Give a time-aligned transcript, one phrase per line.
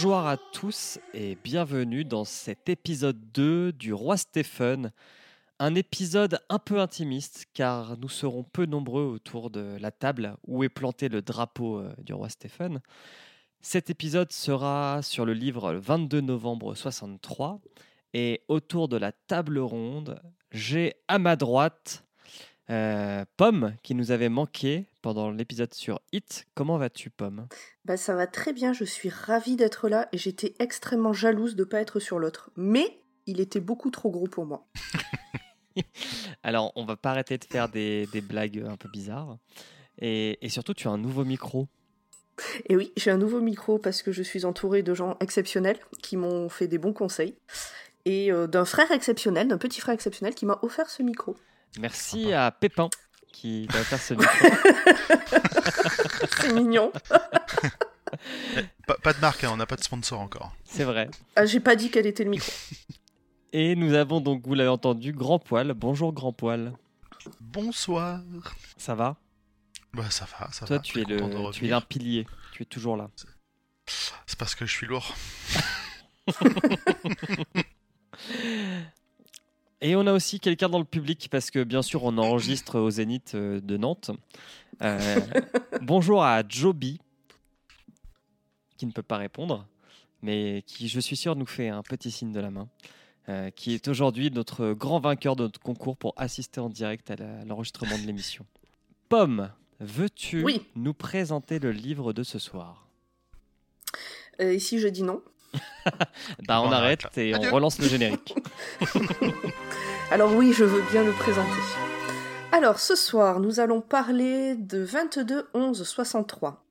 [0.00, 4.92] Bonjour à tous et bienvenue dans cet épisode 2 du Roi Stephen.
[5.58, 10.62] Un épisode un peu intimiste car nous serons peu nombreux autour de la table où
[10.62, 12.80] est planté le drapeau euh, du Roi Stephen.
[13.60, 17.60] Cet épisode sera sur le livre 22 novembre 63
[18.14, 22.04] et autour de la table ronde, j'ai à ma droite
[22.70, 26.46] euh, Pomme qui nous avait manqué pendant l'épisode sur Hit.
[26.54, 27.46] Comment vas-tu, Pomme?
[27.84, 31.64] Bah, Ça va très bien, je suis ravie d'être là et j'étais extrêmement jalouse de
[31.64, 32.50] ne pas être sur l'autre.
[32.56, 34.66] Mais il était beaucoup trop gros pour moi.
[36.42, 39.38] Alors, on va pas arrêter de faire des, blagues un peu bizarres.
[40.00, 41.68] Et, surtout, tu as un nouveau micro.
[42.68, 46.16] Et oui, j'ai un nouveau micro parce que je suis entourée de gens exceptionnels qui
[46.16, 47.34] m'ont fait des bons conseils.
[48.04, 51.36] Et euh, d'un frère exceptionnel, d'un petit frère exceptionnel qui m'a offert ce micro.
[51.78, 52.88] Merci à Pépin
[53.32, 54.48] qui va faire ce micro.
[56.40, 56.92] C'est mignon.
[59.02, 60.52] pas, de marque, hein, on n'a pas de sponsor encore.
[60.64, 61.08] C'est vrai.
[61.36, 62.50] Ah, j'ai pas dit quel était le micro.
[63.52, 65.72] Et nous avons donc, vous l'avez entendu, Grand Poil.
[65.74, 66.72] Bonjour Grand Poil.
[67.40, 68.20] Bonsoir.
[68.76, 69.16] Ça va?
[69.94, 70.82] Bah ça va, ça Toi, va.
[70.82, 72.26] tu es, le, tu es un pilier.
[72.52, 73.08] Tu es toujours là.
[74.26, 75.14] C'est parce que je suis lourd.
[79.80, 82.90] Et on a aussi quelqu'un dans le public parce que bien sûr on enregistre au
[82.90, 84.10] Zénith euh, de Nantes.
[84.82, 85.20] Euh,
[85.82, 87.00] bonjour à Joby
[88.76, 89.66] qui ne peut pas répondre,
[90.22, 92.68] mais qui je suis sûr nous fait un petit signe de la main,
[93.28, 97.16] euh, qui est aujourd'hui notre grand vainqueur de notre concours pour assister en direct à
[97.44, 98.46] l'enregistrement de l'émission.
[99.08, 100.44] Pomme, veux-tu
[100.76, 102.88] nous présenter le livre de ce soir?
[104.40, 105.22] Ici je dis non?
[106.46, 108.34] bah on, arrête et on relance le générique.
[110.10, 111.60] Alors oui, je veux bien le présenter.
[112.52, 116.64] Alors ce soir, nous allons parler de 22 11 63,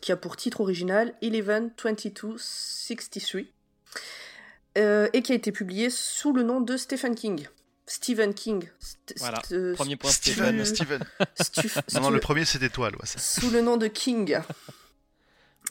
[0.00, 3.42] qui a pour titre original 11 22 63,
[4.76, 7.46] et qui a été publié sous le nom de Stephen King.
[7.86, 8.68] Stephen King.
[9.18, 9.40] voilà,
[9.74, 10.64] premier point Stephen.
[10.64, 11.04] Stephen.
[11.94, 14.38] non, le premier c'était toi, Sous le nom de King.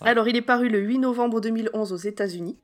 [0.02, 2.58] Alors, il est paru le 8 novembre 2011 aux États-Unis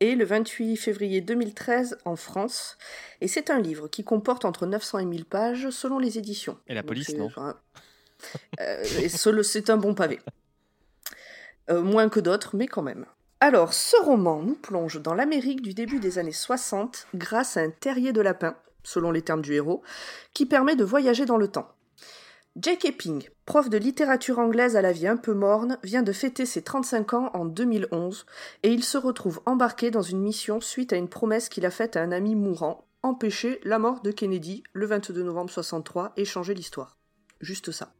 [0.00, 2.78] et le 28 février 2013 en France.
[3.20, 6.56] Et c'est un livre qui comporte entre 900 et 1000 pages selon les éditions.
[6.68, 7.28] Et la police, non
[8.60, 10.20] euh, C'est un bon pavé.
[11.70, 13.04] Euh, moins que d'autres, mais quand même.
[13.40, 17.70] Alors, ce roman nous plonge dans l'Amérique du début des années 60 grâce à un
[17.70, 19.82] terrier de lapin, selon les termes du héros,
[20.34, 21.68] qui permet de voyager dans le temps.
[22.56, 22.86] J.K.
[22.86, 26.62] Epping, prof de littérature anglaise à la vie un peu morne, vient de fêter ses
[26.62, 28.26] 35 ans en 2011
[28.64, 31.94] et il se retrouve embarqué dans une mission suite à une promesse qu'il a faite
[31.94, 36.52] à un ami mourant, empêcher la mort de Kennedy le 22 novembre 63 et changer
[36.52, 36.96] l'histoire.
[37.40, 37.92] Juste ça.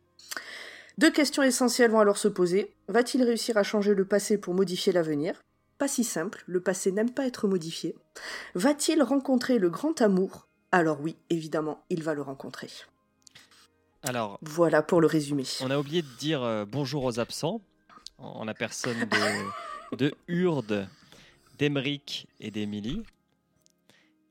[0.99, 2.75] Deux questions essentielles vont alors se poser.
[2.89, 5.41] Va-t-il réussir à changer le passé pour modifier l'avenir?
[5.79, 7.95] Pas si simple, le passé n'aime pas être modifié.
[8.57, 10.49] Va-t-il rencontrer le grand amour?
[10.73, 12.69] Alors oui, évidemment, il va le rencontrer.
[14.03, 15.45] Alors, voilà pour le résumé.
[15.61, 17.61] On a oublié de dire euh, bonjour aux absents,
[18.19, 20.89] en, la personne de, de Urde,
[21.59, 23.03] d'Emeric et d'Emilie.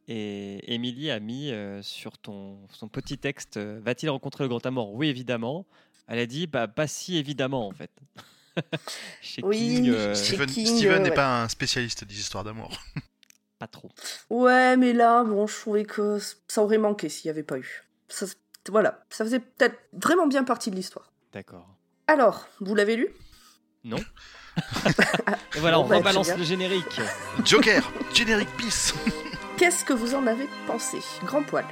[0.07, 4.65] Et Émilie a mis euh, sur ton, son petit texte euh, Va-t-il rencontrer le grand
[4.65, 4.95] amour?
[4.95, 5.67] Oui, évidemment.
[6.07, 7.91] Elle a dit bah, Pas si évidemment, en fait.
[9.21, 12.75] chez oui, King, Steven n'est pas un spécialiste des histoires d'amour.
[13.59, 13.91] pas trop.
[14.31, 17.83] Ouais, mais là, bon, je trouvais que ça aurait manqué s'il n'y avait pas eu.
[18.07, 18.25] Ça,
[18.67, 21.11] voilà, ça faisait peut-être vraiment bien partie de l'histoire.
[21.33, 21.67] D'accord.
[22.07, 23.09] Alors, vous l'avez lu?
[23.83, 23.97] Non.
[25.55, 26.99] Et voilà, on bah, rebalance le générique.
[27.45, 28.93] Joker, générique bis.
[29.57, 31.65] Qu'est-ce que vous en avez pensé Grand poil?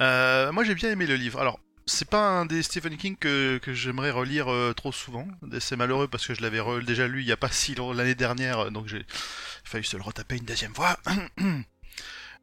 [0.00, 1.40] Euh, moi j'ai bien aimé le livre.
[1.40, 5.26] Alors, c'est pas un des Stephen King que, j'aimerais relire euh, trop souvent.
[5.60, 8.14] C'est malheureux parce que je l'avais déjà lu il y a pas si longtemps l'année
[8.14, 9.04] dernière, donc j'ai
[9.64, 10.96] fallu se le retaper une deuxième fois.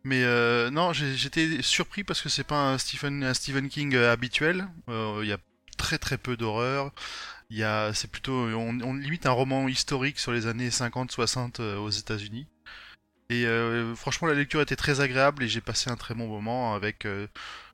[0.03, 4.11] Mais euh, non, j'étais surpris parce que c'est pas un Stephen, un Stephen King euh,
[4.11, 4.67] habituel.
[4.89, 5.37] Euh, il y a
[5.77, 6.91] très très peu d'horreur.
[7.51, 11.89] Il y a, c'est plutôt, on, limite un roman historique sur les années 50-60 aux
[11.89, 12.47] États-Unis.
[13.29, 13.45] Et
[13.95, 17.05] franchement, la lecture était très agréable et j'ai passé un très bon moment avec.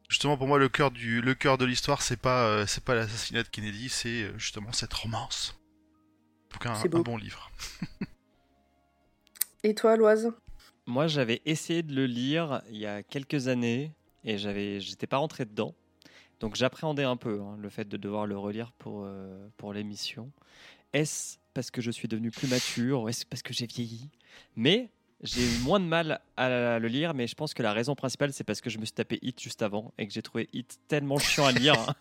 [0.09, 3.43] justement, pour moi, le cœur du, le cœur de l'histoire, c'est pas, c'est pas l'assassinat
[3.43, 5.59] de Kennedy, c'est justement cette romance.
[6.53, 7.51] Donc un, un bon livre.
[9.63, 10.31] et toi, Loise?
[10.87, 13.91] Moi, j'avais essayé de le lire il y a quelques années
[14.23, 15.75] et j'avais, j'étais pas rentré dedans.
[16.39, 20.31] Donc j'appréhendais un peu hein, le fait de devoir le relire pour, euh, pour l'émission.
[20.93, 24.09] Est-ce parce que je suis devenu plus mature Est-ce parce que j'ai vieilli?
[24.55, 24.89] Mais
[25.23, 28.31] j'ai eu moins de mal à le lire, mais je pense que la raison principale,
[28.31, 30.79] c'est parce que je me suis tapé Hit juste avant et que j'ai trouvé Hit
[30.87, 31.95] tellement chiant à lire hein,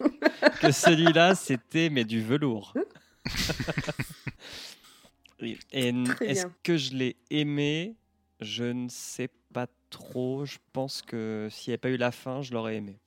[0.60, 2.74] que celui-là, c'était mais du velours.
[5.40, 7.94] Et est-ce que je l'ai aimé?
[8.40, 10.44] Je ne sais pas trop.
[10.44, 12.98] Je pense que s'il n'y avait pas eu la fin, je l'aurais aimé.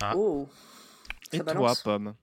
[0.00, 0.14] Ah.
[0.16, 0.48] Oh.
[1.32, 2.14] Et toi, Pomme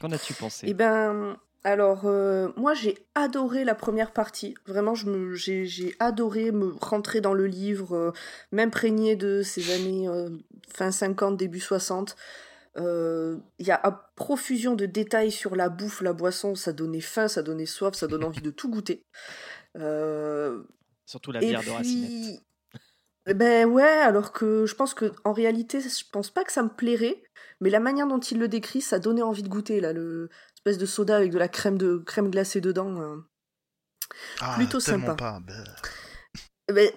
[0.00, 0.66] Qu'en as-tu pensé?
[0.68, 4.54] Eh ben, alors, euh, moi j'ai adoré la première partie.
[4.66, 8.12] Vraiment, j'ai adoré me rentrer dans le livre, euh,
[8.52, 10.30] m'imprégner de ces années euh,
[10.72, 12.16] fin 50, début 60.
[12.76, 17.26] Il y a à profusion de détails sur la bouffe, la boisson, ça donnait faim,
[17.26, 19.02] ça donnait soif, ça donnait envie de tout goûter.
[21.08, 22.42] Surtout la bière de Racinette.
[23.34, 26.68] Ben ouais, alors que je pense que en réalité, je pense pas que ça me
[26.68, 27.22] plairait,
[27.60, 30.76] mais la manière dont il le décrit, ça donnait envie de goûter là, le espèce
[30.76, 33.00] de soda avec de la crème de crème glacée dedans.
[33.00, 33.16] Euh.
[34.40, 35.14] Ah, plutôt sympa.
[35.14, 35.40] Pas,
[36.70, 36.90] ben,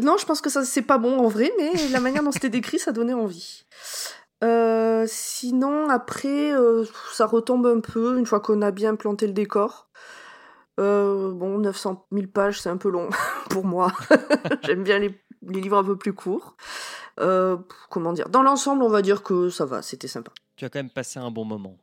[0.00, 2.48] non, je pense que ça c'est pas bon en vrai, mais la manière dont c'était
[2.48, 3.66] décrit, ça donnait envie.
[4.42, 9.34] Euh, sinon, après, euh, ça retombe un peu une fois qu'on a bien planté le
[9.34, 9.90] décor.
[10.78, 13.08] Bon, 900 000 pages, c'est un peu long
[13.50, 13.92] pour moi.
[14.62, 15.18] J'aime bien les
[15.48, 16.56] les livres un peu plus courts.
[17.20, 17.56] Euh,
[17.90, 18.28] comment dire?
[18.28, 20.32] Dans l'ensemble, on va dire que ça va, c'était sympa.
[20.56, 21.76] Tu as quand même passé un bon moment.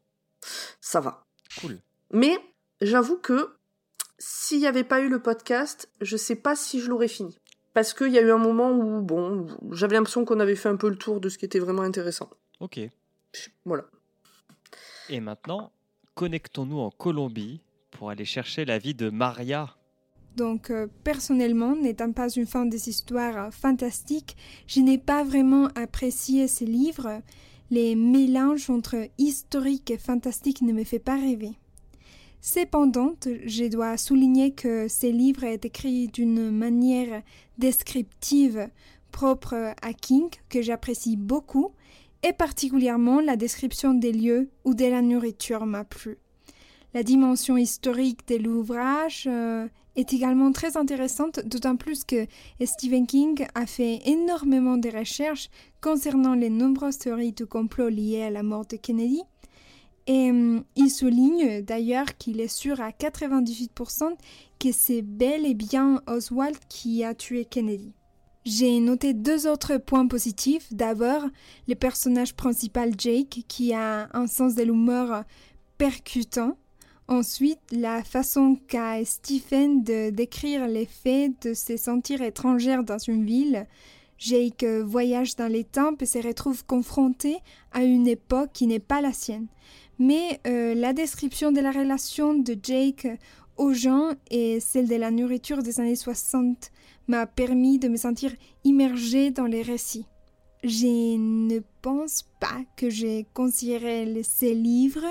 [0.79, 1.25] Ça va.
[1.59, 1.79] Cool.
[2.11, 2.37] Mais
[2.81, 3.55] j'avoue que
[4.17, 7.37] s'il n'y avait pas eu le podcast, je sais pas si je l'aurais fini.
[7.73, 10.75] Parce qu'il y a eu un moment où, bon, j'avais l'impression qu'on avait fait un
[10.75, 12.29] peu le tour de ce qui était vraiment intéressant.
[12.59, 12.79] Ok.
[13.63, 13.85] Voilà.
[15.07, 15.71] Et maintenant,
[16.15, 17.61] connectons-nous en Colombie
[18.01, 19.77] pour aller chercher la vie de Maria.
[20.35, 25.67] Donc euh, personnellement, n'étant pas une fan des histoires euh, fantastiques, je n'ai pas vraiment
[25.75, 27.21] apprécié ces livres.
[27.69, 31.51] Les mélanges entre historique et fantastique ne me fait pas rêver.
[32.39, 33.13] Cependant,
[33.45, 37.21] je dois souligner que ces livres sont écrits d'une manière
[37.59, 38.67] descriptive
[39.11, 41.75] propre à King que j'apprécie beaucoup
[42.23, 46.17] et particulièrement la description des lieux ou de la nourriture m'a plu.
[46.93, 49.65] La dimension historique de l'ouvrage euh,
[49.95, 52.27] est également très intéressante, d'autant plus que
[52.65, 55.49] Stephen King a fait énormément de recherches
[55.79, 59.21] concernant les nombreuses théories du complot liées à la mort de Kennedy.
[60.07, 64.17] Et hum, il souligne d'ailleurs qu'il est sûr à 98%
[64.59, 67.93] que c'est bel et bien Oswald qui a tué Kennedy.
[68.43, 70.73] J'ai noté deux autres points positifs.
[70.73, 71.23] D'abord,
[71.67, 75.23] le personnage principal Jake qui a un sens de l'humour
[75.77, 76.57] percutant
[77.11, 83.67] Ensuite, la façon qu'a Stephen de décrire l'effet de se sentir étrangère dans une ville.
[84.17, 87.39] Jake voyage dans les temps et se retrouve confronté
[87.73, 89.47] à une époque qui n'est pas la sienne.
[89.99, 93.05] Mais euh, la description de la relation de Jake
[93.57, 96.71] aux gens et celle de la nourriture des années 60
[97.09, 100.05] m'a permis de me sentir immergée dans les récits.
[100.63, 105.03] Je ne pense pas que j'ai considéré ces livres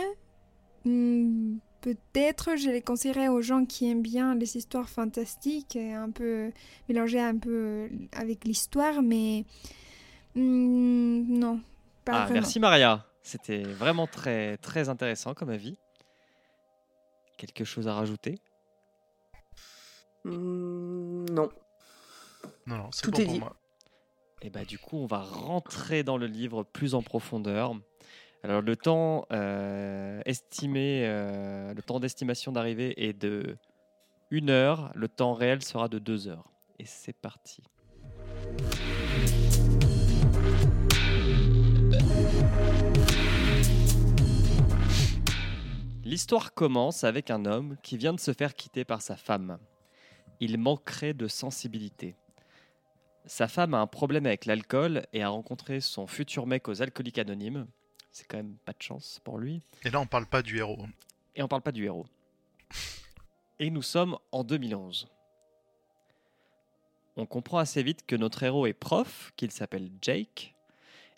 [0.87, 6.11] hmm, peut-être je les conseillerais aux gens qui aiment bien les histoires fantastiques et un
[6.11, 6.53] peu
[6.89, 9.45] mélanger un peu avec l'histoire, mais
[10.35, 11.61] hmm, non,
[12.05, 15.77] pas ah, Merci Maria, c'était vraiment très très intéressant comme avis.
[17.37, 18.39] Quelque chose à rajouter?
[20.25, 21.49] Hmm, Non.
[22.67, 23.57] Non, non, c'est bon pour moi.
[24.43, 27.75] Et bah du coup, on va rentrer dans le livre plus en profondeur.
[28.43, 33.59] Alors le temps euh, estimé, euh, le temps d'estimation d'arrivée est de
[34.33, 36.51] 1 heure, le temps réel sera de 2 heures.
[36.79, 37.63] Et c'est parti.
[46.03, 49.59] L'histoire commence avec un homme qui vient de se faire quitter par sa femme.
[50.41, 52.17] Il manquerait de sensibilité.
[53.27, 57.19] Sa femme a un problème avec l'alcool et a rencontré son futur mec aux alcooliques
[57.19, 57.67] anonymes.
[58.13, 59.63] C'est quand même pas de chance pour lui.
[59.85, 60.87] Et là, on parle pas du héros.
[61.37, 62.07] Et on parle pas du héros.
[63.59, 65.09] Et nous sommes en 2011.
[67.17, 70.55] On comprend assez vite que notre héros est prof, qu'il s'appelle Jake,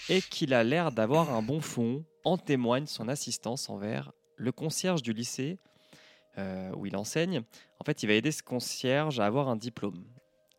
[0.09, 2.05] et qu'il a l'air d'avoir un bon fond.
[2.25, 5.59] En témoigne son assistance envers le concierge du lycée
[6.39, 7.43] euh, où il enseigne.
[7.81, 10.05] En fait, il va aider ce concierge à avoir un diplôme,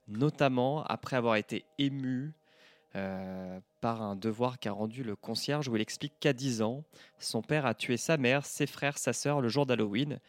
[0.07, 2.33] notamment après avoir été ému
[2.95, 6.83] euh, par un devoir qu'a rendu le concierge où il explique qu'à 10 ans,
[7.17, 10.19] son père a tué sa mère, ses frères, sa sœur le jour d'Halloween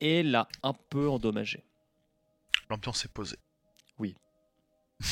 [0.00, 1.64] et l'a un peu endommagé.
[2.68, 3.38] L'ambiance est posée.
[3.98, 4.16] Oui.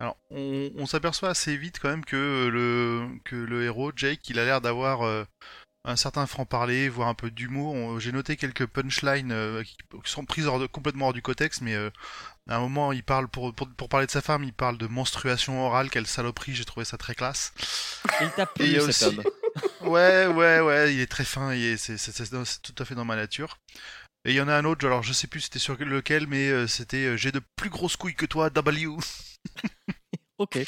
[0.00, 4.44] Alors, on, s'aperçoit assez vite quand même que le, que le héros, Jake, il a
[4.44, 5.24] l'air d'avoir euh,
[5.84, 8.00] un certain franc-parler, voire un peu d'humour.
[8.00, 9.76] J'ai noté quelques punchlines euh, qui
[10.10, 11.90] sont prises complètement hors du contexte, mais euh,
[12.48, 15.64] à un moment, il parle pour, pour, parler de sa femme, il parle de menstruation
[15.64, 17.52] orale, quelle saloperie, j'ai trouvé ça très classe.
[18.20, 19.22] Il t'a plu cet homme.
[19.82, 23.58] ouais, ouais, ouais, il est très fin, c'est tout à fait dans ma nature.
[24.26, 26.48] Et il y en a un autre, alors je sais plus c'était sur lequel, mais
[26.48, 28.96] euh, c'était euh, J'ai de plus grosses couilles que toi, W.
[30.38, 30.58] Ok.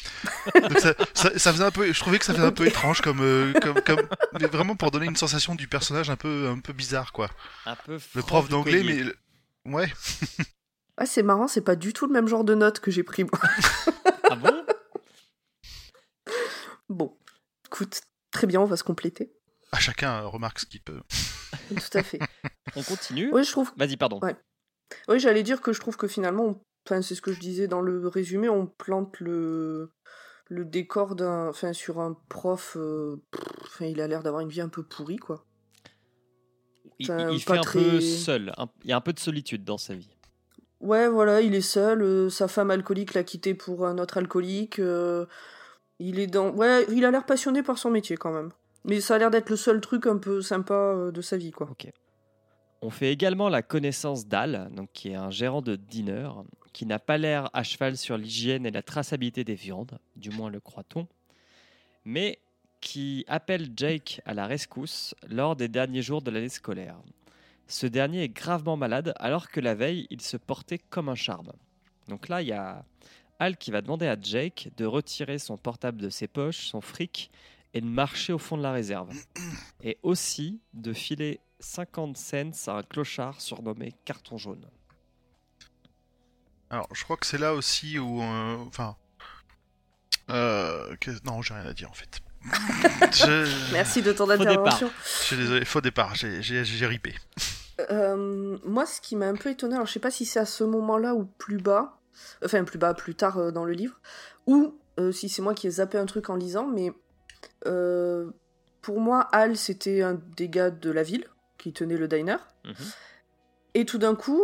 [0.55, 3.01] Donc ça, ça- ça faisait un peu, je trouvais que ça faisait un peu étrange
[3.01, 4.07] comme, euh, comme, comme,
[4.39, 7.29] mais vraiment pour donner une sensation du personnage un peu, un peu bizarre quoi.
[7.65, 9.17] Un peu Le prof d'anglais, mais le-
[9.65, 9.91] ouais.
[10.97, 13.23] Ah, c'est marrant, c'est pas du tout le même genre de note que j'ai pris
[13.25, 13.39] moi.
[14.29, 14.63] Ah bon?
[16.89, 17.17] Bon,
[17.65, 19.31] écoute, très bien, on va se compléter.
[19.71, 21.01] À chacun euh, remarque ce qu'il peut.
[21.69, 22.19] Tout à fait.
[22.75, 23.29] On continue?
[23.33, 23.71] Oui, je trouve.
[23.75, 24.19] Vas-y, pardon.
[24.21, 24.35] Ouais.
[25.09, 27.67] Oui, j'allais dire que je trouve que finalement, on- enfin, c'est ce que je disais
[27.67, 29.91] dans le résumé, on plante le
[30.49, 32.77] le décor d'un, enfin, sur un prof.
[32.79, 35.45] euh, pff, il a l'air d'avoir une vie un peu pourrie, quoi.
[36.99, 38.53] Il, Enfin, il fait un peu seul.
[38.57, 40.09] un- il y a un peu de solitude dans sa vie.
[40.79, 42.01] Ouais, voilà, il est seul.
[42.01, 44.79] euh, sa femme alcoolique l'a quitté pour un autre alcoolique.
[44.79, 45.25] euh,
[45.99, 46.51] il est dans.
[46.51, 48.51] Ouais, il a l'air passionné par son métier quand même.
[48.85, 51.69] Mais ça a l'air d'être le seul truc un peu sympa de sa vie, quoi.
[52.81, 56.43] On fait également la connaissance d'Al, donc qui est un gérant de diner,
[56.77, 60.51] qui n'a pas l'air à cheval sur l'hygiène et la traçabilité des viandes, du moins
[60.51, 61.07] le croit-on,
[62.05, 62.37] mais
[62.81, 66.99] qui appelle Jake à la rescousse lors des derniers jours de l'année scolaire.
[67.65, 71.51] Ce dernier est gravement malade alors que la veille, il se portait comme un charme.
[72.09, 72.85] Donc là, il y a
[73.39, 77.31] Al qui va demander à Jake de retirer son portable de ses poches, son fric,
[77.73, 79.09] et de marcher au fond de la réserve.
[79.81, 84.67] Et aussi de filer 50 cents à un clochard surnommé Carton Jaune.
[86.69, 88.95] Alors, je crois que c'est là aussi où, euh, enfin,
[90.29, 92.19] euh, que- non, j'ai rien à dire en fait.
[93.13, 93.71] je...
[93.73, 94.91] Merci de ton intervention.
[95.03, 97.15] Je suis désolé, faux départ, j'ai- ripé.
[97.91, 100.45] Euh, moi, ce qui m'a un peu étonné, alors je sais pas si c'est à
[100.45, 101.99] ce moment-là ou plus bas,
[102.43, 103.99] enfin plus bas, plus tard euh, dans le livre,
[104.45, 106.91] ou euh, si c'est moi qui ai zappé un truc en lisant, mais
[107.65, 108.31] euh,
[108.81, 111.25] pour moi, Al, c'était un des gars de la ville
[111.57, 112.73] qui tenait le diner, Mhm.
[113.75, 114.41] et tout d'un coup,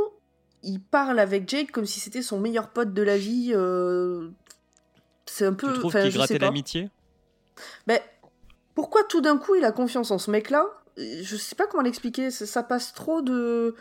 [0.63, 3.51] il parle avec Jake comme si c'était son meilleur pote de la vie.
[3.53, 4.29] euh,
[5.25, 5.71] C'est un peu.
[5.73, 6.89] Tu trouves qu'il grattait l'amitié?
[7.87, 7.99] Ben,
[8.75, 10.65] pourquoi tout d'un coup il a confiance en ce mec-là?
[10.97, 13.75] Je sais pas comment l'expliquer, ça, ça passe trop de.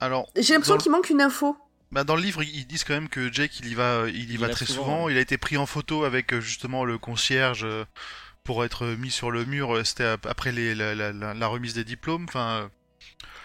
[0.00, 1.56] Alors, J'ai l'impression dans- qu'il manque une info.
[1.90, 4.34] Bah dans le livre, ils disent quand même que Jake, il y va, il y
[4.34, 5.08] Il va très souvent.
[5.08, 7.84] Il a été pris en photo avec euh, justement le concierge euh,
[8.44, 9.80] pour être mis sur le mur.
[9.86, 12.24] C'était ap- après les, la, la- la- la remise des diplômes.
[12.28, 12.70] Enfin,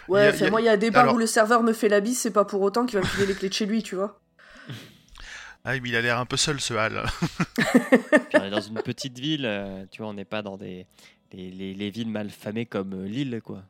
[0.08, 1.90] Ouais, a- a- moi, il y a des bars alors- où le serveur me fait
[1.90, 3.84] la bise, c'est pas pour autant qu'il va me filer les clés de chez lui,
[3.84, 4.20] tu vois.
[5.66, 7.04] ah, mais il a l'air un peu seul ce Hal.
[7.56, 10.86] Puis on est dans une petite ville, euh, tu vois, on n'est pas dans des
[11.32, 13.64] les, les- les villes mal famées comme euh, Lille, quoi.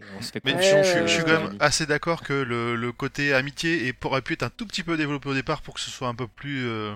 [0.00, 2.76] Et on se fait Mais je, je- je suis quand même assez d'accord que le,
[2.76, 5.80] le côté amitié aurait pu être un tout petit peu développé au départ pour que
[5.80, 6.94] ce soit un peu plus, euh,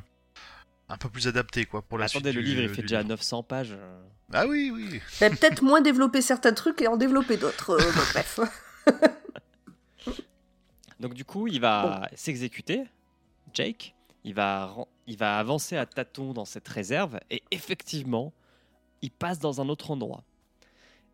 [0.89, 2.37] un peu plus adapté quoi pour la Attendez, suite.
[2.37, 3.09] le du- livre, il fait déjà livre.
[3.09, 3.75] 900 pages.
[4.35, 5.01] Ah oui, oui.
[5.19, 7.71] Peut-être moins développer certains trucs et en développer d'autres.
[7.71, 8.39] euh, bref.
[11.01, 12.85] Donc du coup, il va s'exécuter,
[13.55, 13.95] Jake.
[14.25, 18.33] Il va, ren- il va avancer à tâtons dans cette réserve et effectivement,
[19.03, 20.23] il passe dans un autre endroit.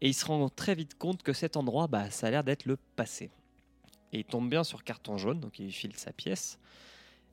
[0.02, 2.66] Et il se rend très vite compte que cet endroit, bah, ça a l'air d'être
[2.66, 3.30] le passé.
[4.12, 6.58] Et il tombe bien sur carton jaune, donc il file sa pièce.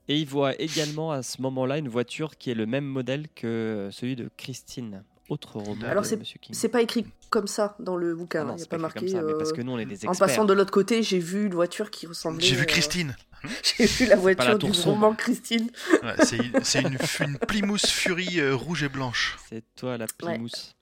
[0.07, 3.89] Et il voit également à ce moment-là une voiture qui est le même modèle que
[3.91, 6.19] celui de Christine, autre roman Alors, King.
[6.51, 8.43] C'est pas écrit comme ça dans le Ah bouquin.
[8.43, 9.19] non, Il n'y a c'est pas pas écrit marqué.
[9.19, 10.27] comme ça, parce euh, que nous, on est des En experts.
[10.27, 12.43] passant de l'autre côté, j'ai vu une voiture qui ressemblait.
[12.45, 13.15] J'ai vu euh, Christine.
[13.77, 14.95] J'ai vu la voiture tour du sombre.
[15.01, 15.69] roman Christine.
[16.01, 19.37] Ouais, c'est c'est une, une Plymouth Fury euh, rouge et blanche.
[19.49, 20.75] C'est toi la Plymouth.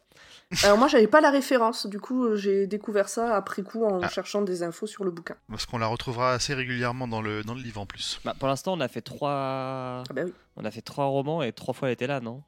[0.64, 1.88] Alors moi, j'avais pas la référence.
[1.88, 4.08] Du coup, j'ai découvert ça après coup en Ah.
[4.08, 5.36] cherchant des infos sur le bouquin.
[5.50, 8.20] Parce qu'on la retrouvera assez régulièrement dans le, dans le livre en plus.
[8.24, 10.34] Bah, pour l'instant, on a fait trois, Ah bah oui.
[10.56, 12.44] on a fait trois romans et trois fois elle était là, non?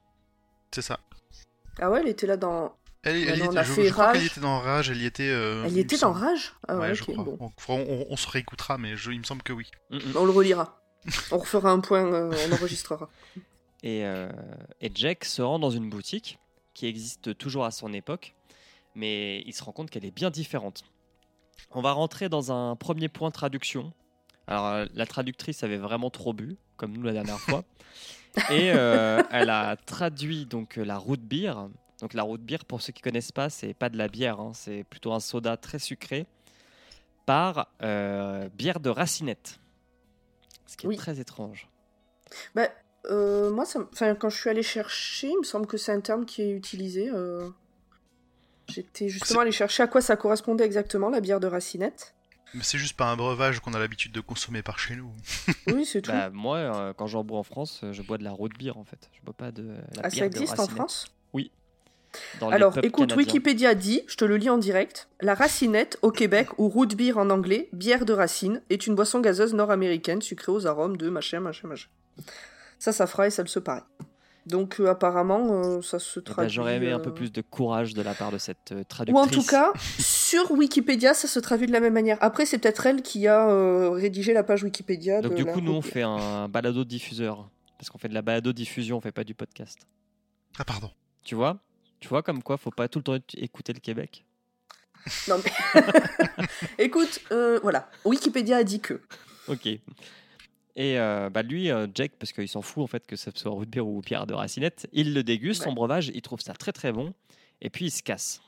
[0.71, 0.99] C'est ça.
[1.79, 2.75] Ah ouais, elle était là dans.
[3.03, 4.31] Elle, elle on était, a je, fait je crois qu'elle y Rage.
[4.31, 5.29] était dans Rage, elle y était.
[5.29, 6.11] euh, Elle y était dans.
[6.11, 7.23] Rage Ah ouais, ouais, je crois.
[7.23, 7.37] bon.
[7.39, 9.69] On, on- on se réécoutera, mais je, il me semble que oui.
[9.91, 10.01] Mm, mm.
[10.17, 10.81] On le relira.
[11.31, 13.09] on refera un point, euh, on enregistrera.
[13.83, 14.29] Et, euh,
[14.81, 16.39] et Jack se rend dans une boutique
[16.73, 18.33] qui existe toujours à son époque,
[18.95, 20.85] mais il se rend compte qu'elle est bien différente.
[21.69, 23.93] On va rentrer dans un premier point traduction.
[24.47, 27.63] Alors, la traductrice avait vraiment trop bu, comme nous la dernière fois.
[28.49, 31.53] Et euh, elle a traduit donc euh, la root beer.
[32.01, 34.51] Donc la root beer, pour ceux qui connaissent pas, c'est pas de la bière, hein,
[34.53, 36.25] c'est plutôt un soda très sucré
[37.25, 39.59] par euh, bière de racinette.
[40.67, 40.97] Ce qui est Oui.
[40.97, 41.69] très étrange.
[42.53, 42.67] Bah,
[43.09, 46.25] euh, moi, ça, quand je suis allée chercher, il me semble que c'est un terme
[46.25, 47.09] qui est utilisé.
[48.67, 52.14] J'étais justement allée chercher à quoi ça correspondait exactement, la bière de racinette.
[52.55, 55.11] Mais c'est juste pas un breuvage qu'on a l'habitude de consommer par chez nous.
[55.67, 56.11] Oui, c'est tout.
[56.11, 58.77] Bah, moi, euh, quand j'en bois en France, euh, je bois de la root beer
[58.77, 59.09] en fait.
[59.13, 60.67] Je bois pas de la ah, bière ça de existe en.
[60.67, 61.07] France?
[61.33, 61.51] Oui.
[62.39, 63.17] dans Alors, écoute, canadiens.
[63.17, 67.17] Wikipédia dit, je te le lis en direct, la racinette au Québec, ou root beer
[67.17, 71.39] en anglais, bière de racine, est une boisson gazeuse nord-américaine sucrée aux arômes de machin,
[71.39, 71.89] machin, machin.
[72.79, 73.83] Ça, ça fera et ça le se pareil.
[74.45, 76.53] Donc, euh, apparemment, euh, ça se Eh ben, traduit.
[76.53, 78.83] J'aurais aimé un euh, peu plus de courage de la part de cette euh, Ou
[78.83, 79.25] traductrice.
[79.25, 82.17] en tout cas, sur Wikipédia, ça se traduit de la même manière.
[82.21, 85.21] Après, c'est peut-être elle qui a euh, rédigé la page Wikipédia.
[85.21, 87.49] Donc de du la coup, nous, on fait un balado diffuseur.
[87.77, 89.79] Parce qu'on fait de la balado diffusion, on fait pas du podcast.
[90.57, 90.91] Ah, pardon.
[91.23, 91.57] Tu vois?
[91.99, 94.25] Tu vois comme quoi, faut pas tout le temps écouter le Québec.
[95.27, 95.81] Non, mais...
[96.77, 97.89] Écoute, euh, voilà.
[98.05, 99.01] Wikipédia a dit que.
[99.47, 99.67] Ok.
[100.77, 103.51] Et euh, bah lui, euh, Jack, parce qu'il s'en fout en fait que ce soit
[103.51, 106.73] root beer ou pierre de racinette, il le déguste, son breuvage, il trouve ça très
[106.73, 107.13] très bon,
[107.61, 108.41] et puis il se casse.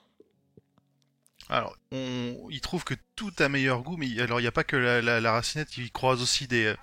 [1.49, 2.35] Alors, on...
[2.49, 4.75] il trouve que tout a meilleur goût, mais il- alors il n'y a pas que
[4.75, 6.73] la, la- la racinette, il croise aussi des,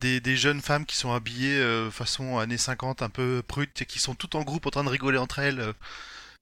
[0.00, 3.86] des, des jeunes femmes qui sont habillées euh, façon années 50, un peu brutes, et
[3.86, 5.72] qui sont toutes en groupe en train de rigoler entre elles.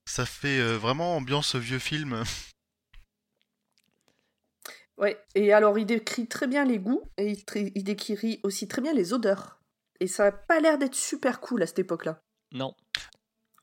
[0.05, 2.23] Ça fait euh, vraiment ambiance vieux film.
[4.99, 5.19] Ouais.
[5.35, 7.37] Et alors, il décrit très bien les goûts et
[7.75, 9.59] il, décrit aussi très bien les odeurs.
[10.01, 12.21] Et ça a pas l'air d'être super cool à cette époque-là.
[12.53, 12.75] Non.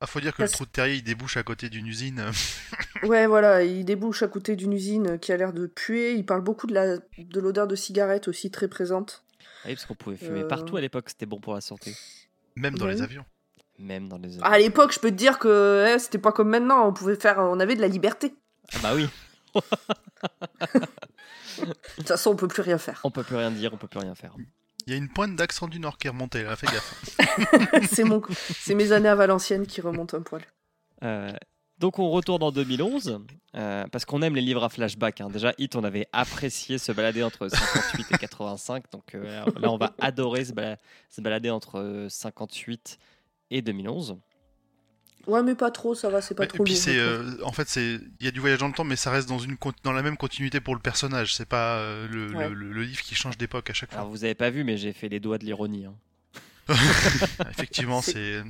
[0.01, 2.25] Ah, faut dire que Parce- le trou de terrier, il débouche à côté d'une usine.
[3.03, 6.13] Ouais, voilà, il débouche à côté d'une usine qui a l'air de puer.
[6.13, 9.23] Il parle beaucoup de la de l'odeur de cigarette aussi très présente.
[9.65, 10.47] Oui, parce qu'on pouvait fumer Euh.
[10.47, 11.95] partout à l'époque, c'était bon pour la santé.
[12.55, 13.25] Même dans les avions.
[13.79, 14.39] Même dans les...
[14.43, 16.87] À l'époque, je peux te dire que eh, c'était pas comme maintenant.
[16.87, 18.35] On pouvait faire, on avait de la liberté.
[18.73, 19.07] Ah bah oui,
[21.59, 23.01] De toute façon, on peut plus rien faire.
[23.03, 24.33] on peut plus rien dire, on peut plus rien faire.
[24.87, 27.15] Il y a une pointe d'accent du Nord qui est remontée, là, fais gaffe.
[27.91, 30.41] c'est mon, c'est mes années à Valenciennes qui remontent un poil.
[31.03, 31.31] Euh,
[31.77, 33.19] donc on retourne en 2011,
[33.55, 35.21] euh, parce qu'on aime les livres à flashback.
[35.21, 35.29] hein.
[35.29, 39.77] Déjà, Hit, on avait apprécié se balader entre 58 et 85, donc euh, là on
[39.77, 40.77] va adorer se, bala-
[41.09, 42.97] se balader entre euh, 58
[43.51, 44.17] et 2011.
[45.27, 47.51] Ouais, mais pas trop, ça va, c'est pas Ouais, trop et puis c'est, euh, en
[47.51, 49.55] fait, c'est, il y a du voyage dans le temps, mais ça reste dans une
[49.83, 51.35] dans la même continuité pour le personnage.
[51.35, 52.49] C'est pas euh, le, Ouais.
[52.49, 54.11] le, le- le livre qui change d'époque à chaque Alors fois.
[54.11, 55.85] vous avez pas vu, mais j'ai fait les doigts de l'ironie.
[55.85, 55.95] hein.
[57.49, 58.43] Effectivement, C'est- c'est.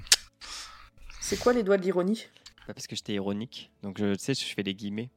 [1.19, 2.27] C'est quoi les doigts de l'ironie?
[2.67, 5.09] Pas parce que j'étais ironique, donc je tu sais, je fais les guillemets.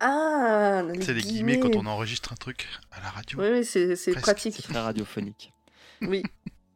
[0.00, 3.40] Ah, les C'est les guillemets quand on enregistre un truc à la radio.
[3.40, 4.54] Oui, oui, c'est pratique.
[4.56, 5.52] C'est très radiophonique.
[6.02, 6.22] Oui.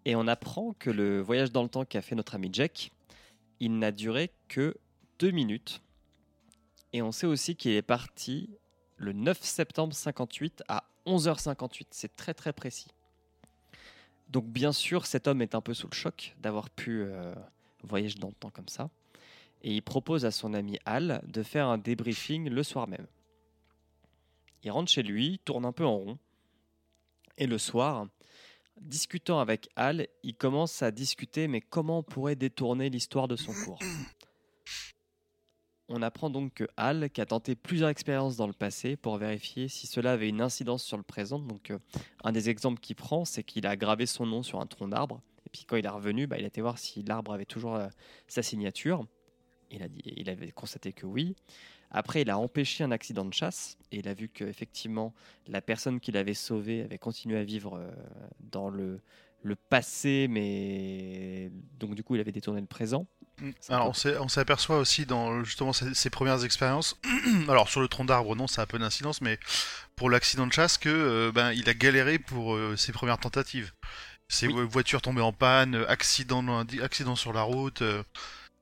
[0.07, 2.91] Et on apprend que le voyage dans le temps qu'a fait notre ami Jack,
[3.61, 4.77] il n'a duré que
[5.19, 5.83] deux minutes.
[6.93, 8.51] Et on sait aussi qu'il est parti
[8.97, 11.87] le 9 septembre 58 à 11h58.
[11.91, 12.89] C'est très très précis.
[14.29, 17.35] Donc bien sûr, cet homme est un peu sous le choc d'avoir pu euh,
[17.83, 18.91] voyager dans le temps comme ça.
[19.63, 23.07] Et il propose à son ami Al de faire un débriefing le soir même.
[24.63, 26.19] Il rentre chez lui, tourne un peu en rond.
[27.37, 28.07] Et le soir,
[28.81, 33.53] discutant avec Al, il commence à discuter mais comment on pourrait détourner l'histoire de son
[33.53, 33.79] cours?
[35.93, 39.67] On apprend donc que Al, qui a tenté plusieurs expériences dans le passé pour vérifier
[39.67, 41.79] si cela avait une incidence sur le présent, donc euh,
[42.23, 45.21] un des exemples qu'il prend, c'est qu'il a gravé son nom sur un tronc d'arbre,
[45.45, 47.75] et puis quand il est revenu, bah, il a été voir si l'arbre avait toujours
[47.75, 47.89] euh,
[48.29, 49.05] sa signature.
[49.73, 51.35] Il, a dit, il avait constaté que oui.
[51.91, 55.15] Après, il a empêché un accident de chasse, et il a vu qu'effectivement,
[55.47, 57.91] la personne qu'il avait sauvée avait continué à vivre euh,
[58.41, 59.01] dans le,
[59.43, 63.07] le passé, mais donc du coup, il avait détourné le présent.
[63.41, 63.51] Mm.
[63.61, 67.01] C'est Alors, un on s'aperçoit aussi dans justement ces, ces premières expériences.
[67.49, 69.39] Alors, sur le tronc d'arbre, non, ça a peu d'incidence, mais
[69.97, 73.73] pour l'accident de chasse, que euh, ben, il a galéré pour euh, ses premières tentatives.
[74.29, 74.67] Ses Oui.
[74.71, 77.83] voitures tombées en panne, accident, accident sur la route.
[77.83, 78.03] euh,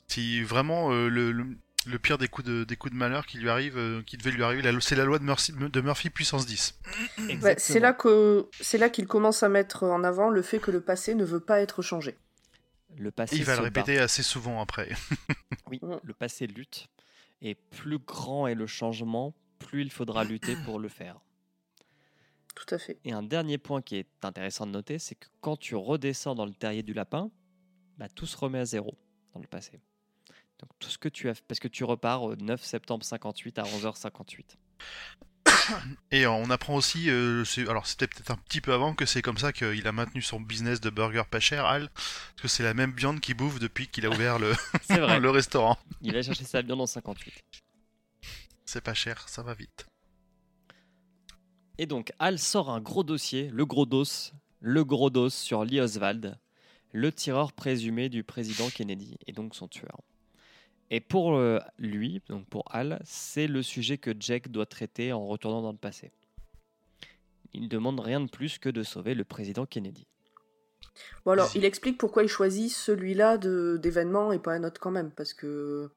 [0.08, 1.58] c'est vraiment le, le-
[1.88, 4.30] le pire des coups de, des coups de malheur qui lui arrive, euh, qui devait
[4.30, 4.62] lui arriver.
[4.80, 6.78] C'est la loi de Murphy, de Murphy puissance 10.
[7.42, 10.70] Ouais, c'est là que c'est là qu'il commence à mettre en avant le fait que
[10.70, 12.16] le passé ne veut pas être changé.
[12.96, 13.80] Le passé Il va se le bat.
[13.82, 14.90] répéter assez souvent après.
[15.70, 15.96] Oui, Mm.
[16.02, 16.88] le passé lutte.
[17.42, 21.20] Et plus grand est le changement, plus il faudra lutter pour le faire.
[22.54, 22.98] Tout à fait.
[23.04, 26.46] Et un dernier point qui est intéressant de noter, c'est que quand tu redescends dans
[26.46, 27.30] le terrier du lapin,
[27.98, 28.94] bah, tout se remet à zéro
[29.34, 29.80] dans le passé.
[30.58, 33.62] Donc tout ce que tu as, parce que tu repars au 9 septembre 58 à
[33.62, 34.56] 11h58.
[36.10, 39.22] Et euh, on apprend aussi, euh, alors c'était peut-être un petit peu avant, que c'est
[39.22, 42.62] comme ça qu'il a maintenu son business de burger pas cher, Al, parce que c'est
[42.62, 44.52] la même viande qu'il bouffe depuis qu'il a ouvert le,
[44.88, 45.20] vrai.
[45.20, 45.78] le restaurant.
[46.02, 47.34] Il va chercher sa viande en 58.
[48.64, 49.86] C'est pas cher, ça va vite.
[51.78, 54.04] Et donc, Al sort un gros dossier, le gros dos,
[54.60, 56.36] le gros dos sur Lee Oswald,
[56.92, 60.00] le tireur présumé du président Kennedy, et donc son tueur.
[60.90, 65.26] Et pour euh, lui, donc pour Al, c'est le sujet que Jack doit traiter en
[65.26, 66.12] retournant dans le passé.
[67.52, 70.06] Il ne demande rien de plus que de sauver le président Kennedy.
[71.24, 75.10] Bon alors, il explique pourquoi il choisit celui-là d'événement et pas un autre quand même,
[75.10, 75.90] parce que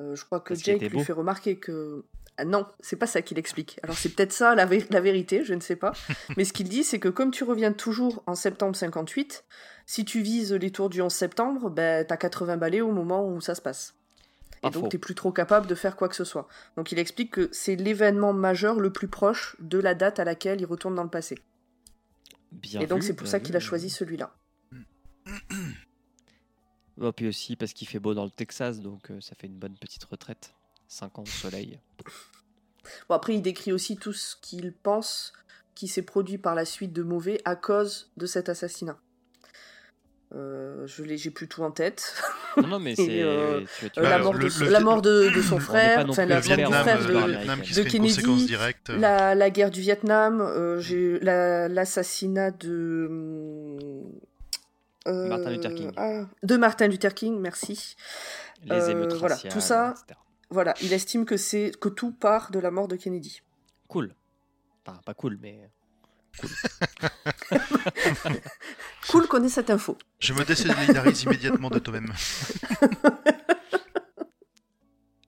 [0.00, 2.04] euh, je crois que Parce Jake lui fait remarquer que...
[2.40, 3.80] Ah non, c'est pas ça qu'il explique.
[3.82, 5.92] Alors c'est peut-être ça la, vé- la vérité, je ne sais pas.
[6.36, 9.44] Mais ce qu'il dit, c'est que comme tu reviens toujours en septembre 58,
[9.86, 13.40] si tu vises les tours du 11 septembre, ben, t'as 80 balais au moment où
[13.40, 13.94] ça se passe.
[14.60, 16.48] Pas Et donc t'es plus trop capable de faire quoi que ce soit.
[16.76, 20.60] Donc il explique que c'est l'événement majeur le plus proche de la date à laquelle
[20.60, 21.38] il retourne dans le passé.
[22.52, 24.34] Bien et donc c'est pour ça qu'il a choisi celui-là.
[27.00, 29.58] Oh, puis aussi parce qu'il fait beau dans le Texas, donc euh, ça fait une
[29.58, 30.54] bonne petite retraite.
[30.88, 31.78] 5 ans de soleil.
[33.08, 35.32] Bon, après, il décrit aussi tout ce qu'il pense
[35.74, 38.98] qui s'est produit par la suite de mauvais à cause de cet assassinat.
[40.34, 42.14] Euh, je l'ai, j'ai plus tout en tête.
[42.58, 43.22] Non, non, mais c'est.
[43.22, 43.60] euh,
[43.96, 46.42] Euh, la, le- mort de, le- la mort de, de son frère, enfin la mort
[46.42, 48.90] du Vietnam, frère euh, de, de- Vietnam qui de serait une Kennedy, directe.
[48.90, 53.08] euh, la, la guerre du Vietnam, euh, j'ai la- l'assassinat de
[55.06, 55.90] euh, Martin Luther King.
[55.96, 57.96] ah, de Martin Luther King, merci.
[58.64, 60.18] les euh, émeutes voilà, raciales, tout ça- etc.
[60.50, 63.42] Voilà, il estime que c'est que tout part de la mort de Kennedy.
[63.86, 64.14] Cool.
[64.86, 65.70] Enfin, pas cool, mais.
[69.10, 69.96] Cool qu'on ait cette info.
[70.20, 72.12] Je me désolidarise immédiatement de toi-même.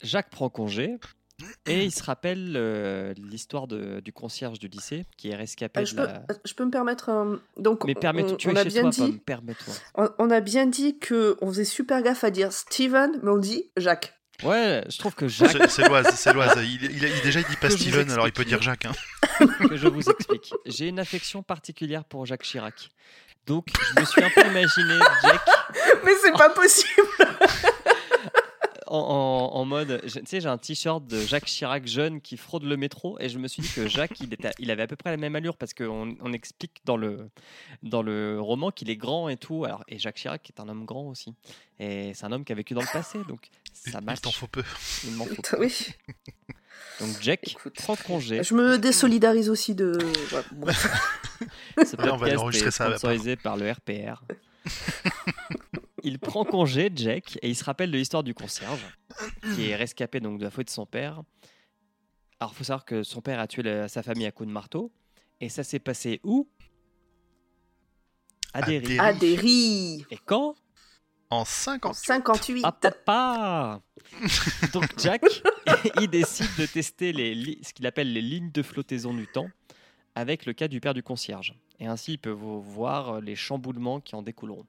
[0.02, 0.96] Jacques prend congé
[1.66, 5.82] et il se rappelle euh, l'histoire de- du concierge du lycée qui est rescapé Euh,
[5.84, 6.22] de je, peux, la.
[6.44, 7.40] je peux me permettre un...
[7.56, 9.22] donc Mais permets-toi, on, tu on es a chez bien toi, dit
[9.94, 13.38] on, on a bien dit que on faisait super gaffe à dire Steven, mais on
[13.38, 14.14] dit Jacques.
[14.42, 16.58] Ouais, je trouve que Jacques, C'est l'Oise, c'est l'Oise.
[16.62, 18.86] Il, il- il- déjà, il dit pas Steven, alors il peut dire Jacques.
[18.86, 18.92] hein.
[19.68, 20.52] que je vous explique.
[20.66, 22.90] J'ai une affection particulière pour Jacques Chirac.
[23.46, 25.40] Donc, je me suis un peu imaginé Jack
[26.04, 27.08] Mais c'est pas possible.
[28.86, 30.00] en, en- en mode.
[30.02, 33.38] Tu sais, j'ai un t-shirt de Jacques Chirac jeune qui fraude le métro et je
[33.38, 35.56] me suis dit que Jacques, il, était, il avait à peu près la même allure
[35.56, 37.30] parce qu'on on explique dans le,
[37.82, 39.64] dans le roman qu'il est grand et tout.
[39.64, 41.34] Alors, et Jacques Chirac est un homme grand aussi.
[41.78, 43.48] Et c'est un homme qui a vécu dans le passé, donc
[43.86, 44.20] Il, ça il match.
[44.20, 44.64] t'en faut peu.
[45.04, 45.42] Il m'en faut.
[45.58, 45.86] oui.
[47.00, 47.74] Donc, Jack Écoute.
[47.76, 48.42] prend congé.
[48.42, 49.96] Je me désolidarise aussi de.
[50.34, 50.86] ouais, bref.
[51.78, 54.22] Ce Ouais, on va podcast l'enregistrer est à sponsorisé par le RPR.
[56.02, 58.84] il prend congé, Jack, et il se rappelle de l'histoire du concierge,
[59.54, 61.22] qui est rescapé donc de la faute de son père.
[62.38, 64.92] Alors, faut savoir que son père a tué la- sa famille à coups de marteau,
[65.40, 66.48] et ça s'est passé où?
[68.52, 68.96] À À Derry.
[68.96, 69.18] Derry.
[69.18, 70.06] Des riz.
[70.10, 70.54] Et quand?
[71.30, 72.62] En En 50 58.
[72.64, 73.80] Ah, papa
[74.72, 75.22] Donc Jack,
[76.00, 79.48] il décide de tester les, ce qu'il appelle les lignes de flottaison du temps
[80.16, 81.54] avec le cas du père du concierge.
[81.78, 84.66] Et ainsi, il peut vo- voir les chamboulements qui en découleront.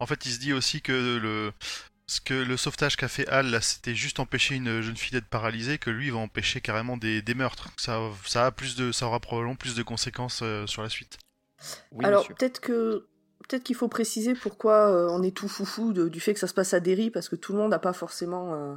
[0.00, 1.52] En fait, il se dit aussi que le,
[2.08, 5.28] ce que le sauvetage qu'a fait Al, là, c'était juste empêcher une jeune fille d'être
[5.28, 7.68] paralysée, que lui, il va empêcher carrément des, des meurtres.
[7.76, 11.16] Ça, ça, a plus de, ça aura probablement plus de conséquences euh, sur la suite.
[11.92, 13.06] Oui, Alors peut-être que
[13.48, 16.46] peut-être qu'il faut préciser pourquoi euh, on est tout foufou de- du fait que ça
[16.46, 18.74] se passe à Derry parce que tout le monde n'a pas forcément euh,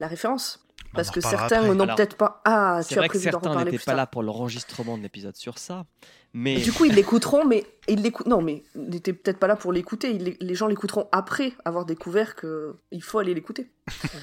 [0.00, 0.64] la référence.
[0.92, 2.42] On Parce que certains n'ont peut-être pas.
[2.44, 3.96] Ah, C'est tu as vrai que prévu d'en certains reparler n'étaient plus pas tard.
[3.96, 5.86] là pour l'enregistrement de l'épisode sur ça,
[6.34, 8.26] mais Du coup, ils l'écouteront, mais ils l'écoutent.
[8.26, 10.12] Non, mais ils n'étaient peut-être pas là pour l'écouter.
[10.18, 13.70] Les gens l'écouteront après avoir découvert que il faut aller l'écouter.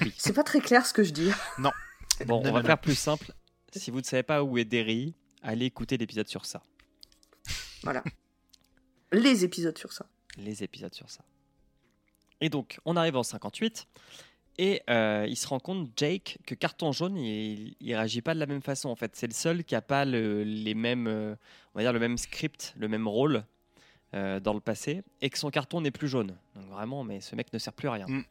[0.00, 0.12] Oui.
[0.16, 1.30] C'est pas très clair ce que je dis.
[1.58, 1.70] bon, Non,
[2.36, 2.66] on non, va non.
[2.66, 3.32] faire plus simple.
[3.74, 6.62] Si vous ne savez pas où est Derry, allez écouter l'épisode sur ça.
[9.12, 10.06] Les épisodes sur ça.
[10.36, 11.24] les épisodes sur ça.
[12.40, 13.86] Et donc, on arrive en 58
[14.58, 18.40] et euh, il se rend compte, Jake, que carton jaune, il, il réagit pas de
[18.40, 18.88] la même façon.
[18.88, 21.34] En fait, c'est le seul qui a pas le, les mêmes, euh,
[21.74, 23.44] on va dire le même script, le même rôle
[24.12, 26.36] euh, dans le passé, et que son carton n'est plus jaune.
[26.56, 28.06] Donc vraiment, mais ce mec ne sert plus à rien.
[28.08, 28.24] Mm.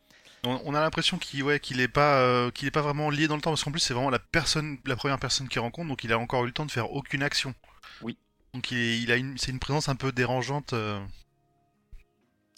[0.44, 3.36] On, a l'impression qu'il ouais, qu'il est pas euh, qu'il est pas vraiment lié dans
[3.36, 6.06] le temps parce qu'en plus c'est vraiment la personne la première personne qu'il rencontre donc
[6.06, 7.54] il a encore eu le temps de faire aucune action.
[8.02, 8.18] Oui.
[8.54, 10.74] Donc il, est- il a une c'est une présence un peu dérangeante.
[10.74, 11.00] euh.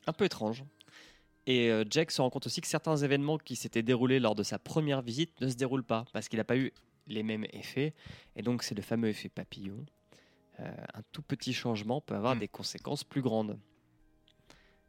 [0.08, 0.63] Un peu étrange.
[1.47, 4.43] Et euh, Jake se rend compte aussi que certains événements qui s'étaient déroulés lors de
[4.43, 6.71] sa première visite ne se déroulent pas parce qu'il n'a pas eu
[7.08, 7.93] les mêmes effets.
[8.36, 9.84] Et donc, c'est le fameux effet papillon.
[10.60, 12.39] Euh, un tout petit changement peut avoir Mm.
[12.39, 13.60] des conséquences plus grandes.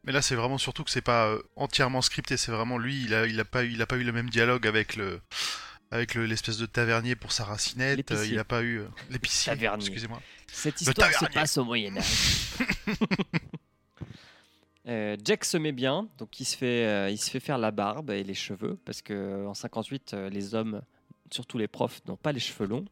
[0.05, 3.15] Mais là c'est vraiment surtout que c'est pas euh, entièrement scripté c'est vraiment lui il
[3.15, 5.21] a il a pas eu il a pas eu le même dialogue avec le
[5.93, 8.11] avec le- l'espèce de tavernier pour sa racinette.
[8.11, 9.53] euh, il a pas eu euh, l'épicier.
[9.53, 9.85] Tavernier.
[9.87, 10.21] Excusez-moi.
[10.51, 12.49] Cette histoire se passe au Moyen Âge.
[14.89, 17.71] Euh, Jack se met bien, donc il se fait, euh, il se fait faire la
[17.71, 20.83] barbe et les cheveux parce que en 58, euh, les hommes,
[21.31, 22.85] surtout les profs, n'ont pas les cheveux longs.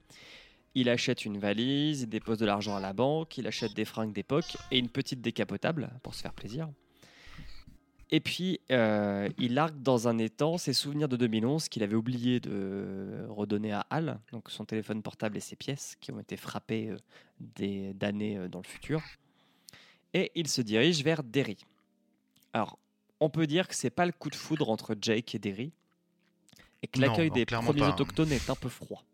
[0.77, 4.13] Il achète une valise, il dépose de l'argent à la banque, il achète des fringues
[4.13, 6.69] d'époque et une petite décapotable pour se faire plaisir.
[8.12, 12.40] Et puis, euh, il largue dans un étang ses souvenirs de 2011 qu'il avait oublié
[12.40, 16.88] de redonner à Al, donc son téléphone portable et ses pièces qui ont été frappées
[16.90, 16.96] euh,
[17.38, 19.01] des- d'années euh, dans le futur.
[20.12, 21.57] et il se dirige vers Derry.
[22.53, 22.79] Alors,
[23.20, 25.73] on peut dire que c'est pas le coup de foudre entre Jake et Derry,
[26.83, 27.90] et que l'accueil des premiers pas.
[27.90, 29.05] autochtones est un peu froid.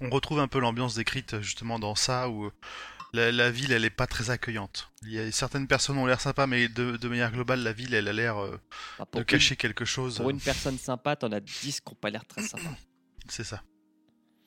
[0.00, 2.50] On retrouve un peu l'ambiance décrite justement dans ça où
[3.14, 4.90] la, la ville elle est pas très accueillante.
[5.02, 7.94] Il y a certaines personnes ont l'air sympas, mais de, de manière globale la ville
[7.94, 8.58] elle a l'air euh,
[9.10, 10.16] pour, de cacher quelque chose.
[10.16, 12.76] une, pour une personne sympa, t'en as 10 qui n'ont pas l'air très sympas.
[13.28, 13.62] C'est ça.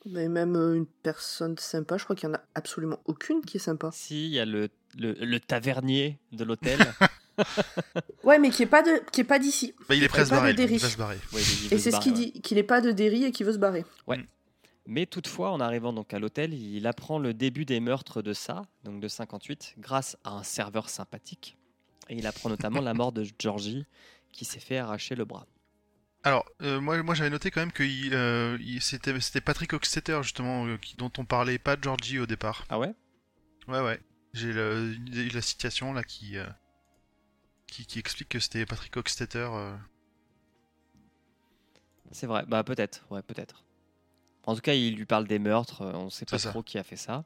[0.06, 3.56] Mais même euh, une personne sympa, je crois qu'il y en a absolument aucune qui
[3.56, 3.90] est sympa.
[3.92, 6.78] Si, il y a le, le, le tavernier de l'hôtel.
[8.24, 9.72] Ouais, mais qui est pas de, qui est pas d'ici.
[9.88, 10.74] Bah, il est prêt à se pas de Derry.
[10.74, 11.18] Il va se barrer.
[11.32, 12.18] Ouais, il veut Et c'est ce qu'il ouais.
[12.18, 13.84] dit, qu'il est pas de Derry et qu'il veut se barrer.
[14.90, 18.62] Mais toutefois, en arrivant donc à l'hôtel, il apprend le début des meurtres de ça,
[18.84, 21.58] donc de 58, grâce à un serveur sympathique.
[22.08, 23.84] Et il apprend notamment la mort de Georgie,
[24.32, 25.46] qui s'est fait arracher le bras.
[26.24, 30.78] Alors, euh, moi, moi j'avais noté quand même que euh, c'était Patrick Hockstetter justement euh,
[30.78, 32.64] qui- dont on parlait, pas Georgie au départ.
[32.70, 32.94] Ah ouais?
[33.68, 34.00] Ouais, ouais.
[34.32, 36.36] J'ai la citation là qui,
[37.66, 39.76] qui, qui explique que c'était Patrick euh.
[42.10, 43.64] C'est vrai, bah peut-être, ouais, peut-être.
[44.48, 46.48] En tout cas, il lui parle des meurtres, euh, on sait pas ça.
[46.48, 47.22] trop qui a fait ça.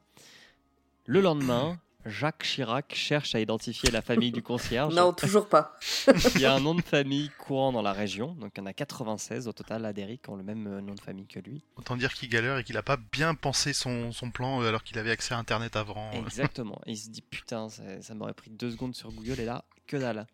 [1.06, 4.92] Le lendemain, Jacques Chirac cherche à identifier la famille du concierge.
[4.92, 5.78] Non, toujours pas.
[6.34, 8.66] Il y a un nom de famille courant dans la région, donc il y en
[8.66, 9.92] a 96 au total à
[10.26, 11.62] ont le même euh, nom de famille que lui.
[11.76, 14.82] Autant dire qu'il galère et qu'il a pas bien pensé son, son plan euh, alors
[14.82, 16.10] qu'il avait accès à Internet avant.
[16.26, 16.80] Exactement.
[16.86, 19.64] Et il se dit putain, ça, ça m'aurait pris deux secondes sur Google et là,
[19.86, 20.26] que dalle.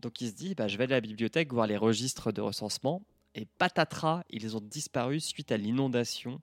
[0.00, 2.40] Donc il se dit, bah, je vais aller à la bibliothèque voir les registres de
[2.40, 3.02] recensement.
[3.36, 6.40] Et patatras, ils ont disparu suite à l'inondation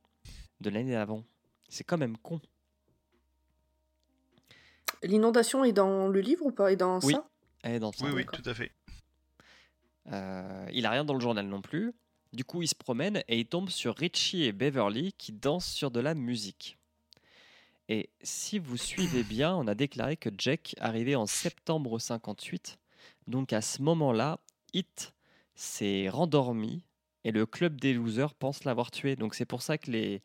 [0.62, 1.24] de l'année d'avant.
[1.68, 2.40] C'est quand même con.
[5.02, 6.72] L'inondation est dans le livre ou pas?
[6.72, 7.14] Est dans Oui.
[7.14, 7.28] ça?
[7.66, 8.06] Eh, dans ça.
[8.06, 8.72] Oui, oui, tout à fait.
[10.12, 11.94] Euh, il a rien dans le journal non plus.
[12.32, 15.92] Du coup, il se promène et il tombe sur Richie et Beverly qui dansent sur
[15.92, 16.78] de la musique.
[17.90, 22.78] Et si vous suivez bien, on a déclaré que Jack arrivait en septembre 58.
[23.28, 24.40] Donc à ce moment-là,
[24.74, 25.13] Hit
[25.56, 26.84] s'est rendormi
[27.24, 29.16] et le club des losers pense l'avoir tué.
[29.16, 30.22] Donc c'est pour ça que les,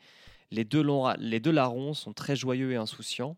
[0.50, 0.84] les, deux
[1.18, 3.36] les deux larrons sont très joyeux et insouciants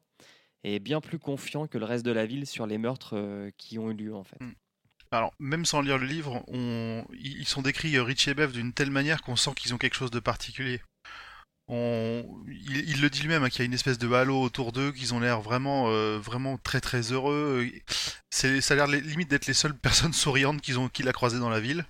[0.64, 3.78] et bien plus confiants que le reste de la ville sur les meurtres euh, qui
[3.78, 4.38] ont eu lieu en fait.
[5.12, 7.04] Alors, même sans lire le livre, on...
[7.12, 9.78] ils ils sont décrits, euh, Rich et Bev, d'une telle manière qu'on sent qu'ils ont
[9.78, 10.80] quelque chose de particulier.
[11.72, 12.24] On...
[12.48, 14.90] Il, il le dit lui-même, hein, qu'il y a une espèce de halo autour d'eux,
[14.92, 17.64] qu'ils ont l'air vraiment, euh, vraiment très très heureux.
[18.30, 21.12] C'est, ça a l'air li- limite d'être les seules personnes souriantes qu'ils ont, qu'il a
[21.12, 21.86] croisées dans la ville.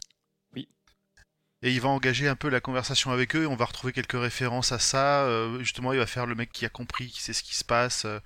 [0.54, 0.68] Oui.
[1.62, 3.46] Et il va engager un peu la conversation avec eux.
[3.46, 5.22] On va retrouver quelques références à ça.
[5.24, 7.64] euh, justement, il va faire le mec qui a compris, qui sait ce qui se
[7.64, 8.04] passe.
[8.04, 8.20] euh,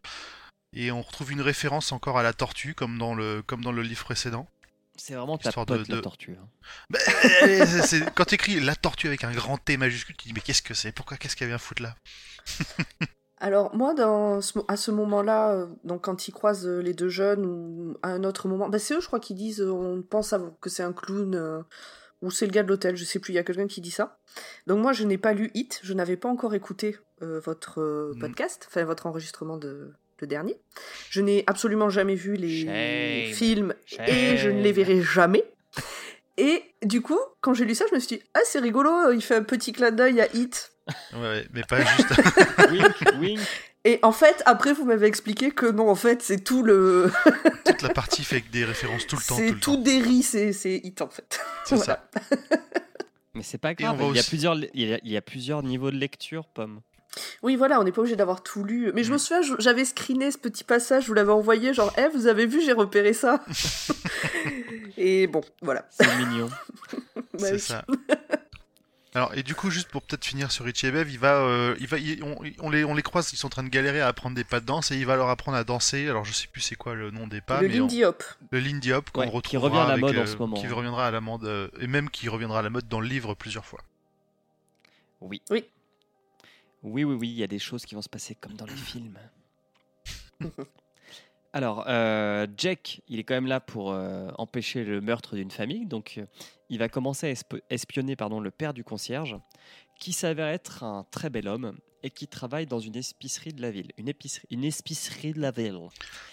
[0.72, 3.82] et on retrouve une référence encore à la tortue, comme dans le, comme dans le
[3.82, 4.48] livre précédent.
[4.96, 6.36] C'est vraiment ta Histoire de- pote la de- tortue.
[6.40, 6.48] hein.
[6.90, 6.98] Bah,
[7.82, 10.40] c'est- quand tu écris la tortue avec un grand T majuscule, tu te dis mais
[10.40, 10.92] qu'est-ce que c'est?
[10.92, 11.94] Pourquoi Qu'est-ce qu'elle vient foutre là?
[13.38, 17.08] Alors moi, dans ce à ce moment-là, euh, donc quand ils croisent euh, les deux
[17.08, 20.02] jeunes ou à un autre moment, bah c'est eux, je crois, qui disent, euh, on
[20.02, 21.60] pense à- que c'est un clown euh,
[22.22, 23.32] ou c'est le gars de l'hôtel, je sais plus.
[23.32, 24.18] Il y a quelqu'un qui dit ça.
[24.66, 28.12] Donc moi, je n'ai pas lu Hit, je n'avais pas encore écouté euh, votre euh,
[28.14, 28.20] Mhm.
[28.20, 30.56] podcast, enfin votre enregistrement de le dernier.
[31.10, 33.34] Je n'ai absolument jamais vu les Shame.
[33.34, 33.74] films
[34.06, 35.44] et je ne les verrai jamais.
[36.36, 39.22] Et du coup, quand j'ai lu ça, je me suis dit, ah c'est rigolo, il
[39.22, 40.72] fait un petit clin d'œil à Hit.
[41.14, 42.08] Ouais, mais pas juste.
[42.70, 43.40] wink, wink.
[43.84, 47.10] Et en fait, après, vous m'avez expliqué que non, en fait, c'est tout le.
[47.64, 49.36] Toute la partie fait avec des références tout le temps.
[49.36, 51.40] c'est tout tout déri, c'est c'est hit en fait.
[51.66, 52.08] C'est Voilà.
[52.20, 52.36] ça.
[53.34, 55.10] Mais c'est pas grave, on va il y, a aussi- plusieurs, il, y a, il
[55.12, 56.80] y a plusieurs niveaux de lecture, Pomme.
[57.42, 58.90] Oui, voilà, on n'est pas obligé d'avoir tout lu.
[58.94, 59.18] Mais je me Mm.
[59.18, 62.46] souviens, je- j'avais screené ce petit passage, je vous l'avais envoyé, genre, eh, vous avez
[62.46, 63.44] vu, j'ai repéré ça.
[64.96, 65.86] Et bon, voilà.
[65.90, 66.48] C'est mignon.
[67.16, 67.60] Bah C'est oui.
[67.60, 67.84] ça.
[69.16, 71.76] Alors, et du coup, juste pour peut-être finir sur Richie et Bev, il va, euh,
[71.78, 74.00] il va, il- on, on les, on les croise, ils sont en train de galérer
[74.00, 76.08] à apprendre des pas de danse et il va leur apprendre à danser.
[76.08, 78.24] Alors, je sais plus c'est quoi le nom des pas, le mais on- Lindy Hop.
[78.50, 80.36] le Lindy Hop qu'on Ouais, qui retrouvera revient à la avec, mode en euh, ce
[80.36, 80.56] moment.
[80.56, 83.06] qui reviendra à la mode euh, et même qui reviendra à la mode dans le
[83.06, 83.80] livre plusieurs fois.
[85.20, 85.40] Oui.
[85.50, 85.64] Oui.
[86.84, 88.76] Oui, oui, oui, il y a des choses qui vont se passer comme dans les
[88.76, 89.18] films.
[91.52, 95.86] Alors, euh, Jack, il est quand même là pour euh, empêcher le meurtre d'une famille,
[95.86, 96.26] donc euh,
[96.68, 99.36] il va commencer à esp- espionner pardon, le père du concierge,
[100.00, 103.70] qui s'avère être un très bel homme et qui travaille dans une épicerie de la
[103.70, 103.92] ville.
[103.98, 105.78] Une épicerie, une épicerie de la ville.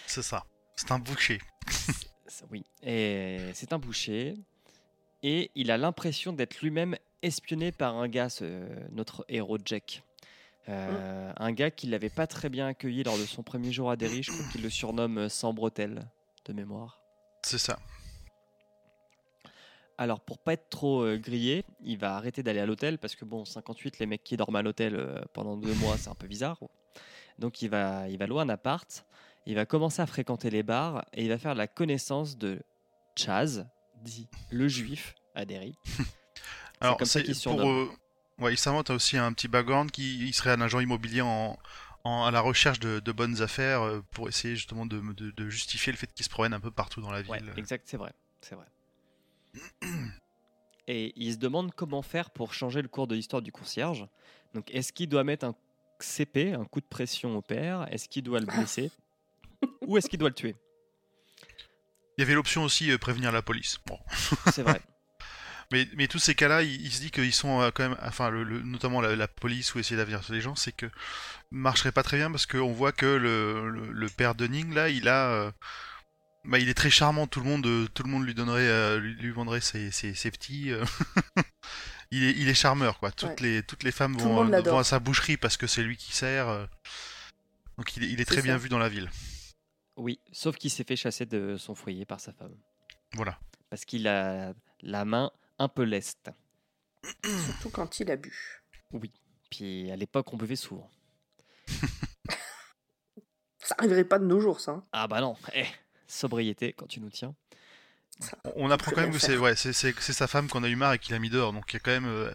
[0.06, 0.44] C'est ça.
[0.76, 1.38] C'est un boucher.
[2.50, 4.34] Oui, et c'est un boucher.
[5.22, 10.02] Et il a l'impression d'être lui-même espionné par un gars, ce- notre héros Jack.
[10.68, 13.96] Euh, Un gars qui l'avait pas très bien accueilli lors de son premier jour à
[13.96, 14.22] Derry.
[14.22, 16.08] Je crois qu'il le surnomme euh, sans bretelles
[16.44, 17.00] de mémoire.
[17.42, 17.78] C'est ça.
[19.98, 23.24] Alors pour pas être trop euh, grillé, il va arrêter d'aller à l'hôtel parce que
[23.24, 26.26] bon, 58, les mecs qui dorment à l'hôtel euh, pendant deux mois, c'est un peu
[26.26, 26.58] bizarre.
[27.38, 29.04] Donc il va, il va louer un appart
[29.46, 32.60] il va commencer à fréquenter les bars et il va faire la connaissance de
[33.16, 33.66] Chaz,
[34.02, 35.74] dit le juif, à Derry.
[36.80, 37.60] Alors, comme ça c'est pour.
[37.60, 37.88] euh,
[38.38, 41.58] Ouais, il s'invente aussi un petit background qui il serait un agent immobilier en,
[42.04, 45.48] en- à la recherche de, de bonnes affaires euh, pour essayer justement de, de- de
[45.50, 47.32] justifier le fait qu'il se promène un peu partout dans la ville.
[47.32, 48.66] Ouais, exact, c'est vrai, c'est vrai.
[50.88, 54.06] Et il se demande comment faire pour changer le cours de l'histoire du concierge.
[54.54, 55.54] Donc, est-ce qu'il doit mettre un
[56.00, 57.86] CP, un coup de pression au père?
[57.92, 58.90] Est-ce qu'il doit le blesser?
[59.86, 60.56] Ou est-ce qu'il doit le tuer?
[62.18, 63.78] Il y avait l'option aussi euh, prévenir la police.
[63.86, 63.98] Bon.
[64.52, 64.80] C'est vrai.
[65.72, 68.30] Mais, mais tous ces cas-là, il, il se dit qu'ils sont euh, quand même, enfin,
[68.30, 70.86] le, le- notamment la, la police ou essayer d'avertir les gens, c'est que
[71.50, 75.08] marcherait pas très bien parce qu'on voit que le, le, le père Dunning là, il
[75.08, 75.50] a, euh,
[76.44, 77.26] bah, il est très charmant.
[77.26, 80.14] Tout le monde, euh, tout le monde lui donnerait, euh, lui, lui vendrait ses, ses,
[80.14, 80.70] ses petits.
[80.72, 80.84] euh.
[82.10, 83.10] il est, il est charmeur quoi.
[83.10, 83.36] Toutes Ouais.
[83.40, 86.48] les, toutes les femmes Tout vont, à sa boucherie parce que c'est lui qui sert.
[86.48, 86.66] euh.
[87.78, 88.58] Donc il est, il est C'est très bien ça.
[88.58, 89.10] vu dans la ville.
[89.96, 92.54] Oui, sauf qu'il s'est fait chasser de son foyer par sa femme.
[93.14, 93.38] Voilà.
[93.70, 95.30] Parce qu'il a la main
[95.62, 96.30] un peu leste.
[97.24, 98.62] Surtout quand il a bu.
[99.50, 100.90] Puis à l'époque, on buvait souvent.
[103.64, 104.72] Ça arriverait pas de nos jours, ça.
[104.72, 104.84] hein.
[104.92, 105.64] Ah bah non, eh,
[106.08, 107.34] sobriété quand tu nous tiens.
[108.44, 110.94] On, on apprend quand même que c'est, ouais, c'est, sa femme qu'on a eu marre
[110.94, 111.52] et qu'il a mis dehors.
[111.52, 112.32] Donc il y a quand même, euh,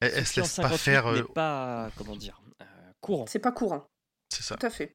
[0.00, 1.06] elle, se laisse pas 58 faire.
[1.06, 2.64] euh, pas, comment dire, euh,
[3.02, 3.26] courant.
[3.28, 3.86] C'est pas courant,
[4.30, 4.56] c'est ça.
[4.56, 4.94] tout à fait.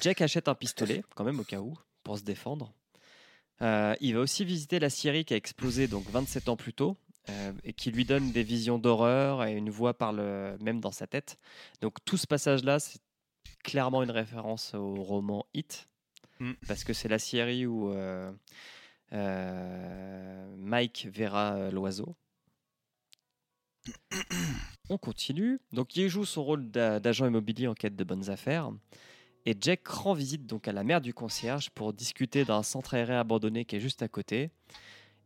[0.00, 2.72] Jack achète un pistolet, quand même au cas où, pour se défendre.
[3.62, 6.96] Euh, il va aussi visiter la Syrie qui a explosé donc 27 ans plus tôt
[7.28, 11.06] euh, et qui lui donne des visions d'horreur et une voix parle même dans sa
[11.06, 11.38] tête.
[11.80, 13.00] Donc tout ce passage-là, c'est
[13.62, 15.88] clairement une référence au roman Hit
[16.40, 16.52] Mm.
[16.66, 18.32] parce que c'est la Syrie où euh,
[19.12, 22.16] euh, Mike verra l'oiseau.
[24.90, 25.60] On continue.
[25.72, 28.70] Donc il joue son rôle d'a- d'agent immobilier en quête de bonnes affaires.
[29.46, 33.14] Et Jack rend visite donc à la mère du concierge pour discuter d'un centre aéré
[33.16, 34.50] abandonné qui est juste à côté.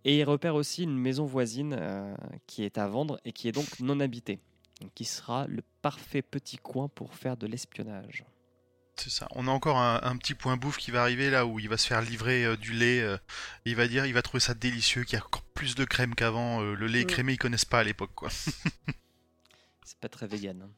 [0.05, 2.15] Et il repère aussi une maison voisine euh,
[2.47, 4.39] qui est à vendre et qui est donc non habitée.
[4.81, 8.25] Donc qui sera le parfait petit coin pour faire de l'espionnage.
[8.99, 9.27] C'est ça.
[9.33, 11.77] On a encore un, un petit point bouffe qui va arriver là où il va
[11.77, 13.03] se faire livrer euh, du lait.
[13.03, 13.17] euh,
[13.67, 15.85] et il va dire, il va trouver ça délicieux, qu'il y a encore plus de
[15.85, 16.63] crème qu'avant.
[16.63, 17.07] euh, le lait Mm.
[17.07, 18.31] crémé, ils connaissent pas à l'époque, quoi.
[19.85, 20.63] C'est pas très vegan.
[20.63, 20.71] hein.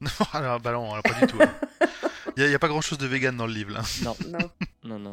[0.00, 1.38] non, alors, bah non, alors, pas du tout.
[1.40, 1.52] hein.
[2.38, 3.82] Il y, a- pas grand chose de vegan dans le livre là.
[4.04, 4.50] Non, Non.
[4.84, 5.12] non, non.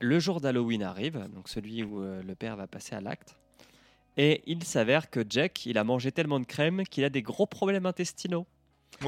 [0.00, 3.34] Le jour d'Halloween arrive, donc celui où euh, le père va passer à l'acte.
[4.16, 7.46] Et il s'avère que Jack, il a mangé tellement de crème qu'il a des gros
[7.46, 8.46] problèmes intestinaux.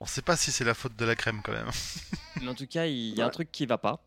[0.00, 1.70] On sait pas si c'est la faute de la crème quand même.
[2.42, 3.32] Mais en tout cas, il y a un Ouais.
[3.32, 4.02] truc qui va pas.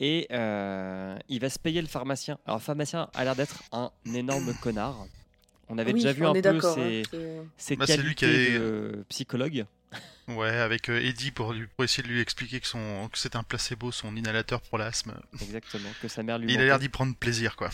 [0.00, 2.38] Et euh, il va se payer le pharmacien.
[2.46, 5.06] Alors, le pharmacien a l'air d'être un énorme connard.
[5.68, 6.66] On avait Oui, déjà vu un est peu ses,
[7.02, 9.66] hein, c'est- ses Bah, c'est lui qualités qui avait- de psychologue.
[10.28, 13.34] Ouais, avec euh, Eddie pour, lui, pour essayer de lui expliquer que, son, que c'est
[13.34, 15.14] un placebo, son inhalateur pour l'asthme.
[15.42, 17.70] Exactement, que sa mère lui Il a l'air d'y prendre plaisir, quoi.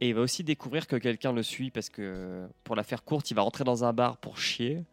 [0.00, 3.30] Et il va aussi découvrir que quelqu'un le suit parce que, pour la faire courte,
[3.30, 4.84] il va rentrer dans un bar pour chier.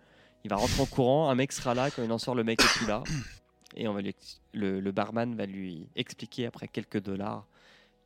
[0.44, 2.62] Il va rentrer en courant, un mec sera là, quand il en sort, le mec
[2.62, 3.04] est plus là.
[3.76, 4.16] Et on va lui
[4.54, 7.46] le, le barman va lui expliquer après quelques dollars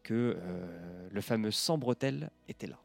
[0.04, 2.80] que euh, le fameux sang bretel était là.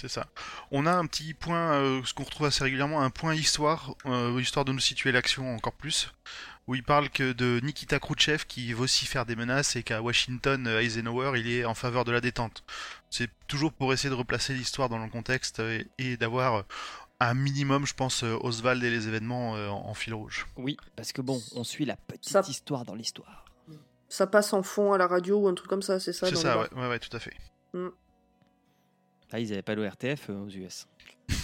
[0.00, 0.26] C'est ça.
[0.70, 4.40] On a un petit point, euh, ce qu'on retrouve assez régulièrement, un point histoire, euh,
[4.40, 6.10] histoire de nous situer l'action encore plus,
[6.66, 10.80] où il parle que de Nikita Khrouchtchev qui vocifère des menaces et qu'à Washington, euh,
[10.80, 12.64] Eisenhower, il est en faveur de la détente.
[13.10, 15.60] C'est toujours pour essayer de replacer l'histoire dans le contexte
[15.98, 16.64] et, d'avoir
[17.20, 20.46] un minimum, je pense, Oswald et les événements en, en fil rouge.
[20.56, 23.44] Oui, parce que bon, on suit la petite Ça- histoire dans l'histoire.
[24.08, 26.36] Ça passe en fond à la radio ou un truc comme ça, c'est ça C'est
[26.36, 27.36] ça, ouais, ouais, ouais, tout à fait.
[29.32, 30.86] Là, ils n'avaient pas l'ORTF aux US.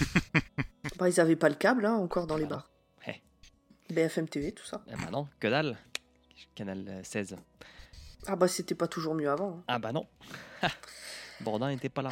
[0.99, 2.70] Bah, ils avaient pas le câble hein, encore dans les bars.
[3.09, 3.20] Eh.
[3.93, 4.82] BFM TV, tout ça.
[4.91, 5.76] Ah bah non, que dalle.
[6.55, 7.37] Canal euh, 16.
[8.28, 9.59] Ah bah c'était pas toujours mieux avant.
[9.59, 9.64] hein.
[9.68, 10.07] Ah bah non.
[11.41, 12.11] Bourdin n'était pas là.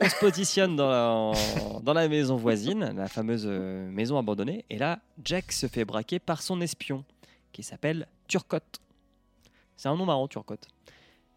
[0.00, 0.88] On se positionne dans
[1.32, 5.84] la, dans la maison voisine, la fameuse euh, maison abandonnée, et là, Jack se fait
[5.84, 7.04] braquer par son espion,
[7.52, 8.80] qui s'appelle Turcotte.
[9.76, 10.66] C'est un nom marrant, Turcotte.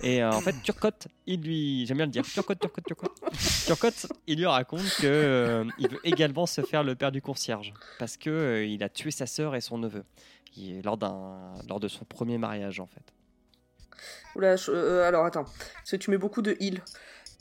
[0.01, 3.11] Et euh, en fait, Turcotte, il lui, j'aime bien le dire, Turcotte, Turcotte, Turcotte.
[3.65, 7.73] Turcotte, il lui raconte que euh, il veut également se faire le père du concierge,
[7.97, 10.03] parce que euh, il a tué sa sœur et son neveu,
[10.83, 13.13] lors d'un, lors de son premier mariage en fait.
[14.35, 16.81] Oula, je- euh, alors attends, parce que tu mets beaucoup de il.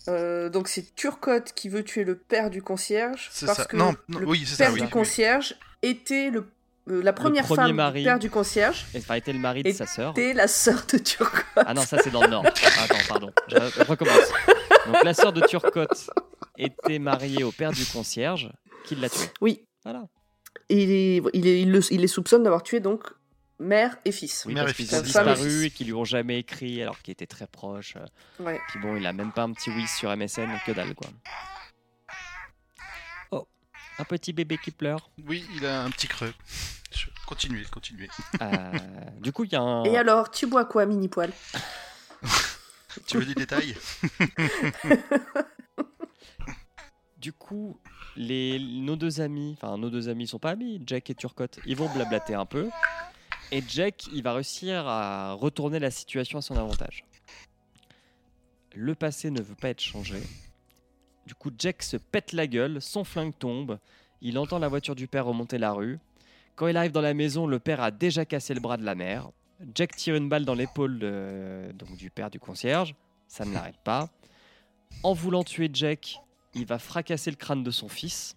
[0.07, 3.65] Euh, donc c'est Turcotte qui veut tuer le père du concierge C'est parce ça.
[3.65, 4.91] que Non, non, le oui, c'est ça, père oui, du oui.
[4.91, 6.47] concierge était le,
[6.89, 8.01] euh, la première premier femme mari.
[8.01, 10.11] du père du concierge Et ça a été le mari de sa sœur.
[10.13, 11.45] était la sœur de Turcotte.
[11.57, 12.45] Ah non, ça c'est dans le Nord.
[12.85, 13.33] Attends, pardon.
[13.49, 14.33] Je recommence.
[14.87, 16.11] Donc la sœur de Turcotte
[16.59, 18.51] était mariée au père du concierge
[18.87, 19.27] qui l'a tué.
[19.41, 19.65] Oui.
[19.85, 20.05] Voilà.
[20.69, 23.03] Et il, est- il, est- il le- il les soupçonne d'avoir tué donc
[23.59, 24.45] mère et fils.
[24.47, 24.99] Oui, Mère parce et qu'ils fils.
[24.99, 27.95] ont disparu et qu'ils lui ont jamais écrit alors qu'ils étaient très proches.
[28.41, 28.61] Ouais.
[28.69, 31.09] Puis bon, il a même pas un petit oui sur MSN, que dalle quoi.
[33.99, 35.11] Un petit bébé qui pleure.
[35.27, 36.33] Oui, il a un petit creux.
[37.27, 38.09] Continuez, continuez.
[38.41, 38.73] Euh,
[39.21, 39.85] du coup, il y a un.
[39.85, 41.33] Et alors, tu bois quoi, mini poil?
[43.07, 43.75] Tu veux des détails?
[47.19, 47.81] Du coup,
[48.17, 51.75] les, nos deux amis, enfin nos deux amis sont pas amis, Jack et Turcotte, ils
[51.75, 52.69] vont blablater un peu.
[53.51, 57.07] Et Jack, il va réussir à retourner la situation à son avantage.
[58.75, 60.21] Le passé ne veut pas être changé.
[61.27, 63.79] Du coup, Jack se pète la gueule, son flingue tombe,
[64.21, 65.99] il entend la voiture du père remonter la rue.
[66.55, 68.95] Quand il arrive dans la maison, le père a déjà cassé le bras de la
[68.95, 69.31] mère.
[69.75, 70.99] Jack tire une balle dans l'épaule
[71.99, 72.95] du père du concierge,
[73.29, 74.09] ça ne l'arrête pas.
[75.03, 76.21] En voulant tuer Jack,
[76.55, 78.37] il va fracasser le crâne de son fils.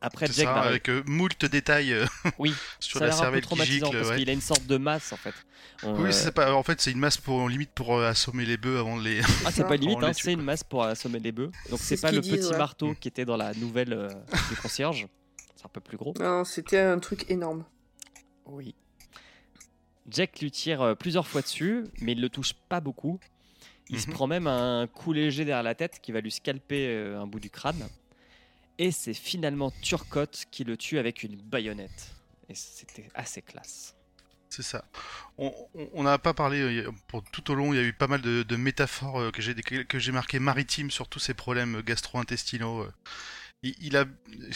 [0.00, 2.06] Après, Jack ça, avec euh, moult détails euh,
[2.38, 3.90] Oui, sur ça a la l'air un peu cervelle qui gicle.
[3.92, 4.16] parce ouais.
[4.18, 5.34] qu'il a une sorte de masse en fait.
[5.82, 6.52] On, Oui, euh, c'est pas.
[6.54, 9.20] En fait, c'est une masse pour limite pour euh, assommer les bœufs avant de les.
[9.44, 11.50] Ah, c'est pas limite, les hein, c'est une masse pour assommer des bœufs.
[11.70, 12.58] Donc C'est c'est ce pas le petit ouais.
[12.58, 12.96] marteau Mm.
[12.96, 14.08] qui était dans la nouvelle euh,
[14.50, 15.06] du concierge.
[15.56, 16.12] C'est un peu plus gros.
[16.20, 17.64] Non, c'était un truc énorme.
[18.44, 18.74] Oui.
[20.08, 23.18] Jack lui tire euh, plusieurs fois dessus, mais il le touche pas beaucoup.
[23.88, 24.12] Il se Mhm.
[24.14, 27.40] prend même un coup léger derrière la tête qui va lui scalper euh, un bout
[27.40, 27.88] du crâne.
[28.78, 32.14] Et c'est finalement Turcotte qui le tue avec une baïonnette.
[32.48, 33.94] Et c'était assez classe.
[34.48, 34.84] C'est ça.
[35.38, 37.72] On n'a pas parlé euh, pour tout au long.
[37.72, 40.38] Il y a eu pas mal de, de métaphores euh, que j'ai que j'ai marquées
[40.38, 42.82] maritimes sur tous ces problèmes gastro-intestinaux.
[42.82, 42.92] euh.
[43.62, 44.04] Il, il a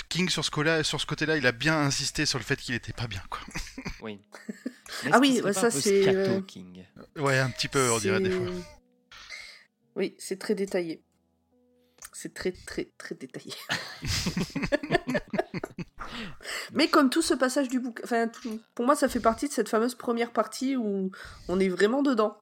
[0.08, 2.74] King sur ce côté-là, sur ce côté-là, il a bien insisté sur le fait qu'il
[2.74, 3.40] était pas bien, quoi.
[4.02, 4.20] Oui.
[5.12, 6.84] Ah oui, ouais, ça, c'est, euh, King?
[7.16, 8.46] Ouais, un petit peu, on dirait des fois.
[9.96, 11.02] Oui, c'est très détaillé.
[12.12, 13.52] C'est très, très, très détaillé.
[16.72, 19.52] Mais comme tout ce passage du bouquin, enfin, tout- pour moi, ça fait partie de
[19.52, 21.10] cette fameuse première partie où
[21.48, 22.36] on est vraiment dedans.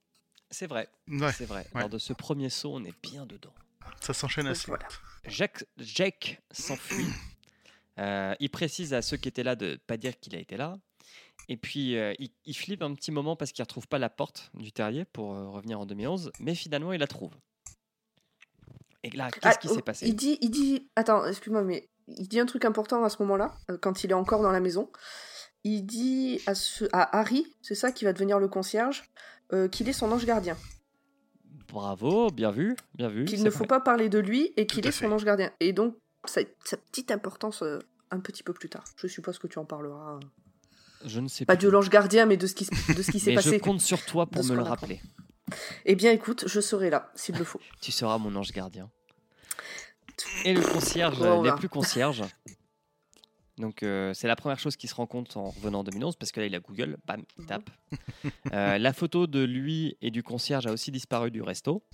[0.50, 1.66] C'est vrai, Ouais, c'est vrai.
[1.74, 1.80] ouais.
[1.80, 3.52] Lors de ce premier saut, on est bien dedans.
[4.00, 4.66] ça s'enchaîne assez.
[4.68, 4.86] Voilà.
[5.26, 7.06] Jack s'enfuit.
[7.98, 10.78] Euh, il précise à ceux qui étaient là de pas dire qu'il a été là.
[11.48, 14.10] Et puis, euh, il, il flippe un petit moment parce qu'il ne retrouve pas la
[14.10, 16.30] porte du terrier pour euh, revenir en 2011.
[16.40, 17.32] Mais finalement, il la trouve.
[19.04, 21.88] Et là, qu'est-ce Ah, qui oh, s'est passé Il dit, il dit, attends, excuse-moi, mais
[22.08, 24.60] il dit un truc important à ce moment-là, euh, quand il est encore dans la
[24.60, 24.90] maison.
[25.64, 29.04] Il dit à, ce, à Harry, c'est ça qui va devenir le concierge,
[29.52, 30.56] euh, qu'il est son ange gardien,
[31.68, 33.24] Bravo, bien vu, bien vu.
[33.26, 33.58] qu'il ne vrai.
[33.58, 35.50] faut pas parler de lui et qu'il est son ange gardien.
[35.60, 37.78] Et donc, sa, sa petite importance euh,
[38.10, 38.84] un petit peu plus tard.
[38.96, 40.18] Je suppose que tu en parleras.
[41.04, 41.66] Je ne sais Pas plus.
[41.66, 43.50] de l'ange gardien, mais de ce qui, s- de ce qui s'est Mais passé.
[43.58, 44.86] je compte sur toi pour me le apprend.
[45.84, 47.60] Eh bien, écoute, je serai là, s'il le faut.
[47.80, 48.90] Tu seras mon ange gardien.
[50.44, 52.24] Et le concierge Oh, on n'est plus concierge.
[53.56, 56.30] Donc euh, c'est la première chose qu'il se rend compte en revenant en 2011 parce
[56.30, 57.70] que là il a Google, bam, il tape.
[58.52, 61.84] Euh, la photo de lui et du concierge a aussi disparu du resto.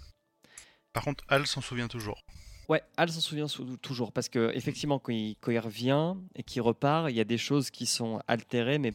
[0.92, 2.24] Par contre, Al s'en souvient toujours.
[2.68, 6.42] Ouais, Al s'en souvient sou- toujours parce que effectivement quand il, quand il revient et
[6.42, 8.92] qu'il repart, il y a des choses qui sont altérées mais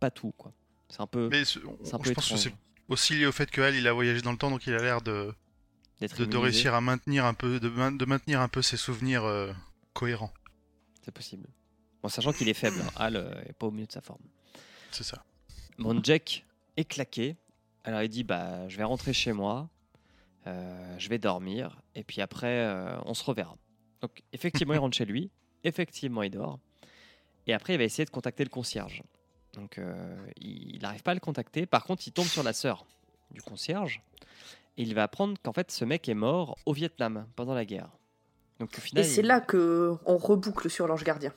[0.00, 0.52] pas tout quoi.
[0.88, 2.54] C'est un peu, Mais on- un je peu pense que étrange c'est
[2.88, 4.78] aussi lié au fait que Al, il a voyagé dans le temps, donc il a
[4.82, 5.34] l'air de,
[6.00, 9.52] réussir à maintenir un peu, de, main- de maintenir un peu ses souvenirs euh,
[9.92, 10.32] cohérents.
[11.04, 11.46] C'est possible.
[12.02, 14.22] Bon, sachant qu'il est faible, hein, Al euh, est pas au mieux de sa forme.
[14.90, 15.24] C'est ça.
[15.78, 16.44] Mon Jack
[16.76, 17.36] est claqué.
[17.84, 19.68] Alors il dit bah je vais rentrer chez moi,
[20.46, 23.56] euh, je vais dormir et puis après euh, on se reverra.
[24.00, 25.30] Donc effectivement il rentre chez lui,
[25.64, 26.60] effectivement il dort
[27.48, 29.02] et après il va essayer de contacter le concierge.
[29.54, 31.66] Donc euh, il n'arrive pas à le contacter.
[31.66, 32.86] Par contre il tombe sur la sœur
[33.30, 34.02] du concierge
[34.76, 37.88] et il va apprendre qu'en fait ce mec est mort au Vietnam pendant la guerre.
[38.60, 41.32] Donc au Et final c'est il- là que on reboucle sur l'ange gardien.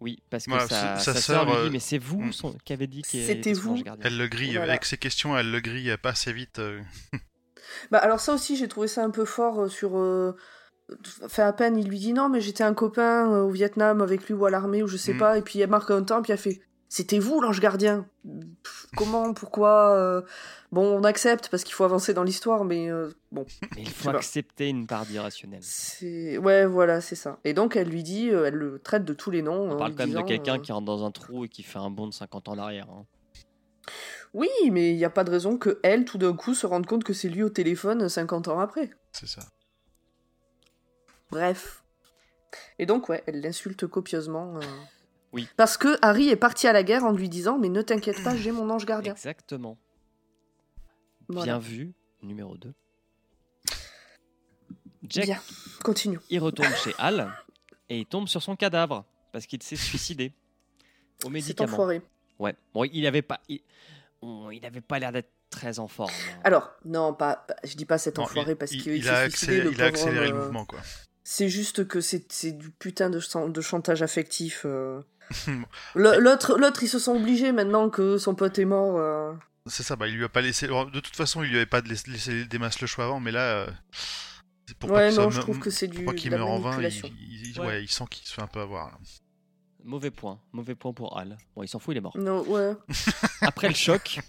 [0.00, 2.20] oui parce que Voilà, sa, sa sa sœur lui sœur, dit euh, mais c'est vous
[2.22, 2.32] hmm.
[2.32, 3.72] son- qui avez dit qu'il C'était était vous.
[3.72, 4.04] ange gardien.
[4.06, 4.72] Elle le grille, Voilà.
[4.72, 6.58] avec ses questions, elle le grille pas assez vite.
[6.58, 6.80] euh.
[7.90, 9.96] Bah alors ça aussi, j'ai trouvé ça un peu fort euh, sur...
[9.98, 10.36] euh,
[11.28, 14.26] Fait à peine, il lui dit non, mais j'étais un copain euh, au Vietnam avec
[14.28, 15.18] lui ou à l'armée ou je sais Mm.
[15.18, 15.38] pas.
[15.38, 16.60] Et puis elle marque un temps, puis elle fait
[16.94, 18.06] C'était vous l'ange gardien
[18.62, 20.22] Pff, Comment Pourquoi euh,
[20.70, 24.10] Bon, on accepte parce qu'il faut avancer dans l'histoire, mais euh, bon, Mais il faut
[24.10, 25.60] accepter une part d'irrationnel.
[26.40, 27.40] Ouais, voilà, c'est ça.
[27.42, 29.60] Et donc elle lui dit, euh, elle le traite de tous les noms.
[29.60, 31.64] On en parle quand même de quelqu'un euh, qui rentre dans un trou et qui
[31.64, 32.86] fait un bond de 50 ans en arrière.
[32.88, 33.04] hein.
[34.32, 36.86] Oui, mais il n'y a pas de raison que elle, tout d'un coup, se rende
[36.86, 38.90] compte que c'est lui au téléphone 50 ans après.
[39.10, 39.42] C'est ça.
[41.32, 41.82] Bref.
[42.78, 44.60] Et donc, ouais, elle l'insulte copieusement.
[45.34, 45.48] Oui.
[45.56, 48.36] Parce que Harry est parti à la guerre en lui disant Mais ne t'inquiète pas,
[48.36, 49.12] j'ai mon ange gardien.
[49.12, 49.76] Exactement.
[51.28, 51.44] Voilà.
[51.44, 52.72] Bien vu, numéro 2.
[55.08, 55.40] Jack, Bien,
[55.82, 56.18] continue.
[56.30, 57.30] il retourne chez Al
[57.90, 60.32] et il tombe sur son cadavre parce qu'il s'est suicidé.
[61.30, 61.72] médicaments.
[61.72, 62.00] enfoiré.
[62.38, 62.54] Ouais.
[62.72, 63.60] Bon, il avait pas, il,
[64.22, 66.10] on- il avait pas l'air d'être très en forme.
[66.10, 66.40] hein.
[66.44, 69.02] Alors, non, pas, pas- je dis pas cet Non, enfoiré il- parce il, qu'il il
[69.04, 70.80] s'est a, suicidé, accéléré, le il a accéléré homme, le euh, mouvement, quoi.
[71.22, 74.62] C'est juste que c'est c'est du putain de chantage affectif.
[74.64, 75.00] euh.
[75.94, 78.96] L'autre, l'autre, ils se sont obligés maintenant que son pote est mort.
[78.98, 79.32] euh.
[79.66, 80.66] C'est ça, bah, il lui a pas laissé.
[80.66, 83.30] alors, De toute façon, il lui avait pas laissé, des masses le choix avant, mais
[83.32, 83.40] là.
[83.40, 83.66] euh,
[84.68, 86.30] c'est pour pas Ouais, qu'il non, je me- trouve que c'est du Pour pas qu'il
[86.30, 88.86] la meure en vain, il, il- ouais, il sent qu'il se fait un peu avoir.
[88.92, 88.98] là.
[89.82, 91.36] Mauvais point, mauvais point pour Al.
[91.54, 92.16] Bon, il s'en fout, il est mort.
[92.16, 92.72] Non, ouais.
[93.42, 94.20] Après le choc,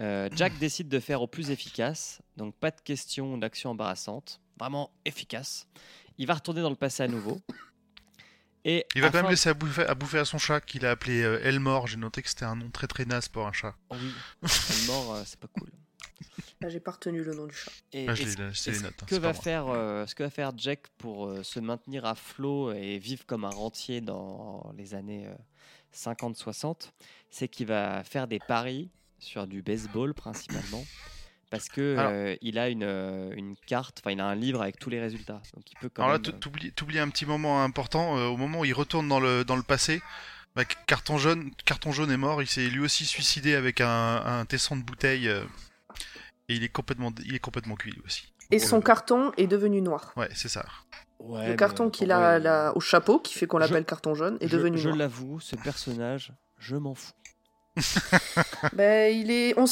[0.00, 2.20] euh, Jack décide de faire au plus efficace.
[2.36, 5.68] Donc pas de question d'action embarrassante, vraiment efficace.
[6.18, 7.40] Il va retourner dans le passé à nouveau.
[8.64, 10.90] Et Il va quand même laisser à bouffer, à bouffer à son chat qu'il a
[10.92, 11.86] appelé euh, Elmore.
[11.86, 13.74] J'ai noté que c'était un nom très très naze pour un chat.
[13.90, 14.12] Oh oui,
[14.86, 15.70] mort, euh, c'est pas cool.
[16.60, 17.70] Là, j'ai pas retenu le nom du chat.
[17.92, 21.60] Et, Ah, hein, que va faire, euh, ce que va faire Jack pour euh, se
[21.60, 25.34] maintenir à flot et vivre comme un rentier dans les années euh,
[25.94, 26.92] 50-60,
[27.30, 30.84] c'est qu'il va faire des paris sur du baseball principalement.
[31.50, 34.62] Parce que Alors- euh, il a une, euh, une carte, enfin il a un livre
[34.62, 35.40] avec tous les résultats.
[35.54, 36.32] Donc il peut quand Alors là, même.
[36.32, 38.16] t- t'oublies t'oublies un petit moment important.
[38.18, 40.02] euh, au moment où il retourne dans le, dans le passé,
[40.56, 42.42] bah, Carton, jaune, Carton jaune est mort.
[42.42, 45.28] Il s'est lui aussi suicidé avec un, un tesson de bouteille.
[45.28, 45.44] euh,
[46.48, 48.32] et il est complètement, il est complètement cuit lui aussi.
[48.50, 50.12] Et son carton est devenu noir.
[50.16, 50.64] Ouais, c'est ça.
[51.18, 54.14] Ouais, le carton euh, qu'il a là, au chapeau, qui fait qu'on Je- l'appelle carton
[54.14, 54.98] jaune, est je, devenu je noir.
[54.98, 57.12] l'avoue, ce personnage, je m'en fous.
[58.74, 59.54] Ben, il est.
[59.58, 59.64] on-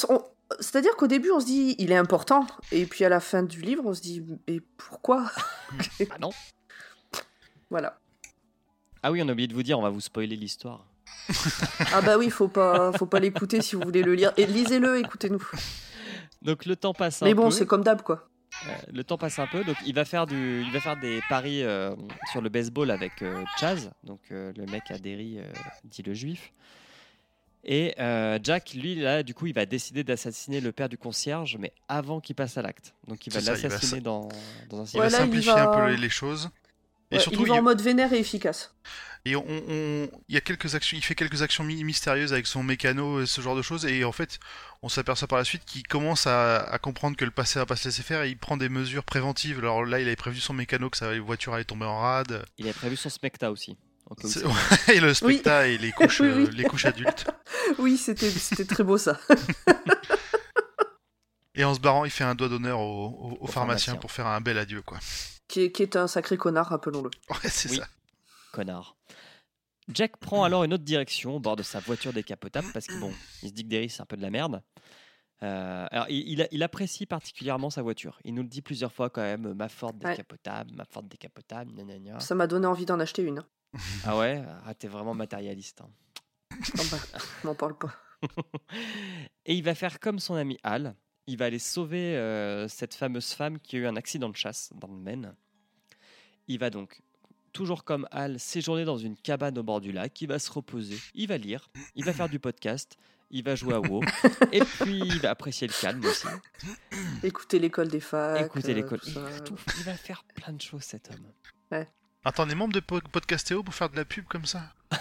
[0.60, 2.46] C'est-à-dire qu'au début, on se dit, il est important.
[2.70, 5.30] Et puis à la fin du livre, on se dit, mais pourquoi?
[6.10, 6.30] Ah non
[7.70, 7.98] Voilà.
[9.02, 10.86] Ah oui, on a oublié de vous dire, on va vous spoiler l'histoire.
[11.92, 14.32] Ah bah oui, faut pas, faut pas l'écouter si vous voulez le lire.
[14.36, 15.42] Et lisez-le, écoutez-nous.
[16.42, 17.50] Donc le temps passe un Mais bon, peu.
[17.50, 18.28] c'est comme d'hab, quoi.
[18.66, 21.20] Euh, le temps passe un peu, donc il va faire, du, il va faire des
[21.28, 21.94] paris euh,
[22.30, 25.38] sur le baseball avec euh, Chaz, donc le mec à Derry,
[25.84, 26.52] dit le juif.
[27.64, 31.56] Et euh, Jack, lui, là, du coup, il va décider d'assassiner le père du concierge,
[31.60, 32.94] mais avant qu'il passe à l'acte.
[33.06, 34.28] Donc il va l'assassiner sa- dans,
[34.68, 36.50] dans un Il va simplifier va- un peu les, choses.
[37.10, 38.74] Et Ouais, surtout, il va il, en mode vénère et efficace.
[39.24, 42.62] et on, on- il y a quelques actions, il fait quelques actions mystérieuses avec son
[42.64, 43.84] mécano et ce genre de choses.
[43.86, 44.40] Et en fait,
[44.82, 47.76] on s'aperçoit par la suite qu'il commence à, à comprendre que le passé va pas
[47.76, 49.58] se laisser faire et il prend des mesures préventives.
[49.60, 52.44] Alors là, il avait prévu son mécano que sa voiture allait tomber en rade.
[52.58, 53.76] Il a prévu son Smecta aussi.
[54.92, 56.44] et le specta et les couches, Oui, oui.
[56.46, 57.26] euh, les couches adultes.
[57.78, 59.18] Oui, c'était c'était très beau ça.
[61.54, 63.94] Et en se barrant, il fait un doigt d'honneur au, au- au Au pharmacien pharmacien.
[63.96, 64.98] pour faire un bel adieu, quoi.
[65.48, 67.10] Qui est, qui est un sacré connard, rappelons-le.
[67.30, 67.76] Ouais, c'est Oui.
[67.76, 67.86] ça.
[68.52, 68.96] Connard.
[69.88, 73.12] Jack prend alors une autre direction au bord de sa voiture décapotable parce que bon,
[73.42, 74.62] il se dit que Derry c'est un peu de la merde.
[75.42, 78.18] Euh, alors il, il apprécie particulièrement sa voiture.
[78.24, 80.10] Il nous le dit plusieurs fois quand même, ma Ford Ouais.
[80.12, 82.20] décapotable, ma Ford décapotable, gna gna gna.
[82.20, 83.42] Ça m'a donné envie d'en acheter une.
[84.04, 85.80] Ah ouais, ah, t'es vraiment matérialiste.
[85.80, 85.90] hein.
[86.78, 86.98] Ah bah,
[87.44, 87.94] m'en parle pas.
[89.46, 90.94] Et il va faire comme son ami Al.
[91.26, 94.70] Il va aller sauver euh, cette fameuse femme qui a eu un accident de chasse
[94.74, 95.34] dans le Maine.
[96.48, 97.00] Il va donc,
[97.52, 100.20] toujours comme Al, séjourner dans une cabane au bord du lac.
[100.20, 102.96] Il va se reposer, il va lire, il va faire du podcast,
[103.30, 104.02] il va jouer à WoW.
[104.52, 106.26] et puis il va apprécier le calme aussi.
[107.22, 108.44] Écoutez l'école des facs.
[108.46, 109.00] Écouter euh, l'école.
[109.06, 109.14] Il,
[109.44, 111.86] tout- il va faire plein de choses cet homme.
[112.24, 114.62] Attends, les membres de po- Podcastéo pour faire de la pub comme ça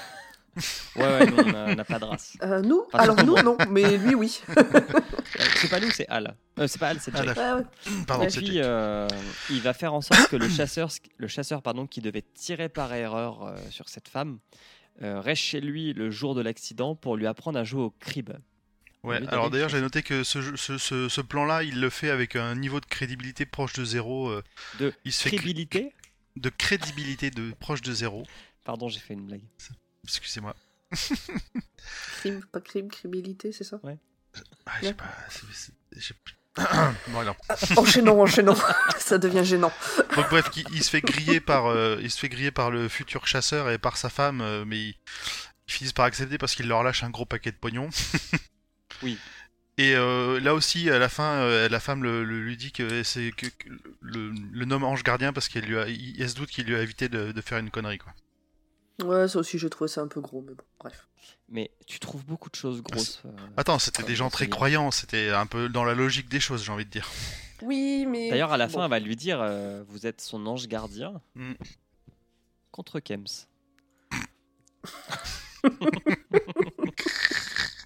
[0.97, 2.35] Ouais, ouais, nous, on a- on n'a pas de race.
[2.41, 4.41] Euh, nous Enfin, Alors nous, non, mais lui, oui.
[5.39, 6.35] Euh, C'est pas nous, c'est Al.
[6.59, 7.27] Euh, c'est pas Al, c'est Ah, Jack.
[7.27, 7.59] d'accord.
[7.59, 8.03] Ouais, ouais.
[8.05, 8.65] Pardon, Et c'est puis, Jack.
[8.65, 9.07] euh,
[9.49, 12.93] il va faire en sorte que le chasseur, le chasseur pardon, qui devait tirer par
[12.93, 14.39] erreur euh, sur cette femme
[15.01, 18.31] euh, reste chez lui le jour de l'accident pour lui apprendre à jouer au crib.
[19.03, 22.09] Ouais, alors d'ailleurs, j'ai noté que ce, jeu- ce, ce, ce plan-là, il le fait
[22.11, 24.27] avec un niveau de crédibilité proche de zéro.
[24.29, 24.43] euh,
[24.79, 25.93] De il se crédibilité.
[26.35, 28.23] De crédibilité de proche de zéro.
[28.63, 29.41] Pardon, j'ai fait une blague.
[30.03, 30.55] Excusez-moi.
[32.19, 33.79] Crime, pas crime, criminalité, c'est ça?
[34.65, 35.05] Ah, j'ai pas.
[35.29, 36.15] c'est- c'est- j'ai-
[37.07, 37.35] bon, alors.
[37.77, 38.55] Enchaînons, enchaînons.
[38.99, 39.71] ça devient gênant.
[40.15, 42.89] Donc bref, il, il se fait griller par, euh, il se fait griller par le
[42.89, 44.95] futur chasseur et par sa femme, euh, mais ils,
[45.67, 47.89] ils finissent par accepter parce qu'il leur lâche un gros paquet de pognon.
[49.01, 49.17] Oui.
[49.77, 53.03] Et euh, là aussi, à la fin, euh, la femme le, le- lui dit que
[53.03, 53.69] c'est que, que
[54.01, 56.81] le, le nomme ange gardien parce qu'elle lui a, il, se doute qu'il lui a
[56.81, 58.13] évité de, de faire une connerie quoi.
[59.03, 61.07] Ouais, ça aussi, j'ai trouvé ça un peu gros, mais bon, bref.
[61.49, 63.23] Mais tu trouves beaucoup de choses grosses.
[63.25, 64.55] euh, Attends, c'était des gens très bien.
[64.55, 67.09] croyants, c'était un peu dans la logique des choses, j'ai envie de dire.
[67.63, 68.29] Oui, mais.
[68.29, 68.73] D'ailleurs, à la Bon.
[68.73, 71.53] fin, elle va lui dire euh, Vous êtes son ange gardien Mm.
[72.71, 73.25] contre Kems.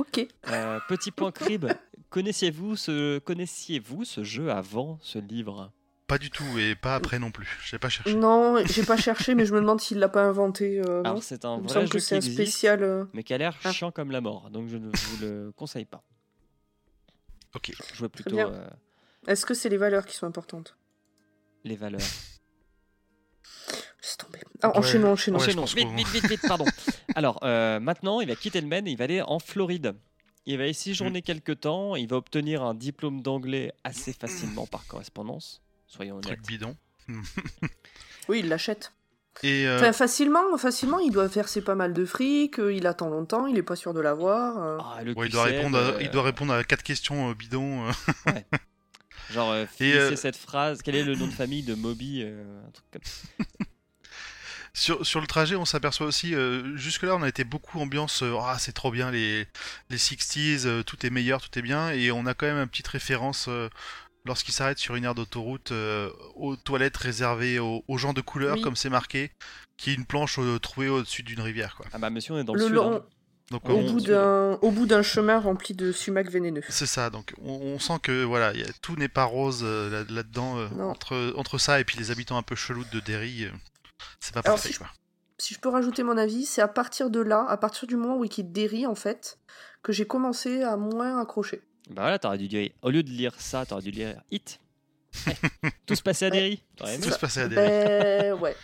[0.00, 0.26] Ok.
[0.48, 1.66] Euh, petit point crib.
[2.10, 5.70] Connaissiez-vous ce, connaissiez-vous ce jeu avant ce livre?
[6.06, 7.46] Pas du tout, et pas après non plus.
[7.64, 8.14] Je l'ai pas cherché.
[8.14, 10.80] Non, j'ai pas cherché, mais je me demande s'il l'a pas inventé.
[10.80, 12.82] euh, non Alors c'est un vrai jeu que qui c'est un existe, spécial.
[12.82, 13.70] euh, mais qui a l'air Ah.
[13.72, 16.02] chiant comme la mort, donc je ne vous le conseille pas.
[17.54, 17.70] Ok.
[17.94, 18.68] Jouez plutôt euh,
[19.28, 20.76] Est-ce que c'est les valeurs qui sont importantes?
[21.62, 22.00] les valeurs.
[24.00, 24.39] C'est tombé.
[24.62, 24.78] Ah, Ouais.
[24.78, 25.38] enchaînons, enchaînons.
[25.38, 26.64] Ouais, Enchaînons, vite, vite, vite, vite, pardon.
[27.14, 29.94] Alors, euh, maintenant, il va quitter le Maine et il va aller en Floride.
[30.46, 31.96] Il va y séjourner quelques temps.
[31.96, 35.62] Il va obtenir un diplôme d'anglais assez facilement par correspondance.
[35.86, 36.46] Soyons Truc honnêtes.
[36.48, 36.76] bidon.
[38.28, 38.92] Oui, il l'achète.
[39.42, 43.08] Et euh, Enfin, facilement, facilement, il doit verser pas mal de fric, euh, il attend
[43.08, 44.58] longtemps, il est pas sûr de l'avoir.
[44.62, 44.78] euh.
[44.80, 47.86] Ah, ouais, il, doit répondre à, euh, il doit répondre à quatre questions euh, bidons.
[47.88, 48.32] euh.
[49.30, 50.80] Genre, euh, euh, cette phrase.
[50.82, 53.28] Quel est le nom de famille de Moby euh, Un truc comme ça.
[54.72, 58.36] Sur, sur le trajet, on s'aperçoit aussi, euh, jusque-là, on a été beaucoup ambiance, euh,
[58.40, 59.46] ah, c'est trop bien, les,
[59.90, 62.68] les 60s, euh, tout est meilleur, tout est bien, et on a quand même une
[62.68, 63.68] petite référence, euh,
[64.24, 68.56] lorsqu'il s'arrête sur une aire d'autoroute, euh, aux toilettes réservées aux, aux gens de couleur,
[68.56, 68.62] Oui.
[68.62, 69.32] comme c'est marqué,
[69.76, 71.86] qui est une planche euh, trouvée au-dessus d'une rivière, quoi.
[71.92, 72.74] Ah bah, monsieur, on est dans le, Le sud.
[72.74, 73.02] long- hein.
[73.50, 76.62] Donc, Au on- bout d'un, au bout d'un chemin rempli de sumac vénéneux.
[76.68, 79.90] c'est ça, donc on, on sent que voilà, y a- tout n'est pas rose euh,
[79.90, 83.46] là- là-dedans, euh, entre, entre ça et puis les habitants un peu chelous de Derry,
[83.46, 83.50] euh,
[84.20, 84.80] c'est pas Alors, parfait, si je-.
[85.38, 88.18] Si je peux rajouter mon avis, c'est à partir de là, à partir du moment
[88.18, 89.38] où il quitte Derry, en fait,
[89.82, 91.62] que j'ai commencé à moins accrocher.
[91.88, 92.70] Bah voilà, t'aurais dû dire.
[92.82, 94.60] Au lieu de lire ça, t'aurais dû lire Hit.
[95.26, 95.32] Eh,
[95.86, 96.34] Tout se passait à Ouais.
[96.36, 96.62] Derry.
[96.76, 97.68] T'aurais aimé Tout se passait à Derry.
[97.68, 98.54] Ben ouais.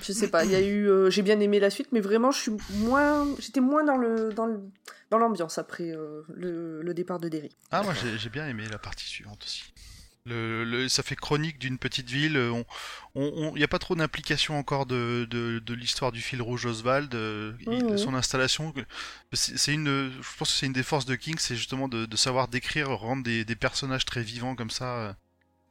[0.00, 2.30] Je sais pas, il y a eu, euh, j'ai bien aimé la suite, mais vraiment,
[2.30, 4.58] je suis moins, j'étais moins dans le, dans le,
[5.10, 7.50] dans l'ambiance après euh, le, le départ de Derry.
[7.70, 9.71] Ah, moi j'ai j'ai bien aimé la partie suivante aussi.
[10.24, 12.34] Le, le- ça fait chronique d'une petite ville.
[12.34, 12.64] Il on,
[13.14, 17.12] on, n'y a pas trop d'implication encore de, de, de l'histoire du fil rouge Oswald.
[17.14, 17.98] euh, il- Mhm.
[17.98, 18.72] Son installation,
[19.32, 22.16] c'est une, je pense que c'est une des forces de King, c'est justement de, de
[22.16, 25.12] savoir décrire, rendre des, des personnages très vivants comme ça, euh,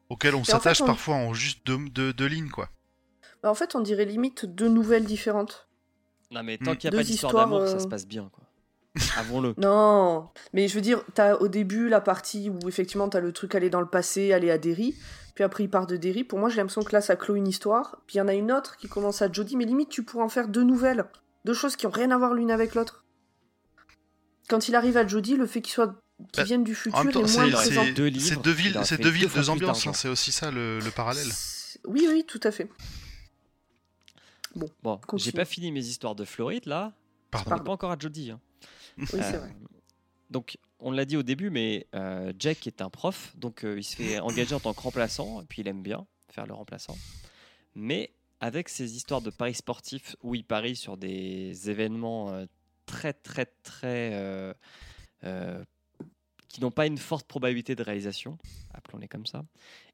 [0.09, 2.69] auxquels on Et en fait, s'attache on- parfois en juste deux, deux, deux lignes, quoi.
[3.43, 5.69] Bah, en fait, on dirait limite deux nouvelles différentes.
[6.29, 6.77] Non, mais tant Mm.
[6.77, 8.43] qu'il n'y a Deux pas d'histoire histoires, d'amour, euh, ça se passe bien, quoi.
[9.17, 9.53] Avouons-le.
[9.57, 13.55] Non, mais je veux dire, t'as au début la partie où effectivement t'as le truc
[13.55, 14.95] aller dans le passé, aller à Derry,
[15.35, 16.23] puis après il part de Derry.
[16.25, 18.33] Pour moi, j'ai l'impression que là ça clôt une histoire, puis il y en a
[18.33, 21.05] une autre qui commence à Jodie, mais limite tu pourrais en faire deux nouvelles,
[21.45, 23.05] deux choses qui ont rien à voir l'une avec l'autre.
[24.49, 25.95] Quand il arrive à Jodie, le fait qu'il soit
[26.33, 27.81] qu'il Bah, vienne du En futur même temps, est c'est moins présent.
[27.83, 29.87] deux c'est deux il villes, c'est deux deux villes, deux ambiances.
[29.87, 31.27] hein, c'est aussi ça le, le parallèle.
[31.31, 32.69] C'est- Oui, oui, tout à fait.
[34.53, 35.31] Bon, j'ai Continue.
[35.33, 36.91] pas fini mes histoires de Floride, là.
[37.31, 37.51] Pardon.
[37.51, 38.31] On n'est pas encore à Jodie.
[38.31, 38.39] hein.
[38.97, 39.55] Oui, c'est Euh, vrai.
[40.29, 43.83] Donc, on l'a dit au début, mais euh, Jack est un prof, donc euh, il
[43.83, 46.97] se fait engager en tant que remplaçant, et puis il aime bien faire le remplaçant.
[47.75, 52.45] Mais avec ces histoires de paris sportifs où il parie sur des événements euh,
[52.85, 54.55] très, très, très.
[56.47, 58.37] qui n'ont pas une forte probabilité de réalisation,
[58.73, 59.43] appelons-les comme ça,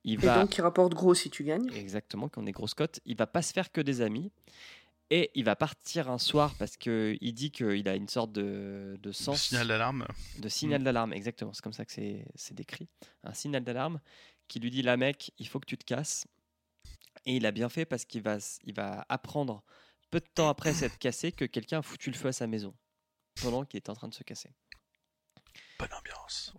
[0.04, 0.40] il Et va.
[0.42, 1.70] donc il rapporte gros si tu gagnes.
[1.76, 3.00] Exactement, qu'on est grosse cote.
[3.06, 4.32] Il va pas se faire que des amis.
[5.10, 9.12] Et il va partir un soir parce qu'il dit qu'il a une sorte de, de
[9.14, 10.06] sens signal d'alarme.
[10.40, 12.90] de signal d'alarme, exactement, c'est comme ça que c'est c'est décrit.
[13.24, 14.02] Un signal d'alarme
[14.50, 16.28] qui lui dit là mec, il faut que tu te casses.
[17.26, 19.64] Et il a bien fait parce qu'il va, il va apprendre
[20.12, 22.74] peu de temps après s'être cassé que quelqu'un a foutu le feu à sa maison
[23.42, 24.52] pendant qu'il était en train de se casser.
[25.80, 26.54] Bonne ambiance.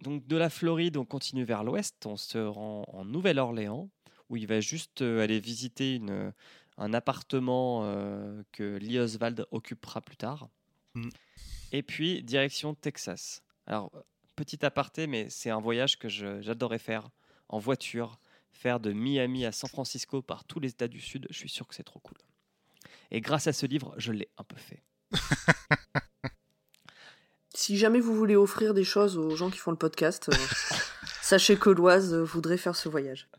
[0.00, 3.90] Donc de la Floride, on continue vers l'ouest, on se rend en Nouvelle-Orléans
[4.28, 6.32] où il va juste euh, aller visiter une,
[6.78, 10.48] un appartement euh, que Lee Oswald occupera plus tard.
[10.94, 11.08] Mm.
[11.72, 13.42] Et puis direction Texas.
[13.66, 13.92] Alors
[14.36, 17.08] petit aparté, mais c'est un voyage que j'adorais faire
[17.48, 18.18] en voiture,
[18.52, 21.26] faire de Miami à San Francisco par tous les États du Sud.
[21.30, 22.18] Je suis sûr que c'est trop cool.
[23.10, 24.82] Et grâce à ce livre, je l'ai un peu fait.
[27.56, 30.36] Si jamais vous voulez offrir des choses aux gens qui font le podcast, euh,
[31.22, 33.30] sachez que Loise voudrait faire ce voyage.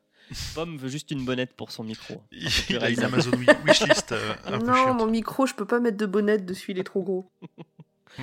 [0.55, 2.21] Pomme veut juste une bonnette pour son micro.
[2.32, 3.03] Il, a une.
[3.03, 4.97] Amazon wi- wishlist euh, un peu non, chiante.
[4.97, 7.30] mon micro, je peux pas mettre de bonnette dessus, il est trop gros.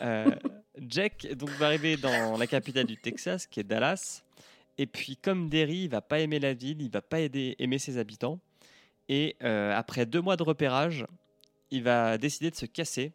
[0.00, 0.34] Euh,
[0.80, 4.22] Jack donc, va arriver dans la capitale du Texas, qui est Dallas.
[4.78, 7.78] Et puis, comme Derry, il va pas aimer la ville, il va pas aider, aimer
[7.78, 8.40] ses habitants.
[9.08, 11.06] Et euh, après deux mois de repérage,
[11.70, 13.12] il va décider de se casser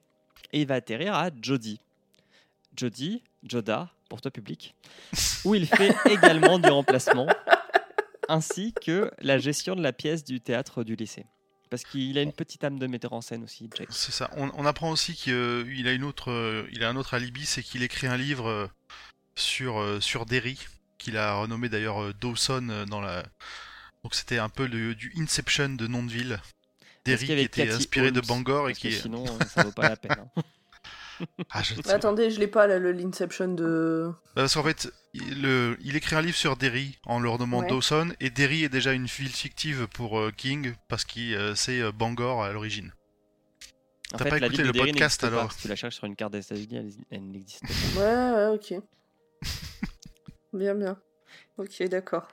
[0.54, 1.82] et il va atterrir à Jody.
[2.76, 4.76] Jody, Joda, pour toi public,
[5.46, 7.28] où il fait également du remplacement,
[8.30, 11.26] ainsi que la gestion de la pièce du théâtre du lycée.
[11.70, 13.90] Parce qu'il a une petite âme de metteur en scène aussi, Jack.
[13.92, 14.30] C'est ça.
[14.38, 17.62] On, on apprend aussi qu'il a une autre, euh, il a un autre alibi, c'est
[17.64, 18.68] qu'il écrit un livre euh,
[19.36, 20.58] sur euh, sur Derry,
[20.98, 23.24] qu'il a renommé d'ailleurs euh, Dawson euh, dans la.
[24.04, 26.40] Donc c'était un peu le- du Inception de nom de ville.
[27.04, 29.98] Derry qui était Cathy inspiré de Bangor et qui sinon, euh, ça vaut pas la
[29.98, 30.16] peine.
[30.38, 30.42] hein.
[31.52, 34.12] Ah, je- Mais attendez, je l'ai pas là, le l'Inception de.
[34.36, 37.68] Parce qu'en fait, il, le- il écrit un livre sur Derry en leur nommant Ouais.
[37.68, 41.82] Dawson, et Derry est déjà une ville fictive pour euh, King parce qu'il euh, c'est
[41.82, 42.94] euh, Bangor à l'origine.
[44.12, 45.28] T'as pas écouté le Derry podcast, n'existe pas.
[45.28, 47.64] alors Si tu la cherches sur une carte des États-Unis, elle, elle n'existe
[47.96, 48.00] pas.
[48.00, 48.82] Ouais, ouais, ok.
[50.54, 50.98] bien, bien.
[51.58, 52.28] Ok, d'accord.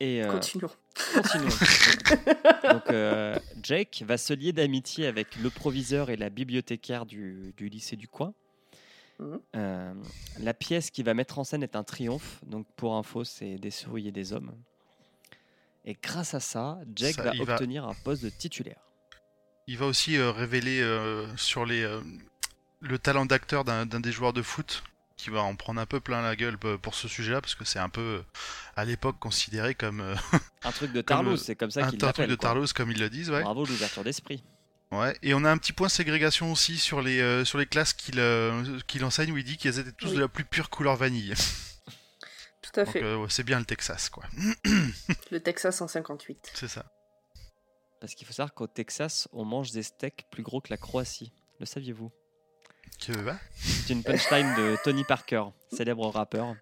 [0.00, 0.70] Et euh, Continuons.
[1.14, 1.48] continuons.
[2.72, 7.68] Donc, euh, Jake va se lier d'amitié avec le proviseur et la bibliothécaire du, du
[7.68, 8.32] lycée du coin.
[9.18, 9.40] Mhm.
[9.56, 9.94] Euh,
[10.40, 12.40] la pièce qu'il va mettre en scène est un triomphe.
[12.46, 14.52] Donc, pour info, c'est des souris et des hommes.
[15.84, 18.80] Et grâce à ça, Jake Ça, va obtenir un poste de titulaire.
[19.66, 22.00] Il va aussi euh, révéler euh, sur les, euh,
[22.80, 24.82] le talent d'acteur d'un des joueurs de foot
[25.18, 27.78] qui va en prendre un peu plein la gueule pour ce sujet-là parce que c'est
[27.78, 28.22] un peu euh,
[28.76, 30.14] à l'époque considéré comme euh,
[30.64, 32.30] Un truc de Tarlouse, euh, c'est comme ça un qu'il truc l'appelle.
[32.30, 32.48] de quoi.
[32.50, 33.42] Tarlos comme ils le disent, ouais.
[33.42, 34.42] Bravo l'ouverture d'esprit.
[34.90, 37.92] Ouais, et on a un petit point ségrégation aussi sur les, euh, sur les classes
[37.92, 40.14] qu'il euh, qu'il enseigne où il dit qu'elles étaient tous Oui.
[40.14, 41.34] de la plus pure couleur vanille.
[42.62, 43.02] Tout à Donc fait.
[43.02, 44.24] euh, c'est bien le Texas, quoi.
[45.30, 46.52] Le Texas en 58.
[46.54, 46.86] C'est ça.
[48.00, 51.32] Parce qu'il faut savoir qu'au Texas, on mange des steaks plus gros que la Croatie.
[51.60, 52.10] Le saviez-vous?
[53.00, 56.54] Que, va C'est une punchline de Tony Parker, célèbre rappeur,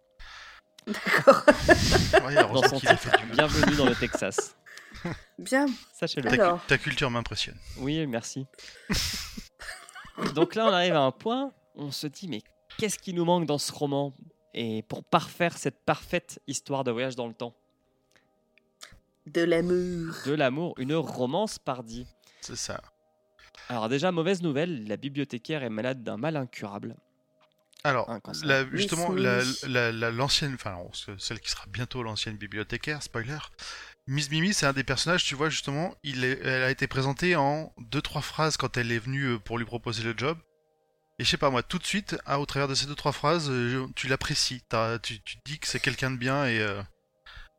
[0.86, 1.42] D'accord.
[2.52, 3.10] Dans son titre.
[3.32, 4.56] Bienvenue dans le Texas.
[5.36, 5.66] Bien.
[5.92, 6.30] Sachez-le.
[6.36, 7.56] Ta, ta culture m'impressionne.
[7.78, 8.46] Oui, merci.
[10.36, 12.40] Donc là, on arrive à un point, on se dit, mais
[12.78, 14.14] qu'est-ce qui nous manque dans ce roman?
[14.54, 17.54] Et pour parfaire cette parfaite histoire de voyage dans le temps,
[19.26, 20.14] De l'amour.
[20.24, 22.06] de l'amour, une romance pardi.
[22.40, 22.80] C'est ça.
[23.68, 26.96] Alors déjà, mauvaise nouvelle, la bibliothécaire est malade d'un mal incurable.
[27.84, 28.10] Alors,
[28.42, 29.56] la- justement, Miss la- Mimi.
[29.74, 30.76] la- la- l'ancienne, enfin,
[31.18, 33.38] celle qui sera bientôt l'ancienne bibliothécaire, spoiler.
[34.08, 37.36] Miss Mimi, c'est un des personnages, tu vois, justement, il est- elle a été présentée
[37.36, 40.38] en deux trois phrases quand elle est venue euh, pour lui proposer le job.
[41.18, 43.12] Et je sais pas moi, tout de suite, ah, au travers de ces deux trois
[43.12, 44.62] phrases, euh, je- tu l'apprécies,
[45.02, 46.82] tu, tu te dis que c'est quelqu'un de bien et euh,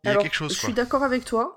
[0.03, 0.70] il y a Alors, quelque chose je quoi.
[0.70, 1.57] suis d'accord avec toi.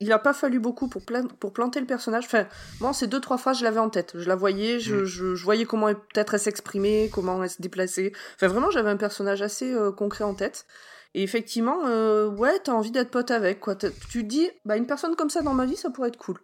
[0.00, 2.24] Il a pas fallu beaucoup pour, plan- pour planter le personnage.
[2.24, 2.46] Enfin,
[2.80, 4.12] moi, ces deux, trois phrases, je l'avais en tête.
[4.16, 5.04] Je la voyais, je, Mm.
[5.04, 8.12] je- je voyais comment elle- peut-être elle s'exprimait, comment elle se déplaçait.
[8.36, 10.66] Enfin, vraiment, j'avais un personnage assez euh, concret en tête.
[11.14, 13.74] Et effectivement, euh, ouais, t'as envie d'être pote avec, quoi.
[13.76, 16.38] Tu te dis, bah, une personne comme ça dans ma vie, ça pourrait être cool.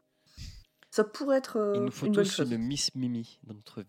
[0.91, 3.87] Ça pourrait être euh, Il nous faut une tous une Miss Mimi dans notre vie.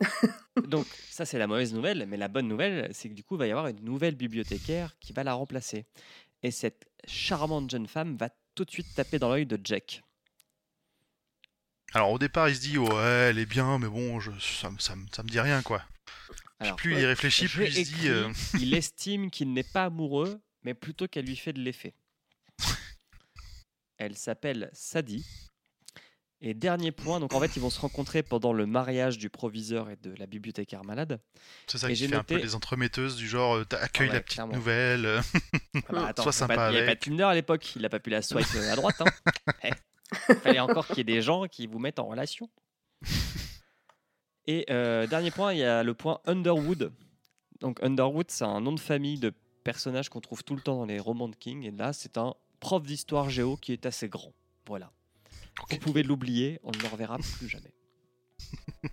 [0.68, 3.38] Donc ça c'est la mauvaise nouvelle, mais la bonne nouvelle c'est que du coup il
[3.38, 5.86] va y avoir une nouvelle bibliothécaire qui va la remplacer.
[6.42, 10.02] Et cette charmante jeune femme va tout de suite taper dans l'œil de Jack.
[11.94, 14.78] Alors au départ, il se dit ouais, elle est bien, mais bon, je, ça, me-
[14.78, 15.82] ça, me- ça me dit rien quoi.
[16.06, 19.62] Puis Alors, plus il y réfléchit, plus il se dit euh, il estime qu'il n'est
[19.62, 21.94] pas amoureux, mais plutôt qu'elle lui fait de l'effet.
[23.98, 25.26] Elle s'appelle Sadie.
[26.44, 29.88] Et dernier point, donc en fait ils vont se rencontrer pendant le mariage du proviseur
[29.90, 31.20] et de la bibliothécaire malade.
[31.68, 34.20] c'est ça Et qui fait un peu les entremetteurs du genre euh, accueille ouais, la
[34.20, 34.54] petite clairement.
[34.54, 35.06] nouvelle.
[35.06, 37.00] Ah bah, attends, Sois il sympa pas- il n'y avait pas avec.
[37.04, 39.00] de Tinder à l'époque, il n'a pas pu la swipe à droite.
[39.00, 39.04] Hein.
[40.28, 42.50] Eh, fallait encore qu'il y ait des gens qui vous mettent en relation.
[44.46, 46.92] Et euh, dernier point, il y a le point Underwood.
[47.60, 49.32] Donc Underwood, c'est un nom de famille de
[49.64, 51.62] personnage qu'on trouve tout le temps dans les romans de King.
[51.64, 54.32] Et là, c'est un prof d'histoire géo qui est assez grand.
[54.66, 54.90] Voilà.
[55.70, 57.72] Vous pouvez l'oublier, on ne le reverra plus jamais.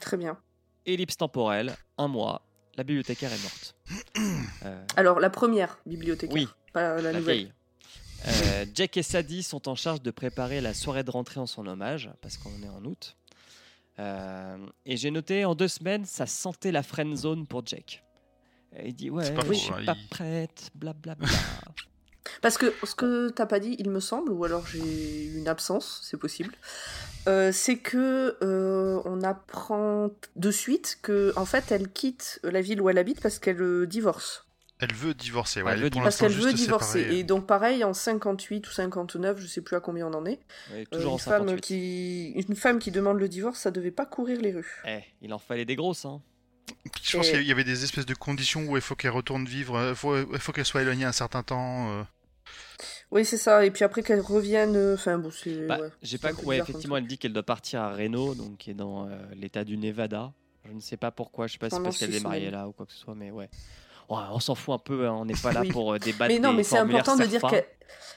[0.00, 0.38] Très bien.
[0.84, 3.74] Ellipse temporelle, un mois, la bibliothécaire est morte.
[4.64, 7.54] Euh, Alors, la première bibliothécaire, oui, pas la la nouvelle.
[8.26, 11.66] Euh, Jack et Sadie sont en charge de préparer la soirée de rentrée en son
[11.66, 13.16] hommage, parce qu'on est en août.
[14.00, 18.02] Euh, et j'ai noté en deux semaines, ça sentait la friend zone pour Jack.
[18.84, 21.28] Il dit ouais, pas je faux, suis hein, pas il- prête, blablabla.
[22.42, 26.00] Parce que ce que t'as pas dit, il me semble, ou alors j'ai une absence,
[26.04, 26.52] c'est possible,
[27.28, 32.80] euh, c'est que euh, on apprend de suite que en fait elle quitte la ville
[32.80, 34.42] où elle habite parce qu'elle euh, divorce.
[34.78, 35.72] Elle veut divorcer, ouais.
[35.72, 37.00] Elle elle veut Parce qu'elle veut divorcer.
[37.00, 40.38] Et donc pareil, en 58 ou 59, je sais plus à combien on en est,
[40.70, 41.60] Ouais, euh, toujours en une, femme 58.
[41.62, 42.30] qui...
[42.32, 44.82] une femme qui demande le divorce, ça devait pas courir les rues.
[44.86, 46.20] Eh, il en fallait des grosses, hein.
[47.02, 49.46] Je pense Et- qu'il y avait des espèces de conditions où il faut qu'elle retourne
[49.46, 52.06] vivre, faut- il faut qu'elle soit éloignée un certain temps.
[53.10, 53.64] Oui, c'est ça.
[53.64, 55.66] Et puis après qu'elle revienne, euh, enfin bon, c'est.
[55.66, 56.32] Bah, ouais, J'ai pas.
[56.44, 59.64] Ouais, effectivement, elle dit qu'elle doit partir à Reno, donc qui est dans euh, l'état
[59.64, 60.32] du Nevada.
[60.64, 62.72] Je ne sais pas pourquoi, je sais pas si parce qu'elle est mariée là ou
[62.72, 63.48] quoi que ce soit, mais ouais.
[64.08, 65.68] Ouais, on s'en fout un peu, hein, on n'est pas là Oui.
[65.70, 66.32] pour euh, débattre.
[66.32, 67.56] Mais non, mais c'est important de dire que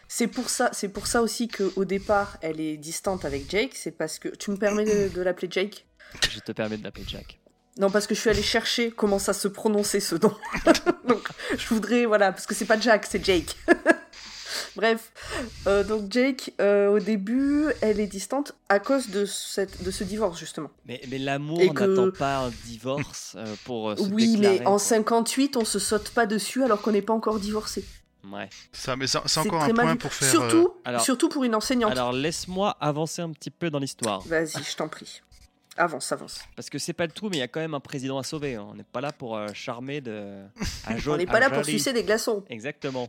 [0.08, 3.72] c'est pour ça, c'est pour ça aussi qu'au départ, elle est distante avec Jake.
[3.76, 5.86] C'est parce que tu me permets de, de l'appeler Jake?
[6.32, 7.40] Je te permets de l'appeler Jack.
[7.78, 10.34] Non, parce que je suis allée chercher comment ça se prononçait ce nom.
[11.08, 13.56] Donc, je voudrais, voilà, parce que c'est pas Jack, c'est Jake.
[14.76, 15.12] Bref,
[15.68, 20.04] euh, donc Jake, euh, au début, elle est distante à cause de, cette, de ce
[20.04, 20.70] divorce, justement.
[20.86, 24.72] Mais, mais l'amour que- n'attend pas un divorce euh, pour se oui, déclarer, mais en
[24.72, 24.80] quoi.
[24.80, 27.84] 58, on se saute pas dessus alors qu'on n'est pas encore divorcé.
[28.32, 28.50] Ouais.
[28.74, 30.28] Ça, mais c'est c'est C'est encore un point pour faire.
[30.28, 31.92] euh, Surtout, Alors- surtout pour une enseignante.
[31.92, 34.22] Alors laisse-moi avancer un petit peu dans l'histoire.
[34.28, 35.22] Vas-y, je t'en prie.
[35.78, 36.40] Avance, avance.
[36.58, 38.24] Parce que c'est pas le tout, mais il y a quand même un président à
[38.24, 38.56] sauver.
[38.56, 38.68] hein.
[38.70, 40.42] On n'est pas là pour euh, charmer de.
[40.86, 42.44] à On n'est pas à là pour sucer des glaçons.
[42.50, 43.08] Exactement.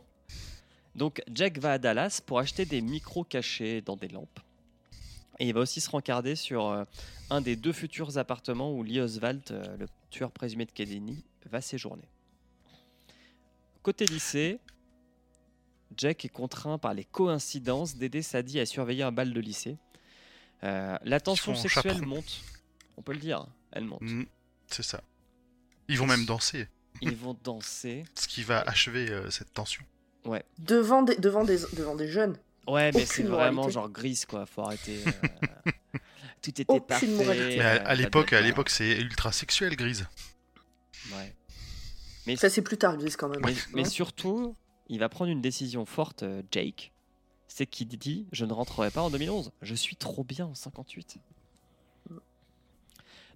[0.94, 4.40] Donc Jack va à Dallas pour acheter des micros cachés dans des lampes.
[5.40, 6.84] Et il va aussi se rencarder sur euh,
[7.30, 11.62] un des deux futurs appartements où Lee Oswald, euh, le tueur présumé de Kennedy, va
[11.62, 12.08] séjourner.
[13.82, 14.60] Côté lycée,
[15.96, 19.78] Jack est contraint par les coïncidences d'aider Sadie à surveiller un bal de lycée.
[20.62, 22.06] Euh, la tension sexuelle chaperon.
[22.06, 22.42] monte,
[22.98, 24.02] on peut le dire, elle monte.
[24.02, 24.26] mm,
[24.66, 25.02] c'est ça.
[25.88, 26.68] Ils vont même danser,
[27.00, 28.04] Ils vont danser.
[28.14, 29.82] ce qui va achever cette tension.
[30.58, 32.36] Devant des, devant des, devant des jeunes.
[32.68, 33.72] Ouais, mais c'est vraiment moralité.
[33.72, 35.00] genre grise quoi, faut arrêter.
[35.06, 35.70] euh,
[36.42, 37.06] Tout était Aucune parfait.
[37.08, 37.56] moralité.
[37.58, 40.06] Mais à, euh, à l'époque, à l'époque, c'est ultra sexuel, Grise.
[41.12, 41.34] Ouais.
[42.26, 43.40] Mais, Ça, c'est plus tard, Grise, quand même.
[43.44, 44.54] mais, mais surtout,
[44.88, 46.92] il va prendre une décision forte, euh, Jake.
[47.48, 49.50] C'est qu'il dit Je ne rentrerai pas en 2011.
[49.62, 51.18] Je suis trop bien en 58.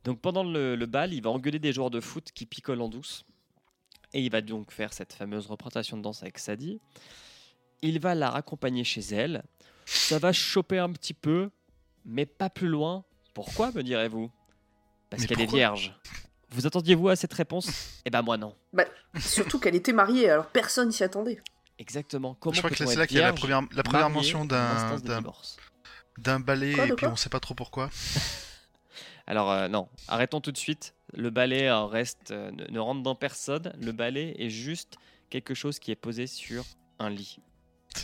[0.05, 2.89] Donc pendant le, le bal, il va engueuler des joueurs de foot qui picolent en
[2.89, 3.25] douce.
[4.15, 6.81] Et il va donc faire cette fameuse représentation de danse avec Sadie.
[7.83, 9.43] Il va la raccompagner chez elle.
[9.85, 11.51] Ça va choper un petit peu,
[12.05, 13.05] mais pas plus loin.
[13.35, 14.31] Pourquoi, me direz-vous?
[15.11, 15.95] Parce qu'elle est vierge.
[16.51, 18.01] Vous attendiez-vous à cette réponse?
[18.05, 18.55] Eh ben moi non.
[19.19, 21.43] Surtout qu'elle était mariée, alors personne s'y attendait.
[21.81, 22.35] Exactement.
[22.35, 24.43] Comment Je crois que c'est là qu'il y a la première, la première marié, mention
[24.43, 24.45] en
[26.17, 27.91] d'un ballet, et puis on sait pas trop pourquoi.
[29.27, 30.95] Alors euh, non, arrêtons tout de suite.
[31.17, 33.73] Le balai euh, reste, euh, ne, ne rentre dans personne.
[33.81, 34.97] Le balai est juste
[35.31, 36.65] quelque chose qui est posé sur
[36.99, 37.39] un lit.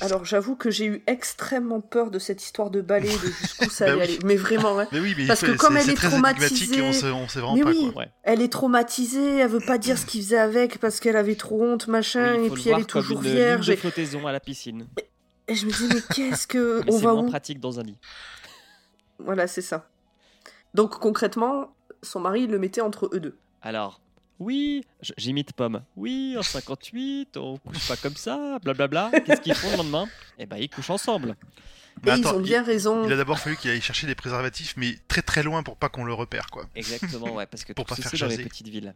[0.01, 3.87] Alors, j'avoue que j'ai eu extrêmement peur de cette histoire de balai, de jusqu'où ça
[3.87, 4.09] Bah allait oui.
[4.15, 4.19] aller.
[4.25, 4.87] Mais vraiment, hein.
[4.93, 7.63] Mais oui, mais Parce que comme elle est on traumatisée- sait, on sait vraiment Mais
[7.63, 7.91] pas oui.
[7.93, 8.03] quoi.
[8.05, 8.11] Ouais.
[8.23, 11.61] Elle est traumatisée, elle veut pas dire ce qu'il faisait avec parce qu'elle avait trop
[11.65, 13.69] honte, machin, et faut le puis elle voir est toujours une vierge.
[13.69, 14.87] Et, de flottaison à la piscine.
[15.49, 16.83] et je me dis, mais qu'est-ce que.
[16.87, 17.29] Mais On c'est va moins où?
[17.29, 17.99] pratique dans un lit.
[19.19, 19.89] Voilà, c'est ça.
[20.73, 23.37] Donc concrètement, son mari le mettait entre eux deux.
[23.63, 24.01] Alors,
[24.39, 24.85] oui,
[25.19, 25.83] j'imite Pomme.
[25.97, 29.11] Oui, en 58, on couche pas comme ça, blablabla.
[29.25, 30.07] Qu'est-ce qu'ils font le lendemain?
[30.39, 31.37] Eh ben, ils couchent ensemble.
[32.03, 33.05] Mais et attends, ils ont bien raison.
[33.07, 35.89] Il a d'abord fallu qu'il aille chercher des préservatifs, mais très très loin pour pas
[35.91, 36.65] qu'on le repère, quoi.
[36.75, 38.95] Exactement, ouais, parce que Pour tout pas ceci faire dans les petites villes.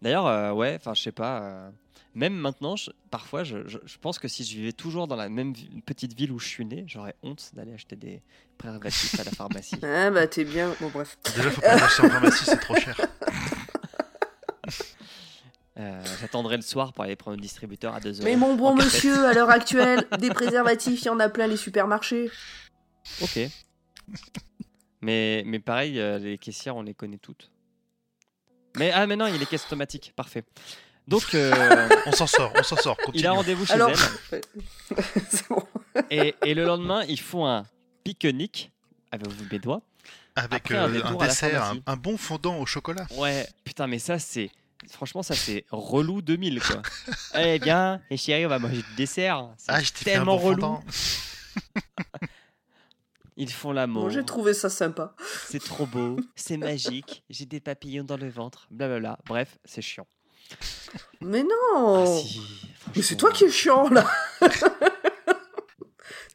[0.00, 1.42] D'ailleurs, euh, ouais, enfin, je sais pas.
[1.42, 1.70] euh,
[2.14, 5.28] même maintenant, je- parfois, je, je- je pense que si je vivais toujours dans la
[5.28, 8.22] même vi- petite ville où je suis né, j'aurais honte d'aller acheter des
[8.58, 9.76] préservatifs à la pharmacie.
[9.82, 10.74] Ah bah t'es bien.
[10.80, 11.18] Bon bref.
[11.36, 12.96] Déjà, faut pas acheter en pharmacie, c'est trop cher.
[15.76, 18.20] Euh, J'attendrai le soir pour aller prendre le distributeur à 2 euros.
[18.22, 18.94] Mais mon bon cafette.
[18.94, 22.30] monsieur, à l'heure actuelle, des préservatifs, il y en a plein les supermarchés.
[23.20, 23.40] Ok.
[25.00, 27.50] mais, mais pareil, euh, les caissières, on les connaît toutes.
[28.76, 30.44] Mais ah, mais non, il est caisse automatique, parfait.
[31.06, 32.96] Donc, euh, On s'en sort, on s'en sort.
[33.00, 33.26] il Continue.
[33.26, 33.90] a rendez-vous chez Alors,
[34.32, 34.40] elle.
[35.30, 35.62] c'est bon.
[36.10, 37.64] Et, et le lendemain, ils font un
[38.04, 38.72] pique-nique
[39.12, 39.82] avec mes doigts.
[40.36, 43.06] Avec Après un euh, un dessert, un, bon fondant au chocolat.
[43.12, 44.50] Ouais, putain, mais ça, c'est.
[44.90, 46.82] Franchement, ça, c'est relou 2000, quoi.
[47.38, 49.48] eh bien, et chérie, on va manger du dessert.
[49.56, 50.60] C'est Ah, tellement bon relou.
[50.60, 50.84] fondant.
[53.36, 54.04] Ils font l'amour.
[54.04, 55.14] Bon, j'ai trouvé ça sympa.
[55.48, 56.16] C'est trop beau.
[56.36, 57.24] C'est magique.
[57.30, 58.66] J'ai des papillons dans le ventre.
[58.70, 59.18] Blablabla.
[59.26, 60.06] Bref, c'est chiant.
[61.20, 62.40] Mais non Ah, si,
[62.94, 64.06] Mais c'est toi qui es chiant là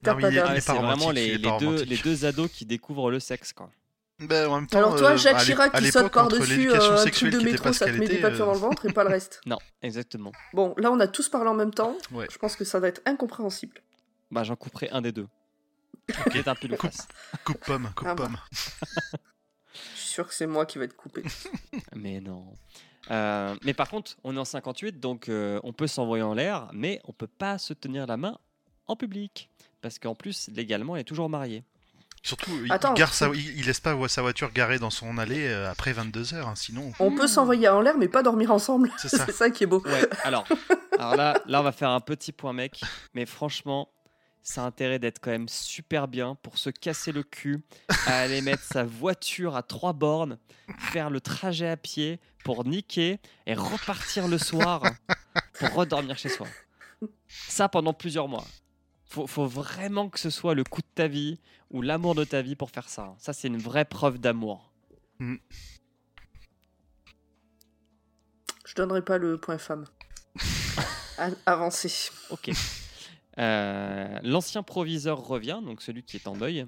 [0.02, 3.20] T'as pas il c'est pas vraiment les, les deux, les deux ados qui découvrent le
[3.20, 3.70] sexe, quoi.
[4.20, 7.32] Ben, en même temps, Alors toi, euh, Jacques Chirac qui saute par-dessus euh, un truc
[7.32, 9.40] de métro, ça te met des papillons euh, dans le ventre et pas le reste.
[9.46, 10.32] Non, exactement.
[10.54, 11.98] Bon, là on a tous parlé en même temps.
[12.12, 12.28] Ouais.
[12.30, 13.82] Je pense que ça va être incompréhensible.
[14.30, 15.28] Bah, j'en couperai un des deux.
[16.26, 16.92] Peut-être un peu le Coupe.
[16.92, 17.08] face.
[17.46, 18.24] Coupe pomme, coupe Ah bah.
[18.24, 18.38] pomme.
[19.96, 21.24] Je suis sûr que c'est moi qui vais être coupé.
[21.96, 22.46] Mais non.
[23.12, 26.70] Euh, mais par contre, on est en 58, donc euh, on peut s'envoyer en l'air,
[26.74, 28.38] mais on peut pas se tenir la main
[28.88, 29.50] en public.
[29.82, 31.64] Parce qu'en plus, légalement, elle est toujours mariée.
[32.22, 35.48] Surtout, il, Attends, gare sa- il, il laisse pas sa voiture garée dans son allée
[35.48, 36.92] euh, après 22 heures, hein, sinon.
[37.00, 38.92] On peut s'envoyer en l'air mais pas dormir ensemble.
[38.98, 39.50] C'est ça.
[39.50, 39.82] qui est beau.
[39.86, 40.46] Ouais, alors,
[40.98, 42.82] alors là, là, on va faire un petit point mec.
[43.14, 43.90] Mais franchement,
[44.42, 47.62] ça a intérêt d'être quand même super bien pour se casser le cul,
[48.08, 50.38] à aller mettre sa voiture à trois bornes,
[50.92, 54.84] faire le trajet à pied pour niquer et repartir le soir
[55.54, 56.48] pour redormir chez soi.
[57.28, 58.46] Ça pendant plusieurs mois.
[59.06, 61.40] Faut, faut vraiment que ce soit le coup de ta vie
[61.72, 63.16] ou l'amour de ta vie pour faire ça.
[63.18, 64.72] Ça, c'est une vraie preuve d'amour.
[65.20, 65.38] Je
[68.76, 69.86] donnerai pas le point femme.
[71.46, 72.12] Avancez.
[72.30, 72.52] Ok.
[73.40, 76.66] Euh, L'ancien proviseur revient, donc celui qui est en deuil.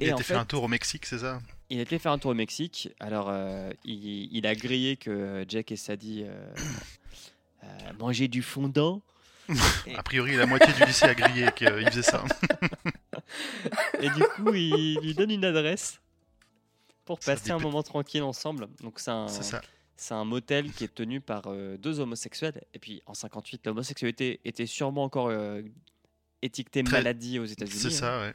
[0.00, 1.40] Il été fait fait- un tour au Mexique, c'est ça?
[1.70, 2.90] Il était faire un tour au Mexique.
[3.00, 6.54] Alors, euh, il, il a grillé que Jack et Sadie euh,
[7.64, 7.66] euh,
[7.98, 9.00] mangeaient du fondant.
[9.96, 12.24] A priori, la moitié du lycée a grillé qu'il faisait ça.
[14.00, 16.00] Et du coup, il lui donne une adresse
[17.04, 18.68] pour passer un moment tranquille ensemble.
[18.82, 19.60] Donc, c'est un, C'est ça.
[19.96, 22.62] C'est un motel qui est tenu par euh, deux homosexuels.
[22.74, 25.62] Et puis, en 58, l'homosexualité était sûrement encore euh,
[26.42, 27.78] étiquetée Très- maladie aux États-Unis.
[27.78, 28.34] C'est ça, ouais.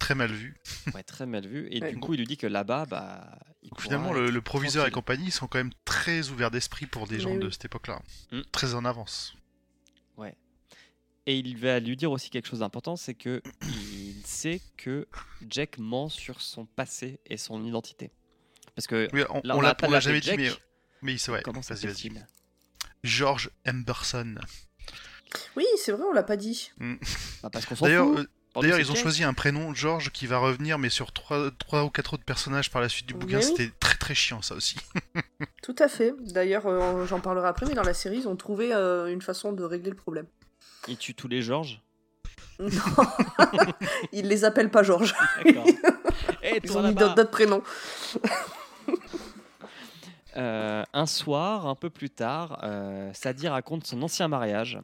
[0.00, 0.56] Très mal vu.
[0.86, 0.90] hein.
[0.94, 1.68] Ouais, très mal vu.
[1.70, 1.92] Et Ouais.
[1.92, 3.38] du coup, il lui dit que là-bas, bah.
[3.62, 7.22] il Finalement, le, proviseur et compagnie sont quand même très ouverts d'esprit pour des Mais
[7.22, 8.02] gens de cette époque-là.
[8.32, 8.40] Mm.
[8.52, 9.34] Très en avance.
[11.28, 15.08] Et il va lui dire aussi quelque chose d'important, c'est que il sait que
[15.50, 18.12] Jack ment sur son passé et son identité.
[18.76, 20.38] Parce que Oui, on, on l'a jamais dit, Jack.
[20.38, 20.50] mais,
[21.12, 21.42] mais c'est vrai.
[21.42, 21.94] comment Vas-y, vas-y.
[21.94, 22.26] s'appelle-t-il
[23.04, 24.34] George Emberson.
[25.56, 26.70] Oui, c'est vrai, on l'a pas dit.
[27.42, 28.18] Bah, Parce qu'on s'en D'ailleurs, fout.
[28.18, 31.84] euh, D'ailleurs, ils ont choisi un prénom, George, qui va revenir, mais sur trois, trois
[31.84, 33.38] ou quatre autres personnages par la suite du bouquin.
[33.38, 33.42] Oui.
[33.44, 34.76] C'était très très chiant, ça aussi.
[35.62, 36.14] Tout à fait.
[36.20, 39.52] D'ailleurs, euh, j'en parlerai après, mais dans la série, ils ont trouvé euh, une façon
[39.52, 40.26] de régler le problème.
[40.88, 41.82] Il tue tous les Georges.
[42.58, 42.70] Non,
[44.12, 45.14] ils les appellent pas Georges.
[45.44, 45.66] D'accord.
[46.42, 47.62] Et Ils ont mis d'autres prénoms.
[50.36, 54.78] Euh, un soir, un peu plus tard, euh, Sadie raconte son ancien mariage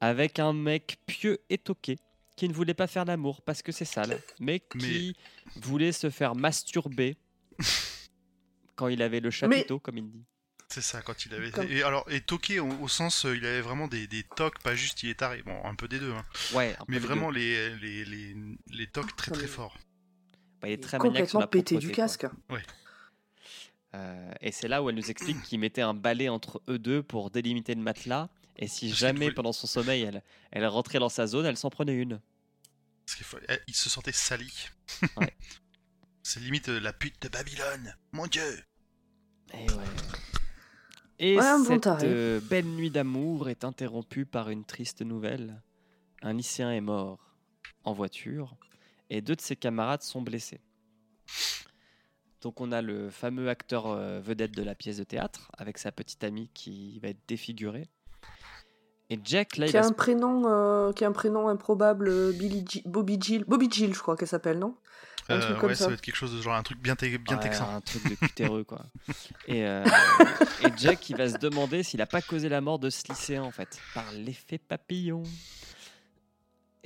[0.00, 1.98] avec un mec pieux et toqué
[2.36, 5.16] qui ne voulait pas faire l'amour parce que c'est sale, mais qui
[5.56, 7.16] voulait se faire masturber
[8.76, 10.24] quand il avait le chapiteau, comme il dit.
[10.68, 11.50] C'est ça, quand il avait.
[11.50, 14.58] Comme- Et alors, et toqué au, au sens, euh, il avait vraiment des, des tocs,
[14.62, 15.42] pas juste il est taré.
[15.46, 16.24] Bon, un peu des deux, hein.
[16.52, 18.36] Ouais, un peu mais vraiment les, les, les,
[18.70, 19.78] les tocs très très mais- forts.
[20.60, 21.96] Bah, il est très maniaque sur Complètement pété du quoi.
[21.96, 22.26] casque.
[23.94, 27.02] Euh, et c'est là où elle nous explique qu'il mettait un balai entre eux deux
[27.02, 28.28] pour délimiter le matelas.
[28.56, 31.94] Et si jamais pendant son sommeil elle, elle rentrait dans sa zone, elle s'en prenait
[31.94, 32.20] une.
[33.06, 33.38] Parce qu'il faut...
[33.48, 34.52] eh, il se sentait sali.
[35.16, 35.34] Ouais.
[36.22, 37.94] C'est limite euh, la pute de Babylone.
[38.12, 38.64] Mon dieu.
[39.52, 39.84] Et ouais.
[41.18, 45.62] Et Ouais, un bon cette euh, belle nuit d'amour est interrompue par une triste nouvelle.
[46.22, 47.34] Un lycéen est mort
[47.84, 48.56] en voiture
[49.10, 50.60] et deux de ses camarades sont blessés.
[52.44, 55.90] Donc on a le fameux acteur euh, vedette de la pièce de théâtre avec sa
[55.90, 57.88] petite amie qui va être défigurée.
[59.10, 61.48] Et Jack, là, il Qui a va un se- prénom, euh, qui a un prénom
[61.48, 64.76] improbable, euh, Billy Bobby Jill, Bobby Jill, je crois qu'elle s'appelle, non?
[65.30, 65.84] Un truc comme Euh, ouais, ça.
[65.84, 67.66] ça va être quelque chose de genre un truc bien, te- bien Ouais, texan.
[67.74, 68.82] Un truc de cutéreux, quoi.
[69.48, 69.82] Et, euh,
[70.62, 73.42] et Jack, il va se demander s'il a pas causé la mort de ce lycéen,
[73.42, 75.22] en fait, par l'effet papillon.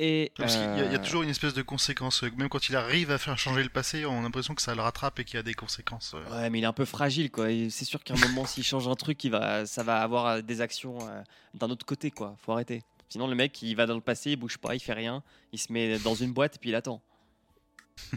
[0.00, 2.22] Et Parce qu'il y, a- il y a euh, toujours une espèce de conséquence.
[2.22, 4.74] euh, Même quand il arrive à faire changer le passé, on a l'impression que ça
[4.76, 6.14] le rattrape et qu'il y a des conséquences.
[6.14, 6.30] euh.
[6.40, 7.46] Ouais, mais il est un peu fragile, quoi.
[7.68, 10.60] C'est sûr qu'à un moment, s'il change un truc, il va, ça va avoir des
[10.60, 11.20] actions euh,
[11.54, 12.36] d'un autre côté, quoi.
[12.40, 12.82] Faut arrêter.
[13.08, 15.22] Sinon, le mec, il va dans le passé, il bouge pas, il fait rien,
[15.52, 17.00] il se met dans une boîte et puis il attend.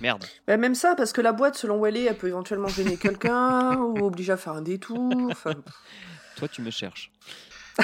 [0.02, 0.24] Merde.
[0.46, 2.98] Bah, Même ça, parce que la boîte, selon où elle est, elle peut éventuellement gêner
[2.98, 5.30] quelqu'un ou obliger à faire un détour.
[5.32, 5.56] Enfin,
[6.36, 7.12] Toi, tu me cherches.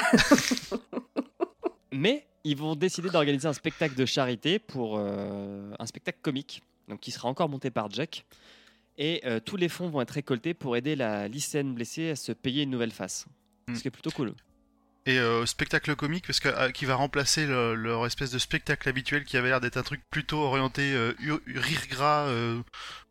[1.92, 7.00] Mais ils vont décider d'organiser un spectacle de charité pour euh, un spectacle comique, donc
[7.00, 8.24] qui sera encore monté par Jack.
[8.98, 12.32] Et euh, tous les fonds vont être récoltés pour aider la lycéenne blessée à se
[12.32, 13.26] payer une nouvelle face.
[13.68, 13.74] Hmm.
[13.76, 14.34] Ce qui est plutôt cool.
[15.06, 18.86] Et euh, spectacle comique, parce que, euh, qui va remplacer le- leur espèce de spectacle
[18.88, 21.14] habituel qui avait l'air d'être un truc plutôt orienté euh,
[21.46, 22.26] rire gras.
[22.26, 22.60] euh,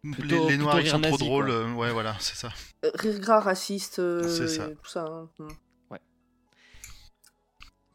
[0.04, 1.50] Plutôt- les, noirs ils sont trop drôles.
[1.50, 2.50] euh, ouais, voilà, c'est ça.
[2.96, 4.68] rire gras, raciste, euh, C'est ça.
[4.68, 5.06] et tout ça.
[5.40, 5.48] hein.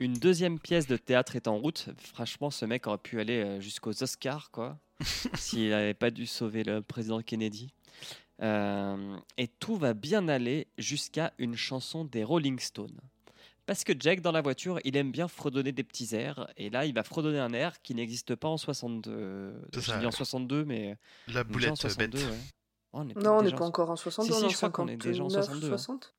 [0.03, 1.89] Une deuxième pièce de théâtre est en route.
[1.99, 4.79] Franchement, ce mec aurait pu aller euh, jusqu'aux Oscars, quoi,
[5.35, 7.73] s'il n'avait pas dû sauver le président Kennedy.
[8.43, 12.99] Euh, et tout va bien aller jusqu'à une chanson des Rolling Stones.
[13.65, 16.49] Parce que Jack, dans la voiture, il aime bien fredonner des petits airs.
[16.57, 19.55] Et là, il va fredonner un air qui n'existe pas en 62.
[19.73, 20.11] C'est Je dis en ouais.
[20.11, 20.97] 62, mais
[21.29, 22.29] La déjà en boulette 62, bête.
[22.29, 22.39] ouais.
[22.95, 24.57] Oh, on est Non, on n'est pas en- encore en 62, Si, si, on je
[24.57, 26.11] crois qu'on est déjà en 59, 62, hein.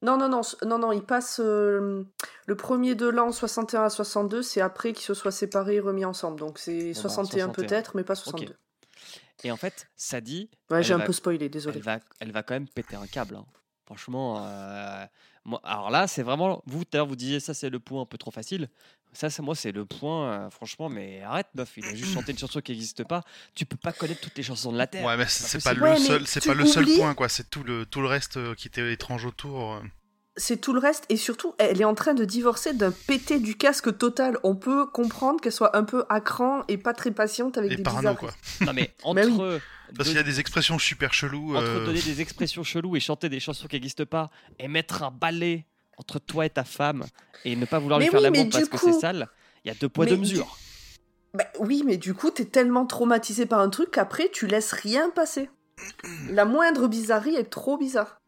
[0.00, 0.02] 60.
[0.02, 2.04] Non, non, non, non, non, il passe euh,
[2.46, 6.04] le premier de l'an 61 à 62, c'est après qu'ils se soient séparés et remis
[6.04, 6.38] ensemble.
[6.38, 7.52] Donc c'est Bon, bah, 61 61.
[7.52, 8.54] peut-être, mais pas 62.
[9.44, 11.76] Et en fait, Sadie, Ouais, j'ai un peu spoilé, désolé.
[11.78, 13.36] elle va, elle va quand même péter un câble.
[13.36, 13.46] hein.
[13.86, 15.04] Franchement, euh,
[15.48, 16.62] moi, alors là, c'est vraiment.
[16.66, 18.68] Vous, tout à l'heure, vous disiez ça, c'est le point un peu trop facile.
[19.14, 20.30] Ça, c'est moi, c'est le point.
[20.32, 21.72] euh, franchement, mais arrête, meuf.
[21.78, 23.22] Il a juste chanté une chanson qui n'existe pas.
[23.54, 25.04] Tu peux pas connaître toutes les chansons de la terre.
[25.06, 25.86] Ouais, mais c'est pas possible.
[25.86, 27.28] le Ouais, mais seul, c'est tu pas le seul oublies- point, quoi.
[27.30, 29.72] C'est tout le tout le reste euh, qui était étrange autour.
[29.74, 29.80] euh.
[30.36, 33.56] C'est tout le reste, et surtout, elle est en train de divorcer d'un pété du
[33.56, 34.38] casque total.
[34.44, 37.76] On peut comprendre qu'elle soit un peu à cran et pas très patiente avec Et
[37.76, 38.18] des parano, bizarres.
[38.18, 38.30] quoi.
[38.66, 39.58] Non, mais entre, Bah oui.
[39.96, 41.56] Parce qu'il y a des expressions super cheloues.
[41.56, 45.02] entre euh, donner des expressions cheloues et chanter des chansons qui n'existent pas et mettre
[45.02, 45.66] un balai
[45.96, 47.04] entre toi et ta femme
[47.44, 49.28] et ne pas vouloir lui Mais faire oui, l'amour parce que c'est sale,
[49.64, 50.56] Il y a deux poids, Mais deux du- mesures.
[51.34, 55.10] Bah oui, mais du coup, t'es tellement traumatisé par un truc qu'après, tu laisses rien
[55.10, 55.50] passer.
[56.30, 58.20] La moindre bizarrerie est trop bizarre.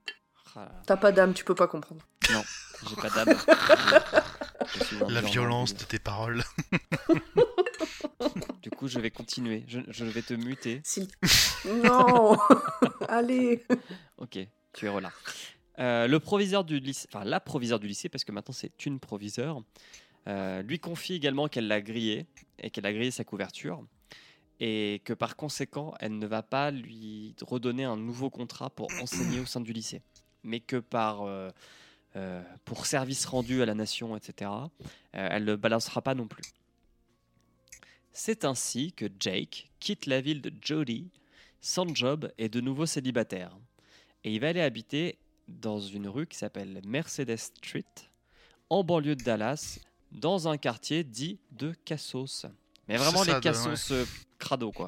[0.56, 2.06] Ah, T'as pas d'âme, tu peux pas comprendre.
[2.28, 3.36] J'ai pas d'âme.
[5.08, 6.42] La violence de tes paroles.
[8.81, 9.62] Coup, je vais continuer.
[9.68, 10.81] Je, je vais te muter.
[10.85, 11.07] S'il-
[11.66, 12.35] Non
[13.09, 13.62] Allez
[14.16, 14.39] Ok,
[14.72, 15.14] tu es relâché.
[15.78, 18.99] Euh, le proviseur du lycée, enfin la proviseure du lycée, parce que maintenant c'est une
[18.99, 19.62] proviseure,
[20.28, 22.26] euh, lui confie également qu'elle l'a grillé
[22.59, 23.85] et qu'elle a grillé sa couverture
[24.61, 29.41] et que par conséquent elle ne va pas lui redonner un nouveau contrat pour enseigner
[29.41, 30.01] au sein du lycée,
[30.43, 31.51] mais que par euh,
[32.64, 34.51] pour service rendu à la nation, etc.
[35.12, 36.43] elle ne balancera pas non plus.
[38.12, 41.08] C'est ainsi que Jake quitte la ville de Jody
[41.61, 43.56] sans job et de nouveau célibataire.
[44.24, 47.84] Et il va aller habiter dans une rue qui s'appelle Mercedes Street,
[48.68, 49.78] en banlieue de Dallas,
[50.12, 52.46] dans un quartier dit de Cassos.
[52.88, 54.04] Mais vraiment ça, les Cassos euh,
[54.38, 54.86] crado, quoi.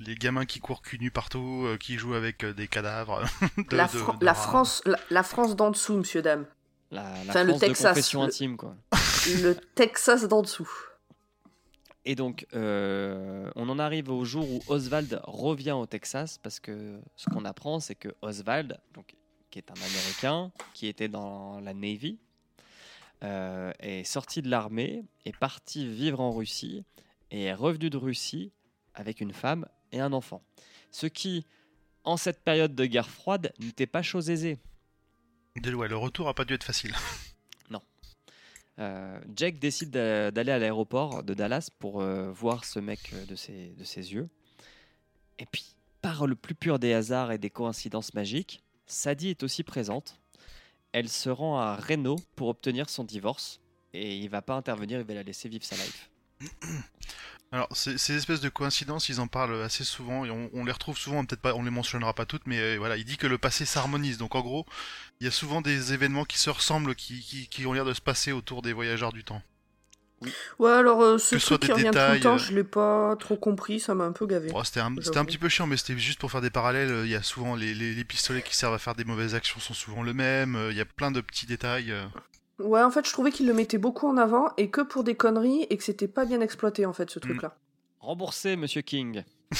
[0.00, 3.22] Les gamins qui courent cul nu partout, euh, qui jouent avec euh, des cadavres.
[3.70, 4.42] de- la, de- Fran- de la rats.
[4.42, 6.46] France, la, la France d'en dessous, monsieur, dame.
[6.90, 8.76] La, la Enfin, le France de Texas, confession le- intime, quoi.
[9.42, 10.68] Le Texas d'en dessous.
[12.06, 17.00] Et donc, euh, on en arrive au jour où Oswald revient au Texas parce que
[17.16, 19.14] ce qu'on apprend, c'est que Oswald, donc,
[19.50, 22.18] qui est un Américain, qui était dans la Navy,
[23.22, 26.84] euh, est sorti de l'armée, est parti vivre en Russie
[27.30, 28.52] et est revenu de Russie
[28.94, 30.42] avec une femme et un enfant.
[30.90, 31.46] Ce qui,
[32.04, 34.58] en cette période de guerre froide, n'était pas chose aisée.
[35.56, 36.94] Dès- ouais, le retour a pas dû être facile.
[38.78, 43.24] Euh, Jack décide d'a- d'aller à l'aéroport de Dallas pour euh, voir ce mec euh,
[43.26, 44.28] de ses, de ses yeux.
[45.38, 49.62] Et puis, par le plus pur des hasards et des coïncidences magiques, Sadie est aussi
[49.62, 50.18] présente.
[50.92, 53.60] Elle se rend à Reno pour obtenir son divorce.
[53.92, 56.10] Et il va pas intervenir, il va la laisser vivre sa life.
[57.54, 60.72] Alors, ces, ces espèces de coïncidences, ils en parlent assez souvent et on, on les
[60.72, 61.24] retrouve souvent.
[61.24, 63.64] Peut-être pas, on les mentionnera pas toutes, mais euh, voilà, il dit que le passé
[63.64, 64.18] s'harmonise.
[64.18, 64.66] Donc, en gros,
[65.20, 67.94] il y a souvent des événements qui se ressemblent, qui, qui, qui ont l'air de
[67.94, 69.40] se passer autour des voyageurs du temps.
[70.58, 72.34] Ouais, alors euh, ce Que ce soit truc qui des revient tout le détails, temps,
[72.34, 74.50] euh, je l'ai pas trop compris, ça m'a un peu gavé.
[74.50, 75.26] Bon, c'était un, c'était un J'avoue.
[75.26, 76.90] petit peu chiant, mais c'était juste pour faire des parallèles.
[76.90, 79.34] euh, Il y a souvent les, les, les pistolets qui servent à faire des mauvaises
[79.36, 80.58] actions sont souvent le même.
[80.70, 81.94] Il y a plein de petits détails.
[82.58, 85.16] Ouais, en fait, je trouvais qu'il le mettait beaucoup en avant et que pour des
[85.16, 87.56] conneries et que c'était pas bien exploité en fait ce truc-là.
[88.00, 89.24] Remboursé, monsieur King.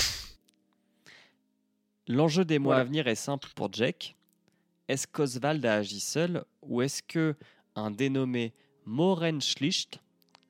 [2.06, 4.14] L'enjeu des mois à venir est simple pour Jack.
[4.88, 7.34] Est-ce qu'Oswald a agi seul ou est-ce que
[7.74, 8.52] un dénommé
[8.84, 9.98] Moren Schlicht,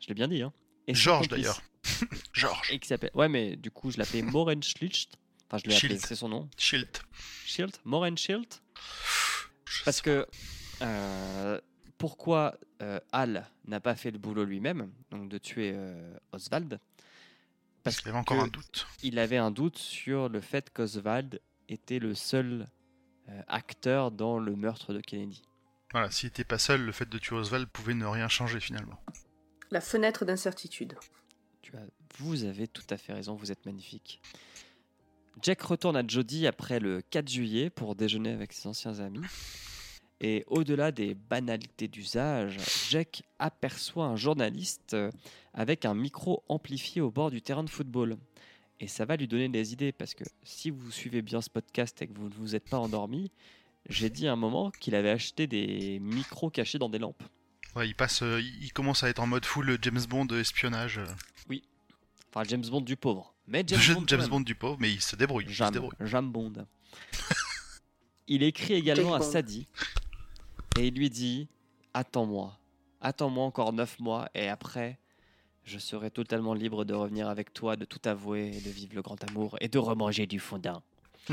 [0.01, 0.53] je l'ai bien dit, hein,
[0.89, 1.63] Georges d'ailleurs.
[2.33, 2.73] Georges.
[2.73, 3.13] Et qui s'appelle.
[3.15, 5.17] Ouais, mais du coup, je l'appelais Moren Schlicht.
[5.47, 6.49] Enfin, je l'ai appelé, c'est son nom.
[6.59, 6.91] Shield.
[7.47, 8.53] Schild Moren Schild
[9.85, 10.27] Parce que.
[10.83, 11.61] euh,
[12.05, 16.79] pourquoi euh, Hal n'a pas fait le boulot lui-même, donc de tuer euh, Oswald
[17.83, 18.87] Parce qu'il avait encore un doute.
[19.03, 21.41] il avait un doute sur le fait qu'Oswald
[21.71, 22.67] était le seul
[23.31, 25.41] euh, acteur dans le meurtre de Kennedy.
[25.93, 29.01] Voilà, s'il était pas seul, le fait de tuer Oswald pouvait ne rien changer finalement.
[29.71, 30.99] La fenêtre d'incertitude.
[31.63, 31.87] Tu as,
[32.19, 34.21] vous avez tout à fait raison, vous êtes magnifique.
[35.41, 39.23] Jack retourne à Jody après le 4 juillet pour déjeuner avec ses anciens amis.
[40.27, 42.57] Et au-delà des banalités d'usage,
[42.89, 45.11] Jack aperçoit un journaliste euh,
[45.53, 48.17] avec un micro amplifié au bord du terrain de football.
[48.81, 52.01] Et ça va lui donner des idées parce que si vous suivez bien ce podcast
[52.01, 53.31] et que vous ne vous êtes pas endormi,
[53.91, 57.23] j'ai dit à un moment qu'il avait acheté des micros cachés dans des lampes.
[57.77, 61.01] Ouais, il passe, euh, il commence à être en mode full James Bond espionnage.
[61.01, 61.57] euh,
[62.31, 63.35] Enfin, James Bond du pauvre.
[63.47, 64.27] Mais James Bond, James.
[64.27, 65.45] Bond du pauvre, mais il se débrouille.
[65.45, 65.93] il se Jam, débrouille.
[66.01, 66.55] Jam Bond.
[68.27, 69.21] il écrit également à.
[69.21, 69.69] Sadie
[70.79, 71.49] et il lui dit
[71.95, 72.59] Attends-moi,
[73.01, 74.99] attends-moi encore 9 mois et après,
[75.65, 79.03] je serai totalement libre de revenir avec toi, de tout avouer, et de vivre le
[79.03, 80.83] grand amour et de remanger du fondant.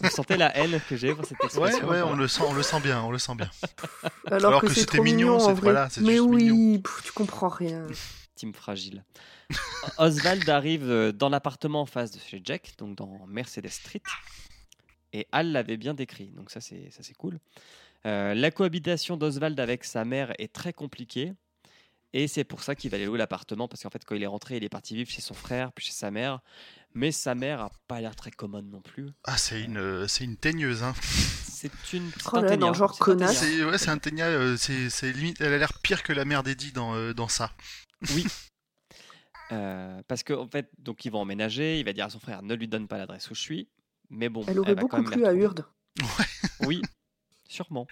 [0.00, 2.54] Vous sentez la haine que j'ai pour cette expression ouais, ou on le sent, on
[2.54, 3.50] le sent bien, on le sent bien.
[4.26, 5.62] Alors, Alors que, que c'est c'était trop mignon, mignon, c'est- en vrai.
[5.72, 6.80] voilà, Mais juste oui, mignon.
[6.80, 7.86] pff, tu comprends rien.
[8.34, 9.04] Team fragile.
[9.98, 14.02] Oswald arrive euh, dans l'appartement en face de chez Jack, donc dans Mercedes Street.
[15.12, 17.38] Et Al l'avait bien décrit, donc ça c'est ça c'est cool.
[18.06, 21.32] Euh, la cohabitation d'Oswald avec sa mère est très compliquée.
[22.14, 24.26] Et c'est pour ça qu'il va aller louer l'appartement, parce qu'en fait, quand il est
[24.26, 26.40] rentré, il est parti vivre chez son frère, puis chez sa mère.
[26.92, 29.08] Mais sa mère a pas l'air très commode non plus.
[29.24, 30.92] Ah, c'est une, euh, c'est une teigneuse, hein.
[31.62, 32.10] C'est une.
[32.18, 33.38] c'est Oh là genre c'est un connasse.
[33.40, 33.56] ténia.
[33.58, 36.24] C'est ouais, c'est un ténia, euh, c'est c'est limite, elle a l'air pire que la
[36.24, 37.52] mère d'Eddie dans, euh, dans ça.
[39.52, 42.42] Euh, parce qu'en en fait, donc ils vont emménager, il va dire à son frère
[42.42, 43.68] ne lui donne pas l'adresse où je suis.
[44.12, 45.32] Mais bon, Elle aurait beaucoup la plu à.
[45.32, 45.64] Urde.
[46.66, 46.80] Oui,
[47.48, 47.86] sûrement.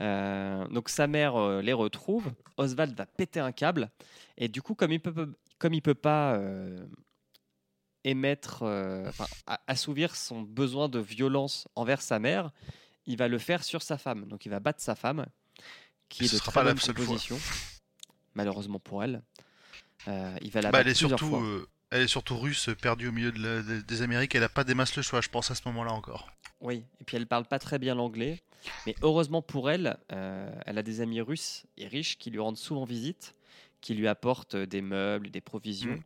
[0.00, 2.32] Euh, donc sa mère euh, les retrouve.
[2.56, 3.90] Oswald va péter un câble.
[4.36, 6.86] Et du coup, comme il peut, comme il peut pas euh,
[8.04, 9.26] émettre, euh, enfin,
[9.66, 12.50] assouvir son besoin de violence envers sa mère,
[13.06, 14.26] il va le faire sur sa femme.
[14.26, 15.26] Donc il va battre sa femme,
[16.08, 17.04] qui Et est ce de sera très pas la bonne seule fois.
[17.06, 17.38] composition,
[18.34, 19.22] malheureusement pour elle.
[20.08, 21.42] Euh, il va la Bah, battre elle est plusieurs surtout, fois.
[21.90, 24.34] Elle est surtout russe, perdue au milieu de la- de- des Amériques.
[24.34, 26.30] Elle a pas des masses le choix, je pense à ce moment-là encore.
[26.60, 28.40] Oui, et puis elle parle pas très bien l'anglais,
[28.86, 32.58] mais heureusement pour elle, euh, elle a des amis russes et riches qui lui rendent
[32.58, 33.34] souvent visite,
[33.80, 36.02] qui lui apportent euh, des meubles, des provisions, Mhm.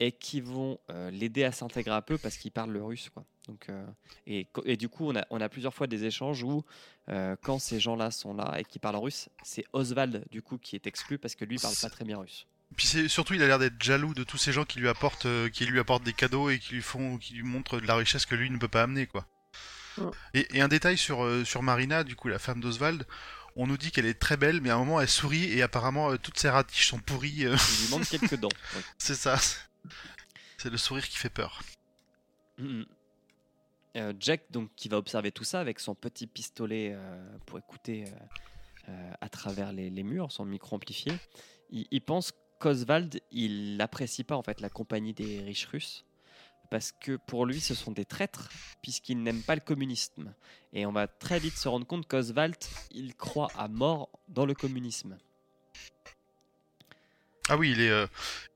[0.00, 3.08] et qui vont euh, l'aider à s'intégrer un peu parce qu'il parle le russe.
[3.10, 3.24] Quoi.
[3.46, 3.86] Donc, euh,
[4.26, 6.64] et, du coup, on a, on a plusieurs fois des échanges où,
[7.42, 10.86] quand ces gens-là sont là et qui parlent russe, c'est Oswald du coup qui est
[10.88, 12.46] exclu parce que lui parle pas très bien russe.
[12.76, 15.48] Puis surtout, il a l'air d'être jaloux de tous ces gens qui lui apportent, euh,
[15.48, 18.26] qui lui apportent des cadeaux et qui lui font, qui lui montrent de la richesse
[18.26, 19.26] que lui ne peut pas amener, quoi.
[19.98, 20.10] Mm.
[20.34, 23.06] Et, et un détail sur euh, sur Marina, du coup, la femme d'Oswald.
[23.56, 26.10] On nous dit qu'elle est très belle, mais à un moment elle sourit et apparemment
[26.10, 27.46] euh, toutes ses ratiches sont pourries.
[27.46, 28.48] euh, Il lui manque quelques dents.
[28.98, 29.38] c'est ça.
[30.58, 31.62] C'est le sourire qui fait peur.
[32.58, 32.84] Mhm.
[33.96, 38.06] Euh, Jack, donc, qui va observer tout ça avec son petit pistolet euh, pour écouter
[38.08, 38.10] euh,
[38.88, 41.12] euh, à travers les, les murs, son micro amplifié,
[41.70, 42.32] il, il pense
[42.64, 46.06] qu'Oswald, il n'apprécie pas en fait la compagnie des riches russes
[46.70, 48.48] parce que pour lui, ce sont des traîtres
[48.80, 50.34] puisqu'il n'aime pas le communisme.
[50.72, 52.56] Et on va très vite se rendre compte qu'Oswald,
[52.90, 55.18] il croit à mort dans le communisme.
[57.50, 58.06] Ah oui, il est, euh,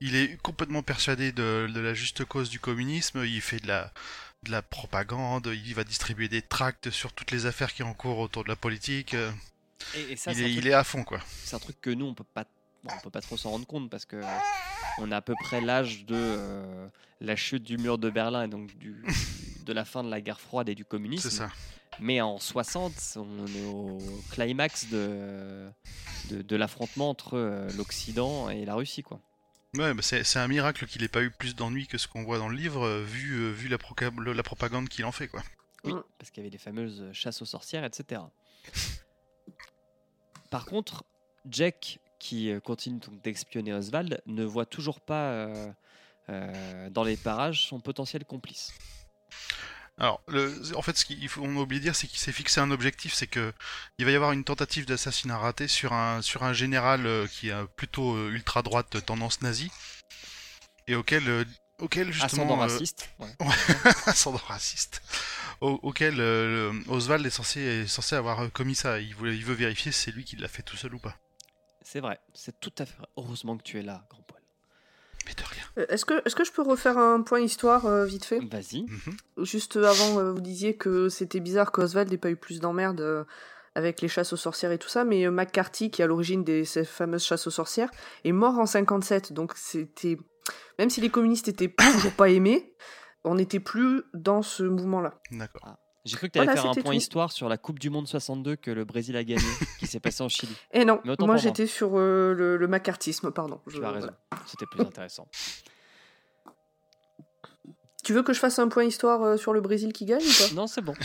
[0.01, 3.23] il est complètement persuadé de, de la juste cause du communisme.
[3.23, 3.93] Il fait de la,
[4.41, 5.45] de la propagande.
[5.45, 8.55] Il va distribuer des tracts sur toutes les affaires qui ont cours autour de la
[8.55, 9.13] politique.
[9.13, 11.19] Et, et ça, il, est, truc il est à fond, quoi.
[11.43, 12.45] c'est un truc que nous on peut pas
[12.83, 14.21] bon, on peut pas trop s'en rendre compte parce que
[14.99, 16.87] on a à peu près l'âge de euh,
[17.21, 19.03] la chute du mur de Berlin et donc du,
[19.65, 21.29] de la fin de la guerre froide et du communisme.
[21.29, 21.49] C'est ça.
[21.99, 23.97] Mais en 60, on est au
[24.31, 25.69] climax de,
[26.29, 29.19] de, de l'affrontement entre euh, l'Occident et la Russie quoi.
[29.75, 32.23] Ouais, bah c'est c'est un miracle qu'il ait pas eu plus d'ennuis que ce qu'on
[32.23, 35.27] voit dans le livre, euh, vu, vu la, proca- le- la propagande qu'il en fait,
[35.27, 35.43] quoi.
[35.83, 38.21] Oui, parce qu'il y avait les fameuses chasses aux sorcières, etc.
[40.49, 41.03] Par contre,
[41.49, 45.71] Jack, qui euh, continue donc d'espionner Oswald, ne voit toujours pas euh,
[46.29, 48.73] euh, dans les parages son potentiel complice.
[49.97, 52.31] Alors, le, en fait, ce qu'il faut on a oublié de dire, c'est qu'il s'est
[52.31, 53.51] fixé un objectif, c'est que
[53.97, 57.65] il va y avoir une tentative d'assassinat raté sur un sur un général qui a
[57.65, 59.71] plutôt ultra droite tendance nazie
[60.87, 61.45] et auquel
[61.79, 63.09] auquel justement Ascendant raciste.
[63.19, 63.27] ouais.
[64.05, 65.01] ascendant raciste,
[65.61, 68.99] au- auquel euh, Oswald est censé est censé avoir commis ça.
[68.99, 71.17] Il voulait, il veut vérifier si c'est lui qui l'a fait tout seul ou pas.
[71.91, 73.07] C'est vrai, c'est tout à fait vrai.
[73.17, 74.43] Heureusement que tu es là, grand poil.
[75.25, 75.63] Mais de rien.
[75.79, 78.39] Euh, Est-ce que, est que je peux refaire un point histoire euh, vite fait?
[78.41, 78.83] Vas-y.
[78.83, 79.43] Mhm.
[79.43, 83.23] Juste avant, euh, vous disiez que c'était bizarre qu'Oswald n'ait pas eu plus d'emmerdes euh,
[83.73, 86.43] avec les chasses aux sorcières et tout ça, mais euh, McCarthy, qui est à l'origine
[86.43, 87.89] de ces fameuses chasses aux sorcières,
[88.23, 90.19] est mort en 57, donc c'était...
[90.77, 92.75] Même si les communistes étaient toujours pas aimés,
[93.23, 95.19] on n'était plus dans ce mouvement-là.
[95.31, 95.75] D'accord.
[96.09, 96.97] J'ai cru que tu allais Voilà, faire un point tout.
[96.97, 99.41] histoire sur la Coupe du Monde 62 que le Brésil a gagné,
[99.79, 100.53] qui s'est passé en Chili.
[100.71, 103.61] Et non, Mais autant moi j'étais sur euh, le, le macartisme, pardon.
[103.69, 104.43] Tu Je- as raison, voilà.
[104.47, 105.27] c'était plus intéressant.
[108.03, 110.47] Tu veux que je fasse un point histoire euh, sur le Brésil qui gagne ou
[110.49, 110.53] pas?
[110.55, 110.93] Non, c'est bon.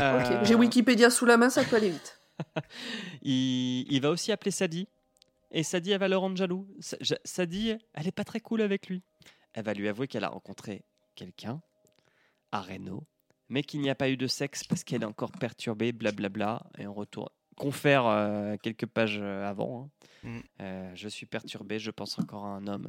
[0.00, 2.18] Euh, j'ai Wikipédia sous la main, ça peut aller vite.
[3.22, 4.88] il, il va aussi appeler Sadie.
[5.52, 6.66] Et Sadie, elle va le rendre jaloux.
[6.80, 9.02] Sa- ja- Sadie, elle est pas très cool avec lui.
[9.52, 11.60] Elle va lui avouer qu'elle a rencontré quelqu'un
[12.50, 13.04] à Reno,
[13.52, 16.62] mais qu'il n'y a pas eu de sexe parce qu'elle est encore perturbée, blablabla.
[16.78, 17.28] Et on retourne.
[17.54, 19.90] Confère euh, quelques pages euh, avant.
[20.24, 20.28] hein.
[20.28, 20.40] Mm.
[20.62, 22.88] Euh, je suis perturbé, je pense encore à un homme.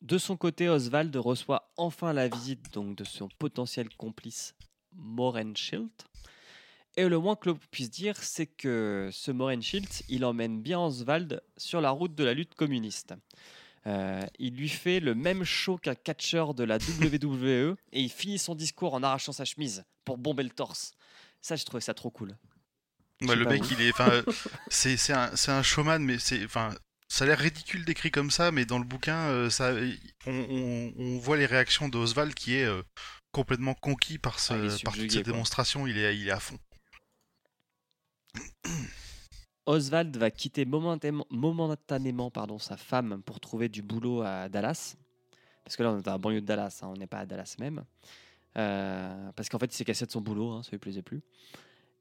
[0.00, 4.54] De son côté, Oswald reçoit enfin la visite donc de son potentiel complice
[4.94, 5.90] Morenschild.
[6.96, 11.42] Et le moins que l'on puisse dire, c'est que ce Morenschild, il emmène bien Oswald
[11.58, 13.12] sur la route de la lutte communiste.
[13.86, 18.38] Euh, il lui fait le même show qu'un catcheur de la WWE et il finit
[18.38, 20.92] son discours en arrachant sa chemise pour bomber le torse.
[21.40, 22.36] Ça, je trouvais ça trop cool.
[23.22, 23.92] Bah, le mec, il est,
[24.68, 26.74] c'est c'est un, c'est un showman, mais c'est, enfin,
[27.08, 29.72] ça a l'air ridicule décrit comme ça, mais dans le bouquin, euh, ça,
[30.26, 32.82] on, on- on voit les réactions d'Oswald qui est euh,
[33.30, 35.32] complètement conquis par, ce, Ah, par toutes subjugué, ces quoi.
[35.32, 35.86] démonstrations.
[35.86, 36.58] Il est, il est à fond.
[39.66, 44.96] Oswald va quitter momentanément, momentanément, pardon, sa femme pour trouver du boulot à Dallas.
[45.64, 47.26] Parce que là, on est dans la banlieue de Dallas, hein, on n'est pas à
[47.26, 47.84] Dallas même.
[48.56, 51.22] Euh, parce qu'en fait, il s'est cassé de son boulot, hein, ça lui plaisait plus.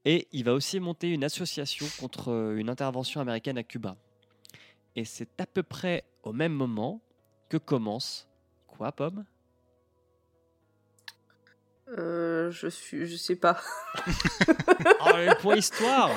[0.05, 3.97] Et il va aussi monter une association contre euh, une intervention américaine à Cuba.
[4.95, 7.01] Et c'est à peu près au même moment
[7.49, 8.29] que commence.
[8.67, 9.25] Quoi, Pomme?
[11.87, 13.59] Euh, je suis, je sais pas.
[15.07, 16.09] Oh, point histoire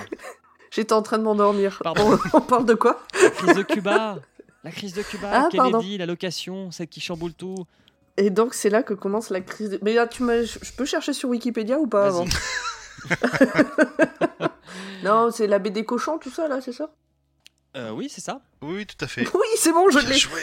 [0.71, 1.81] J'étais en train de m'endormir.
[1.83, 2.19] Pardon.
[2.33, 3.03] On, on parle de quoi?
[3.23, 4.19] La crise de Cuba
[4.65, 5.83] La crise de Cuba, Ah, Kennedy, pardon.
[5.99, 7.57] la location, celle qui chamboule tout.
[8.17, 9.71] Et donc c'est là que commence la crise.
[9.71, 9.79] De...
[9.83, 12.25] Mais là, tu m'as, je peux chercher sur Wikipédia ou pas avant?
[15.05, 16.91] Non, c'est la BD cochon, tout ça là, c'est ça?
[17.77, 18.41] Euh, oui, c'est ça.
[18.63, 19.29] Oui, tout à fait.
[19.35, 20.17] Oui, c'est bon, je l'ai.
[20.17, 20.41] joué.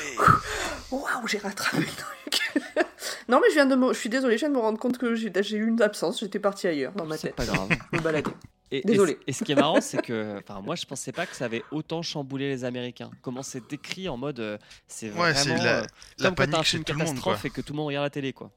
[0.92, 2.85] Waouh, j'ai rattrapé le truc.
[3.30, 3.94] Non, mais je viens de me...
[3.94, 6.40] Je suis désolée, je viens de me rendre compte que j'ai, eu une absence, j'étais
[6.40, 7.36] partie ailleurs dans ma C'est tête.
[7.36, 7.70] pas grave.
[7.92, 8.32] Me balader.
[8.72, 9.18] Et, Désolé.
[9.28, 11.64] Et, ce qui est marrant, c'est que, enfin, moi, je pensais pas que ça avait
[11.72, 13.12] autant chamboulé les Américains.
[13.22, 14.58] Comment c'est décrit en mode, euh,
[14.88, 15.86] c'est Ouais, vraiment c'est la, euh,
[16.18, 17.34] la comme quand t'as un panique chez tout le monde, quoi.
[17.34, 18.52] catastrophe et que tout le monde regarde la télé, quoi.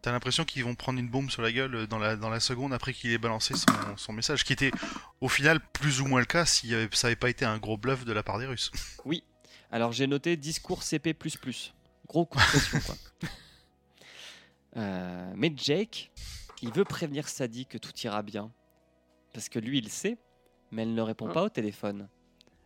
[0.00, 2.72] T'as l'impression qu'ils vont prendre une bombe sur la gueule dans la, dans la seconde
[2.72, 4.72] après qu'il ait balancé son, son message, qui était
[5.20, 8.04] au final plus ou moins le cas si ça avait pas été un gros bluff
[8.04, 8.72] de la part des Russes.
[9.04, 9.22] Oui.
[9.70, 11.14] Alors j'ai noté discours CP++.
[12.08, 12.96] Gros coup de pression, quoi.
[14.76, 16.10] Euh, mais Jake,
[16.62, 18.50] il veut prévenir Sadie que tout ira bien.
[19.32, 20.18] Parce que lui, il sait,
[20.70, 22.08] mais elle ne répond pas au téléphone.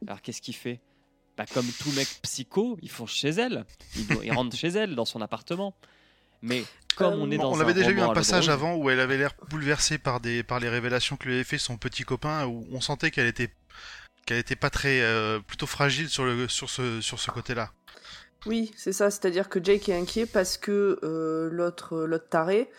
[0.07, 0.81] Alors qu'est-ce qu'il fait?
[1.37, 3.65] Bah, Comme tout mec psycho, ils font chez elle.
[3.97, 5.75] Il, il rentre chez elle, dans son appartement.
[6.43, 6.65] Mais
[6.97, 8.91] comme Euh, on est Bon, dans on un avait déjà eu un passage avant où
[8.91, 12.05] elle avait l'air bouleversée par, des, par les révélations que lui avait fait son petit
[12.05, 13.53] copain, où on sentait qu'elle était,
[14.27, 17.73] qu'elle était pas très, euh, plutôt fragile sur, le, sur ce, sur ce côté-là.
[18.45, 22.71] Oui, c'est ça, c'est-à-dire que Jake est inquiet parce que euh, l'autre, l'autre taré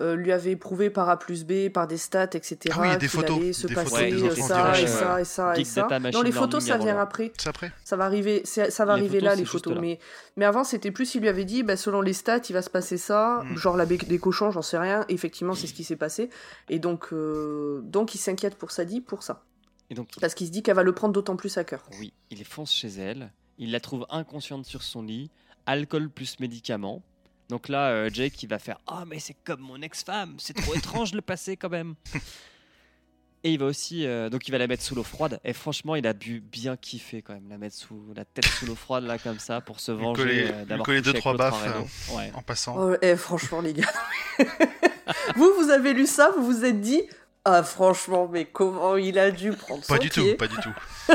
[0.00, 2.56] euh, lui avait prouvé par A plus B, par des stats, etc.
[2.70, 4.46] Ah oui, il y a des photos, allait se des passer photos, des euh, enfants
[4.46, 5.88] ça, qui et ça, et ça, et ça.
[6.14, 7.32] Non, les photos, ça vient après.
[7.36, 9.74] C'est après Ça va arriver, ça va Les arriver photos, là, les photos.
[9.74, 9.80] là.
[9.80, 9.98] Mais,
[10.36, 12.70] mais avant, c'était plus, il lui avait dit, bah, selon les stats, il va se
[12.70, 13.42] passer ça.
[13.44, 13.56] Mm.
[13.56, 15.04] Genre la bec des cochons, j'en sais rien.
[15.10, 16.30] Effectivement, c'est ce qui s'est passé.
[16.70, 19.44] Et donc, euh, donc il s'inquiète pour Sadie pour ça.
[19.90, 21.84] Et donc, Parce qu'il se dit qu'elle va le prendre d'autant plus à cœur.
[21.98, 25.30] Oui, il fonce chez elle, il la trouve inconsciente sur son lit,
[25.66, 27.02] alcool plus médicaments.
[27.48, 30.74] Donc là, euh, Jake, il va faire Ah, mais c'est comme mon ex-femme, c'est trop
[30.74, 31.94] étrange le passé quand même.
[33.42, 35.40] Et il va aussi, euh, donc il va la mettre sous l'eau froide.
[35.44, 38.66] Et franchement, il a bu bien kiffé quand même, la mettre sous la tête sous
[38.66, 41.36] l'eau froide là comme ça pour se venger euh, d'avoir coller couché deux, trois en
[41.36, 42.10] baffes.
[42.12, 42.32] Ouais.
[42.34, 42.76] en passant.
[42.78, 43.92] Oh, eh, franchement, les gars.
[45.36, 47.02] vous, vous avez lu ça, vous vous êtes dit,
[47.46, 50.74] ah, franchement, mais comment il a dû prendre Pas son du tout, pas du tout.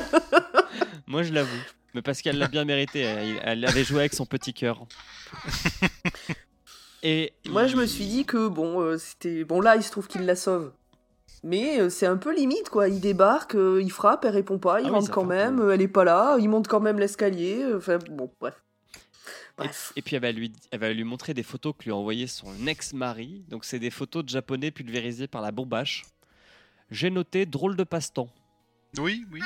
[1.07, 1.61] Moi, je l'avoue,
[1.95, 2.99] mais parce qu'elle l'a bien mérité.
[3.01, 4.85] Elle, elle avait joué avec son petit cœur.
[7.03, 9.43] Et Moi, je me suis dit que, bon, euh, c'était.
[9.43, 10.71] Bon, là, il se trouve qu'il la sauve.
[11.43, 12.89] Mais euh, c'est un peu limite, quoi.
[12.89, 15.81] Il débarque, euh, il frappe, elle répond pas, il Ah rentre quand même, euh, elle
[15.81, 17.59] est pas là, il monte quand même l'escalier.
[17.61, 18.55] euh, Enfin, bon, bref.
[18.55, 19.93] Et, Bref.
[19.95, 22.27] et puis elle va, lui, elle va lui montrer des photos que lui a envoyées
[22.27, 23.45] son ex-mari.
[23.47, 26.03] Donc c'est des photos de japonais pulvérisés par la bombache.
[26.89, 28.29] J'ai noté drôle de passe-temps.
[28.97, 29.39] Oui, oui.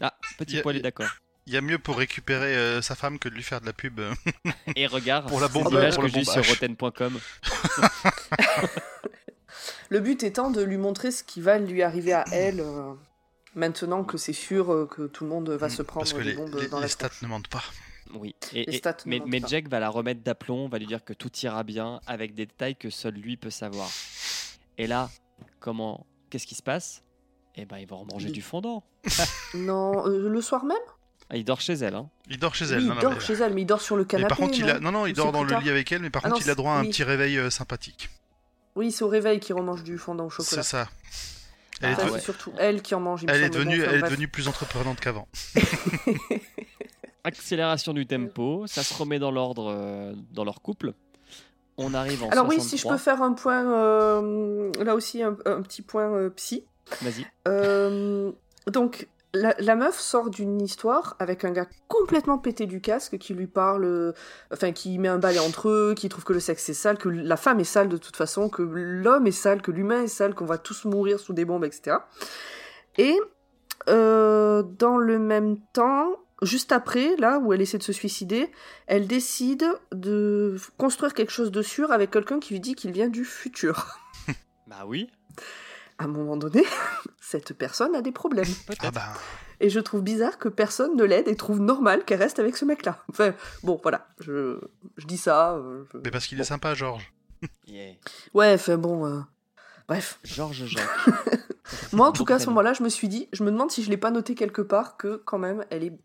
[0.00, 1.08] Ah, petit poil est d'accord.
[1.46, 3.72] Il y a mieux pour récupérer euh, sa femme que de lui faire de la
[3.72, 4.00] pub.
[4.76, 6.50] Et regarde, Pour la c'est bombe- l'image que le j'ai sur bombage.
[6.50, 7.20] rotten.com.
[9.88, 12.60] Le but étant de lui montrer ce qui va lui arriver à elle.
[12.60, 12.92] euh,
[13.54, 16.34] Maintenant que c'est sûr euh, que tout le monde va se prendre Parce que les,
[16.34, 17.62] bombes les- dans les la stats ne mentent pas.
[18.14, 18.34] Oui.
[18.52, 18.66] Et,
[19.06, 19.40] mais, mais.
[19.46, 22.76] Jack va la remettre d'aplomb, va lui dire que tout ira bien avec des détails
[22.76, 23.88] que seul lui peut savoir.
[24.78, 25.08] Et là,
[25.60, 27.02] comment Qu'est-ce qui se passe?
[27.56, 28.84] Eh ben, il va remanger Il- du fondant.
[29.54, 30.76] Non, euh, le soir même?
[31.30, 31.94] Ah, il dort chez elle.
[31.94, 32.08] Hein.
[32.28, 32.78] Il dort chez elle.
[32.80, 34.28] Oui, non, il non, dort mais- chez elle, mais il dort sur le mais canapé.
[34.28, 34.78] par contre, il a...
[34.78, 36.46] non non, il dort dans le tard lit avec elle, mais par Ah contre, non,
[36.46, 36.90] il a droit à un oui.
[36.90, 38.10] petit réveil euh, sympathique.
[38.76, 40.62] Oui, c'est au réveil qu'il remange du fondant au chocolat.
[40.62, 40.88] C'est ça.
[41.82, 42.20] Ah Elle, est, ouais.
[42.20, 43.22] surtout elle qui en mange.
[43.24, 43.48] il elle est.
[43.48, 45.26] Bon, devenue, enfin, elle est devenue plus entreprenante qu'avant.
[47.24, 50.92] Accélération du tempo, ça se remet dans l'ordre euh, dans leur couple.
[51.76, 52.92] On arrive en Alors oui, si je 63.
[52.92, 56.64] peux faire un point, euh, là aussi un, un petit point euh, psy.
[57.02, 57.26] Vas-y.
[57.48, 58.32] Euh,
[58.66, 63.34] donc la, la meuf sort d'une histoire avec un gars complètement pété du casque qui
[63.34, 64.12] lui parle, euh,
[64.52, 67.08] enfin qui met un balai entre eux, qui trouve que le sexe est sale, que
[67.08, 70.34] la femme est sale de toute façon, que l'homme est sale, que l'humain est sale,
[70.34, 71.98] qu'on va tous mourir sous des bombes, etc.
[72.98, 73.16] Et
[73.88, 78.50] euh, dans le même temps, juste après, là où elle essaie de se suicider,
[78.86, 83.08] elle décide de construire quelque chose de sûr avec quelqu'un qui lui dit qu'il vient
[83.08, 83.98] du futur.
[84.68, 85.08] Bah oui,
[85.98, 86.62] À un moment donné,
[87.20, 88.44] cette personne a des problèmes.
[88.80, 89.14] Ah bah,
[89.60, 92.64] Et je trouve bizarre que personne ne l'aide et trouve normal qu'elle reste avec ce
[92.66, 93.02] mec-là.
[93.10, 93.32] Enfin,
[93.62, 94.58] bon, voilà, je,
[94.98, 95.54] je dis ça.
[95.54, 96.42] euh, je- mais parce qu'il Bon.
[96.42, 97.12] est sympa, Georges.
[97.66, 97.94] Yeah.
[98.34, 99.06] Ouais, enfin bon.
[99.06, 99.20] euh,
[99.88, 100.18] Bref.
[100.24, 100.84] Georges Jacques.
[101.92, 103.82] Moi, en tout cas, à ce moment-là, je me suis dit, je me demande si
[103.82, 105.98] je l'ai pas noté quelque part que quand même, elle est.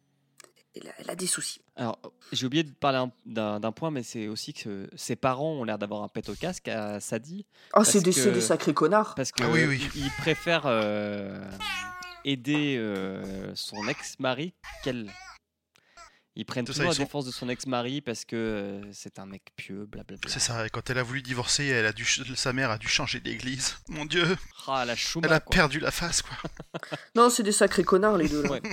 [0.76, 1.62] Elle a, elle a des soucis.
[1.82, 2.00] Alors,
[2.32, 5.80] j'ai oublié de parler un- d'un point, mais c'est aussi que ses parents ont l'air
[5.80, 9.16] d'avoir un pet au casque à Sadie, Oh, c'est des, des sacrés connards.
[9.16, 9.90] parce que Ah oui, oui.
[9.96, 11.44] il il préfère euh,
[12.24, 14.54] aider euh, son ex-mari
[14.84, 15.12] qu'elle.
[16.36, 19.26] Ils prennent ça, toujours la sont- défense de son ex-mari parce que euh, c'est un
[19.26, 20.30] mec pieux, blablabla.
[20.32, 22.88] C'est ça, et quand elle a voulu divorcer, elle a dû, sa mère a dû
[22.88, 23.76] changer d'église.
[23.90, 24.38] Mon dieu,
[24.68, 25.50] Ah, la chouma, elle a quoi.
[25.52, 26.38] perdu la face, quoi.
[27.16, 28.50] Non, c'est des sacrés connards, les deux, là.
[28.52, 28.62] Ouais.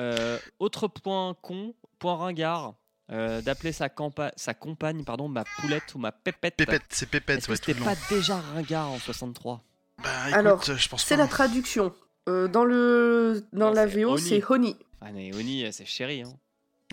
[0.00, 2.74] Euh, autre point con, point ringard,
[3.10, 6.56] euh, d'appeler sa, compagne pardon, ma poulette ou ma pépette.
[6.56, 9.62] Pépette, c'est Pépette, Est-ce que ouais, c'était pas déjà ringard en 63
[10.02, 11.94] Bah, écoute, Alors, je pense C'est la traduction.
[12.28, 14.76] Euh, dans le dans Non, la c'est VO, c'est Honey.
[15.00, 16.22] Ah, mais Oni, euh, c'est chéri.
[16.22, 16.32] Hein.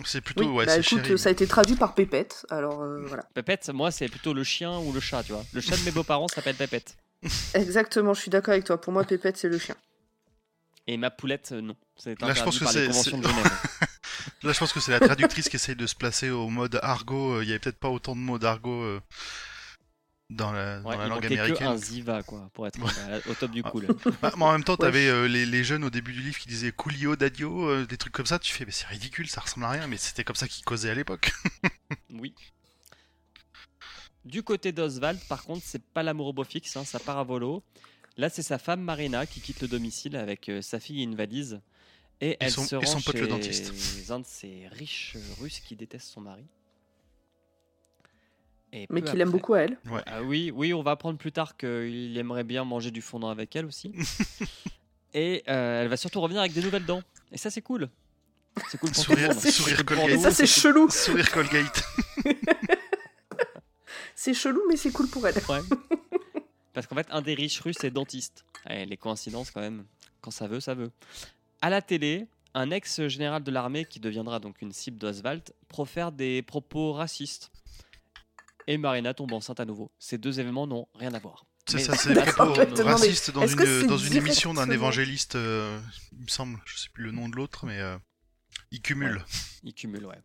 [0.04, 1.18] C'est plutôt, Oui, ouais, bah c'est écoute, chéri.
[1.18, 3.24] ça a été traduit par Pépette, alors euh, voilà.
[3.34, 5.42] Pépette, moi, c'est plutôt le chien ou le chat, tu vois.
[5.52, 6.96] Le chat de mes beaux-parents s'appelle Pépette.
[7.54, 8.80] Exactement, je suis d'accord avec toi.
[8.80, 9.74] Pour moi, Pépette, c'est le chien.
[10.86, 11.76] Et ma poulette, non.
[11.96, 13.50] C'est Là, je interdit pense que c'est- conventions de Genève.
[14.42, 17.34] Là, je pense que c'est la traductrice qui essaye de se placer au mode argot.
[17.36, 19.00] euh, Il y avait peut-être pas autant de mots d'argot euh,
[20.28, 21.66] dans la, dans Ouais, la il langue manquait que américaine.
[21.68, 23.86] un Ziva, quoi, pour être euh, au top du cool.
[24.22, 24.78] Bah, mais en même temps, Ouais.
[24.78, 27.96] t'avais euh, les, les jeunes au début du livre qui disaient Coolio, Dadio, euh, des
[27.96, 28.38] trucs comme ça.
[28.38, 30.90] Tu fais, mais c'est ridicule, ça ressemble à rien, mais c'était comme ça qu'ils causaient
[30.90, 31.32] à l'époque.
[32.12, 32.34] Oui.
[34.24, 37.22] Du côté d'Oswald, par contre, c'est pas l'amour au beau fixe, hein, ça part à
[37.24, 37.62] volo.
[38.16, 41.14] Là, c'est sa femme Marina qui quitte le domicile avec euh, sa fille et une
[41.14, 41.60] valise.
[42.20, 44.10] Et, elle son- se et rend son pote chez le dentiste.
[44.10, 46.44] un de ces riches russes qui déteste son mari.
[48.72, 49.78] Et Mais qu'il aime beaucoup à elle.
[50.06, 53.54] Ah oui, oui, on va apprendre plus tard qu'il aimerait bien manger du fondant avec
[53.56, 53.92] elle aussi.
[55.14, 57.02] et euh, elle va surtout revenir avec des nouvelles dents.
[57.32, 57.88] Et ça, c'est cool.
[58.70, 59.40] C'est cool pour tout le Sourire- monde.
[59.44, 60.08] sourire Colgate.
[60.08, 60.88] Et nous, ça, c'est chelou.
[60.90, 61.82] Sourire Colgate.
[64.14, 65.34] C'est chelou, mais c'est cool pour elle.
[65.48, 65.60] Ouais.
[66.72, 68.44] Parce qu'en fait, un des riches russes est dentiste.
[68.68, 69.84] Les coïncidences, quand même,
[70.22, 70.90] quand ça veut, ça veut.
[71.66, 76.40] À la télé, un ex-général de l'armée qui deviendra donc une cible d'Oswald profère des
[76.42, 77.50] propos racistes.
[78.68, 79.90] Et Marina tombe enceinte à nouveau.
[79.98, 81.44] Ces deux événements n'ont rien à voir.
[81.66, 84.14] C'est ça, c'est des Attends, propos je vais te demander, racistes dans une, dans une
[84.14, 85.76] émission d'un évangéliste, euh,
[86.12, 87.98] il me semble, je sais plus le nom de l'autre, mais euh,
[88.70, 89.24] il cumule.
[89.64, 90.20] Il cumule, ouais.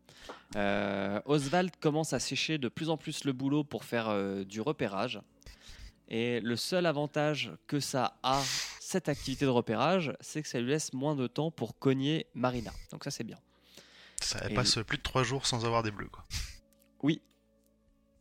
[0.58, 4.62] Euh, Oswald commence à sécher de plus en plus le boulot pour faire euh, du
[4.62, 5.20] repérage.
[6.08, 8.44] Et le seul avantage que ça a,
[8.92, 12.72] cette activité de repérage, c'est que ça lui laisse moins de temps pour cogner Marina.
[12.92, 13.40] Donc ça, c'est bien.
[14.22, 16.26] Ça Et- passe plus de 3 jours sans avoir des bleus, quoi.
[17.02, 17.22] Oui.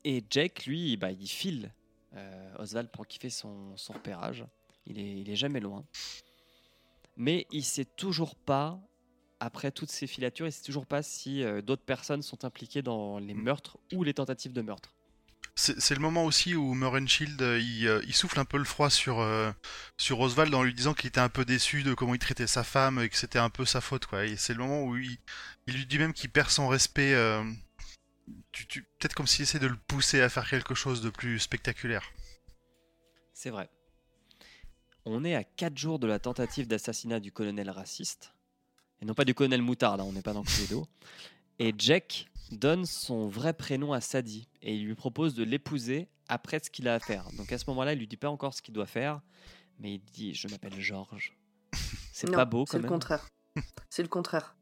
[0.05, 1.75] Et Jake, lui, bah, il file
[2.15, 4.45] euh, Oswald pour qu'il fait son, son repérage.
[4.87, 5.85] Il est, il est jamais loin.
[7.17, 8.81] Mais il sait toujours pas,
[9.41, 13.19] après toutes ces filatures, il sait toujours pas si euh, d'autres personnes sont impliquées dans
[13.19, 14.95] les meurtres ou les tentatives de meurtre.
[15.57, 18.89] C'est le moment aussi où Murrenshield euh, il, euh, il souffle un peu le froid
[18.89, 19.53] sur, euh,
[19.99, 22.65] sur Oswald en lui disant qu'il était un peu déçu de comment il traitait sa
[22.65, 24.07] femme et que c'était un peu sa faute.
[24.07, 24.25] quoi.
[24.25, 25.19] Et c'est le moment où il,
[25.67, 27.15] lui dit même qu'il perd son respect.
[28.53, 32.11] tu- Peut-être comme s'il essaie de le pousser à faire quelque chose de plus spectaculaire.
[33.35, 33.69] C'est vrai.
[35.05, 38.33] On est à 4 jours de la tentative d'assassinat du colonel raciste.
[39.01, 40.87] Et non pas du colonel Moutarde, hein, on n'est pas dans Cluedo.
[41.59, 46.61] Et Jack donne son vrai prénom à Sadie et il lui propose de l'épouser après
[46.63, 47.27] ce qu'il a à faire.
[47.37, 49.21] Donc à ce moment-là, il lui dit pas encore ce qu'il doit faire,
[49.79, 51.37] mais il dit Je m'appelle Georges.
[52.13, 52.91] C'est pas beau C'est quand le même.
[52.91, 53.29] contraire.
[53.89, 54.57] C'est le contraire.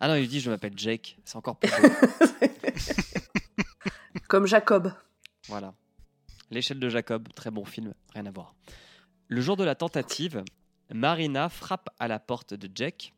[0.00, 1.18] Ah non, il lui dit Je m'appelle Jake.
[1.24, 1.88] C'est encore plus beau.
[4.28, 4.92] Comme Jacob.
[5.48, 5.74] Voilà.
[6.50, 8.54] L'échelle de Jacob, très bon film, rien à voir.
[9.28, 10.42] Le jour de la tentative,
[10.92, 13.12] Marina frappe à la porte de Jack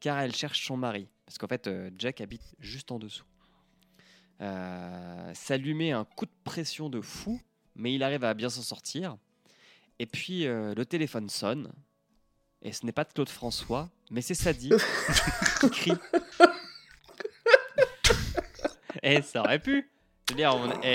[0.00, 1.08] car elle cherche son mari.
[1.26, 3.24] Parce qu'en fait, euh, Jack habite juste en dessous.
[4.40, 7.40] Euh, ça lui met un coup de pression de fou,
[7.76, 9.16] mais il arrive à bien s'en sortir.
[9.98, 11.70] Et puis euh, le téléphone sonne.
[12.62, 14.70] Et ce n'est pas de Claude François, mais c'est Sadie
[15.60, 15.92] qui crie.
[19.02, 19.88] Eh, ça aurait pu.
[20.28, 20.92] Je veux dire, on, eh,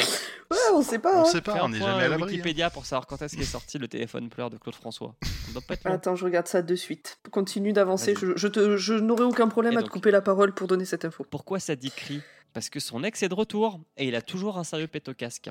[0.51, 1.17] Ouais, on sait pas.
[1.17, 1.25] On hein.
[1.25, 2.23] sait pas, on n'est jamais à euh, l'abri.
[2.23, 2.27] hein.
[2.33, 5.15] Wikipédia pour savoir quand est-ce qu'est sorti le téléphone pleur de Claude François.
[5.49, 5.95] On doit pas être loin.
[5.95, 7.17] Attends, je regarde ça de suite.
[7.31, 8.13] Continue d'avancer.
[8.19, 10.67] Je, je, te- je n'aurai aucun problème Et à donc- te couper la parole pour
[10.67, 11.25] donner cette info.
[11.29, 12.21] Pourquoi ça dit cri
[12.55, 15.13] Parce que son ex est de retour et il a toujours un sérieux pète au
[15.13, 15.49] casque.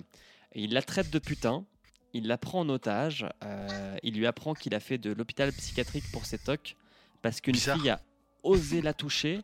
[0.52, 1.64] Et il la traite de putain,
[2.14, 6.10] il la prend en otage, euh, il lui apprend qu'il a fait de l'hôpital psychiatrique
[6.12, 6.76] pour ses tocs
[7.20, 8.01] parce qu'une fille a
[8.43, 9.43] osé la toucher.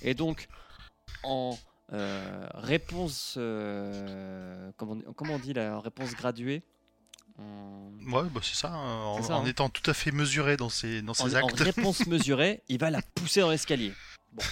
[0.00, 0.48] Et donc,
[1.22, 1.58] en
[1.92, 3.34] euh, réponse.
[3.36, 6.62] euh, comment, comment on dit la réponse graduée
[7.38, 9.46] En- Ouais, bah c'est ça, hein, en, ça, en hein.
[9.46, 11.60] étant tout à fait mesuré dans ses, dans en, ses en actes.
[11.60, 13.92] réponse mesurée, il va la pousser dans l'escalier.
[14.32, 14.42] Bon,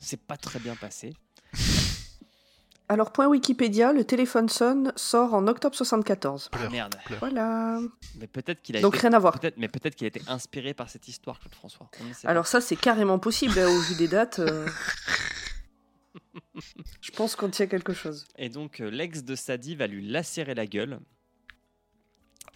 [0.00, 1.14] c'est pas très bien passé.
[2.90, 6.48] Alors, point Wikipédia, le téléphone sonne sort en octobre 74.
[6.52, 6.94] Ah Pleure, merde.
[7.04, 7.18] pleure.
[7.20, 7.80] Voilà.
[8.18, 9.38] Mais peut-être qu'il a Donc, été rien à voir.
[9.38, 11.90] Peut-être, mais peut-être qu'il a été inspiré par cette histoire, Claude François.
[11.90, 12.28] Pas.
[12.28, 14.38] Alors, ça, c'est carrément possible, hein, au vu des dates.
[14.38, 14.66] euh.
[17.00, 18.26] Je pense qu'on tient quelque chose.
[18.36, 20.98] Et donc, euh, l'ex de Sadie va lui lacérer la gueule.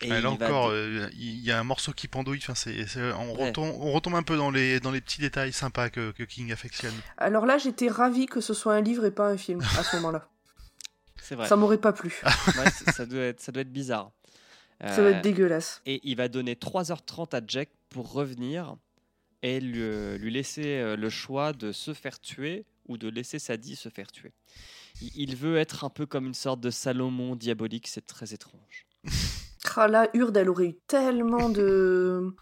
[0.05, 2.39] Et là il va encore, euh, il y a un morceau qui pendouille.
[2.43, 3.47] Enfin, c'est, c'est- on, Ouais.
[3.49, 6.53] retombe, on retombe un peu dans les, dans les petits détails sympas que, que King
[6.53, 6.95] affectionne.
[7.19, 9.97] Alors là, j'étais ravie que ce soit un livre et pas un film à ce
[9.97, 10.29] moment-là.
[11.23, 11.49] c'est vrai.
[11.49, 12.21] Ça m'aurait pas plu.
[12.59, 14.11] Ouais, ça, doit être, ça doit être bizarre.
[14.81, 15.81] Ça doit Euh, être dégueulasse.
[15.87, 18.75] et il va donner 3h30 à Jack pour revenir
[19.43, 23.39] et lui, euh, lui laisser euh, le choix de se faire tuer ou de laisser
[23.39, 24.33] Sadie se faire tuer.
[25.01, 28.87] Il, il veut être un peu comme une sorte de Salomon diabolique, c'est très étrange.
[29.77, 32.35] Ah là, Urde, elle aurait eu tellement de...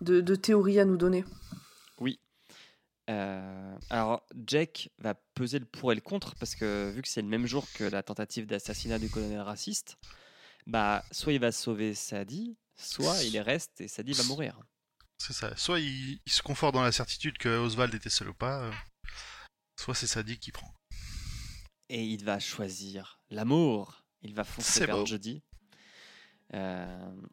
[0.00, 1.24] de, de théories à nous donner.
[3.10, 7.20] Euh, alors, Jack va peser le pour et le contre parce que vu que c'est
[7.20, 9.98] le même jour que la tentative d'assassinat du colonel raciste,
[10.66, 14.58] bah soit il va sauver Sadie, soit il reste et Sadie va mourir.
[15.18, 15.54] C'est ça.
[15.54, 18.72] Soit il, il se conforte dans la certitude que Oswald était seul ou pas, euh,
[19.78, 20.72] soit c'est Sadie qui prend.
[21.90, 24.06] Et il va choisir l'amour.
[24.22, 25.04] Il va foncer vers beau.
[25.04, 25.42] Jodie.
[26.52, 26.86] Euh,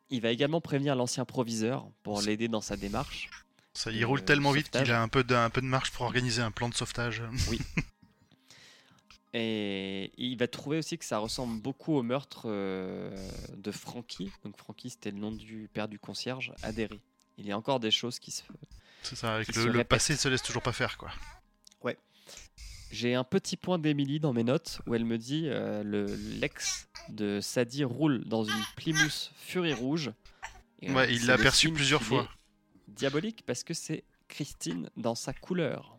[0.10, 3.30] il va également prévenir l'ancien proviseur pour l'aider dans sa démarche.
[3.74, 5.92] Ça, il Le roule tellement vite qu'il a un peu, de, un peu de marche
[5.92, 7.24] pour organiser un plan de sauvetage.
[9.34, 13.16] Et il va trouver aussi que ça ressemble beaucoup au meurtre euh,
[13.56, 14.30] de Frankie.
[14.44, 17.00] Donc Frankie, c'était le nom du père du concierge, Derry.
[17.38, 18.44] Il y a encore des choses qui se...
[19.04, 21.12] C'est ça, avec le, passé se laisse toujours pas faire, quoi.
[22.92, 26.06] J'ai un petit point d'Emily dans mes notes où elle me dit euh, le
[26.40, 30.12] l'ex de Sadie roule dans une Plymouth Fury rouge.
[30.82, 32.28] Et, euh, Ouais, il l'a aperçu plusieurs fois.
[32.88, 35.98] Diabolique parce que c'est Christine dans sa couleur.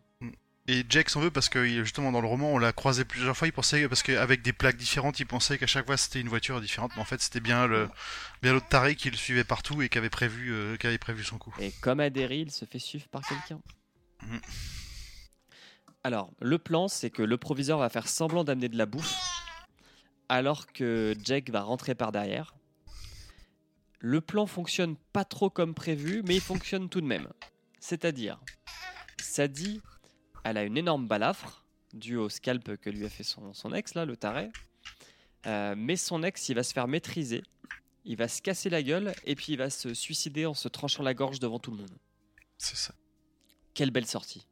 [0.67, 3.47] Et Jack s'en veut parce que justement dans le roman on l'a croisé plusieurs fois.
[3.47, 6.61] Il pensait parce qu'avec des plaques différentes, il pensait qu'à chaque fois c'était une voiture
[6.61, 7.89] différente, mais en fait c'était bien le
[8.41, 11.25] bien l'autre taré qui le suivait partout et qui avait prévu euh, qui avait prévu
[11.25, 11.53] son coup.
[11.59, 13.59] Et comme à Derry, il se fait suivre par quelqu'un.
[14.21, 14.39] Mhm.
[16.03, 19.17] Alors, le plan, c'est que le proviseur va faire semblant d'amener de la bouffe,
[20.27, 22.53] alors que Jack va rentrer par derrière.
[23.99, 27.29] Le plan fonctionne pas trop comme prévu, mais il fonctionne tout de même.
[27.79, 28.41] C'est-à-dire,
[29.21, 29.81] Sadie,
[30.43, 31.63] elle a une énorme balafre,
[31.93, 34.51] due au scalp que lui a fait son, son ex, là, le taré.
[35.45, 37.43] Euh, mais son ex, il va se faire maîtriser,
[38.03, 41.03] il va se casser la gueule, et puis il va se suicider en se tranchant
[41.03, 41.97] la gorge devant tout le monde.
[42.57, 42.93] C'est ça.
[43.73, 44.45] Quelle belle sortie.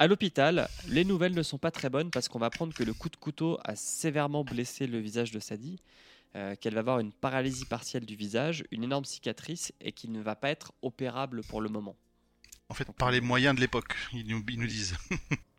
[0.00, 2.92] À l'hôpital, les nouvelles ne sont pas très bonnes parce qu'on va apprendre que le
[2.92, 5.78] coup de couteau a sévèrement blessé le visage de Sadie,
[6.34, 10.20] euh, qu'elle va avoir une paralysie partielle du visage, une énorme cicatrice et qu'il ne
[10.20, 11.94] va pas être opérable pour le moment.
[12.68, 14.96] En fait, par les moyens de l'époque, ils nous, ils nous disent.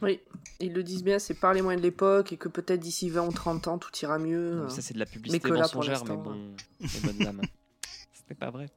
[0.00, 0.20] Oui,
[0.60, 3.26] ils le disent bien, c'est par les moyens de l'époque et que peut-être d'ici 20
[3.26, 4.68] ou 30 ans tout ira mieux.
[4.68, 7.42] Ça c'est de la publicité que là, pour mensongère, mais bon, les bonnes.
[8.12, 8.70] Ce n'est pas vrai.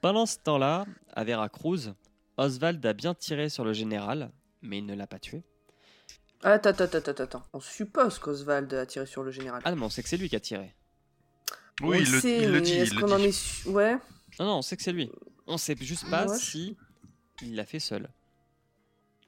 [0.00, 1.94] Pendant ce temps-là, à Veracruz,
[2.36, 4.30] Oswald a bien tiré sur le général,
[4.62, 5.42] mais il ne l'a pas tué.
[6.42, 7.42] Attends, attends, attends, attends.
[7.52, 9.62] On suppose qu'Oswald a tiré sur le général.
[9.64, 10.74] Ah non, mais on sait que c'est lui qui a tiré.
[11.82, 12.72] Oui, On il le, sait, il le mais dit.
[12.72, 13.94] Est-ce il qu'on en est su- Ouais.
[14.40, 15.10] Non, non, on sait que c'est lui.
[15.46, 16.36] On sait juste pas Ouais.
[16.38, 16.76] si
[17.42, 18.08] il l'a fait seul.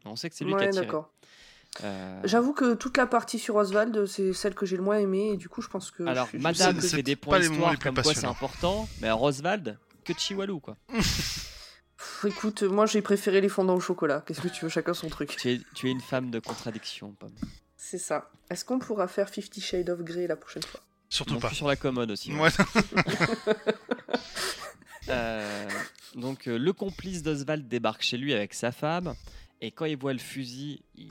[0.04, 0.84] On sait que c'est lui qui a tiré.
[0.86, 1.10] d'accord.
[1.82, 5.30] Euh, J'avoue que toute la partie sur Oswald, c'est celle que j'ai le moins aimée
[5.32, 6.04] et du coup, je pense que.
[6.04, 9.22] Alors, je- je- Madame c'est- fait des points histoire comme quoi c'est important, mais alors
[9.22, 10.76] Oswald, que Chihuahua quoi.
[12.04, 14.22] Pff, écoute, moi j'ai préféré les fondants au chocolat.
[14.26, 15.36] Qu'est-ce que tu veux, chacun son truc.
[15.38, 17.32] Tu es, tu es une femme de contradiction, Pomme.
[17.76, 18.30] C'est ça.
[18.50, 20.80] Est-ce qu'on pourra faire Fifty Shades of Grey la prochaine fois?
[21.08, 21.48] Surtout Non pas.
[21.48, 22.32] plus sur la commode aussi.
[22.32, 22.40] ouais.
[22.40, 22.50] Ouais,
[25.10, 25.68] Euh,
[26.14, 29.14] donc euh, le complice d'Oswald débarque chez lui avec sa femme
[29.60, 31.10] et quand il voit le fusil, il,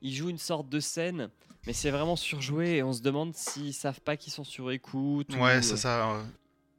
[0.00, 1.28] il joue une sorte de scène,
[1.66, 5.28] mais c'est vraiment surjoué et on se demande s'ils savent pas qu'ils sont sur écoute.
[5.34, 6.10] ou, ouais, euh, c'est ça.
[6.10, 6.22] euh,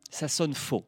[0.10, 0.88] ça sonne faux.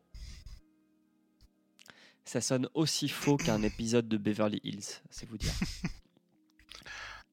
[2.25, 5.53] Ça sonne aussi faux qu'un épisode de Beverly Hills, c'est vous dire.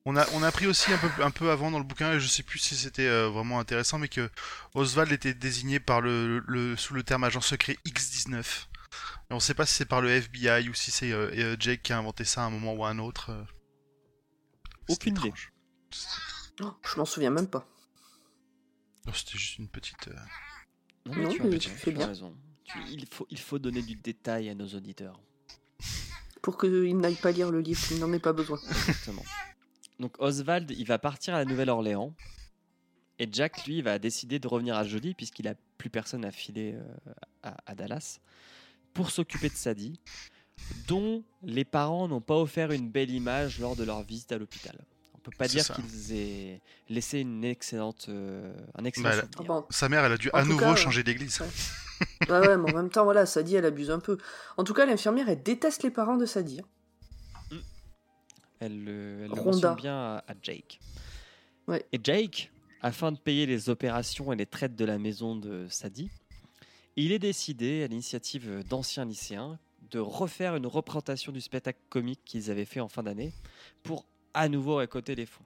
[0.05, 2.19] On a, on a appris aussi un peu, un peu avant dans le bouquin, et
[2.19, 4.28] je sais plus si c'était euh, vraiment intéressant, mais que
[4.74, 8.40] Oswald était désigné par le, le- sous le terme agent secret X19.
[8.40, 11.82] Et on sait pas si c'est par le FBI ou si c'est euh, euh, Jake
[11.85, 13.31] qui a inventé ça à un moment ou à un autre.
[13.31, 13.44] euh.
[14.89, 15.32] Aucune idée.
[16.62, 17.64] Oh, Je m'en souviens même pas.
[19.06, 20.09] Non, C'était juste une petite.
[20.09, 20.14] euh,
[21.06, 22.06] Non, Non, tu as mais raison, tu fais as bien.
[22.09, 22.36] raison.
[22.72, 25.20] Tu- il, faut, il faut donner du détail à nos auditeurs.
[26.40, 28.58] Pour qu'ils n'aillent pas lire le livre, il n'en ait pas besoin.
[28.68, 29.22] Exactement.
[30.00, 32.14] Donc Oswald, il va partir à la Nouvelle-Orléans.
[33.18, 36.72] Et Jack, lui, va décider de revenir à Jodie, puisqu'il a plus personne à filer
[36.74, 37.12] euh,
[37.44, 38.18] à, à Dallas,
[38.94, 40.00] pour s'occuper de Sadie,
[40.88, 44.76] dont les parents n'ont pas offert une belle image lors de leur visite à l'hôpital.
[45.14, 49.30] On peut pas dire qu'ils aient laissé une excellente, euh, un excellent Bah, souvenir.
[49.38, 49.66] Ah bon.
[49.70, 51.40] Sa mère, elle a dû En à nouveau cas, changer d'église.
[51.40, 51.46] ouais.
[52.28, 54.16] Ouais, ouais, mais en même temps, voilà, Sadie, elle abuse un peu.
[54.56, 56.60] En tout cas, l'infirmière, elle déteste les parents de Sadie.
[56.60, 57.56] hein.
[58.60, 60.78] Elle, le- elle le mentionne bien à, à Jake.
[61.66, 61.84] Ouais.
[61.92, 66.10] Et Jake, afin de payer les opérations et les traites de la maison de Sadi,
[66.96, 69.58] il est décidé, à l'initiative d'anciens lycéens,
[69.90, 73.32] de refaire une représentation du spectacle comique qu'ils avaient fait en fin d'année
[73.82, 75.44] pour à nouveau récolter les fonds.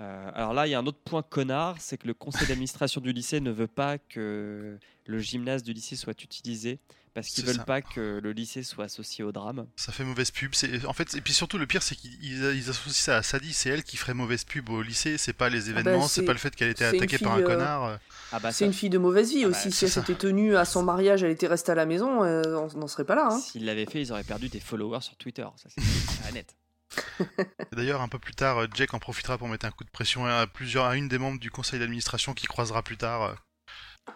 [0.00, 3.00] Euh, alors là, il y a un autre point connard, c'est que le conseil d'administration
[3.00, 6.78] du lycée ne veut pas que le gymnase du lycée soit utilisé
[7.14, 7.64] parce qu'ils veulent ça.
[7.64, 9.66] pas que le lycée soit associé au drame.
[9.76, 10.54] Ça fait mauvaise pub.
[10.54, 13.54] C'est en fait et puis surtout le pire c'est qu'ils ils associent ça à Sadie.
[13.54, 15.16] C'est elle qui ferait mauvaise pub au lycée.
[15.16, 16.06] C'est pas les événements.
[16.08, 17.84] c'est c'est- pas le fait qu'elle était c'est une attaquée par un euh, connard.
[17.86, 17.96] euh.
[18.32, 19.64] Ah bah C'est ça, une fille de mauvaise vie Ah aussi.
[19.68, 22.22] bah, si c'est elle s'était tenue à son mariage, elle était restée à la maison,
[22.22, 23.28] euh, on n'en serait pas là.
[23.30, 23.38] hein.
[23.40, 25.46] s'ils l'avaient fait, ils auraient perdu des followers sur Twitter.
[25.56, 26.54] Ça, c'est c'est net.
[27.72, 30.26] D'ailleurs un peu plus tard, euh, Jack en profitera pour mettre un coup de pression
[30.26, 33.22] à plusieurs à une des membres du conseil d'administration qui croisera plus tard.
[33.22, 33.34] euh.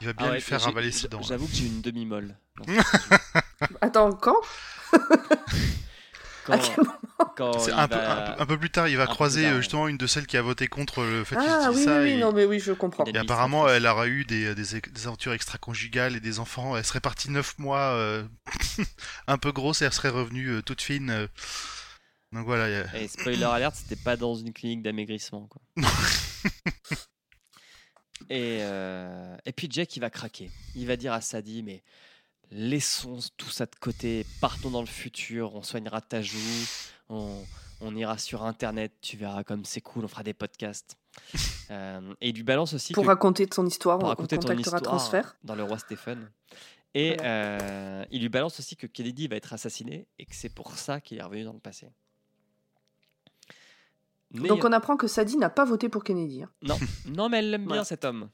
[0.00, 1.20] Il va bien Ah ouais, lui faire avaler ses dents.
[1.22, 2.36] J'avoue que j'ai une demi-molle.
[3.80, 4.36] Attends, quand?
[6.44, 6.76] Quand, À quel
[7.36, 9.06] quand C'est il un, peu, va- un, peu, un peu plus tard, il va un
[9.06, 9.60] croiser tard, euh, ouais.
[9.62, 11.98] justement une de celles qui a voté contre le fait qu'il Ah dise oui, ça.
[11.98, 13.04] oui, oui, et, non, mais oui, je comprends.
[13.04, 16.76] Et apparemment, elle aura eu des, des, des aventures extra-conjugales et des enfants.
[16.76, 18.24] Elle serait partie 9 mois euh,
[19.26, 21.10] un peu grosse et elle serait revenue euh, toute fine.
[21.10, 21.26] euh.
[22.32, 25.48] Donc voilà, il y a- Et spoiler alert, c'était pas dans une clinique d'amaigrissement.
[25.48, 25.60] quoi.
[28.28, 30.50] et, euh, et puis Jack, il va craquer.
[30.76, 31.82] Il va dire à Sadie, mais
[32.50, 36.38] laissons tout ça de côté, partons dans le futur, on soignera ta joue,
[37.08, 37.42] on,
[37.80, 40.96] on ira sur Internet, tu verras comme c'est cool, on fera des podcasts.
[41.72, 44.58] Euh, et il lui balance aussi Pour que- raconter ton histoire, pour on raconter ton
[44.58, 45.36] histoire Transfert.
[45.44, 46.28] dans le roi Stephen.
[46.94, 47.22] Et Voilà.
[47.62, 51.00] euh, il lui balance aussi que Kennedy va être assassiné et que c'est pour ça
[51.00, 51.86] qu'il est revenu dans le passé.
[54.32, 56.42] Donc on apprend que Sadie n'a pas voté pour Kennedy.
[56.42, 56.50] hein.
[56.62, 58.28] Non, non, mais elle l'aime bien cet homme.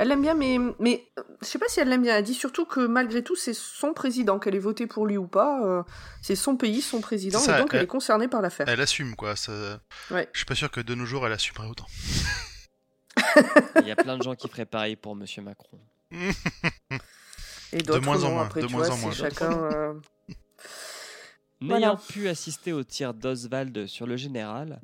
[0.00, 2.16] Elle l'aime bien, mais, mais euh, je sais pas si elle l'aime bien.
[2.16, 5.26] Elle dit surtout que malgré tout, c'est son président, qu'elle ait voté pour lui ou
[5.26, 5.60] pas.
[5.64, 5.82] euh,
[6.22, 8.68] c'est son pays, son président, C'est ça, et donc elle elle- est concernée par l'affaire.
[8.68, 9.34] elle assume quoi.
[9.34, 9.80] Ça...
[10.12, 10.28] Ouais.
[10.32, 11.86] Je suis pas sûr que de nos jours elle assumerait autant.
[13.82, 15.80] Il y a plein de gens qui feraient pareil pour Monsieur Macron.
[17.72, 19.12] Et d'autres moins en non, moins, après, de tu moins vois, en moins.
[19.12, 19.52] chacun.
[19.64, 19.94] euh,
[21.60, 22.00] N'ayant Voilà.
[22.08, 24.80] pu assister au tir d'Oswald sur le général,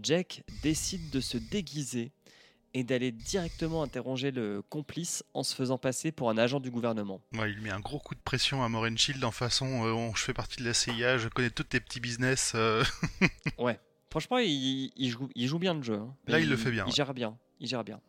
[0.00, 2.12] Jack décide de se déguiser
[2.76, 7.20] et d'aller directement interroger le complice en se faisant passer pour un agent du gouvernement.
[7.34, 10.14] Ouais, il met un gros coup de pression à Morin Shield en façon euh, on-
[10.14, 12.52] je fais partie de la CIA, je connais tous tes petits business.
[12.56, 12.82] euh.
[13.58, 13.78] Ouais.
[14.10, 15.94] Franchement, il, il joue, il joue bien le jeu.
[15.98, 16.14] hein.
[16.26, 16.94] Là, il le fait bien, Il ouais.
[16.94, 17.36] gère bien.
[17.60, 18.00] Il gère bien.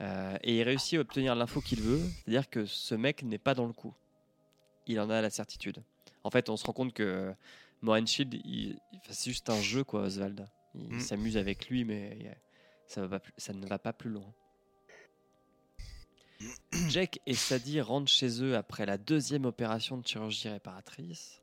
[0.00, 3.54] Euh, et il réussit à obtenir l'info qu'il veut, c'est-à-dire que ce mec n'est pas
[3.54, 3.94] dans le coup.
[4.86, 5.82] Il en a la certitude.
[6.24, 7.32] En fait, on se rend compte que
[7.82, 10.48] Morin Shield, il- il- c'est juste un jeu, quoi, Oswald.
[10.74, 11.00] Il Mm.
[11.00, 12.36] s'amuse avec lui, mais
[12.86, 14.32] ça, va ça ne va pas plus loin.
[16.88, 21.40] Jack et Sadie rentrent chez eux après la deuxième opération de chirurgie réparatrice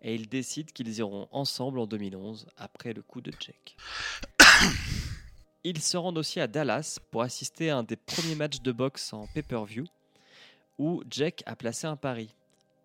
[0.00, 3.76] et ils décident qu'ils iront ensemble en 2011 après le coup de Jack.
[5.64, 9.12] Ils se rendent aussi à Dallas pour assister à un des premiers matchs de boxe
[9.12, 9.86] en pay-per-view
[10.78, 12.32] où Jack a placé un pari.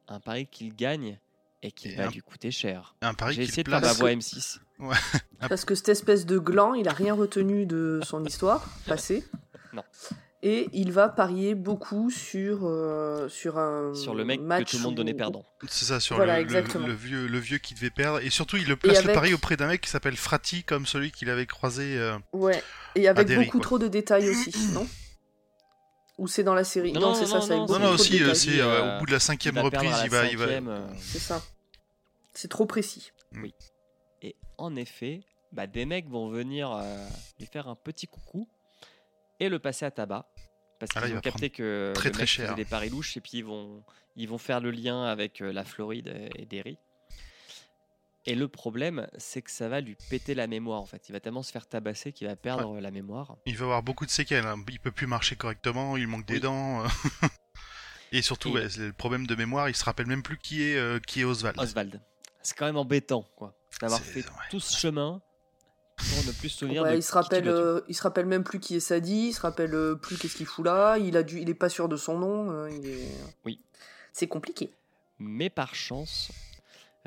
[0.07, 1.19] Un pari qu'il gagne
[1.63, 2.95] et qui Et va un- lui coûter cher.
[3.01, 4.59] Un pari J'ai essayé de faire ma voix M6.
[5.49, 9.23] Parce que cette espèce de gland, il a rien retenu de son histoire passée.
[9.73, 9.83] Non.
[10.45, 14.77] Et il va parier beaucoup sur, euh, sur un Sur le mec match que tout
[14.77, 15.45] le monde donnait perdant.
[15.69, 18.19] C'est ça, sur Voilà, le, le- le vieux, le vieux qui devait perdre.
[18.19, 20.85] Et surtout, il le place le avec- pari auprès d'un mec qui s'appelle Frati, comme
[20.85, 21.97] celui qu'il avait croisé.
[21.97, 22.61] euh, Ouais.
[22.95, 23.63] Et avec Derry, beaucoup quoi.
[23.63, 24.85] trop de détails aussi, non?
[26.17, 28.33] Ou c'est dans la série Non, Non, non, c'est ça, avec non, Non, aussi, euh,
[28.33, 30.45] c'est euh, euh, au bout de la cinquième reprise, la il va, il va.
[30.45, 31.41] cinquième, C'est ça.
[32.33, 33.11] C'est trop précis.
[34.21, 35.21] Et en effet,
[35.51, 37.07] bah, des mecs vont venir euh,
[37.39, 38.47] lui faire un petit coucou
[39.39, 40.27] et le passer à tabac.
[40.79, 42.45] Parce Ah qu'ils il ont capté que très, le très mec cher.
[42.45, 43.83] faisait des paris louches et puis ils vont,
[44.15, 46.77] ils vont faire le lien avec euh, la Floride et et Derry.
[48.25, 51.09] Et le problème, c'est que ça va lui péter la mémoire en fait.
[51.09, 53.35] Il va tellement se faire tabasser qu'il va perdre la mémoire.
[53.45, 54.45] Il va avoir beaucoup de séquelles.
[54.45, 54.55] hein.
[54.69, 56.83] Il peut plus marcher correctement, il manque des dents.
[56.85, 56.87] euh.
[58.13, 60.63] Et surtout, Et- ouais, c'est le problème de mémoire, il se rappelle même plus qui
[60.63, 61.59] est, euh, qui est Oswald.
[61.59, 61.99] Oswald.
[62.43, 63.55] C'est quand même embêtant quoi.
[63.81, 64.31] D'avoir fait ouais.
[64.51, 65.21] tout ce chemin
[65.97, 68.43] pour ne plus se souvenir Ouais, de il se rappelle, euh, il se rappelle même
[68.43, 71.23] plus qui est Sadie, il se rappelle euh, plus qu'est-ce qu'il fout là, il a
[71.23, 72.51] dû, il est pas sûr de son nom.
[72.51, 73.07] euh, il est...
[73.45, 73.59] Oui.
[74.11, 74.71] C'est compliqué.
[75.19, 76.31] Mais par chance,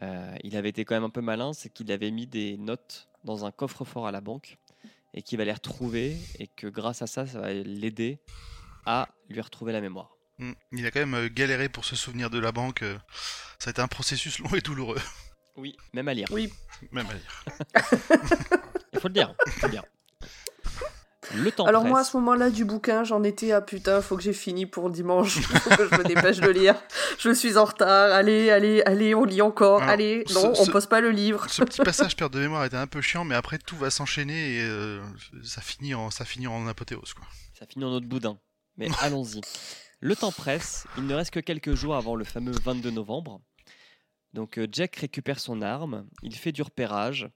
[0.02, 3.08] euh, il avait été quand même un peu malin, c'est qu'il avait mis des notes
[3.24, 4.58] dans un coffre-fort à la banque
[5.14, 8.18] et qu'il va les retrouver et que grâce à ça, ça va l'aider
[8.84, 10.10] à lui retrouver la mémoire.
[10.38, 10.52] Mm.
[10.72, 12.82] Il a quand même euh, galéré pour se souvenir de la banque.
[12.82, 12.98] euh.
[13.58, 15.00] Ça a été un processus long et douloureux.
[15.56, 16.28] Oui, même à lire.
[16.30, 16.52] Oui.
[16.92, 17.86] Même à dire.
[18.92, 19.34] Il faut le dire.
[19.48, 19.84] faut le dire.
[21.34, 21.90] Le temps Alors presse.
[21.90, 24.90] moi, à ce moment-là du bouquin, j'en étais à putain, faut que j'ai fini pour
[24.90, 26.76] dimanche, faut que je me dépêche de lire.
[27.18, 30.62] Je suis en retard, allez, allez, allez, on lit encore, Alors, allez, ce- non, ce-
[30.62, 31.46] on pose pas le livre.
[31.50, 34.56] Ce petit passage perte de mémoire était un peu chiant, mais après tout va s'enchaîner
[34.56, 35.02] et euh,
[35.42, 37.24] ça finit en ça finit en apothéose quoi.
[37.58, 38.38] Ça finit en autre boudin.
[38.76, 39.40] Mais allons-y.
[40.00, 40.86] Le temps presse.
[40.98, 43.40] Il ne reste que quelques jours avant le fameux 22 novembre.
[44.32, 46.06] Donc euh, Jack récupère son arme.
[46.22, 47.28] Il fait du repérage.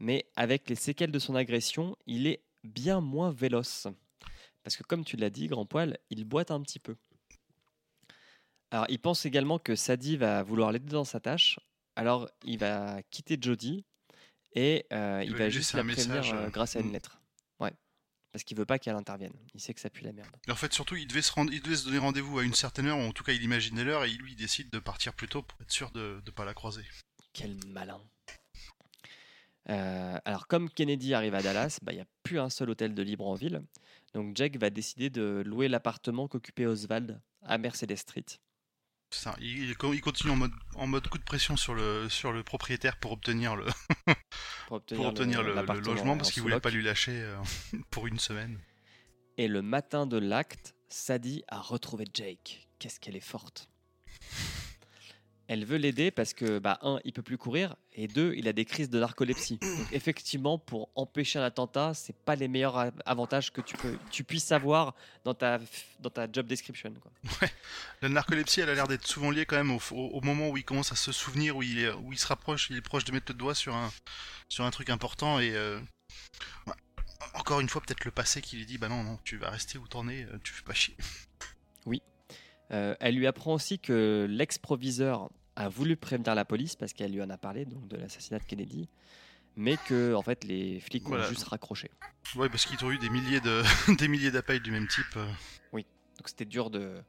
[0.00, 3.86] Mais avec les séquelles de son agression, il est bien moins véloce.
[4.62, 6.96] Parce que comme tu l'as dit, Grand Poil, il boite un petit peu.
[8.70, 11.58] Alors il pense également que Sadie va vouloir l'aider dans sa tâche.
[11.96, 13.84] Alors il va quitter Jodie.
[14.54, 16.92] Et euh, il va juste la prévenir message, euh, euh, grâce à une mm.
[16.92, 17.20] lettre.
[17.60, 17.72] Ouais.
[18.32, 19.32] Parce qu'il veut pas qu'elle intervienne.
[19.54, 20.30] Il sait que ça pue la merde.
[20.46, 22.54] Et en fait surtout il devait se rendre, il devait se donner rendez-vous à une
[22.54, 25.12] certaine heure, ou en tout cas il imaginait l'heure et lui il décide de partir
[25.12, 26.84] plus tôt pour être sûr de ne pas la croiser.
[27.32, 28.00] Quel malin.
[29.70, 32.94] Euh, alors, comme Kennedy arrive à Dallas, bah, il n'y a plus un seul hôtel
[32.94, 33.62] de libre en ville.
[34.14, 38.24] Donc, Jack va décider de louer l'appartement qu'occupait Oswald à Mercedes Street.
[39.10, 42.42] Ça, il, il continue en mode, en mode coup de pression sur le, sur le
[42.42, 43.64] propriétaire pour obtenir le,
[44.68, 47.36] Pour obtenir, pour obtenir le, logement en parce qu'il voulait pas lui lâcher euh,
[47.90, 48.58] pour une semaine.
[49.38, 52.68] Et le matin de l'acte, Sadie a retrouvé Jake.
[52.78, 53.70] Qu'est-ce qu'elle est forte.
[55.48, 58.52] Elle veut l'aider parce que, bah, un, il peut plus courir, et deux, il a
[58.52, 59.56] des crises de narcolepsie.
[59.56, 64.24] Donc, effectivement, pour empêcher un attentat, c'est pas les meilleurs avantages que tu, peux, tu
[64.24, 64.94] puisses avoir
[65.24, 65.58] dans ta,
[66.00, 66.92] dans ta job description.
[67.00, 67.10] Quoi.
[68.02, 70.58] La narcolepsie, elle a l'air d'être souvent liée quand même au, au- au moment où
[70.58, 73.04] il commence à se souvenir, où il, est, où il se rapproche, il est proche
[73.04, 73.90] de mettre le doigt sur un,
[74.50, 75.80] sur un truc important et euh,
[76.66, 76.74] ouais.
[77.32, 79.78] encore une fois peut-être le passé qui lui dit bah non non tu vas rester
[79.78, 80.94] où t'en es, euh, tu fais pas chier.
[82.70, 87.20] Euh, elle lui apprend aussi que l'ex-proviseur a voulu prévenir la police parce qu'elle lui
[87.22, 88.88] en a parlé donc de l'assassinat de Kennedy,
[89.56, 91.90] mais que en fait les flics ont juste raccroché.
[92.36, 93.62] Ouais parce qu'ils ont eu des milliers de
[93.98, 95.16] des milliers d'appels du même type.
[95.16, 95.26] euh.
[95.72, 97.00] Donc c'était dur de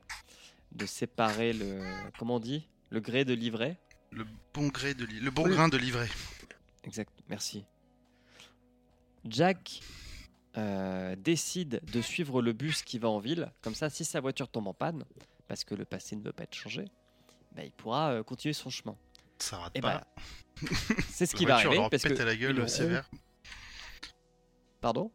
[0.71, 1.81] de séparer le
[2.19, 2.67] comment on dit?
[2.91, 3.77] Le gré de l'ivraie.
[4.11, 4.23] le
[4.53, 5.51] bon gré de li- le bon Oui.
[5.51, 6.07] grain de livret.
[6.83, 7.65] Exact, merci.
[9.25, 9.81] Jack
[10.57, 14.47] euh, décide de suivre le bus qui va en ville, comme ça si sa voiture
[14.47, 15.05] tombe en panne,
[15.47, 16.85] parce que le passé ne veut pas être changé,
[17.59, 18.95] bah, il pourra euh, continuer son chemin.
[19.37, 20.05] Ça rate Et pas.
[20.61, 20.67] bah,
[21.09, 23.09] c'est ce qui va voiture arriver leur parce pète que à la gueule sévère.
[24.81, 25.11] pardon?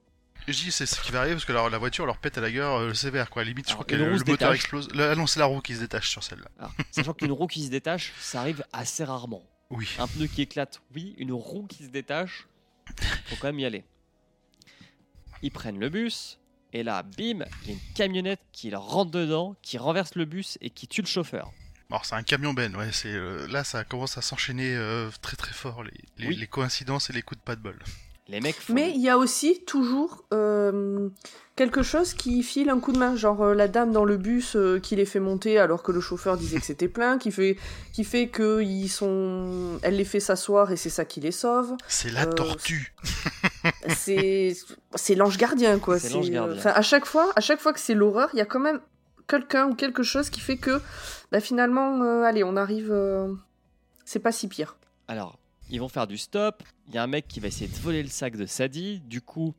[0.47, 2.51] Je c'est ce qui va arriver parce que la, la voiture leur pète à la
[2.51, 3.45] gueule euh, sévère quoi.
[3.45, 4.91] Limite je crois que le, le moteur explose.
[4.93, 6.49] Le- ah non c'est la roue qui se détache sur celle-là.
[6.59, 9.43] Alors, sachant qu'une roue qui se détache, ça arrive assez rarement.
[9.71, 9.89] Oui.
[9.99, 11.15] Un pneu qui éclate, oui.
[11.17, 12.47] Une roue qui se détache,
[13.27, 13.85] faut quand même y aller.
[15.41, 16.39] Ils prennent le bus,
[16.75, 20.27] et là, bim, il y a une camionnette qui leur rentre dedans, qui renverse le
[20.27, 21.51] bus et qui tue le chauffeur.
[21.95, 25.37] Alors c'est un camion ben, ouais, c'est euh, là ça commence à s'enchaîner euh, très
[25.37, 26.35] très fort les, les, Oui.
[26.37, 27.79] les coïncidences et les coups de pas de bol.
[28.27, 28.73] Les mecs font.
[28.73, 31.09] Mais il y a aussi toujours euh,
[31.55, 34.57] quelque chose qui file un coup de main, genre euh, la dame dans le bus
[34.57, 37.57] euh, qui les fait monter alors que le chauffeur disait que c'était plein, qui fait,
[37.93, 41.77] qui fait que ils sont, elle les fait s'asseoir et c'est ça qui les sauve.
[41.87, 42.93] C'est la Euh, tortue.
[43.95, 44.57] C'est,
[44.97, 46.01] c'est l'ange gardien quoi.
[46.01, 46.57] C'est l'ange gardien.
[46.57, 48.81] enfin, à chaque fois, à chaque fois que c'est l'horreur, il y a quand même
[49.27, 50.83] quelqu'un ou quelque chose qui fait que,
[51.35, 53.35] bah, finalement, euh, allez, on arrive, euh,
[54.05, 54.77] c'est pas si pire.
[55.09, 55.37] Alors,
[55.69, 56.63] ils vont faire du stop.
[56.87, 59.01] Il y a un mec qui va essayer de voler le sac de Sadie.
[59.01, 59.53] Du coup,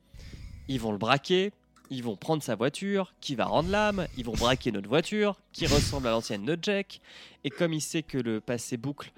[0.69, 1.51] ils vont le braquer.
[1.89, 4.07] Ils vont prendre sa voiture, qui va rendre l'âme.
[4.15, 7.01] Ils vont braquer notre voiture, qui ressemble à l'ancienne de Jack.
[7.43, 9.11] Et comme il sait que le passé boucle,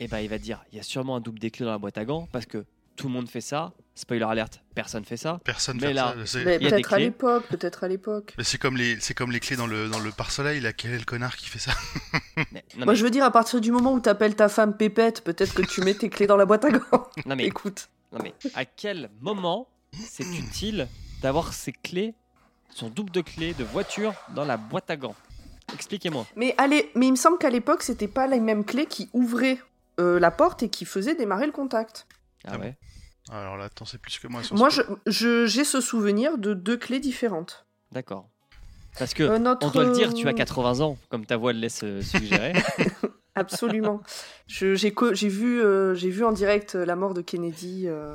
[0.00, 1.96] eh ben, il va dire il y a sûrement un double des dans la boîte
[1.96, 2.64] à gants, parce que
[2.96, 3.72] tout le monde fait ça.
[3.96, 5.38] Spoiler alerte, personne fait ça.
[5.44, 6.38] Personne mais fait là- ça.
[6.44, 8.34] Mais il y a des peut-être à l'époque, peut-être à l'époque.
[8.36, 10.92] mais c'est comme les c'est comme les clés dans le dans le pare-soleil là quel
[10.92, 11.70] est le connard qui fait ça?
[12.36, 14.76] Mais- non, Moi, mais, je veux dire, à partir du moment où t'appelles ta femme
[14.76, 16.80] Pépette, peut-être que tu mets tes clés dans la boîte à gants.
[17.26, 17.88] non, mais, Écoute.
[18.12, 20.88] non, mais à quel moment c'est utile
[21.22, 22.14] d'avoir ses clés,
[22.70, 25.14] son double de clés de voiture dans la boîte à gants?
[25.72, 26.26] Expliquez-moi.
[26.34, 29.60] Mais, allez, mais il me semble qu'à l'époque, c'était pas les mêmes clés qui ouvraient
[30.00, 32.08] euh, la porte et qui faisaient démarrer le contact.
[32.44, 32.76] Ah Ah ouais
[33.30, 34.42] Alors là attends c'est plus que moi.
[34.42, 37.66] sur Moi, ce je, je- j'ai ce souvenir de deux clés différentes.
[37.92, 38.28] D'accord.
[38.98, 41.36] Parce que, Euh, notre, on doit le dire, tu as euh, 80 ans, comme ta
[41.36, 42.52] voix le laisse euh, suggérer.
[43.34, 44.00] Absolument.
[44.46, 47.84] Je- j'ai, co- j'ai, vu, euh, j'ai vu en direct euh, la mort de Kennedy,
[47.88, 48.14] euh,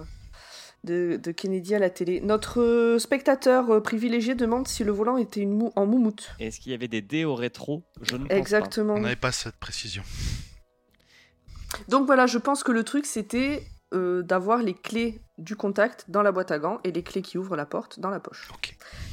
[0.86, 2.22] de, de Kennedy à la télé.
[2.22, 6.30] Notre euh, spectateur euh, privilégié demande si le volant était une mou- en moumoute.
[6.40, 7.84] Est-ce qu'il y avait des dés au rétro?
[8.02, 8.94] Je ne pense Exactement.
[8.94, 10.03] On n'avait pas cette précision.
[11.90, 13.64] Donc voilà, je pense que le truc c'était
[13.94, 17.38] euh, d'avoir les clés du contact dans la boîte à gants et les clés qui
[17.38, 18.49] ouvrent la porte dans la poche.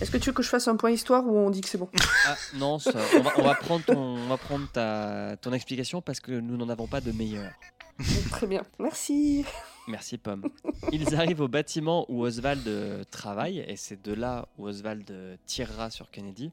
[0.01, 1.78] Est-ce que tu veux que je fasse un point histoire ou on dit que c'est
[1.78, 1.89] bon?
[2.27, 6.03] Ah, non, ça- on, va, on va prendre, ton, on va prendre ta, ton explication
[6.03, 7.53] parce que nous n'en avons pas de meilleure.
[8.31, 9.44] Très bien, merci.
[9.89, 10.44] Merci Pomme.
[10.93, 15.36] Ils arrivent au bâtiment où Oswald euh, travaille, et c'est de là où Oswald euh,
[15.47, 16.51] tirera sur Kennedy.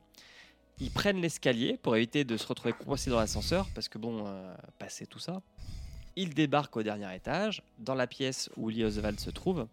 [0.80, 4.56] Ils prennent l'escalier pour éviter de se retrouver coincés dans l'ascenseur, parce que bon, euh,
[4.80, 5.42] passer tout ça.
[6.16, 9.68] Ils débarquent au dernier étage, dans la pièce où Lee Oswald se trouve.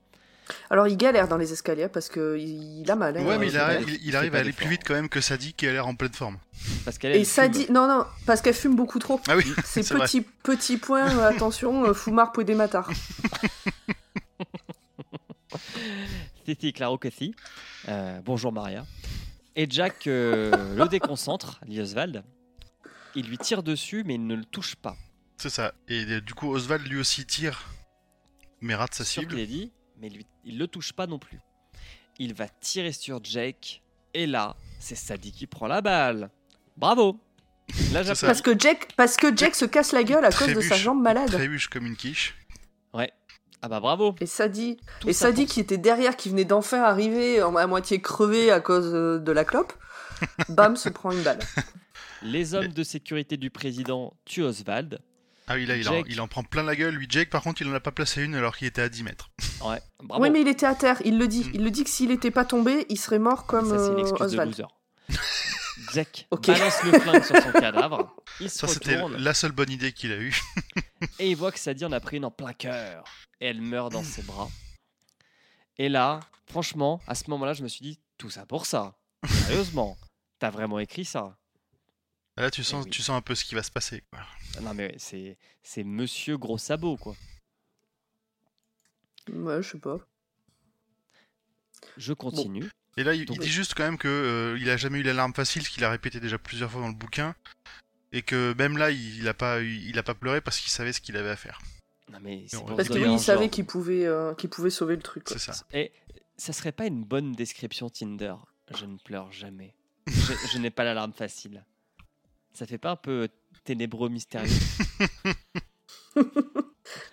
[0.68, 3.16] Alors il galère dans les escaliers parce que il il a mal.
[3.16, 5.08] hein, Ouais, mais il, arrive- il- il Il arrive à aller plus vite quand même
[5.08, 6.38] que Sadie qui a l'air en pleine forme.
[6.84, 9.20] Parce qu'elle Et dit non non parce qu'elle fume beaucoup trop.
[9.28, 10.06] Ah oui, C'est c'est vrai.
[10.06, 12.90] petit petit point euh, attention euh, Fumar pour des matards.
[16.44, 17.34] Titi Claro Cathy.
[17.88, 18.84] Euh, bonjour Maria.
[19.56, 22.22] Et Jack euh, le déconcentre, Lee Oswald.
[23.14, 24.96] Il lui tire dessus, mais il ne le touche pas.
[25.40, 25.72] C'est ça.
[25.88, 27.70] Et euh, du coup, Oswald lui aussi tire,
[28.60, 29.36] mais rate sa Sur cible.
[29.36, 31.38] Kennedy, mais lui, il le touche pas non plus.
[32.18, 36.28] Il va tirer sur Jake, et là, c'est Sadie qui prend la balle.
[36.76, 37.18] Bravo
[37.90, 38.02] Là.
[38.04, 41.00] Parce que Jack parce que Jack se casse la gueule à cause de sa jambe
[41.00, 41.30] malade.
[41.30, 42.36] Trébuche comme une quiche.
[42.92, 43.10] Ouais.
[43.62, 47.40] Ah bah bravo Et Sadie Tout et Sadie qui était derrière qui venait d'enfin arriver
[47.40, 49.72] à moitié crevée à cause euh, de la clope.
[50.50, 51.38] Bam se prend une balle.
[52.22, 55.00] Les hommes de sécurité du président tuent Oswald.
[55.52, 56.06] Ah oui, là, il en, Jake.
[56.08, 56.94] il en prend plein la gueule.
[56.94, 59.02] Lui, Jake, par contre, il en a pas placé une alors qu'il était à 10
[59.02, 59.30] mètres.
[59.62, 60.22] Ouais, bravo.
[60.22, 61.44] Oui mais il était à terre, il le dit.
[61.44, 61.50] Mm.
[61.52, 63.98] Il le dit que s'il était pas tombé, il serait mort comme ça, c'est une
[63.98, 64.50] euh, excuse de Oswald.
[64.52, 64.68] loser.
[65.92, 68.16] Jack balance le flingue sur son cadavre.
[68.40, 70.34] Il se Ça, c'était la seule bonne idée qu'il a eue.
[71.18, 73.04] et il voit que Sadie en a pris une en plein cœur.
[73.40, 74.48] Et elle meurt dans ses bras.
[75.76, 78.94] Et là, franchement, à ce moment-là, je me suis dit, tout ça pour ça.
[79.28, 79.98] Sérieusement,
[80.38, 81.36] t'as vraiment écrit ça
[82.40, 82.90] Là, tu sens, oui.
[82.90, 84.02] tu sens un peu ce qui va se passer.
[84.10, 84.20] quoi.
[84.56, 87.14] Ah Non mais c'est c'est Monsieur Gros Sabot quoi.
[89.30, 89.98] Ouais, je sais pas.
[91.96, 92.68] Je continue.
[92.96, 95.64] Et là, il, dit juste quand même que euh, il a jamais eu l'alarme facile,
[95.64, 97.34] ce qu'il a répété déjà plusieurs fois dans le bouquin,
[98.12, 100.92] et que même là, il, il a pas, il a pas pleuré parce qu'il savait
[100.92, 101.60] ce qu'il avait à faire.
[102.10, 103.50] Non mais c'est Non, pour Parce que un il savait genre.
[103.50, 105.24] qu'il pouvait euh, qu'il pouvait sauver le truc.
[105.24, 105.38] quoi.
[105.38, 105.64] C'est ça.
[105.72, 105.92] Et
[106.36, 108.34] ça serait pas une bonne description Tinder.
[108.76, 109.74] Je ne pleure jamais.
[110.08, 111.64] Je, je n'ai pas l'alarme facile.
[112.52, 113.28] Ça fait pas un peu
[113.64, 114.50] ténébreux mystérieux?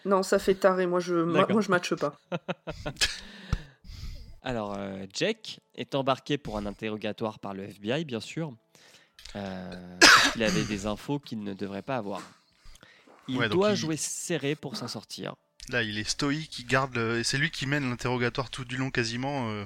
[0.06, 0.88] Non, ça fait taré.
[0.88, 2.18] Moi, je moi, je matche pas.
[4.42, 8.54] Alors, euh, Jack est embarqué pour un interrogatoire par le FBI, bien sûr.
[9.36, 12.22] Euh, parce qu'il avait des infos qu'il ne devrait pas avoir.
[13.28, 15.36] Il Ouais, doit il- jouer serré pour s'en sortir.
[15.70, 18.90] Là, il est stoïque, il garde, le- c'est lui qui mène l'interrogatoire tout du long
[18.90, 19.50] quasiment.
[19.52, 19.66] euh,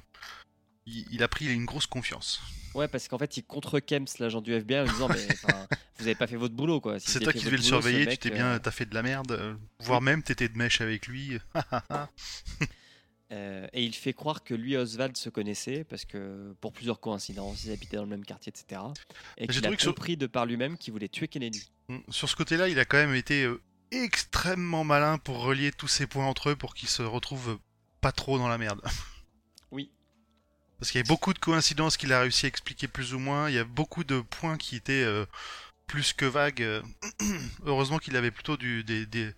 [0.88, 2.41] il, il a pris une grosse confiance.
[2.73, 5.15] Ouais, parce qu'en fait, il contre-Kems, l'agent du FBI, en disant Mais
[5.99, 6.99] vous avez pas fait votre boulot, quoi.
[6.99, 9.03] Si C'est toi qui devais le surveiller, tu t'es euh, bien, t'as fait de la
[9.03, 11.38] merde, euh, voire même t'étais de mèche avec lui.
[13.31, 16.99] Euh, et il fait croire que lui et Oswald se connaissaient parce que pour plusieurs
[16.99, 18.81] coïncidences, ils habitaient dans le même quartier, etc.
[19.38, 21.72] Et J'ai qu'il a que sur- compris de par lui-même qu'il voulait tuer Kennedy.
[21.88, 21.99] Mm.
[22.10, 23.61] Sur ce côté-là, il a quand même été euh,
[23.91, 27.57] extrêmement malin pour relier tous ces points entre eux pour qu'ils se retrouvent
[28.02, 28.81] pas trop dans la merde.
[30.82, 33.49] Parce qu'il y a beaucoup de coïncidences qu'il a réussi à expliquer plus ou moins.
[33.49, 35.28] Il y a beaucoup de points qui étaient euh,
[35.86, 36.82] plus que vagues.
[37.66, 39.32] Heureusement qu'il avait plutôt du, des, des,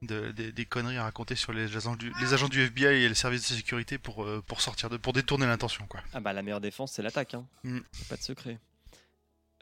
[0.00, 3.08] de- des, des conneries à raconter sur les agents du, les agents du FBI et
[3.10, 6.00] le service de sécurité pour, euh, pour sortir de, pour détourner l'intention, quoi.
[6.14, 7.34] Ah bah la meilleure défense, c'est l'attaque.
[7.34, 7.46] Hein.
[7.62, 7.80] Mm.
[8.08, 8.58] Pas de secret.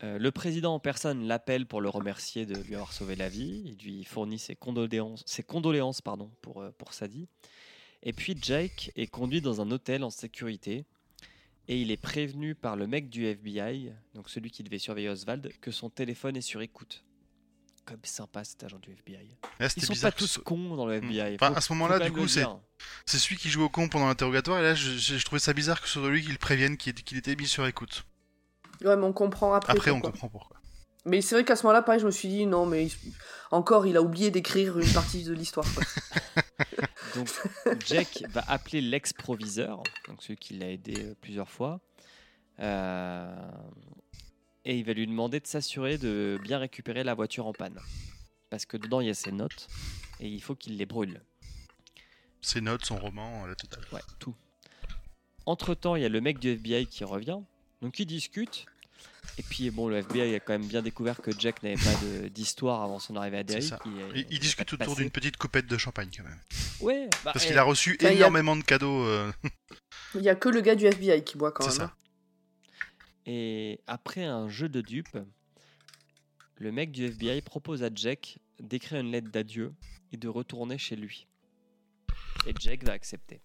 [0.05, 3.62] Euh, le président en personne l'appelle pour le remercier de lui avoir sauvé la vie.
[3.65, 7.27] Il lui fournit ses condoléances, ses condoléances pardon, pour, pour Sadie.
[8.05, 10.85] Et puis Jake est conduit dans un hôtel en sécurité.
[11.70, 15.53] Et il est prévenu par le mec du FBI, donc celui qui devait surveiller Oswald,
[15.61, 17.05] que son téléphone est sur écoute.
[17.85, 19.36] Comme sympa cet agent du FBI.
[19.61, 21.36] Là, Ils sont bizarre pas tous ce- cons dans le FBI.
[21.40, 22.45] Enfin, à ce moment-là, du coup, c'est-.
[23.07, 25.53] C'est celui qui joue au con pendant l'interrogatoire, et là, je, je- je trouvais ça
[25.53, 28.05] bizarre que ce soit lui qui le prévienne qu'il était mis sur écoute.
[28.82, 29.73] Ouais, mais on comprend après.
[29.73, 30.57] Après, on comprend pourquoi.
[31.05, 32.89] Mais c'est vrai qu'à ce moment-là, pareil, je me suis dit non, mais
[33.51, 35.66] encore, il a oublié d'écrire une partie de l'histoire.
[37.14, 37.28] Donc
[37.86, 41.80] Jack va appeler l'ex-proviseur, donc celui qui l'a aidé euh, plusieurs fois,
[42.60, 43.51] euh,
[44.64, 47.78] et il va lui demander de s'assurer de bien récupérer la voiture en panne.
[48.51, 49.68] Parce que dedans il y a ses notes,
[50.20, 51.20] et il faut qu'il les brûle.
[52.40, 53.85] Ses notes, son roman, la totale.
[53.93, 54.35] Ouais, tout.
[55.47, 57.39] Entre temps, il y a le mec du FBI qui revient,
[57.82, 58.66] donc ils discutent.
[59.39, 62.28] Et puis bon, le FBI a quand même bien découvert que Jack n'avait pas de-
[62.28, 63.70] d'histoire avant son arrivée à Derry.
[63.86, 66.40] il ils avait discutent pas de autour d'une petite coupette de champagne, quand même.
[66.81, 69.05] Ouais, bah, Parce qu'il a reçu Enfin, il y a- énormément de cadeaux.
[69.05, 69.31] euh,
[70.15, 71.89] Il y a que le gars du FBI qui boit quand C'est même.
[71.89, 71.95] ça.
[71.95, 72.82] hein.
[73.27, 75.19] Et après un jeu de dupes,
[76.57, 79.73] le mec du FBI propose à Jack d'écrire une lettre d'adieu
[80.12, 81.27] et de retourner chez lui.
[82.47, 83.40] Et Jack va accepter.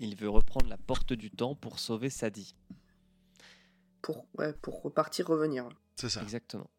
[0.00, 2.54] Il veut reprendre la porte du temps pour sauver Sadie.
[4.02, 5.68] Pour, ouais, pour repartir, revenir.
[5.96, 6.22] C'est ça.
[6.22, 6.70] Exactement.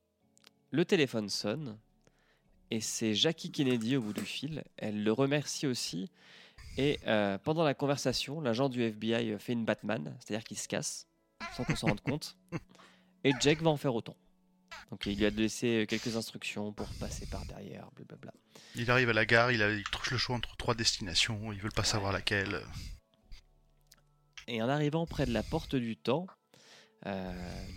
[0.72, 1.78] Le téléphone sonne
[2.72, 4.64] Et c'est Jackie Kennedy au bout du fil.
[4.78, 6.12] Elle le remercie aussi.
[6.78, 11.08] Et euh, pendant la conversation, l'agent du FBI fait une Batman, c'est-à-dire qu'il se casse
[11.56, 12.38] sans qu'on s'en rende compte.
[13.24, 14.16] Et Jack va en faire autant.
[14.92, 18.34] Donc il lui a laissé quelques instructions pour passer par derrière, blablabla.
[18.76, 21.60] Il arrive à la gare, il, a, il trouve le choix entre trois destinations, ils
[21.60, 22.62] veulent pas savoir laquelle.
[24.48, 26.28] Et en arrivant près de la porte du temps,
[27.06, 27.32] euh,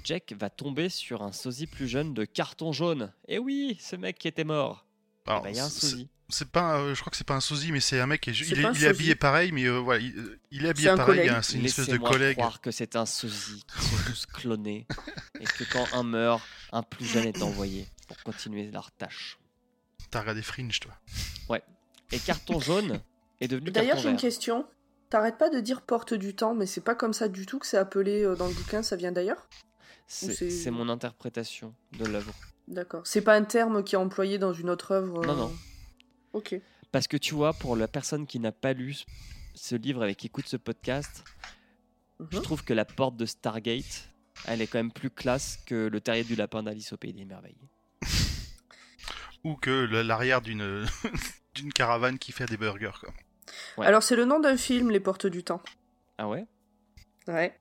[0.05, 3.13] Jack va tomber sur un sosie plus jeune de carton jaune.
[3.29, 4.87] Et oui, ce mec qui était mort.
[5.27, 6.09] Eh Alors, ben, Il y a un c'est- sosie.
[6.29, 8.21] c'est pas, euh, je crois que c'est pas un sosie, mais c'est un mec.
[8.21, 10.67] qui est- C'est Il, est, un il est habillé pareil, mais euh, voilà, il, il
[10.67, 11.17] est habillé C'est un pareil.
[11.19, 11.33] collègue.
[11.35, 12.37] hein, C'est une espèce de collègue.
[12.37, 14.87] croire que c'est un sosie, qui sont tous clonés,
[15.41, 16.43] et que quand un meurt,
[16.73, 19.39] un plus jeune est envoyé pour continuer leur tâche.
[20.11, 20.93] T'as regardé Fringe, toi.
[22.15, 23.01] Et carton jaune
[23.41, 24.67] est devenu D'ailleurs, j'ai une question.
[25.13, 27.67] T'arrêtes pas de dire porte du temps, mais c'est pas comme ça du tout que
[27.67, 29.47] c'est appelé euh, dans le bouquin, ça vient d'ailleurs
[30.07, 32.33] C'est mon interprétation de l'œuvre.
[32.67, 33.07] D'accord.
[33.07, 35.53] C'est pas un terme qui est employé dans une autre œuvre Non, euh, non.
[36.33, 36.59] Ok.
[36.93, 38.97] Parce que tu vois, pour la personne qui n'a pas lu
[39.55, 41.25] ce- livre avec qui écoute ce podcast,
[42.31, 42.43] je Mhm.
[42.43, 44.09] trouve que la porte de Stargate,
[44.47, 47.27] elle est quand même plus classe que le terrier du lapin d'Alice au Pays des
[47.27, 47.69] Merveilles.
[49.45, 50.87] Ou que l'arrière d'une
[51.55, 53.13] d'une caravane qui fait des burgers, quoi.
[53.77, 53.87] Ouais.
[53.87, 55.63] Alors, c'est le nom d'un film, Les Portes du Temps.
[56.19, 56.47] Ah ouais?
[57.29, 57.57] Ouais.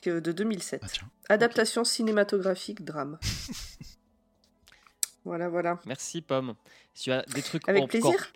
[0.00, 0.82] Que- de 2007.
[0.84, 0.88] Ah.
[1.28, 3.18] Adaptation cinématographique, drame.
[5.24, 5.78] voilà, voilà.
[5.86, 6.54] Merci Pomme.
[6.94, 8.32] Si tu as des trucs Avec plaisir?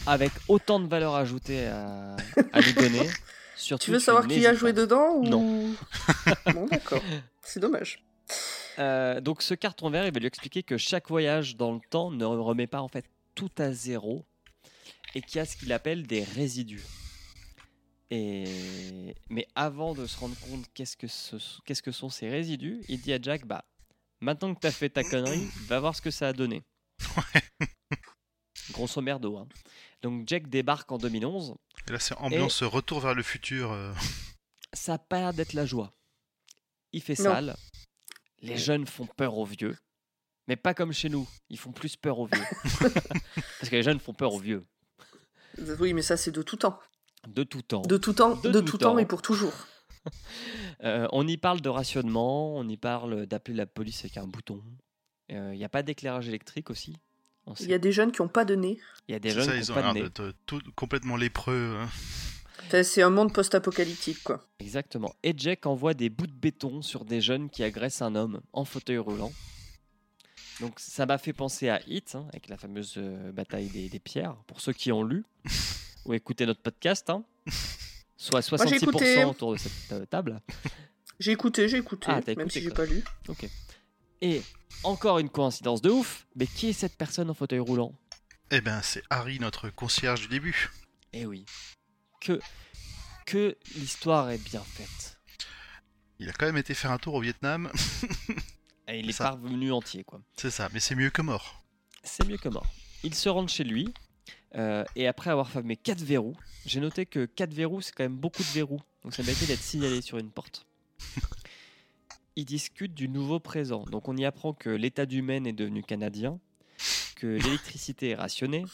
[0.06, 2.16] avec autant de valeur ajoutée à,
[2.52, 3.08] à nous donner,
[3.56, 4.80] surtout Tu veux savoir qui a joué pas.
[4.80, 5.24] dedans ou...
[5.24, 5.74] Non.
[6.54, 7.02] bon, d'accord.
[7.42, 8.02] C'est dommage.
[8.78, 12.10] Euh, donc ce carton vert, il va lui expliquer que chaque voyage dans le temps
[12.10, 14.24] ne remet pas en fait tout à zéro
[15.14, 16.84] et qu'il y a ce qu'il appelle des résidus.
[18.10, 19.14] Et...
[19.30, 21.36] Mais avant de se rendre compte qu'est-ce que, ce...
[21.64, 23.64] qu'est-ce que sont ces résidus, il dit à Jack, bah
[24.20, 26.62] maintenant que t'as fait ta connerie, va voir ce que ça a donné.
[28.72, 29.36] Grosso merdo.
[29.36, 29.48] Hein.
[30.02, 31.54] Donc Jack débarque en 2011,
[31.88, 33.72] Et là, c'est ambiance retour vers le futur.
[33.72, 33.92] euh.
[34.72, 35.92] ça a pas l'air d'être la joie.
[36.92, 37.24] Il fait Non.
[37.32, 37.56] sale.
[38.42, 39.76] Les jeunes font peur aux vieux.
[40.46, 41.26] Mais pas comme chez nous.
[41.48, 42.44] Ils font plus peur aux vieux.
[42.80, 44.64] Parce que les jeunes font peur aux vieux.
[45.80, 46.78] Oui, mais ça, c'est de tout temps.
[47.28, 47.82] De tout temps.
[47.82, 48.98] De tout temps, De de, tout tout temps temps.
[48.98, 49.52] et pour toujours.
[50.84, 52.54] Euh, on y parle de rationnement.
[52.56, 54.62] On y parle d'appeler la police avec un bouton.
[55.32, 56.96] Euh, Il n'y a pas d'éclairage électrique aussi?
[57.60, 58.78] Il y a des jeunes qui n'ont pas de nez.
[59.08, 60.02] Il y a des jeunes ça, qui ils n'ont ont pas de l'air nez.
[60.02, 61.76] d'être tout, complètement lépreux.
[61.80, 61.88] hein.
[62.82, 64.46] C'est un monde post-apocalyptique, quoi.
[64.60, 65.14] Exactement.
[65.22, 68.64] Et Jack envoie des bouts de béton sur des jeunes qui agressent un homme en
[68.64, 69.32] fauteuil roulant.
[70.60, 73.98] Donc ça m'a fait penser à Hit, hein, avec la fameuse euh, bataille des, des
[73.98, 75.24] pierres, pour ceux qui ont lu
[76.06, 77.10] ou écouté notre podcast.
[77.10, 77.24] hein.
[78.16, 79.24] Soit j'ai 66% écouté.
[79.24, 80.40] autour de cette euh, table.
[81.20, 83.04] J'ai écouté, j'ai écouté, Ah, t'as même écouté, si j'ai pas lu.
[84.22, 84.42] Et
[84.82, 87.94] encore une coïncidence de ouf, mais qui est cette personne en fauteuil roulant?
[88.50, 90.70] Eh ben, c'est Harry, notre concierge du début.
[91.12, 91.44] Eh oui,
[92.20, 92.40] que,
[93.26, 95.18] que l'histoire est bien faite.
[96.18, 97.70] Il a quand même été faire un tour au Vietnam.
[98.88, 100.20] Et il est parvenu entier, quoi.
[100.36, 101.64] c'est ça, mais c'est mieux que mort.
[102.02, 102.66] C'est mieux que mort.
[103.02, 103.92] Il se rentre chez lui,
[104.54, 108.16] euh, et après avoir fermé 4 verrous, j'ai noté que 4 verrous, c'est quand même
[108.16, 108.80] beaucoup de verrous.
[109.02, 110.66] Donc ça méritait d'être signalé sur une porte.
[112.36, 113.84] Ils discutent du nouveau présent.
[113.84, 116.38] Donc on y apprend que l'état du Maine est devenu canadien,
[117.16, 118.64] que l'électricité est rationnée,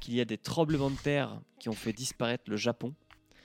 [0.00, 2.94] qu'il y a des tremblements de terre qui ont fait disparaître le Japon.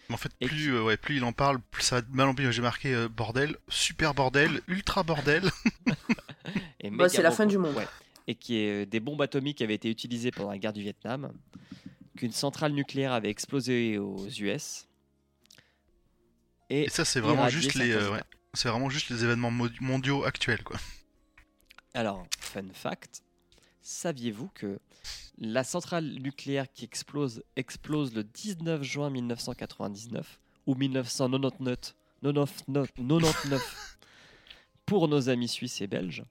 [0.10, 2.28] Mais en fait, Et plus, euh, ouais, plus il en parle, plus ça va mal
[2.28, 2.52] emplir.
[2.52, 5.50] J'ai marqué euh, bordel, super bordel, ultra bordel.
[6.82, 7.76] Et Bah, c'est la fin du monde.
[7.76, 7.88] ouais.
[8.28, 11.32] Et qui est euh, des bombes atomiques avaient été utilisées pendant la guerre du Vietnam,
[12.18, 14.88] qu'une centrale nucléaire avait explosé aux US.
[16.70, 18.22] Et, Et ça, c'est vraiment juste les, euh, ouais,
[18.54, 20.78] c'est vraiment juste les événements mo- mondiaux actuels, quoi.
[21.94, 23.24] Alors, fun fact,
[23.82, 24.80] saviez-vous que
[25.40, 33.98] la centrale nucléaire qui explose explose le 19 juin 1999 ou 1999 99 99
[34.86, 36.26] pour nos amis suisses et belges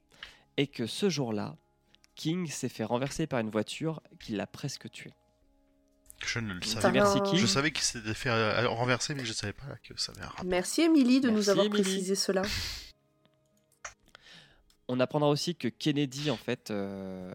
[0.57, 1.55] et que ce jour-là,
[2.15, 5.11] King s'est fait renverser par une voiture qui l'a presque tué.
[6.25, 7.29] Je ne le savais merci, pas.
[7.29, 7.39] King.
[7.39, 10.27] Je savais qu'il s'était fait euh, renverser, mais je savais pas que ça avait un
[10.27, 10.45] rapport.
[10.45, 12.41] Merci, Émilie, de nous avoir précisé cela.
[14.89, 17.33] On apprendra aussi que Kennedy, en fait, euh,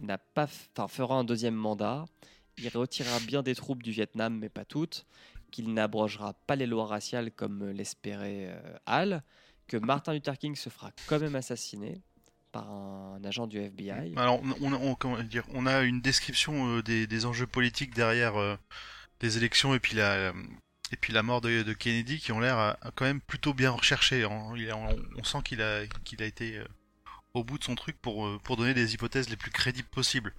[0.00, 2.04] n'a pas, enfin, fera un deuxième mandat.
[2.58, 5.06] Il retirera bien des troupes du Vietnam, mais pas toutes.
[5.50, 9.22] Qu'il n'abrogera pas les lois raciales comme l'espérait euh, Hal.
[9.68, 12.00] Que Martin Luther King se fera quand même assassiner
[12.52, 14.14] par un agent du FBI.
[14.16, 17.94] Alors, on, on- on- comment dire, on a une description euh, des, des enjeux politiques
[17.94, 18.56] derrière euh,
[19.22, 20.32] les élections et puis la, euh,
[20.92, 23.70] et puis la mort de, de Kennedy qui ont l'air euh, quand même plutôt bien
[23.72, 24.24] recherchés.
[24.24, 24.52] hein.
[24.56, 26.64] Il est- on, on sent qu'il a, qu'il a été euh,
[27.36, 30.34] au bout de son truc pour, euh, pour donner des hypothèses les plus crédibles possibles.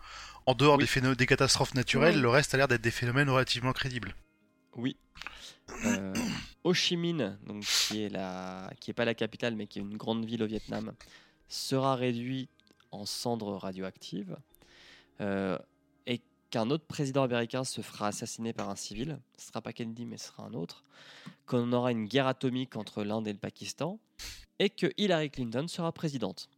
[0.45, 0.83] En dehors Oui.
[0.83, 2.21] des, phéno- des catastrophes naturelles, Oui.
[2.21, 4.15] le reste a l'air d'être des phénomènes relativement crédibles.
[4.75, 4.97] Oui.
[5.85, 6.13] Euh,
[6.63, 9.81] Ho Chi Minh, donc, qui est la, qui est pas la capitale, mais qui est
[9.81, 10.93] une grande ville au Vietnam,
[11.49, 12.49] sera réduit
[12.91, 14.37] en cendres radioactives,
[15.19, 15.57] euh,
[16.05, 19.19] et qu'un autre président américain se fera assassiner par un civil.
[19.37, 20.83] Ce sera pas Kennedy, mais ce sera un autre.
[21.45, 23.99] Qu'on aura une guerre atomique entre l'Inde et le Pakistan,
[24.59, 26.49] et que Hillary Clinton sera présidente.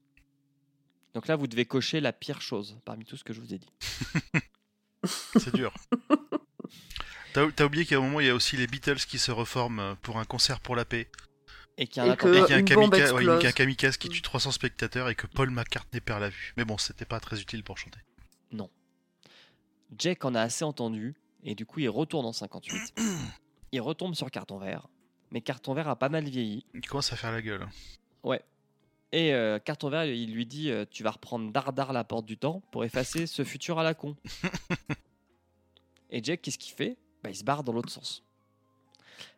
[1.13, 3.57] Donc là, vous devez cocher la pire chose parmi tout ce que je vous ai
[3.57, 3.69] dit.
[5.03, 5.73] C'est dur.
[7.33, 9.95] T'as oublié qu'à un moment, il y a aussi les Beatles qui se reforment euh,
[10.01, 11.09] pour un concert pour la paix.
[11.77, 15.15] Et qu'il y a un que- Et y a kamikaze qui tue 300 spectateurs et
[15.15, 16.53] que Paul McCartney perd la vue.
[16.57, 17.99] Mais bon, c'était pas très utile pour chanter.
[19.97, 22.93] Jack en a assez entendu et du coup il retourne en 58.
[23.71, 24.87] il retombe sur carton vert,
[25.31, 26.63] mais carton vert a pas mal vieilli.
[26.75, 27.67] Il commence à faire la gueule.
[28.23, 28.41] Ouais.
[29.11, 32.37] Et euh, carton vert, il lui dit euh, Tu vas reprendre Dardar la porte du
[32.37, 34.15] temps pour effacer ce futur à la con.
[36.11, 36.97] et Jack, qu'est-ce qu'il fait?
[37.23, 38.23] Bah, Il se barre dans l'autre sens.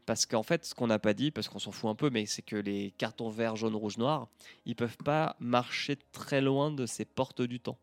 [0.06, 2.26] Parce qu'en fait, ce qu'on n'a pas dit, parce qu'on s'en fout un peu, mais
[2.26, 4.28] c'est que les cartons verts, jaune, rouge, noir,
[4.66, 7.78] ils peuvent pas marcher très loin de ces portes du temps.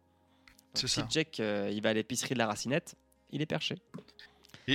[0.74, 1.06] Donc, si ça.
[1.09, 2.97] Jack euh, il va à l'épicerie de la racinette,
[3.31, 3.77] il est perché.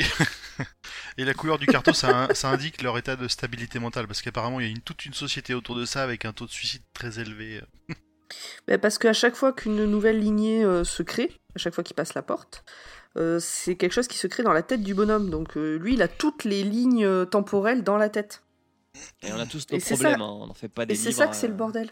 [1.18, 4.08] Et la couleur du carton, ça, ça indique leur état de stabilité mentale.
[4.08, 6.46] Parce qu'apparemment, il y a une, toute une société autour de ça avec un taux
[6.46, 7.62] de suicide très élevé.
[8.68, 11.96] Ben, parce qu'à chaque fois qu'une nouvelle lignée euh, se crée, à chaque fois qu'il
[11.96, 12.64] passe la porte,
[13.18, 15.30] euh, c'est quelque chose qui se crée dans la tête du bonhomme.
[15.30, 18.44] Donc euh, lui, il a toutes les lignes euh, temporelles dans la tête.
[19.22, 20.24] Et on a tous nos Et problèmes, ça.
[20.24, 21.90] hein, on n'en fait pas des Et c'est ça que c'est le bordel.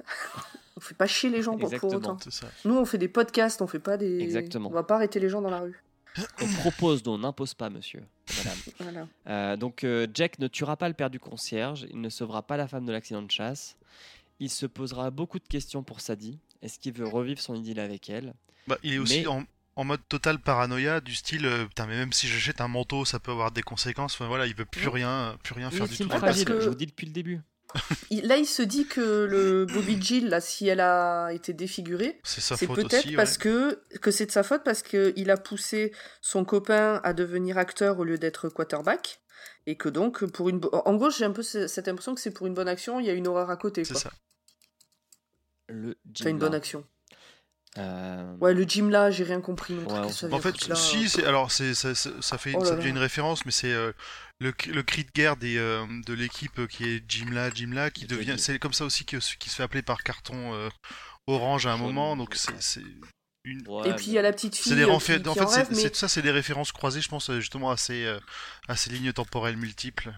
[0.76, 2.18] on fait pas chier les gens pour, autant.
[2.30, 2.46] Ça.
[2.64, 4.20] Nous, on fait des podcasts, on fait pas des.
[4.20, 4.68] Exactement.
[4.70, 5.82] On va pas arrêter les gens dans la rue.
[6.40, 8.02] On propose, non, on n'impose pas, monsieur.
[8.38, 8.58] Madame.
[8.78, 9.08] Voilà.
[9.28, 12.56] Euh, donc euh, Jack ne tuera pas le père du concierge, il ne sauvera pas
[12.56, 13.76] la femme de l'accident de chasse.
[14.40, 16.38] Il se posera beaucoup de questions pour Sadie.
[16.62, 18.34] Est-ce qu'il veut revivre son idylle avec elle?
[18.66, 19.44] Bah, il est aussi Mais- en,
[19.76, 23.18] en mode total paranoïa, du style, euh, putain, mais même si j'achète un manteau, ça
[23.20, 24.14] peut avoir des conséquences.
[24.14, 26.04] Enfin voilà, il veut plus rien, plus rien faire du tout.
[26.10, 27.40] Ah, parce fragile, que- je vous dis depuis le début.
[28.10, 32.20] Il- là, il se dit que le Bobby Jill, là, si elle a été défigurée,
[32.56, 37.00] C'est peut-être parce que, que c'est de sa faute parce qu'il a poussé son copain
[37.02, 39.20] à devenir acteur au lieu d'être quarterback.
[39.66, 40.60] Et que donc, pour une.
[40.72, 43.06] En gros, j'ai un peu ce- cette impression que c'est pour une bonne action, il
[43.06, 43.84] y a une horreur à côté.
[43.84, 44.10] C'est ça.
[45.68, 45.96] Le
[46.30, 46.84] une bonne action.
[47.78, 49.84] Euh, Ouais, le gym là, j'ai rien compris non.
[49.86, 52.64] Ouais, ça En fait, là si, c'est alors c'est ça, ça, ça fait Oh là
[52.64, 52.76] ça là.
[52.76, 53.92] devient une référence, mais c'est euh,
[54.40, 58.02] le, cri- le cri de guerre des, euh, de l'équipe qui est Jimla, Jimla, qui
[58.02, 58.16] Jimla.
[58.16, 60.68] devient, c'est comme ça aussi que qui se fait appeler par carton euh,
[61.26, 62.82] orange à un Jaune, moment, donc c'est
[63.44, 63.66] une.
[63.68, 65.18] ouais, Et puis il y a la petite fille des qui, en qui fait,
[65.74, 68.20] c'est- mais ça, c'est des références croisées, je pense, justement à ces, euh,
[68.68, 70.12] à ces lignes temporelles multiples.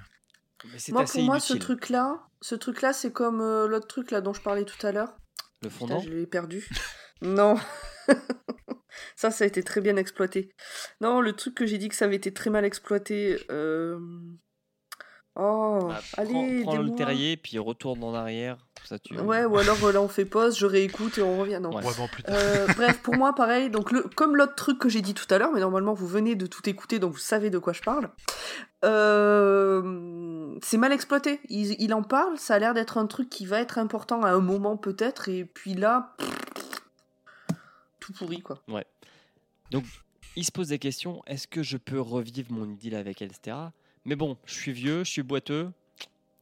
[0.64, 1.60] mais moi assez pour moi ce inutile.
[1.60, 4.86] truc là, ce truc là, c'est comme euh, l'autre truc là dont je parlais tout
[4.86, 5.16] à l'heure.
[5.62, 6.00] Le Putain, fondant?
[6.02, 6.68] je l'ai perdu.
[7.22, 7.56] Non.
[9.16, 10.50] ça, ça a été très bien exploité.
[11.00, 13.38] Non, le truc que j'ai dit que ça avait été très mal exploité.
[13.50, 13.98] euh,
[15.38, 18.56] Oh, Bah, allez, prends, prends le terrier, puis retourne en arrière.
[18.56, 19.18] comme Ça, tu...
[19.18, 21.60] Ouais, ou alors euh, là on fait pause, je réécoute et on revient.
[21.60, 21.76] Non.
[21.76, 21.84] Ouais.
[21.84, 22.34] Ouais, bon, plus tard.
[22.34, 23.68] Euh, bref, pour moi, pareil.
[23.68, 26.36] Donc, le, comme l'autre truc que j'ai dit tout à l'heure, mais normalement vous venez
[26.36, 28.08] de tout écouter, donc vous savez de quoi je parle.
[28.86, 31.40] Euh, c'est mal exploité.
[31.50, 34.30] Il, il en parle, ça a l'air d'être un truc qui va être important à
[34.30, 36.16] un moment peut-être, et puis là,
[38.06, 38.62] tout pourri quoi.
[40.36, 41.22] Il se pose des questions.
[41.26, 43.56] Est-ce que je peux revivre mon idylle avec elle, etc.
[44.04, 45.72] Mais bon, je suis vieux, je suis boiteux.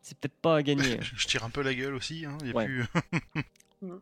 [0.02, 0.98] C'est peut-être pas à gagner.
[1.00, 2.24] je tire un peu la gueule aussi.
[2.26, 2.66] Hein, il y a Ouais.
[2.66, 2.84] plus...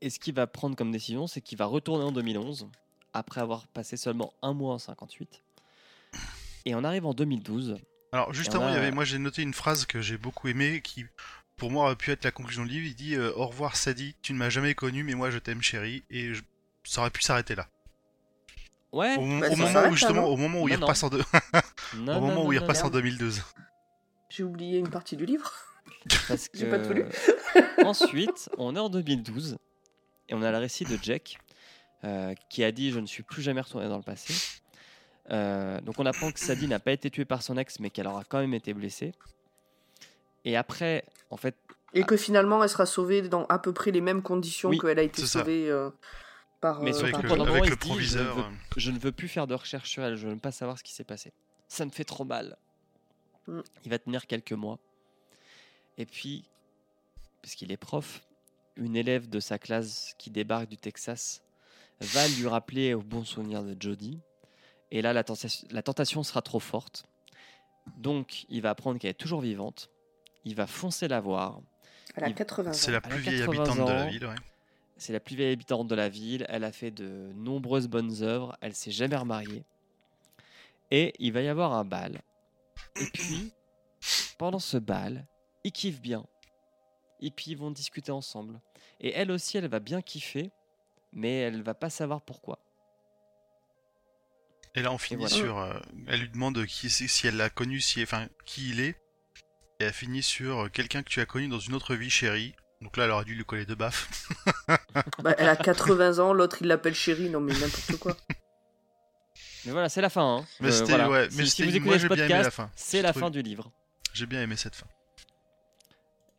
[0.00, 2.68] Et ce qu'il va prendre comme décision, c'est qu'il va retourner en 2011,
[3.12, 5.42] après avoir passé seulement un mois en 58.
[6.64, 7.78] Et on arrive en 2012.
[8.12, 10.48] Alors juste avant, il y a- avait, moi j'ai noté une phrase que j'ai beaucoup
[10.48, 11.06] aimée, qui
[11.62, 12.86] pour moi aurait pu être la conclusion du livre.
[12.86, 15.62] Il dit euh, Au revoir Sadie, tu ne m'as jamais connu, mais moi je t'aime
[15.62, 16.02] chérie.
[16.10, 16.42] Et je-
[16.82, 17.68] ça aurait pu s'arrêter là.
[18.90, 19.14] Ouais.
[19.16, 20.80] Au, Bah, au moment où justement, au moment où il non.
[20.86, 21.22] repasse en, deux-
[21.96, 22.94] Non, au moment non, où il non, repasse en merde.
[22.94, 23.42] 2012.
[24.28, 25.52] J'ai oublié une partie du livre.
[26.28, 27.04] Parce que J'ai pas tout lu.
[27.84, 29.56] ensuite, on est en 2012
[30.28, 31.38] et on a le récit de Jack
[32.02, 34.34] euh, qui a dit je ne suis plus jamais retourné dans le passé.
[35.30, 38.08] Euh, donc on apprend que Sadie n'a pas été tuée par son ex mais qu'elle
[38.08, 39.12] aura quand même été blessée.
[40.44, 41.56] Et après, en fait,
[41.94, 44.98] Et que finalement, elle sera sauvée dans à peu près les mêmes conditions Oui, qu'elle
[44.98, 45.90] a été sauvée euh,
[46.60, 46.80] par.
[46.82, 48.36] Mais euh, surtout par- Avec le, pendant moment, se dit, proviseur.
[48.36, 50.38] je veux- euh, je ne veux plus faire de recherche sur elle, je ne veux
[50.38, 51.32] pas savoir ce qui s'est passé.
[51.68, 52.56] Ça me fait trop mal.
[53.46, 53.60] Mm.
[53.84, 54.78] Il va tenir quelques mois.
[55.98, 56.44] Et puis,
[57.42, 58.22] parce qu'il est prof,
[58.76, 61.42] une élève de sa classe qui débarque du Texas
[62.00, 64.18] va lui rappeler au bon souvenir de Jodie.
[64.90, 67.04] Et là, la tentation, la tentation sera trop forte.
[67.96, 69.90] Donc, il va apprendre qu'elle est toujours vivante.
[70.44, 71.60] Il va foncer la voir.
[72.14, 72.74] Elle a Il- 80 ans.
[72.74, 74.34] C'est la plus vieille 80 habitante de la ville, ouais.
[74.96, 76.46] C'est la plus vieille habitante de la ville.
[76.48, 78.56] Elle a fait de nombreuses bonnes œuvres.
[78.60, 79.64] Elle s'est jamais remariée.
[80.90, 82.20] Et il va y avoir un bal.
[83.00, 83.52] Et puis,
[84.38, 85.26] pendant ce bal,
[85.64, 86.26] ils kiffent bien.
[87.20, 88.60] Et puis ils vont discuter ensemble.
[89.00, 90.50] Et elle aussi, elle va bien kiffer,
[91.12, 92.58] mais elle va pas savoir pourquoi.
[94.74, 95.34] Et là, on finit voilà.
[95.34, 95.58] sur.
[95.58, 98.96] euh, elle lui demande qui si elle l'a connu, si, enfin, qui il est.
[99.82, 102.54] Et elle finit sur euh, quelqu'un que tu as connu dans une autre vie, chérie.
[102.82, 104.28] Donc là, elle aurait dû lui coller deux baffes.
[105.24, 108.16] Bah, elle a 80 ans, l'autre il l'appelle chérie, non mais n'importe quoi.
[109.64, 110.36] Mais voilà, c'est la fin.
[110.38, 110.46] hein.
[110.60, 111.10] Mais Euh, c'était- voilà.
[111.10, 112.70] ouais, Si- mais si, c'était- vous moi, écoutez j'ai ce bien aimé la podcast, fin.
[112.76, 113.72] c'est la trouvé- fin du livre.
[114.12, 114.86] J'ai bien aimé cette fin.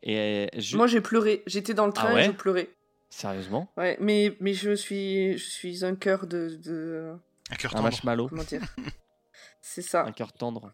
[0.02, 2.70] Et euh, je- Moi j'ai pleuré, j'étais dans le train Ah ouais et je pleurais.
[3.10, 7.12] sérieusement, Ouais, mais, mais je suis je suis un cœur de, de
[7.50, 7.82] Un cœur un tendre.
[7.84, 8.62] marshmallow, comment dire?
[9.60, 10.04] C'est ça.
[10.04, 10.72] un cœur tendre.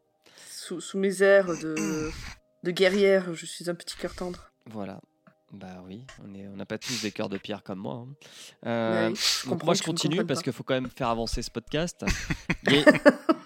[0.51, 1.75] Sous, sous mes airs de
[2.62, 4.51] de guerrière, je suis un petit cœur tendre.
[4.66, 5.01] Voilà.
[5.53, 8.07] Bah oui, on est, on n'a pas tous des cœurs de pierre comme moi.
[8.07, 8.15] hein.
[8.66, 11.51] Euh, Ouais, je donc moi je continue parce qu'il faut quand même faire avancer ce
[11.51, 12.05] podcast.
[12.65, 12.85] Il y a,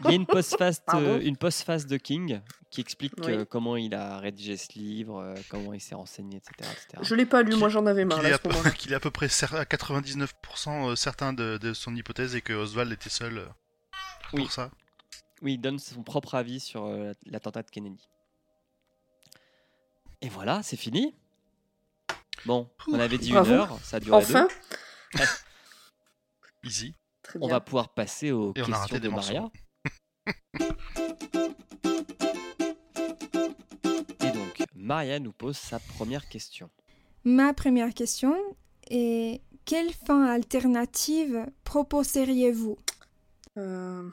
[0.05, 1.07] il y a une postface, Pardon?
[1.07, 3.33] euh, une postface de King qui explique Oui.
[3.33, 6.53] euh, comment il a rédigé ce livre, euh, comment il s'est renseigné, etc.
[6.73, 6.99] etc.
[7.01, 8.71] Je l'ai pas lu, moi j'en avais marre Qu'il est, à ce peu, moment-là.
[8.73, 12.53] qu'il est à peu près cer- à 99% certain de, de son hypothèse et que
[12.53, 13.47] Oswald était seul euh,
[14.31, 14.47] pour Oui.
[14.51, 14.71] ça.
[15.43, 18.09] Oui, il donne son propre avis sur euh, l'attentat de Kennedy.
[20.25, 21.15] Et voilà, c'est fini.
[22.47, 23.51] Bon, on avait dit Bravo.
[23.51, 24.49] une heure, ça a duré Enfin,
[25.13, 25.21] deux.
[26.65, 26.95] Easy.
[27.23, 29.51] très On va pouvoir passer aux Et on a questions de Maria.
[34.23, 36.71] Et donc, Maria nous pose sa première question.
[37.25, 38.35] Ma première question
[38.89, 42.79] est quelle fin alternative proposeriez-vous?
[43.59, 44.09] Euh,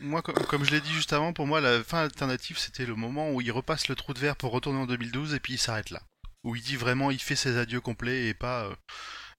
[0.00, 2.94] Moi, com- comme je l'ai dit juste avant, pour moi, la fin alternative, c'était le
[2.94, 5.58] moment où il repasse le trou de verre pour retourner en 2012 et puis il
[5.58, 6.00] s'arrête là.
[6.44, 8.74] Où il dit vraiment, il fait ses adieux complets et pas, euh,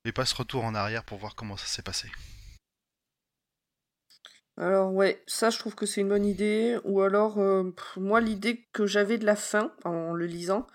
[0.03, 2.11] et pas ce retour en arrière pour voir comment ça s'est passé.
[4.57, 6.77] Alors ouais, ça je trouve que c'est une bonne idée.
[6.83, 10.67] Ou alors, euh, moi l'idée que j'avais de la fin en le lisant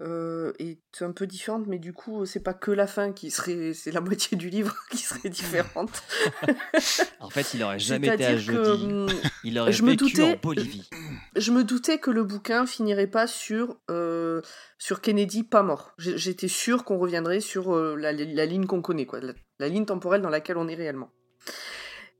[0.00, 3.72] euh, est un peu différente, mais du coup c'est pas que la fin qui serait,
[3.74, 6.02] c'est la moitié du livre qui serait différente.
[7.20, 8.84] En fait, il aurait jamais été à jeudi.
[8.84, 9.08] hum,
[9.42, 10.88] Il aurait je me vécu doutais- en Bolivie.
[11.36, 14.42] je me doutais que le bouquin finirait pas sur euh,
[14.78, 15.92] sur Kennedy pas mort.
[15.98, 19.86] J'étais sûre qu'on reviendrait sur euh, la, la ligne qu'on connaît, quoi, la, la ligne
[19.86, 21.10] temporelle dans laquelle on est réellement.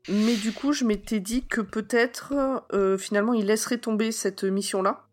[0.09, 2.33] Mais du coup, je m'étais dit que peut-être
[2.73, 5.06] euh, finalement il laisserait tomber cette mission-là.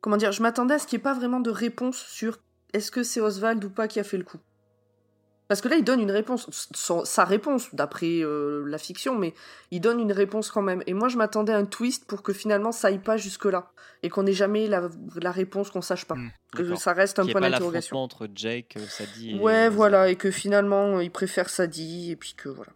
[0.00, 2.38] Comment dire Je m'attendais à ce qu'il n'y ait pas vraiment de réponse sur
[2.72, 4.38] est-ce que c'est Oswald ou pas qui a fait le coup.
[5.48, 9.32] Parce que là, il donne une réponse, son- sa réponse, d'après euh, la fiction, mais
[9.70, 10.82] il donne une réponse quand même.
[10.86, 13.72] Et moi, je m'attendais à un twist pour que finalement, ça aille pas jusque-là.
[14.02, 16.16] Et qu'on n'ait jamais la, la réponse qu'on sache pas.
[16.16, 17.96] Mm, que ça reste un point d'interrogation.
[17.96, 19.40] entre Jake, euh, Sadie et...
[19.40, 20.10] Ouais, voilà.
[20.10, 22.10] Et que finalement, il préfère Sadie.
[22.10, 22.72] Et puis que voilà.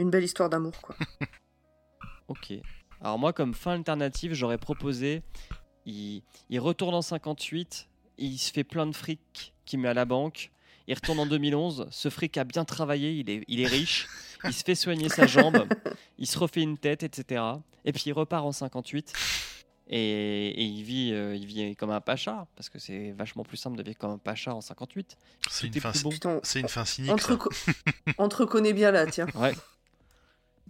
[0.00, 0.96] Une belle histoire d'amour, quoi.
[2.28, 2.52] Ok.
[3.00, 5.22] Alors moi, comme fin alternative, j'aurais proposé,
[5.88, 7.88] il, il retourne en 58,
[8.18, 10.50] il se fait plein de fric qu'il met à la banque,
[10.86, 14.08] il retourne en 2011, ce fric a bien travaillé, il est, il est riche,
[14.44, 15.66] il se fait soigner sa jambe,
[16.18, 17.42] il se refait une tête, etc.
[17.84, 19.12] Et puis il repart en 58.
[19.90, 23.56] Et, et il, vit, euh, il vit comme un pacha, parce que c'est vachement plus
[23.56, 25.16] simple de vivre comme un pacha en 58.
[25.50, 26.10] C'est une, fin, bon.
[26.10, 27.10] Putain, c'est une fin cynique.
[27.10, 27.32] on te, ça.
[27.34, 27.72] reco-
[28.18, 29.26] on te reconnaît bien là, tiens.
[29.34, 29.54] Ouais.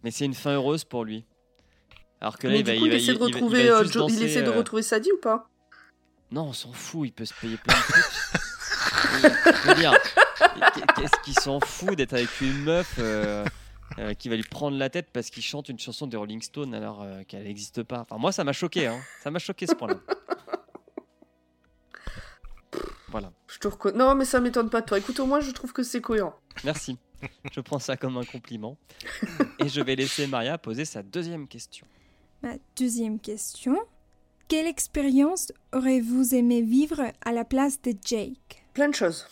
[0.04, 1.24] Mais c'est une fin heureuse pour lui.
[2.20, 3.24] Alors que là, Mais il va, coup, il il, va, de il va- il va
[3.26, 5.48] retrouver, euh, il essaie de euh, retrouver Sadie ou pas?
[6.30, 9.76] Non, on s'en fout, il peut se payer plein de trucs.
[9.76, 9.94] Dire,
[10.96, 13.44] qu'est-ce qu'il s'en fout d'être avec une meuf euh,
[13.98, 16.74] euh, qui va lui prendre la tête parce qu'il chante une chanson des Rolling Stones
[16.74, 18.00] alors euh, qu'elle n'existe pas?
[18.00, 18.98] Enfin, moi, ça m'a choqué, hein.
[19.22, 19.96] Ça m'a choqué ce point-là.
[23.10, 23.96] Voilà, Je te reconnais.
[23.96, 24.98] Non, mais ça m'étonne pas de toi.
[24.98, 26.34] Écoute, au moins, je trouve que c'est cohérent.
[26.64, 26.98] merci.
[27.52, 28.76] Je prends ça comme un compliment.
[29.58, 31.86] Et je vais laisser Maria poser sa deuxième question.
[32.42, 33.76] Ma deuxième question.
[34.48, 38.64] Quelle expérience aurez-vous aimé vivre à la place de Jake?
[38.74, 39.26] Plein de choses.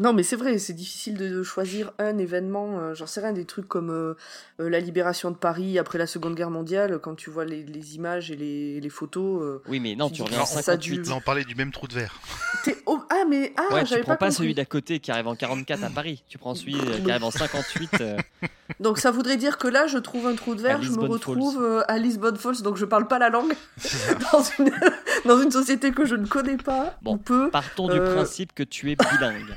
[0.00, 2.78] Non, mais c'est vrai, c'est difficile de choisir un événement.
[2.80, 4.14] euh, J'en sais rien, des trucs comme euh,
[4.58, 7.94] euh, la libération de Paris après la Seconde Guerre mondiale, quand tu vois les, les
[7.96, 9.42] images et les, les photos.
[9.42, 10.96] euh, Oui, mais non, Tu reviens en que ça 58.
[11.02, 11.10] dure.
[11.10, 12.18] Là, on parlait du même trou de verre.
[12.64, 15.36] t'es- oh, ah, mais ah, Ouais, tu prends pas, celui d'à côté qui arrive en
[15.36, 16.24] 44 à Paris.
[16.26, 16.72] Tu prends celui
[17.04, 17.90] qui arrive en 58.
[18.00, 18.16] euh,
[18.80, 21.54] Donc ça voudrait dire que là, je trouve un trou de verre, je me retrouve
[21.60, 21.84] Falls.
[21.88, 23.52] à Lisbonne Falls, donc je parle pas la langue,
[24.32, 24.70] dans une,
[25.26, 27.50] dans une société que je ne connais pas, Bon, ou peu.
[27.50, 29.54] Partons du principe que tu es bilingue.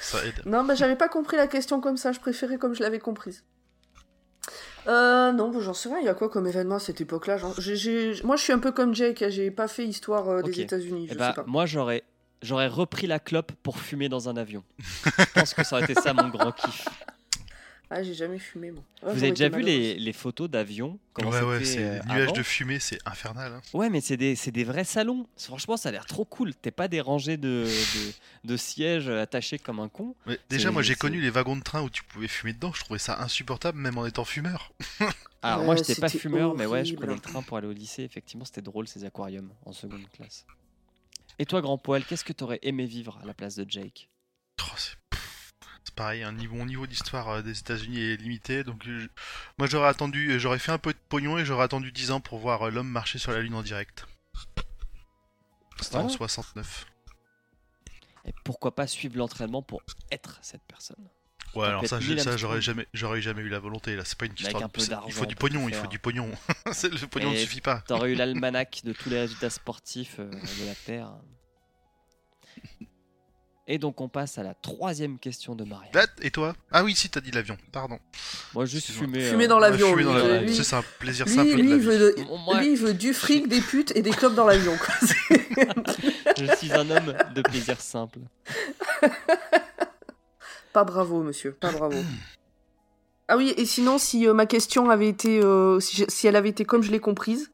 [0.00, 0.42] Ça aide.
[0.46, 3.44] Non, mais j'avais pas compris la question comme ça, je préférais comme je l'avais comprise.
[4.86, 5.98] Euh, non, bah, j'en sais rien.
[5.98, 7.36] Il y a quoi comme événement à cette époque-là?
[7.38, 9.22] Moi, je suis un peu comme Jake.
[9.22, 10.60] hein, J'ai pas fait histoire euh, des.
[10.60, 11.10] États-Unis.
[11.18, 12.04] Bah, moi, j'aurais,
[12.42, 14.64] j'aurais repris la clope pour fumer dans un avion.
[14.78, 16.86] Je pense que ça aurait été ça mon grand kiff.
[17.90, 18.82] Ah, j'ai jamais fumé, moi.
[19.02, 22.32] Ah, Vous avez déjà vu les, les photos d'avions Ouais, ouais, c'était, c'est euh, nuages
[22.34, 23.52] de fumée, c'est infernal.
[23.54, 23.62] hein.
[23.72, 25.26] Ouais, mais c'est des, c'est des vrais salons.
[25.38, 26.54] Franchement, ça a l'air trop cool.
[26.54, 30.14] T'es pas des rangées de, de, de sièges attachés comme un con.
[30.26, 32.84] Mais déjà, moi j'ai connu les wagons de train où tu pouvais fumer dedans, je
[32.84, 34.70] trouvais ça insupportable même en étant fumeur.
[35.42, 37.72] Alors Ouais, moi, j'étais pas fumeur, mais ouais, je prenais le train pour aller au
[37.72, 38.02] lycée.
[38.02, 40.44] Effectivement, c'était drôle ces aquariums en seconde classe.
[41.38, 44.08] Et toi, grand poil, qu'est-ce que t'aurais aimé vivre à la place de Jake?
[44.60, 44.64] Oh,
[45.88, 49.06] c'est pareil, un niveau, mon niveau d'histoire euh, des États-Unis est limité, donc euh, je-
[49.56, 52.20] moi j'aurais attendu, euh, j'aurais fait un peu de pognon et j'aurais attendu 10 ans
[52.20, 54.06] pour voir l'homme marcher sur la Lune en direct.
[55.80, 56.14] C'était en Voilà.
[56.16, 56.86] 69.
[58.26, 61.08] Et pourquoi pas suivre l'entraînement pour être cette personne?
[61.54, 64.04] Ouais, alors ça, j'aurais jamais, j'aurais jamais eu la volonté là.
[64.04, 66.30] C'est pas une peu c'est- il faut du pognon, il faut du pognon.
[66.66, 67.80] Le pognon ne suffit pas.
[67.86, 71.14] T'aurais eu l'almanach de tous les résultats sportifs de la Terre.
[73.70, 75.90] Et donc on passe à la troisième question de Maria.
[76.22, 76.54] Et toi?
[76.72, 77.56] Ah oui, si t'as dit l'avion.
[77.70, 77.98] Pardon.
[78.54, 79.20] Moi juste fumer.
[79.20, 79.88] Fumer euh, dans Ouais, l'avion.
[79.90, 80.62] fumer lui, dans euh, l'avion.
[80.64, 81.86] c'est un plaisir Lui, simple lui, de la il vie.
[81.86, 82.14] veut de-
[82.46, 84.72] Moi- lui, il veut du fric, des putes et des clopes dans l'avion.
[86.38, 88.20] Je suis un homme de plaisir simple.
[90.72, 91.52] pas bravo, monsieur.
[91.52, 91.96] Pas bravo.
[93.28, 96.36] Ah oui, et sinon, si euh, ma question avait été, euh, si, je- si elle
[96.36, 97.50] avait été comme je l'ai comprise,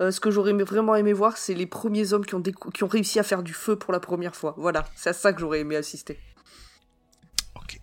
[0.00, 2.84] euh, ce que j'aurais vraiment aimé voir, c'est les premiers hommes qui ont, décou- qui
[2.84, 4.54] ont réussi à faire du feu pour la première fois.
[4.58, 6.18] Voilà, c'est à ça que j'aurais aimé assister.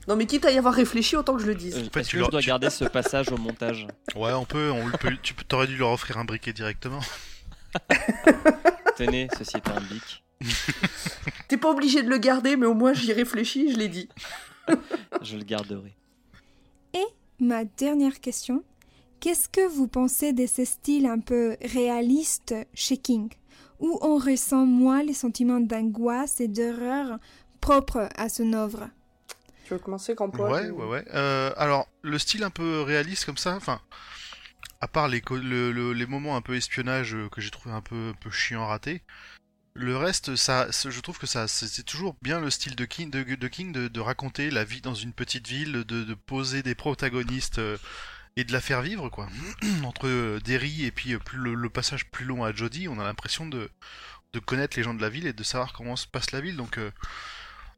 [0.08, 1.76] Non, mais quitte à y avoir réfléchi, autant que je le dise.
[1.78, 3.86] Euh, fait, tu que leur- je dois tu- garder ce passage au montage
[4.16, 5.12] Ouais, on peut, on peut.
[5.22, 7.02] Tu peux- t'aurais dû leur offrir un briquet directement.
[8.98, 10.24] Tenez, ceci est un bic.
[11.48, 14.10] T'es pas obligé de le garder, mais au moins j'y réfléchis, je l'ai dit.
[15.22, 15.94] Je le garderai.
[17.40, 18.64] Ma dernière question.
[19.22, 23.30] Qu'est-ce que vous pensez de ce style un peu réaliste chez King,
[23.80, 27.20] où on ressent moins les sentiments d'angoisse et d'horreur
[27.62, 28.90] propres à son œuvre?
[29.66, 31.06] Tu veux commencer, grand poil Ouais, ouais, ouais.
[31.14, 33.80] Euh, alors, le style un peu réaliste comme ça, enfin,
[34.82, 37.74] à part les, co- le- le- les moments un peu espionnage euh, que j'ai trouvé
[37.76, 39.04] un peu, un peu chiant raté,
[39.76, 43.10] le reste, ça, je trouve que ça, c'est c'est toujours bien le style de King,
[43.12, 46.64] de, de King de, de raconter la vie dans une petite ville, de, de poser
[46.64, 47.78] des protagonistes euh,
[48.38, 49.28] et de la faire vivre, quoi.
[49.84, 53.04] Entre euh, Derry et puis euh, plus le, passage plus long à Jodie, on a
[53.04, 53.70] l'impression de,
[54.34, 56.58] de connaître les gens de la ville et de savoir comment se passe la ville,
[56.58, 56.78] donc.
[56.78, 56.92] euh,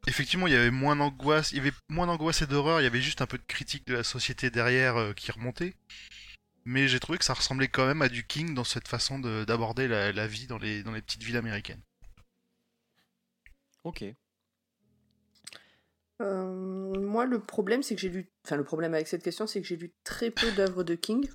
[0.07, 2.87] Effectivement, il y avait moins d'angoisse, il y avait moins d'angoisse et d'horreur, il y
[2.87, 5.75] avait juste un peu de critique de la société derrière qui remontait.
[6.65, 9.45] Mais j'ai trouvé que ça ressemblait quand même à du King dans cette façon de-
[9.45, 11.81] d'aborder la, la vie dans les, dans les petites villes américaines.
[13.83, 14.03] Ok.
[16.23, 18.29] Euh, moi, le problème, c'est que j'ai lu.
[18.45, 21.29] Enfin, le problème avec cette question, c'est que j'ai lu très peu d'œuvres de King.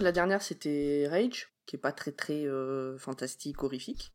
[0.00, 4.12] La dernière, c'était Rage, qui est pas très très euh, fantastique, horrifique.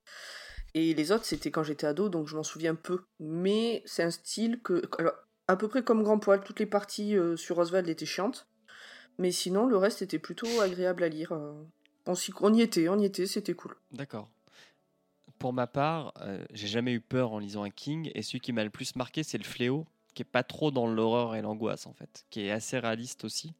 [0.74, 3.02] Et les autres, c'était quand j'étais ado, donc je m'en souviens peu.
[3.20, 4.84] Mais c'est un style que.
[5.48, 8.48] À peu près comme Grand Poil, toutes les parties euh, sur Oswald étaient chiantes.
[9.18, 11.34] Mais sinon, le reste était plutôt agréable à lire.
[12.06, 13.76] on y était, on y était, c'était cool.
[13.91, 14.30] D'accord.
[15.40, 18.52] Pour ma part, euh, j'ai jamais eu peur en lisant un King, et celui qui
[18.52, 21.88] m'a le plus marqué, c'est le fléau, qui est pas trop dans l'horreur et l'angoisse
[21.88, 23.53] en fait, qui est assez réaliste aussi.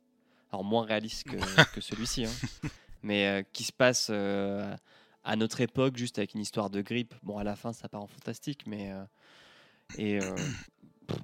[0.52, 1.38] Alors moins réaliste que,
[1.74, 2.70] que celui-ci, hein.
[3.02, 4.76] mais euh, qui se passe euh,
[5.24, 7.16] à notre époque, juste avec une histoire de grippe.
[7.24, 8.92] Bon, à la fin, ça part en fantastique, mais
[9.98, 10.20] et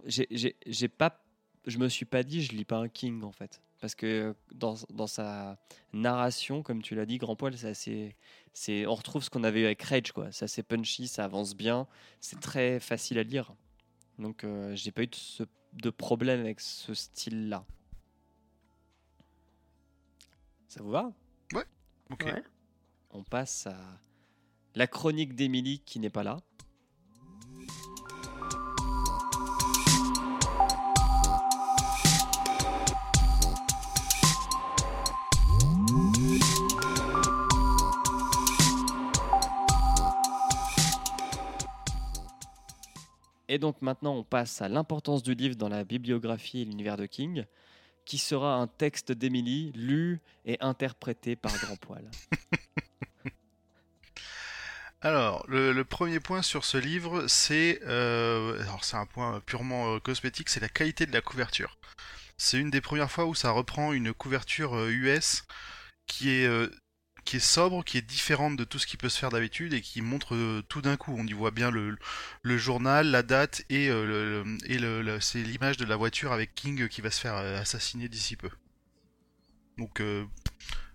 [0.06, 1.22] j'ai pas,
[1.68, 4.74] je me suis pas dit, je lis pas un King en fait, parce que dans,
[4.90, 5.60] dans sa
[5.94, 8.16] narration, comme tu l'as dit, Grand Poil, c'est assez
[8.52, 10.32] c'est on retrouve ce qu'on avait eu avec Rage quoi.
[10.32, 11.86] C'est assez punchy ça avance bien
[12.20, 13.54] c'est très facile à lire.
[14.18, 15.44] Donc euh, j'ai pas eu de, ce-
[15.74, 17.64] de problème avec ce style là
[20.68, 21.12] ça vous va?
[22.10, 22.24] Ok.
[22.26, 22.44] Ouais.
[23.12, 23.78] on passe à
[24.74, 26.38] la chronique d'Émilie qui n'est pas là
[43.48, 47.06] Et donc maintenant, on passe à l'importance du livre dans la bibliographie et l'univers de
[47.06, 47.46] King,
[48.06, 52.10] qui sera un texte d'Emily lu et interprété par Grand Poil.
[55.02, 60.00] Alors, le, premier point sur ce livre, c'est euh, alors c'est un point purement euh,
[60.00, 61.78] cosmétique, c'est la qualité de la couverture.
[62.38, 65.44] C'est une des premières fois où ça reprend une couverture euh, US
[66.08, 66.70] qui est euh,
[67.26, 69.82] qui est sobre, qui est différente de tout ce qui peut se faire d'habitude et
[69.82, 71.14] qui montre euh, tout d'un coup.
[71.18, 71.98] On y voit bien le,
[72.44, 75.96] le journal, la date et euh, le, le- et le, le- c'est l'image de la
[75.96, 78.50] voiture avec King qui va se faire euh, assassiner d'ici peu.
[79.78, 80.02] Donc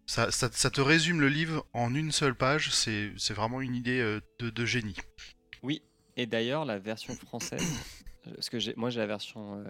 [0.06, 3.74] ça, ça, ça te résume le livre en une seule page, c'est c'est vraiment une
[3.74, 4.00] idée
[4.38, 4.96] de, de génie.
[5.62, 5.82] Oui,
[6.16, 7.62] et d'ailleurs, la version française,
[8.34, 9.64] parce que j'ai- moi j'ai la version euh,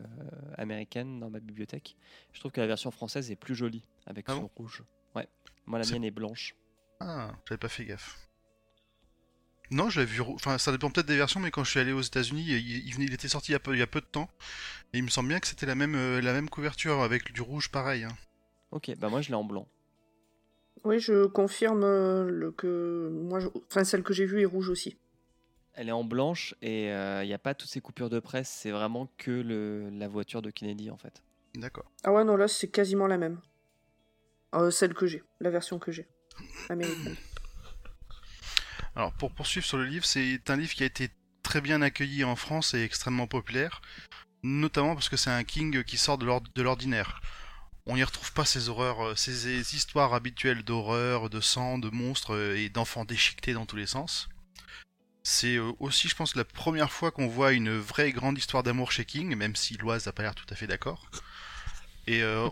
[0.56, 1.96] américaine dans ma bibliothèque,
[2.32, 4.50] je trouve que la version française est plus jolie, avec Ah son bon?
[4.56, 4.82] rouge.
[5.14, 5.28] Ouais,
[5.70, 6.54] moi la mienne est blanche.
[7.00, 8.18] Ah, j'avais pas fait gaffe.
[9.70, 10.20] Non, je l'ai vu.
[10.20, 12.92] Enfin, ça dépend peut-être des versions, mais quand je suis allé aux États-Unis, il, il
[12.92, 14.28] venait- il était sorti il y, a peu, il y a peu de temps.
[14.92, 17.40] Et il me semble bien que c'était la même, euh, la même couverture avec du
[17.40, 18.02] rouge pareil.
[18.04, 18.16] hein.
[18.72, 19.68] Ok, bah moi je l'ai en blanc.
[20.84, 24.68] Oui, je confirme euh, le que moi, je- enfin celle que j'ai vue est rouge
[24.70, 24.96] aussi.
[25.74, 28.72] Elle est en blanche et il n'y a pas toutes ces coupures de presse, c'est
[28.72, 31.22] vraiment que le, la voiture de Kennedy en fait.
[31.54, 31.90] D'accord.
[32.02, 33.40] Ah ouais, non, là c'est quasiment la même.
[34.54, 36.08] Euh, celle que j'ai, la version que j'ai.
[38.96, 41.10] Alors, pour poursuivre sur le livre, c'est un livre qui a été
[41.42, 43.80] très bien accueilli en France et extrêmement populaire,
[44.42, 47.20] notamment parce que c'est un King qui sort de l'ord- de l'ordinaire.
[47.86, 52.34] On n'y retrouve pas ces horreurs, euh, ces histoires habituelles d'horreur, de sang, de monstres
[52.34, 54.28] euh, et d'enfants déchiquetés dans tous les sens.
[55.22, 58.92] C'est euh, aussi, je pense, la première fois qu'on voit une vraie grande histoire d'amour
[58.92, 61.10] chez King, même si Loise n'a pas l'air tout à fait d'accord.
[62.10, 62.48] Et euh,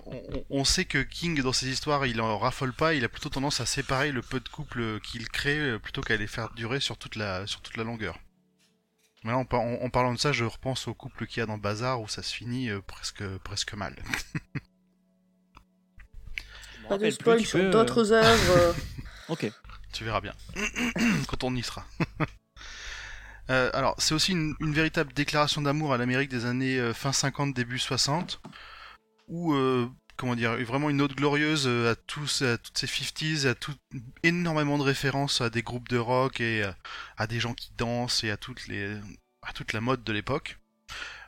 [0.50, 3.60] on, sait que King, dans ses histoires, il en raffole pas, il a plutôt tendance
[3.60, 6.96] à séparer le peu de couple qu'il crée euh, plutôt qu'à les faire durer sur
[6.96, 8.16] toute la, sur toute la longueur.
[9.24, 11.42] Mais là, en, par- en- en parlant de ça, je repense au couple qu'il y
[11.42, 13.96] a dans Bazar où ça se finit euh, presque, presque mal.
[16.88, 18.76] Pas de spoil tu sur peux, d'autres œuvres.
[19.28, 19.50] Ok.
[19.92, 20.32] Tu verras bien.
[21.28, 21.84] Quand on y sera.
[23.50, 27.14] Euh, alors, c'est aussi une, une véritable déclaration d'amour à l'Amérique des années euh, fin
[27.14, 28.42] 50, début 60,
[29.28, 33.46] où, euh, comment dire, vraiment une note glorieuse euh, à, tous, à toutes ces 50s,
[33.46, 33.74] à tout,
[34.22, 36.72] énormément de références à des groupes de rock et euh,
[37.16, 38.96] à des gens qui dansent et à, toutes les,
[39.42, 40.58] à toute la mode de l'époque.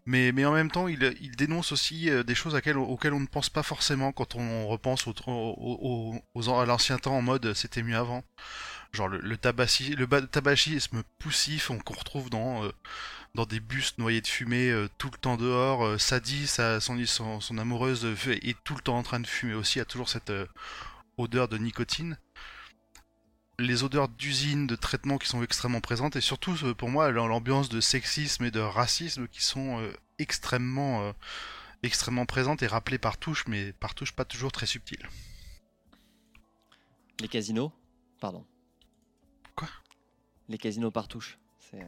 [0.07, 3.51] Mais, mais en même temps, il, il dénonce aussi des choses auxquelles, on ne pense
[3.51, 6.15] pas forcément quand on repense au,
[6.61, 8.25] à l'ancien temps en mode c'était mieux avant
[8.93, 12.65] genre le, le, tabagisme poussif on- qu'on retrouve dans
[13.35, 17.03] dans des bustes noyés de fumée euh, tout le temps dehors euh, Sadie sa, son,
[17.07, 20.09] son, son amoureuse euh, est tout le temps en train de fumer aussi a toujours
[20.09, 20.33] cette
[21.17, 22.19] odeur de nicotine
[23.59, 27.81] les odeurs d'usine de traitement qui sont extrêmement présentes et surtout pour moi l'ambiance de
[27.81, 29.87] sexisme et de racisme qui sont
[30.19, 31.13] extrêmement
[31.83, 35.07] extrêmement présentes et rappelées par touche mais par touche pas toujours très subtiles
[37.21, 37.71] Les casinos?
[38.19, 38.47] Pardon.
[39.55, 39.69] Quoi?
[40.49, 41.39] Les casinos par touche.
[41.59, 41.85] C'est,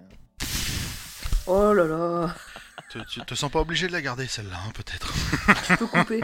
[1.47, 2.35] Oh là là,
[2.91, 5.13] tu, tu te sens pas obligé de la garder celle-là hein, peut-être
[5.67, 6.21] tu peux couper.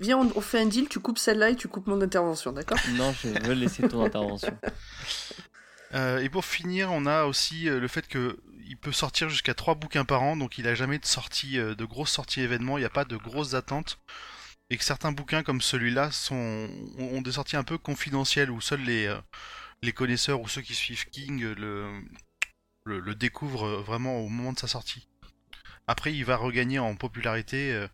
[0.00, 2.78] Viens, on, on fait un deal, tu coupes celle-là et tu coupes mon intervention, d'accord?
[2.92, 4.56] Non, je veux laisser ton intervention.
[5.92, 9.54] Euh, et pour finir, on a aussi euh, le fait que il peut sortir jusqu'à
[9.54, 12.78] trois bouquins par an, donc il a jamais de sortie, euh, de grosses sorties événements,
[12.78, 13.98] il n'y a pas de grosses attentes,
[14.70, 18.82] et que certains bouquins comme celui-là sont ont des sorties un peu confidentielles où seuls
[18.82, 19.12] les
[19.82, 21.90] les connaisseurs ou ceux qui suivent King le
[22.98, 25.08] le, découvrent euh, vraiment au moment de sa sortie.
[25.86, 27.88] Après, il va regagner en popularité, euh,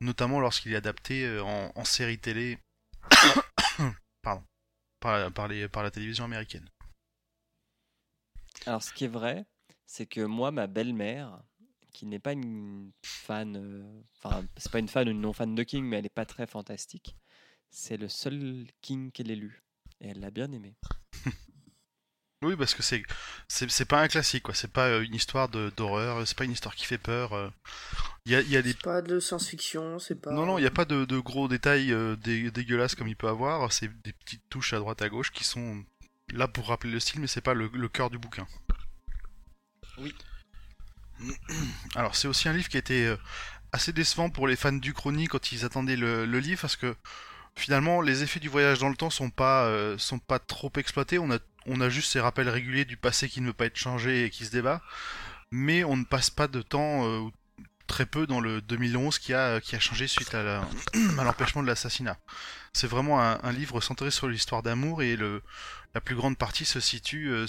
[0.00, 2.58] notamment lorsqu'il est adapté euh, en, série télé,
[4.22, 4.44] pardon,
[5.00, 6.68] par, la télévision américaine.
[8.66, 9.46] Alors, ce qui est vrai,
[9.86, 11.40] c'est que moi, ma belle-mère,
[11.92, 15.84] qui n'est pas une fan, enfin, c'est pas une fan ou une non-fan de King,
[15.84, 17.16] mais elle n'est pas très fantastique,
[17.70, 19.62] c'est le seul King qu'elle ait lu.
[20.00, 20.76] Et elle l'a bien aimé.
[22.42, 23.02] Oui, parce que c'est
[23.48, 24.54] c'est c'est pas un classique, quoi.
[24.54, 27.32] C'est pas euh, une histoire de- d'horreur, c'est pas une histoire qui fait peur.
[27.32, 27.50] euh.
[28.26, 30.30] Il y a, il y a des C'est pas de science-fiction, c'est pas.
[30.32, 33.16] non non, il y a pas de, de gros détails euh, dé- dégueulasses comme il
[33.16, 33.72] peut avoir.
[33.72, 35.84] C'est des petites touches à droite à gauche qui sont
[36.32, 38.46] là pour rappeler le style, mais c'est pas le, le cœur du bouquin.
[39.98, 40.14] Oui.
[41.96, 43.14] Alors c'est aussi un livre qui a été
[43.72, 46.94] assez décevant pour les fans du chronique quand ils attendaient le, le livre parce que
[47.58, 51.18] finalement les effets du voyage dans le temps sont pas euh, sont pas trop exploités.
[51.18, 53.76] On a on a juste ces rappels réguliers du passé qui ne veut pas être
[53.76, 54.80] changé et qui se débat,
[55.50, 57.28] mais on ne passe pas de temps euh,
[57.86, 60.62] très peu dans le 2011 qui a qui a changé suite à
[61.16, 62.16] l'empêchement de l'assassinat.
[62.72, 65.42] C'est vraiment un, livre centré sur l'histoire d'amour et le
[65.94, 67.46] la plus grande partie se situe euh,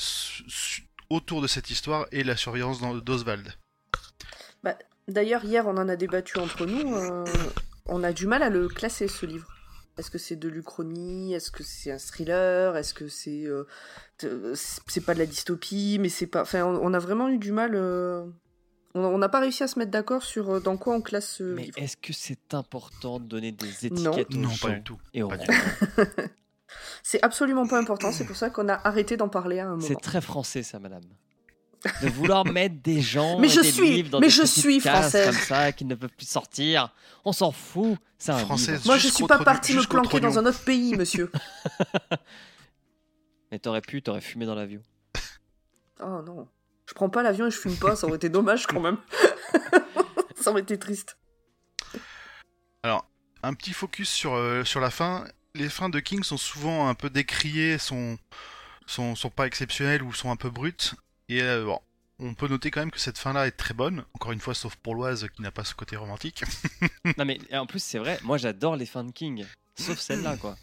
[1.10, 3.54] autour de cette histoire et la surveillance d'O- d'Oswald.
[5.08, 7.26] D'ailleurs, hier, on en a débattu entre nous.
[7.88, 9.48] on a du mal à le classer, ce livre.
[10.00, 11.34] Est-ce que c'est de l'Uchronie?
[11.34, 12.76] Est-ce que c'est un thriller?
[12.78, 13.44] Est-ce que c'est.
[13.46, 13.66] euh,
[14.24, 16.42] de- c'est pas de la dystopie, mais c'est pas.
[16.42, 17.72] Enfin, on, on a vraiment eu du mal.
[17.76, 18.26] euh,
[18.96, 21.30] On on n'a pas réussi à se mettre d'accord sur euh, dans quoi on classe
[21.38, 21.78] ce Mais livre.
[21.78, 24.12] est-ce que c'est important de donner des Non.
[24.14, 25.00] étiquettes aux Non, gens pas du tout.
[25.14, 25.38] et romans
[27.04, 29.82] C'est absolument pas important, c'est pour ça qu'on a arrêté d'en parler à un moment.
[29.82, 31.02] C'est très français, ça, madame.
[32.02, 34.44] De vouloir mettre des gens Mais et je des suis- livres dans mais des je
[34.46, 35.26] suis cases française.
[35.36, 36.94] comme ça qui ne peuvent plus sortir.
[37.26, 38.76] On s'en fout, c'est un Française.
[38.76, 38.86] livre.
[38.88, 41.32] Moi, je suis pas partie me planquer dans un autre pays, monsieur.
[43.52, 44.82] Mais t'aurais pu, t'aurais fumé dans l'avion.
[46.02, 46.48] Oh non.
[46.86, 48.98] Je prends pas l'avion et je fume pas, ça aurait été dommage quand même.
[50.42, 51.18] ça aurait été triste.
[53.42, 55.24] Un petit focus sur, euh, sur la fin.
[55.56, 58.18] Les fins de King sont souvent un peu décriées, sont,
[58.86, 60.94] sont, sont pas exceptionnelles ou sont un peu brutes.
[61.30, 61.80] Et euh, bon,
[62.20, 64.04] on peut noter quand même que cette fin-là est très bonne.
[64.14, 66.44] Encore une fois, sauf pour l'Oise qui n'a pas ce côté romantique.
[67.18, 69.46] non mais en plus c'est vrai, moi j'adore les fins de King,
[69.76, 70.58] sauf celle-là quoi.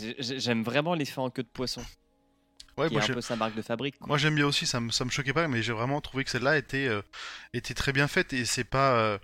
[0.00, 1.84] J'ai- J'aime vraiment les fins en queue de poisson,
[2.76, 3.98] Ouais, qui moi, est un peu sa marque de fabrique.
[3.98, 4.06] quoi.
[4.08, 6.30] Moi j'aime bien aussi, ça me, ça me choquait pas, mais j'ai vraiment trouvé que
[6.30, 7.02] celle-là était, euh,
[7.52, 8.94] était très bien faite et c'est pas.
[8.98, 9.18] euh,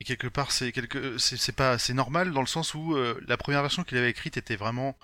[0.00, 3.20] et quelque part, c'est quelque, c'est c'est pas, c'est normal dans le sens où euh,
[3.26, 4.96] la première version qu'il avait écrite était vraiment,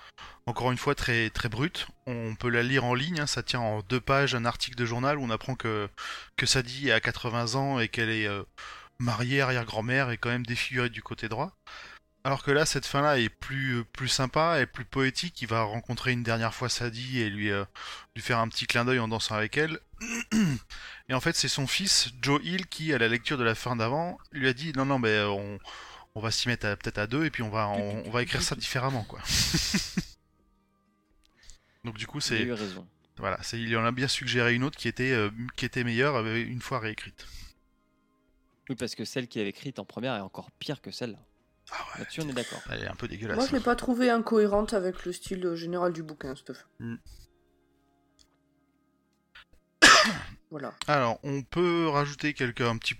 [0.46, 1.88] encore une fois, très très brute.
[2.06, 4.84] On peut la lire en ligne, hein, ça tient en deux pages, un article de
[4.84, 5.88] journal où on apprend que
[6.36, 8.44] que Sadie a 80 ans et qu'elle est euh,
[9.00, 11.56] mariée, arrière-grand-mère et quand même défigurée du côté droit.
[12.26, 15.42] Alors que là, cette fin-là est plus euh, plus sympa et plus poétique.
[15.42, 17.64] Il va rencontrer une dernière fois Sadie et lui euh,
[18.16, 19.78] lui faire un petit clin d'œil en dansant avec elle.
[21.10, 23.76] Et en fait, c'est son fils, Joe Hill, qui, à la lecture de la fin
[23.76, 25.58] d'avant, lui a dit non, non, mais on,
[26.14, 28.40] on va s'y mettre peut-être à deux et puis on va, on, on va écrire
[28.42, 29.20] ça différemment, quoi.
[31.84, 32.88] Donc du coup, c'est eu raison.
[33.18, 36.36] voilà, il en a bien suggéré une autre qui était euh, qui était meilleure euh,
[36.36, 37.26] une fois réécrite.
[38.70, 41.18] Oui parce que celle qu'il avait écrite en première est encore pire que celle-là.
[41.76, 42.62] Ah ouais, Là-dessus on est d'accord.
[42.70, 43.36] elle est un peu dégueulasse.
[43.36, 46.52] Moi, je l'ai pas trouvée incohérente avec le style général du bouquin, fin.
[46.78, 46.96] Mm.
[50.50, 50.74] voilà.
[50.86, 52.94] Alors, on peut rajouter quelques un petit.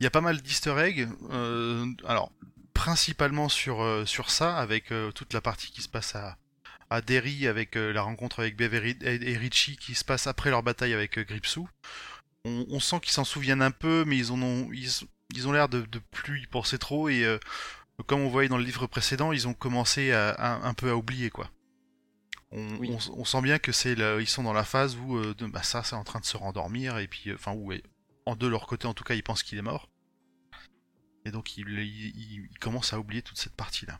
[0.00, 1.08] Il y a pas mal d'Easter eggs.
[1.30, 2.32] euh, alors,
[2.74, 6.36] principalement sur euh, sur ça, avec euh, toute la partie qui se passe à
[6.90, 10.04] à Derry, avec euh, la rencontre avec Bev et Ri- et et Richie qui se
[10.04, 11.68] passe après leur bataille avec euh, Gripsou.
[12.44, 14.88] On, on sent qu'ils s'en souviennent un peu, mais ils en ont ils,
[15.34, 17.38] ils ont l'air de, de plus y penser trop et euh,
[18.04, 20.96] comme on voyait dans le livre précédent, ils ont commencé à, à- un peu à
[20.96, 21.50] oublier quoi.
[22.52, 22.90] On, Oui.
[22.92, 25.62] on- on sent bien que c'est ils sont dans la phase où euh, de- bah,
[25.62, 27.72] ça c'est en train de se rendormir et puis euh, enfin où
[28.26, 29.88] en de leur côté en tout cas ils pensent qu'il est mort
[31.24, 33.98] et donc ils, ils- ils commencent à oublier toute cette partie là.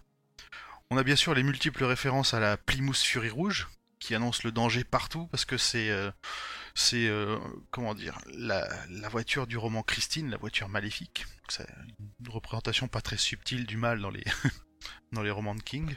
[0.91, 3.67] On a bien sûr les multiples références à la Plymouth Fury rouge
[3.99, 6.11] qui annonce le danger partout parce que c'est euh,
[6.75, 7.39] c'est euh,
[7.71, 11.25] comment dire la, la voiture du roman Christine, la voiture maléfique.
[11.49, 11.67] C'est
[12.21, 14.25] une représentation pas très subtile du mal dans les
[15.13, 15.97] dans les romans de King.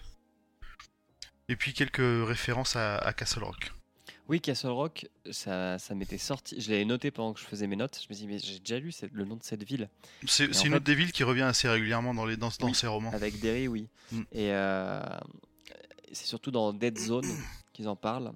[1.48, 3.72] Et puis quelques références à, à Castle Rock.
[4.28, 6.62] Oui Castle Rock, ça, ça m'était sorti.
[6.62, 8.00] Je l'avais noté pendant que je faisais mes notes.
[8.02, 9.90] Je me suis dit mais j'ai déjà lu cette- le nom de cette ville.
[10.28, 12.76] C'est une fait- autre des villes qui revient assez régulièrement dans, les, dans, dans Oui.
[12.76, 13.12] ces romans.
[13.12, 13.90] Avec Derry, oui.
[14.12, 14.22] Mm.
[14.32, 15.02] Et euh,
[16.14, 17.26] c'est surtout dans Dead Zone
[17.80, 18.34] qu'ils en parlent.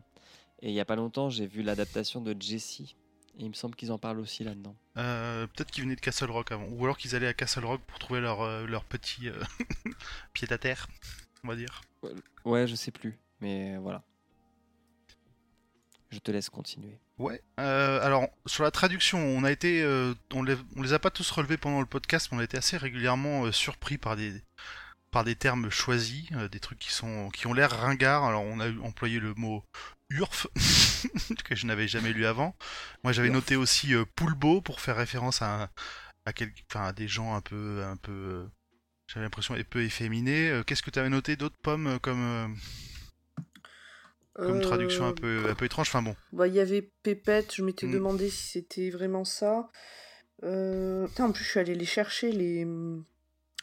[0.61, 2.79] Et il y a pas longtemps, j'ai vu l'adaptation de Jesse.
[2.79, 4.75] Et il me semble qu'ils en parlent aussi là-dedans.
[4.95, 6.67] Euh, Peut-être qu'ils venaient de Castle Rock avant.
[6.69, 9.41] Ou alors qu'ils allaient à Castle Rock pour trouver leur, euh, leur petit euh,
[10.33, 10.87] pied à terre,
[11.43, 11.81] on va dire.
[12.45, 13.19] Ouais, je sais plus.
[13.41, 14.03] Mais voilà.
[16.11, 16.99] Je te laisse continuer.
[17.17, 17.41] Ouais.
[17.57, 19.83] Alors sur la traduction, on a été,
[20.31, 22.55] on, les, on les a pas tous relevés pendant le podcast, mais on a été
[22.55, 24.43] assez régulièrement surpris par des
[25.13, 28.25] par des termes choisis, euh, des trucs qui sont qui ont l'air ringards.
[28.25, 29.63] Alors on a employé le mot
[30.09, 30.47] urf
[31.45, 32.55] que je n'avais jamais lu avant.
[33.03, 35.69] Moi j'avais noté aussi euh, poulbeau pour faire référence à
[36.25, 38.45] à, quel- enfin, à des gens un peu un peu euh,
[39.07, 40.49] j'avais l'impression un peu efféminés.
[40.49, 42.55] Euh, Qu'est-ce que tu avais noté d'autres pommes comme
[44.35, 45.87] comme traduction un peu un peu étrange?
[45.89, 46.15] Enfin bon.
[46.31, 47.91] Bah, il y avait Pépette, je m'étais Mm.
[47.93, 49.69] demandé si c'était vraiment ça.
[50.41, 52.65] Putain, en plus, je suis allée les chercher, les...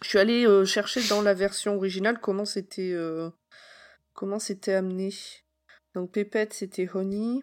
[0.02, 3.30] Je suis allée euh, chercher dans la version originale comment c'était euh,
[4.14, 5.12] comment c'était amené.
[5.94, 7.42] Donc Pépette, c'était Honey.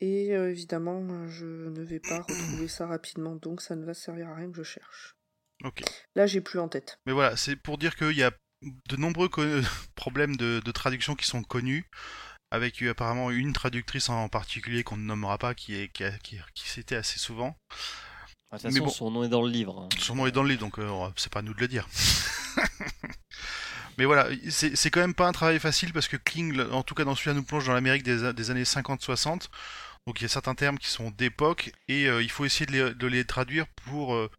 [0.00, 4.28] Et euh, évidemment, je ne vais pas retrouver ça rapidement, donc ça ne va servir
[4.28, 5.14] à rien que je cherche.
[5.62, 5.82] Ok.
[6.14, 6.98] Là, j'ai plus en tête.
[7.06, 8.32] Mais voilà, c'est pour dire qu'il y a
[8.62, 9.28] de nombreux
[9.94, 11.86] problèmes de, de traduction qui sont connus,
[12.50, 16.38] avec euh, apparemment une traductrice en particulier qu'on ne nommera pas, qui est qui, qui,
[16.54, 17.56] qui citait assez souvent.
[18.52, 18.90] De toute Mais façon, bon.
[18.90, 19.80] son nom est dans le livre.
[19.80, 19.88] hein.
[19.98, 21.88] Son nom est dans le livre, donc euh, c'est pas à nous de le dire.
[23.98, 27.04] Mais voilà, c'est quand même pas un travail facile parce que King, en tout cas
[27.04, 29.48] dans celui-là, nous plonge dans l'Amérique des, des années 50-60.
[30.06, 32.72] Donc il y a certains termes qui sont d'époque et euh, il faut essayer de
[32.72, 34.30] les, de les traduire pour euh,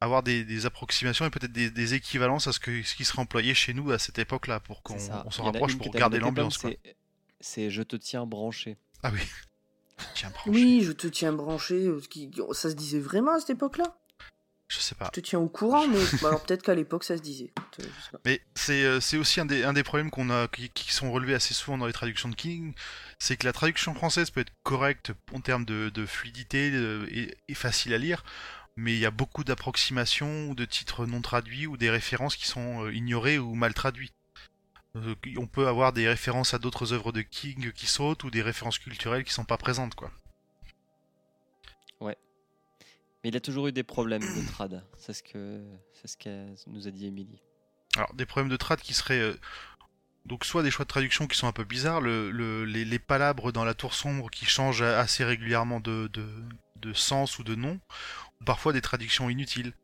[0.00, 3.18] avoir des, des approximations et peut-être des, des équivalences à ce, que, ce qui serait
[3.20, 6.64] employé chez nous à cette époque-là pour qu'on s'en rapproche pour garder l'ambiance.
[7.40, 8.76] C'est Je te tiens branché.
[9.02, 9.20] Ah oui.
[10.14, 10.50] Tiens, branché.
[10.50, 11.86] Oui, je te tiens branché.
[11.86, 13.96] euh, qui- Ça se disait vraiment à cette époque-là
[14.68, 15.06] Je sais pas.
[15.14, 17.52] Je te tiens au courant, mais alors peut-être qu'à l'époque ça se disait.
[17.78, 18.20] Je sais pas.
[18.24, 21.34] Mais c'est euh, aussi un des, un des problèmes qu'on a, qui, qui sont relevés
[21.34, 22.74] assez souvent dans les traductions de King,
[23.18, 26.68] c'est que la traduction française peut être correcte en termes de, de fluidité
[27.10, 28.22] et, et facile à lire,
[28.76, 32.46] mais il y a beaucoup d'approximations ou de titres non traduits ou des références qui
[32.46, 34.14] sont euh, ignorées ou mal traduites.
[34.96, 38.42] Euh, on peut avoir des références à d'autres œuvres de King qui sautent ou des
[38.42, 40.10] références culturelles qui sont pas présentes, quoi.
[43.22, 44.82] Mais il a toujours eu des problèmes de trad.
[44.96, 45.62] C'est ce que
[45.92, 47.42] c'est ce nous a dit Émilie.
[47.96, 49.20] Alors, des problèmes de trad qui seraient.
[49.20, 49.38] euh,
[50.24, 52.98] donc, soit des choix de traduction qui sont un peu bizarres, le, le- les, les
[52.98, 56.26] palabres dans la tour sombre qui changent assez régulièrement de, de,
[56.76, 57.80] de sens ou de nom,
[58.40, 59.74] ou parfois des traductions inutiles.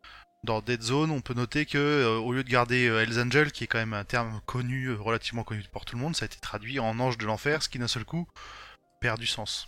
[0.47, 3.51] Dans Dead Zone, on peut noter que, euh, au lieu de garder euh, Hells Angel,
[3.51, 6.24] qui est quand même un terme connu, euh, relativement connu pour tout le monde, ça
[6.24, 8.28] a été traduit en Ange de l'Enfer, ce qui d'un seul coup
[9.01, 9.66] perd du sens.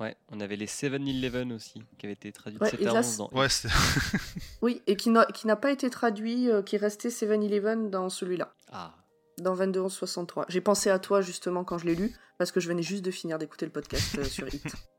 [0.00, 2.92] Ouais, on avait les 7-Eleven aussi, qui avaient été traduits Ouais, de et 7 à
[2.94, 3.68] là, 11 dans Ouais, c'est-
[4.62, 8.54] Oui, et qui n'a qui n'a pas été traduit, euh, qui restait 7-Eleven dans celui-là,
[8.72, 8.94] Ah,
[9.38, 10.46] dans 22-11-63.
[10.48, 13.10] J'ai pensé à toi justement quand je l'ai lu, parce que je venais juste de
[13.10, 14.64] finir d'écouter le podcast euh, sur Hit.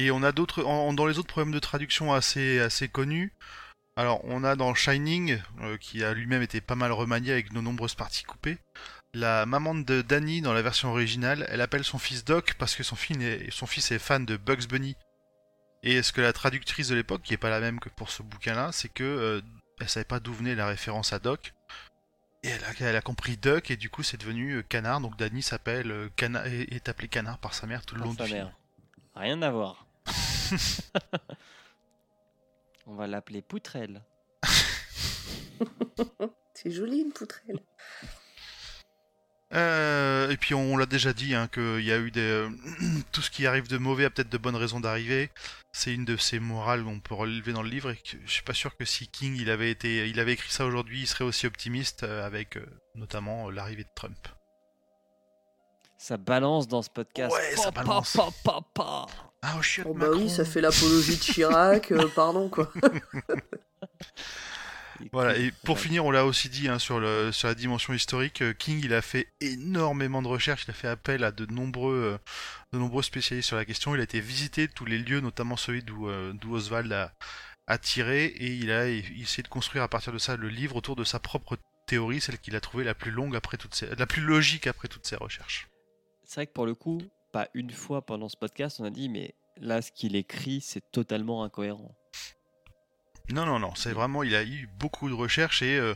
[0.00, 3.34] Et on a d'autres, dans les autres problèmes de traduction assez, assez connus.
[3.96, 7.60] Alors, on a dans Shining, euh, qui a lui-même été pas mal remanié avec de
[7.60, 8.56] nombreuses parties coupées.
[9.12, 12.82] La maman de Danny, dans la version originale, elle appelle son fils Doc parce que
[12.82, 14.96] son, fils est, son fils est fan de Bugs Bunny.
[15.82, 18.22] Et ce que la traductrice de l'époque, qui est pas la même que pour ce
[18.22, 19.42] bouquin-là, c'est que euh,
[19.80, 21.52] elle savait pas d'où venait la référence à Doc.
[22.42, 25.02] Et elle a, elle a compris Duck, et du coup c'est devenu euh, Canard.
[25.02, 28.08] Donc Danny s'appelle euh, Cana- est, est appelé Canard par sa mère tout le par
[28.08, 28.50] long sa du film.
[29.14, 29.86] Rien à voir.
[32.86, 34.02] on va l'appeler Poutrelle.
[36.54, 37.60] C'est joli une poutrelle.
[39.52, 42.48] Euh, et puis on l'a déjà dit hein, qu'il y a eu des euh,
[43.12, 45.30] tout ce qui arrive de mauvais a peut-être de bonnes raisons d'arriver.
[45.72, 48.42] C'est une de ces morales qu'on peut relever dans le livre et que je suis
[48.42, 51.24] pas sûr que si King il avait été il avait écrit ça aujourd'hui, il serait
[51.24, 54.28] aussi optimiste euh, avec euh, notamment euh, l'arrivée de Trump.
[55.96, 57.34] Ça balance dans ce podcast.
[57.34, 58.16] Ouais, ça Pa, pa, balance.
[58.16, 59.06] pa, pa, pa.
[59.56, 62.70] Oh, shit, Oh bah oui, ça fait l'apologie de Chirac, euh, pardon quoi.
[65.12, 65.82] Voilà, et pour Ouais.
[65.82, 68.92] finir, on l'a aussi dit hein, sur, le, sur la dimension historique, euh, King il
[68.92, 72.18] a fait énormément de recherches, il a fait appel à de nombreux, euh,
[72.74, 75.82] de nombreux spécialistes sur la question, il a été visiter tous les lieux, notamment celui
[75.82, 77.14] d'où euh, Oswald a,
[77.66, 80.76] a tiré, et il a il essayé de construire à partir de ça le livre
[80.76, 81.56] autour de sa propre
[81.86, 84.88] théorie, celle qu'il a trouvée la plus longue après toutes ces, la plus logique après
[84.88, 85.66] toutes ses recherches.
[86.24, 87.00] C'est vrai que pour le coup,
[87.30, 90.90] pas une fois pendant ce podcast, on a dit, mais là, ce qu'il écrit, c'est
[90.90, 91.94] totalement incohérent.
[93.30, 95.94] Non, non, non, c'est vraiment, il a eu beaucoup de recherches et euh,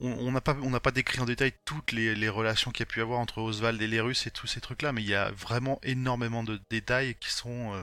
[0.00, 2.88] on n'a pas, on n'a pas décrit en détail toutes les, les relations qu'il y
[2.88, 5.14] a pu avoir entre Oswald et les Russes et tous ces trucs-là, mais il y
[5.14, 7.82] a vraiment énormément de détails qui sont, euh,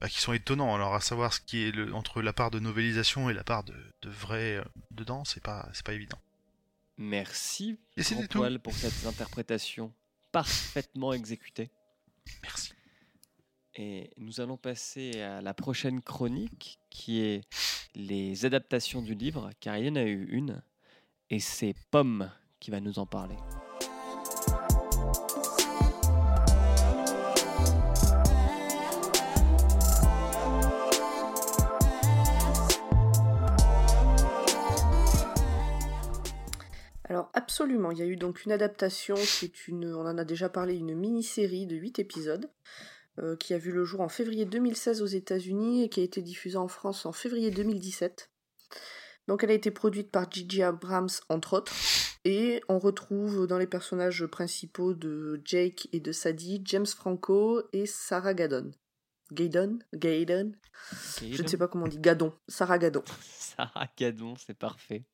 [0.00, 0.74] bah, qui sont étonnants.
[0.74, 3.64] Alors à savoir ce qui est le, entre la part de novélisation et la part
[3.64, 6.18] de, de vrai euh, dedans, c'est pas, c'est pas évident.
[6.96, 8.26] Merci, Et Grand.
[8.28, 9.92] Poil, pour cette interprétation
[10.32, 11.70] parfaitement exécutée.
[12.42, 12.72] Merci.
[13.76, 17.42] Et nous allons passer à la prochaine chronique, qui est
[17.94, 20.62] les adaptations du livre, car il y en a eu une,
[21.30, 23.36] et c'est Pomme qui va nous en parler.
[37.10, 40.24] Alors absolument, il y a eu donc une adaptation qui est une, on en a
[40.24, 42.48] déjà parlé, une mini-série de 8 épisodes
[43.18, 46.22] euh, qui a vu le jour en février 2016 aux États-Unis et qui a été
[46.22, 48.30] diffusée en France en février 2017.
[49.26, 51.74] Donc elle a été produite par Gigi Abrams entre autres
[52.24, 57.86] et on retrouve dans les personnages principaux de Jake et de Sadie James Franco et
[57.86, 58.70] Sarah Gadon.
[59.32, 59.80] Gaydon?
[59.92, 60.52] Gaydon?
[61.20, 61.98] Je ne sais pas comment on dit.
[61.98, 62.32] Gadon.
[62.46, 63.02] Sarah Gadon.
[63.32, 65.06] Sarah Gadon, c'est parfait.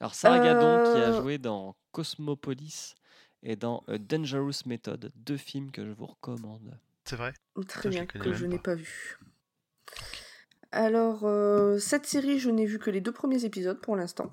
[0.00, 1.20] Alors Sarah Gadon qui a Euh.
[1.20, 2.94] joué dans Cosmopolis
[3.42, 6.78] et dans A Dangerous Method, deux films que je vous recommande.
[7.04, 7.32] C'est vrai?
[7.66, 8.72] Très bien, que je n'ai pas.
[8.72, 9.18] pas vu.
[10.70, 14.30] Alors, euh, cette série, je n'ai vu que les deux premiers épisodes pour l'instant.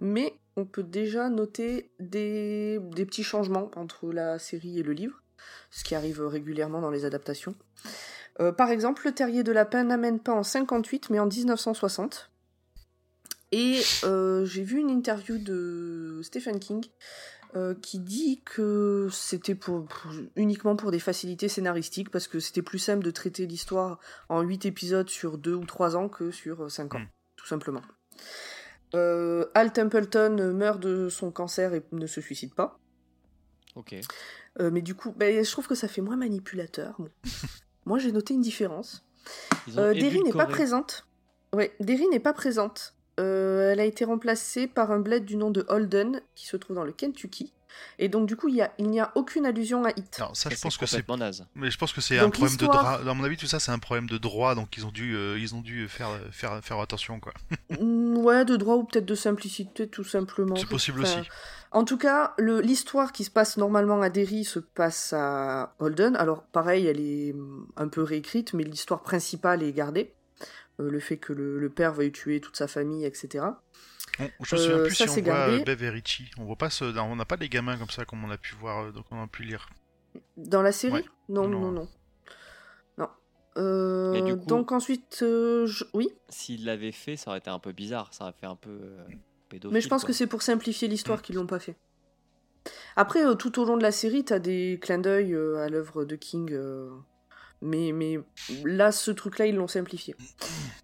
[0.00, 5.22] Mais on peut déjà noter des, des petits changements entre la série et le livre,
[5.70, 7.54] ce qui arrive régulièrement dans les adaptations.
[8.40, 12.30] Euh, par exemple, le terrier de lapin n'amène pas en 58, mais en 1960.
[13.52, 16.84] Et euh, j'ai vu une interview de Stephen King
[17.54, 22.62] euh, qui dit que c'était pour, pour- uniquement pour des facilités scénaristiques parce que c'était
[22.62, 23.98] plus simple de traiter l'histoire
[24.30, 27.08] en 8 épisodes sur 2 ou 3 ans que sur 5 ans, Mm.
[27.36, 27.82] tout simplement.
[28.94, 32.78] Euh, Al Templeton meurt de son cancer et ne se suicide pas.
[33.74, 33.94] Ok.
[34.60, 36.94] Euh, mais du coup, ben, je trouve que ça fait moins manipulateur.
[36.98, 37.08] Bon.
[37.86, 39.04] Moi, j'ai noté une différence.
[39.76, 41.06] Euh, Derry n'est pas présente.
[41.54, 42.94] Ouais, Derry n'est pas présente.
[43.20, 46.76] Euh, elle a été remplacée par un bled du nom de Holden, qui se trouve
[46.76, 47.52] dans le Kentucky.
[47.98, 50.16] Et donc, du coup, il y a- il n'y a, aucune allusion à Hit.
[50.18, 51.04] Alors ça, je pense que c'est.
[51.54, 53.00] Mais je pense que c'est un problème de droit.
[53.00, 55.38] À mon avis, tout ça, c'est un problème de droit, donc ils ont dû, euh,
[55.38, 57.32] ils ont dû faire, faire, faire attention, quoi.
[57.80, 60.54] Mm, Ouais, de droit ou peut-être de simplicité, tout simplement.
[60.56, 61.28] C'est possible Enfin, aussi.
[61.72, 66.14] En tout cas, l'histoire qui se passe normalement à Derry se passe à Holden.
[66.16, 70.12] Alors, pareil, elle est hum, un peu réécrite, mais l'histoire principale est gardée.
[70.80, 73.44] Euh, le fait que le, le père veuille tuer toute sa famille, etc.
[74.18, 76.30] On- je me souviens Euh, plus ça, si on voit euh, Bev et Richie.
[76.38, 78.54] On voit pas ce, on n'a pas les gamins comme ça, comme on a pu
[78.56, 79.68] voir, donc on a pu lire.
[80.36, 80.94] Dans la série?
[80.94, 81.04] Ouais.
[81.28, 81.60] Non, Non.
[81.60, 81.88] non, non.
[82.98, 83.08] Non.
[83.58, 87.50] Euh, Mais du coup- Donc ensuite, euh, je- oui, S'ils l'avaient fait, ça aurait été
[87.50, 88.12] un peu bizarre.
[88.14, 89.04] Ça aurait fait un peu euh,
[89.50, 89.74] pédophile.
[89.74, 90.08] mais je pense quoi.
[90.08, 91.76] que c'est pour simplifier l'histoire qu'ils l'ont pas fait.
[92.96, 96.04] Après, euh, tout au long de la série, t'as des clins d'œil euh, à l'œuvre
[96.04, 96.90] de King, euh,
[97.62, 98.18] mais, mais
[98.64, 100.16] là, ce truc-là, ils l'ont simplifié.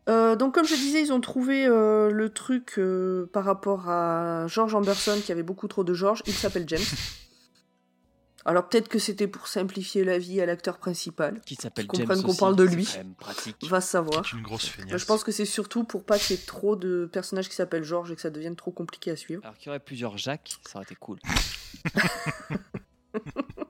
[0.08, 4.46] Euh, donc, comme je disais, ils ont trouvé euh, le truc euh, par rapport à
[4.46, 6.22] George Anderson, qui avait beaucoup trop de George.
[6.26, 6.80] Il s'appelle James.
[8.44, 11.40] Alors, peut-être que c'était pour simplifier la vie à l'acteur principal.
[11.44, 12.88] Qui s'appelle James comprennent qu'on parle de lui.
[13.62, 14.24] Va savoir.
[14.24, 14.98] C'est une grosse feignasse.
[14.98, 17.84] Je pense que c'est surtout pour pas qu'il y ait trop de personnages qui s'appellent
[17.84, 19.42] George et que ça devienne trop compliqué à suivre.
[19.44, 21.18] Alors qu'il y aurait plusieurs Jacques, ça aurait été cool.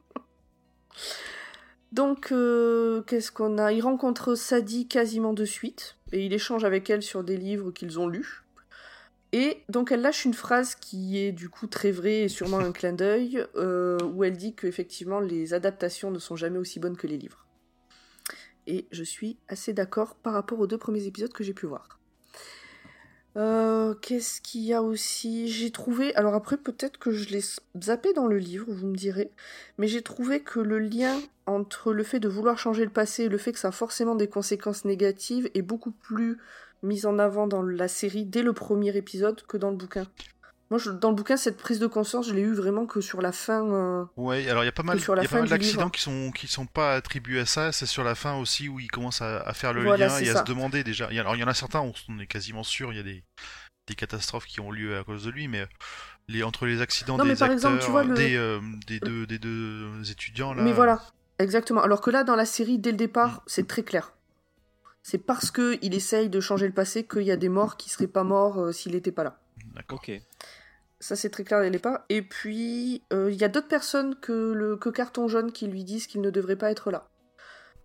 [1.92, 3.72] Donc, euh, qu'est-ce qu'on a?
[3.72, 7.98] Il rencontre Sadie quasiment de suite, et il échange avec elle sur des livres qu'ils
[7.98, 8.44] ont lus.
[9.32, 12.72] Et donc, elle lâche une phrase qui est du coup très vraie et sûrement un
[12.72, 17.06] clin d'œil, euh, où elle dit qu'effectivement, les adaptations ne sont jamais aussi bonnes que
[17.06, 17.46] les livres.
[18.66, 21.98] Et je suis assez d'accord par rapport aux deux premiers épisodes que j'ai pu voir.
[23.38, 25.48] Euh, Qu'est-ce qu'il y a aussi?
[25.48, 26.14] J'ai trouvé.
[26.16, 27.42] Alors après, peut-être que je l'ai
[27.80, 29.30] zappé dans le livre, vous me direz.
[29.78, 33.28] Mais j'ai trouvé que le lien entre le fait de vouloir changer le passé et
[33.28, 36.38] le fait que ça a forcément des conséquences négatives est beaucoup plus
[36.82, 40.06] mis en avant dans la série dès le premier épisode que dans le bouquin.
[40.70, 43.22] Moi, je- dans le bouquin, cette prise de conscience, je l'ai eu vraiment que sur
[43.22, 43.64] la fin.
[43.72, 46.94] euh, Ouais, alors il y a pas mal, il d'accidents qui sont qui sont pas
[46.94, 47.72] attribués à ça.
[47.72, 50.26] C'est sur la fin aussi où ils commencent à, à faire le Voilà, lien c'est
[50.26, 50.38] et à ça.
[50.40, 51.08] se demander déjà.
[51.10, 52.96] Il y a- Alors il y en a certains, on, on est quasiment sûr, il
[52.96, 53.24] y a des
[53.86, 55.66] des catastrophes qui ont lieu à cause de lui, mais
[56.28, 58.60] les entre les accidents Non, des mais par acteurs, exemple, tu vois, le- des, euh,
[58.86, 60.62] des deux des deux étudiants là.
[60.62, 61.00] Mais voilà,
[61.38, 61.80] exactement.
[61.82, 62.98] Alors que là, dans la série, dès le Mm.
[62.98, 64.12] départ, c'est très clair.
[65.02, 67.88] C'est parce que il essaye de changer le passé qu'il y a des morts qui
[67.88, 69.40] seraient pas morts euh, s'il n'était pas là.
[69.74, 70.00] D'accord.
[70.06, 70.20] Ok.
[71.00, 72.00] Ça, c'est très clair dès le départ.
[72.08, 75.84] Et puis, euh, il y a d'autres personnes que, le, que Carton Jaune qui lui
[75.84, 77.08] disent qu'il ne devrait pas être là.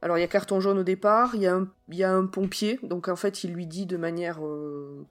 [0.01, 2.11] Alors, il y a Carton Jaune au départ, il y, a un- il y a
[2.11, 4.45] un pompier, donc en fait, il lui dit de manière.
[4.45, 5.05] euh,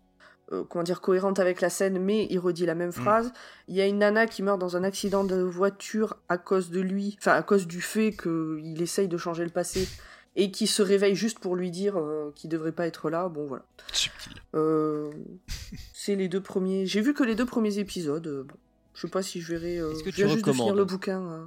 [0.51, 3.33] euh, comment dire, cohérente avec la scène, mais il redit la même phrase.
[3.69, 6.81] Il y a une nana qui meurt dans un accident de voiture à cause de
[6.81, 9.89] lui, enfin à cause du fait qu'il essaye de changer le passé
[10.37, 13.29] et qui se réveille juste pour lui dire euh, qu'il devrait pas être là.
[13.29, 13.65] Bon, voilà.
[13.93, 14.33] Subtil.
[14.55, 15.11] Euh,
[15.93, 16.87] c'est les deux premiers.
[16.87, 18.27] J'ai vu que les deux premiers épisodes.
[18.27, 18.55] euh, bon,
[18.95, 19.79] je sais pas si je verrai.
[19.79, 21.21] euh, Est-ce que je tu viens juste de finir le bouquin.
[21.23, 21.45] euh.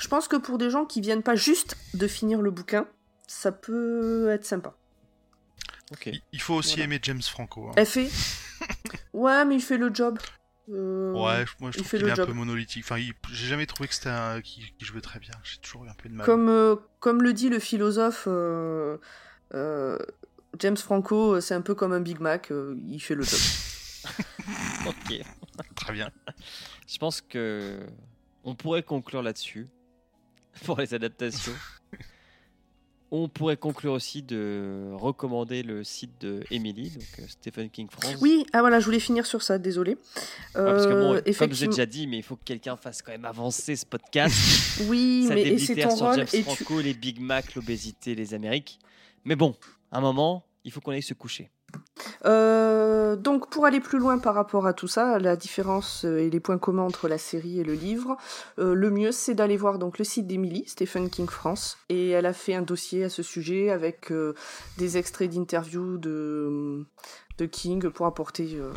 [0.00, 2.86] Je pense que pour des gens qui viennent pas juste de finir le bouquin,
[3.26, 4.74] ça peut être sympa.
[5.92, 6.06] Ok.
[6.06, 6.84] Il- Il faut aussi Voilà.
[6.84, 7.68] aimer James Franco.
[7.68, 7.72] hein.
[7.76, 8.08] Elle fait.
[9.12, 10.18] ouais, mais il fait le job.
[10.70, 12.84] Euh, Ouais, moi je il trouve qu'il est un peu monolithique.
[12.84, 15.32] Enfin, il- j'ai jamais trouvé que c'était un qui, jouait très bien.
[15.42, 16.26] J'ai toujours eu un peu de mal.
[16.26, 18.98] Comme, euh, comme le dit le philosophe euh,
[19.54, 19.98] euh,
[20.58, 23.38] James Franco, c'est un peu comme un Big Mac, euh, il fait le job.
[24.86, 25.20] Ok.
[25.74, 26.10] Très bien.
[26.86, 27.80] Je pense que
[28.44, 29.68] on pourrait conclure là-dessus
[30.64, 31.52] pour les adaptations.
[33.10, 38.16] On pourrait conclure aussi de recommander le site de Emily, donc euh, Stephen King France.
[38.20, 39.92] Oui, ah voilà, je voulais finir sur ça, désolé.
[39.92, 39.98] Ouais,
[40.54, 43.00] parce que bon, Euh, comme je l'ai déjà dit, mais il faut que quelqu'un fasse
[43.00, 44.34] quand même avancer ce podcast.
[44.88, 46.16] Oui, Ça mais et c'est ton sur rôle.
[46.16, 46.44] James Et tu...
[46.44, 48.78] Franco, les Big Mac, l'obésité, les Amériques.
[49.24, 49.54] Mais bon,
[49.90, 51.50] à un moment, il faut qu'on aille se coucher.
[52.24, 56.30] Euh, donc, pour aller plus loin par rapport à tout ça, la différence euh, et
[56.30, 58.16] les points communs entre la série et le livre,
[58.58, 62.26] euh, le mieux c'est d'aller voir donc le site d'Emily, Stephen King France, et elle
[62.26, 64.34] a fait un dossier à ce sujet avec euh,
[64.78, 66.84] des extraits d'interviews de,
[67.38, 68.72] de King pour apporter euh,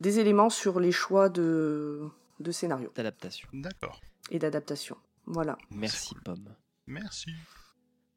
[0.00, 2.00] des éléments sur les choix de,
[2.40, 3.48] de scénario D'adaptation.
[3.52, 4.00] D'accord.
[4.30, 4.96] et d'adaptation.
[5.26, 5.56] Voilà.
[5.70, 6.54] Merci, Pomme.
[6.86, 7.30] Merci.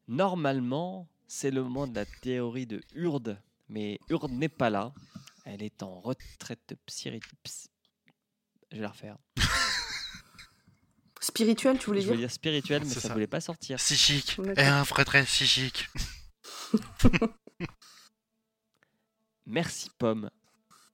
[0.07, 3.37] Normalement, c'est le moment de la théorie de Urde,
[3.73, 4.93] mais Urde n'est pas là.
[5.45, 7.67] Elle est en retraite ps-
[8.71, 9.17] Je vais la refaire.
[11.19, 13.13] Spirituel, tu voulais Je dire voulais dire spirituelle, mais ça, ça.
[13.13, 13.77] voulait pas sortir.
[13.77, 14.37] Psychique.
[14.57, 15.87] Et un retraite psychique.
[19.45, 20.29] Merci, Pomme.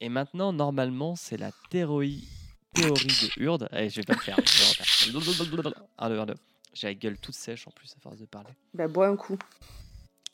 [0.01, 2.27] Et maintenant, normalement, c'est la théorie,
[2.73, 3.67] théorie de Urde.
[3.71, 4.37] Allez, je vais pas le faire.
[4.37, 5.83] je vais le refaire.
[5.97, 6.35] Un, deux, un, deux.
[6.73, 8.53] J'ai la gueule toute sèche en plus à force de parler.
[8.73, 9.37] Bah, bois un coup.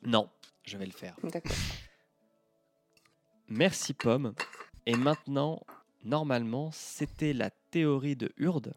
[0.04, 0.30] Non,
[0.66, 1.16] je vais le faire.
[1.24, 1.56] D'accord.
[3.48, 4.34] Merci Pomme.
[4.88, 5.62] Et maintenant,
[6.04, 8.74] normalement, c'était la théorie de Urde.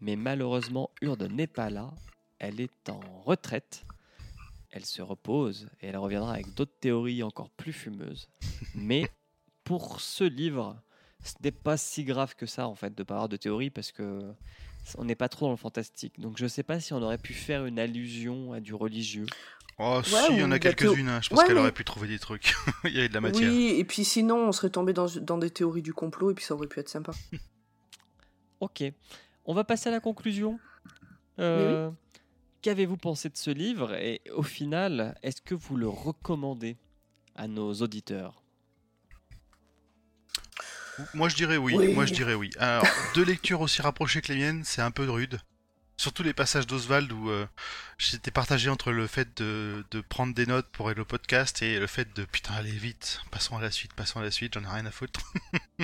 [0.00, 1.90] Mais malheureusement, Urde n'est pas là.
[2.38, 3.84] Elle est en retraite.
[4.70, 8.28] Elle se repose et elle reviendra avec d'autres théories encore plus fumeuses.
[8.74, 9.10] Mais
[9.64, 10.80] pour ce livre,
[11.22, 13.92] ce n'est pas si grave que ça en fait de pas avoir de théorie parce
[13.92, 14.32] que
[14.96, 16.18] on n'est pas trop dans le fantastique.
[16.18, 19.26] Donc je ne sais pas si on aurait pu faire une allusion à du religieux.
[19.82, 21.08] Oh, si, il y en a quelques-unes.
[21.08, 21.20] hein.
[21.22, 22.54] Je pense Ouais, qu'elle mais- aurait pu trouver des trucs.
[22.84, 23.50] il y avait de la matière.
[23.50, 26.44] Oui, et puis sinon, on serait tombé dans, dans des théories du complot et puis
[26.44, 27.12] ça aurait pu être sympa.
[28.60, 28.82] Ok,
[29.46, 30.58] on va passer à la conclusion.
[31.38, 31.90] Euh,
[32.60, 33.94] Qu'avez-vous pensé de ce livre?
[33.94, 36.76] Et au final, est-ce que vous le recommandez
[37.36, 38.42] à nos auditeurs?
[41.14, 41.74] Moi, je dirais oui.
[41.74, 41.94] Oui.
[41.94, 42.50] Moi, je dirais oui.
[42.58, 42.84] Alors,
[43.14, 45.38] deux lectures aussi rapprochées que les miennes, c'est un peu rude.
[46.00, 47.46] Surtout les passages d'Oswald où euh,
[47.98, 52.16] j'étais partagé entre le fait de, prendre des notes pour le podcast et le fait
[52.16, 54.86] de putain, allez vite, passons à la suite, passons à la suite, j'en ai rien
[54.86, 55.20] à foutre.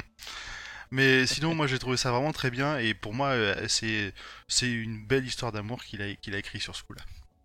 [0.91, 4.15] Mais sinon, moi, j'ai trouvé ça vraiment très bien et pour moi, euh, c'est
[4.49, 7.03] c'est une belle histoire d'amour qu'il a, qu'il a écrit sur ce coup-là.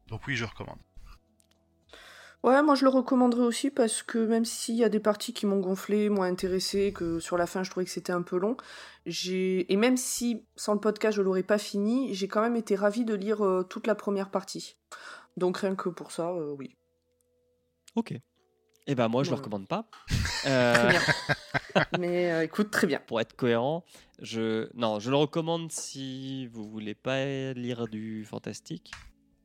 [0.07, 0.79] Donc oui, je recommande.
[2.43, 5.45] Ouais, moi je le recommanderais aussi parce que même s'il y a des parties qui
[5.45, 8.57] m'ont gonflé, m'ont intéressé, que sur la fin je trouvais que c'était un peu long,
[9.05, 12.75] j'ai et même si sans le podcast je l'aurais pas fini, j'ai quand même été
[12.75, 14.77] ravie de lire euh, toute la première partie.
[15.37, 16.75] Donc rien que pour ça, euh, oui.
[17.95, 18.15] Ok.
[18.87, 19.87] Eh ben moi, je ne le recommande pas.
[20.41, 21.85] Très Euh, bien.
[21.99, 22.99] Mais écoute, très bien.
[23.05, 23.85] pour être cohérent,
[24.19, 28.91] je non, je le recommande si vous voulez pas lire du fantastique,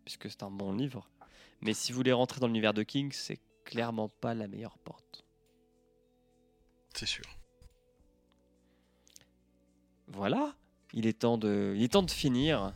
[0.06, 1.10] puisque c'est un bon livre.
[1.60, 5.24] Mais si vous voulez rentrer dans l'univers de King, c'est clairement pas la meilleure porte.
[6.94, 7.24] C'est sûr.
[10.08, 10.54] Voilà,
[10.92, 12.72] il est temps de, il est temps de finir.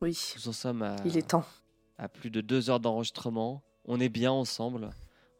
[0.00, 1.44] Oui, Nous en sommes à, il est temps.
[1.96, 3.62] à plus de deux heures d'enregistrement.
[3.84, 4.90] On est bien ensemble.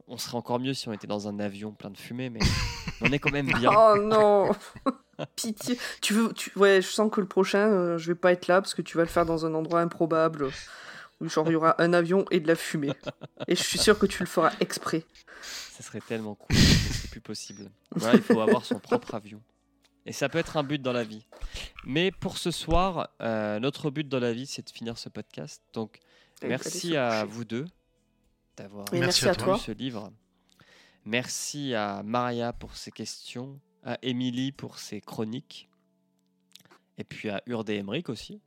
[0.07, 2.41] On serait encore mieux si on était dans un avion plein de fumée, mais
[3.03, 3.71] on est quand même bien.
[3.77, 4.51] Oh non
[5.37, 5.77] Pitié.
[6.01, 6.57] Tu veux, tu...
[6.57, 8.97] Ouais, je sens que le prochain, euh, je vais pas être là parce que tu
[8.97, 10.49] vas le faire dans un endroit improbable
[11.21, 12.93] où genre il y aura un avion et de la fumée.
[13.49, 15.05] Et je suis sûre que tu le feras exprès.
[15.43, 17.71] Ça serait tellement cool, mais c'est plus possible.
[17.93, 19.41] Voilà, il faut avoir son propre avion.
[20.07, 21.27] Et ça peut être un but dans la vie.
[21.85, 25.63] Mais pour ce soir, euh, notre but dans la vie, c'est de finir ce podcast.
[25.75, 26.01] Donc,
[26.43, 27.67] Et merci à vous deux
[28.57, 29.55] d'avoir Merci à toi.
[29.55, 30.11] lu ce livre.
[31.05, 35.69] Merci à Maria pour ses questions, à Émilie pour ses chroniques,
[36.97, 38.41] et puis à Urde et Emmerich aussi.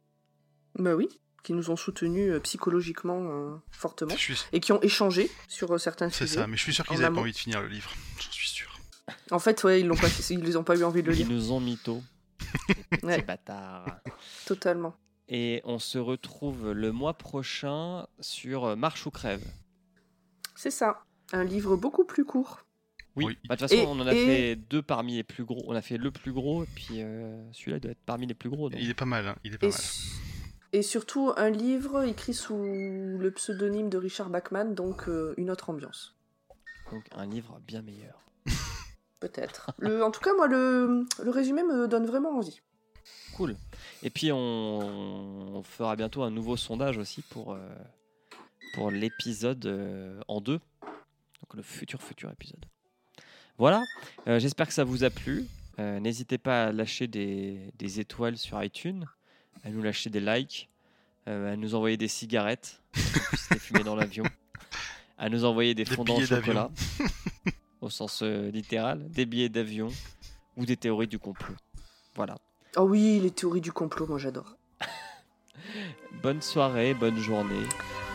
[0.76, 1.08] Bah oui,
[1.44, 5.72] qui nous ont soutenus euh, psychologiquement euh, fortement Je suis- et qui ont échangé sur
[5.74, 6.42] euh, certains C'est sujets.
[6.42, 7.16] ça, mais je suis sûr qu'ils En avaient amont.
[7.18, 7.90] pas envie de finir le livre.
[8.20, 8.70] J'en suis sûr.
[9.32, 11.30] En fait, ouais, ils l'ont pas, ils ont pas eu envie de le Ils lire
[11.30, 12.04] nous ont mytho.
[13.04, 13.22] Ouais.
[13.22, 14.00] bâtards.
[14.46, 14.96] totalement.
[15.30, 19.44] Et on se retrouve le mois prochain sur Marche ou crève.
[20.56, 22.66] C'est ça, un livre beaucoup plus court.
[23.16, 23.38] Oui, Oui.
[23.48, 25.64] Bah, de toute façon, Et- on en a et- fait deux parmi les plus gros.
[25.68, 28.50] On a fait le plus gros, et puis euh, celui-là doit être parmi les plus
[28.50, 28.70] gros.
[28.70, 28.80] donc.
[28.82, 29.80] Il est pas mal, hein, il est pas Et, mal.
[30.74, 35.70] Et surtout un livre écrit sous le pseudonyme de Richard Bachman, donc euh, une autre
[35.70, 36.16] ambiance.
[36.92, 38.22] Donc un livre bien meilleur.
[39.20, 39.72] Peut-être.
[39.84, 42.62] En tout cas, moi, le, le résumé me donne vraiment envie.
[43.36, 43.56] Cool.
[44.04, 44.38] Et puis on,
[45.58, 47.60] on fera bientôt un nouveau sondage aussi pour, euh,
[48.74, 50.60] pour l'épisode euh, en deux.
[50.82, 52.66] Donc le futur futur épisode.
[53.58, 53.84] Voilà.
[54.28, 55.46] Euh, J'espère que ça vous a plu.
[55.78, 59.08] N'hésitez pas à lâcher des, des étoiles sur iTunes,
[59.64, 60.70] à nous lâcher des likes,
[61.28, 63.02] euh, à nous envoyer des cigarettes, pour
[63.52, 64.24] les fumer dans l'avion,
[65.18, 66.70] à nous envoyer des Des fondants au chocolat,
[67.82, 69.90] au sens euh, littéral, des billets d'avion
[70.58, 71.56] ou des théories du complot.
[72.16, 72.38] Voilà.
[72.78, 74.56] Oh oui, les théories du complot, moi j'adore.
[76.22, 77.56] Bonne soirée, bonne journée.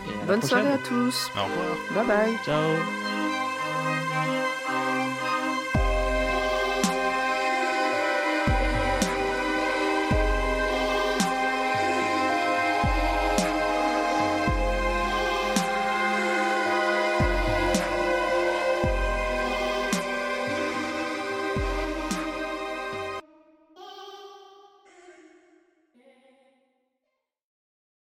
[0.09, 1.31] Et à la Bonne soirée à tous.
[1.37, 1.77] Au revoir.
[1.95, 2.37] Bye bye.
[2.45, 3.06] Ciao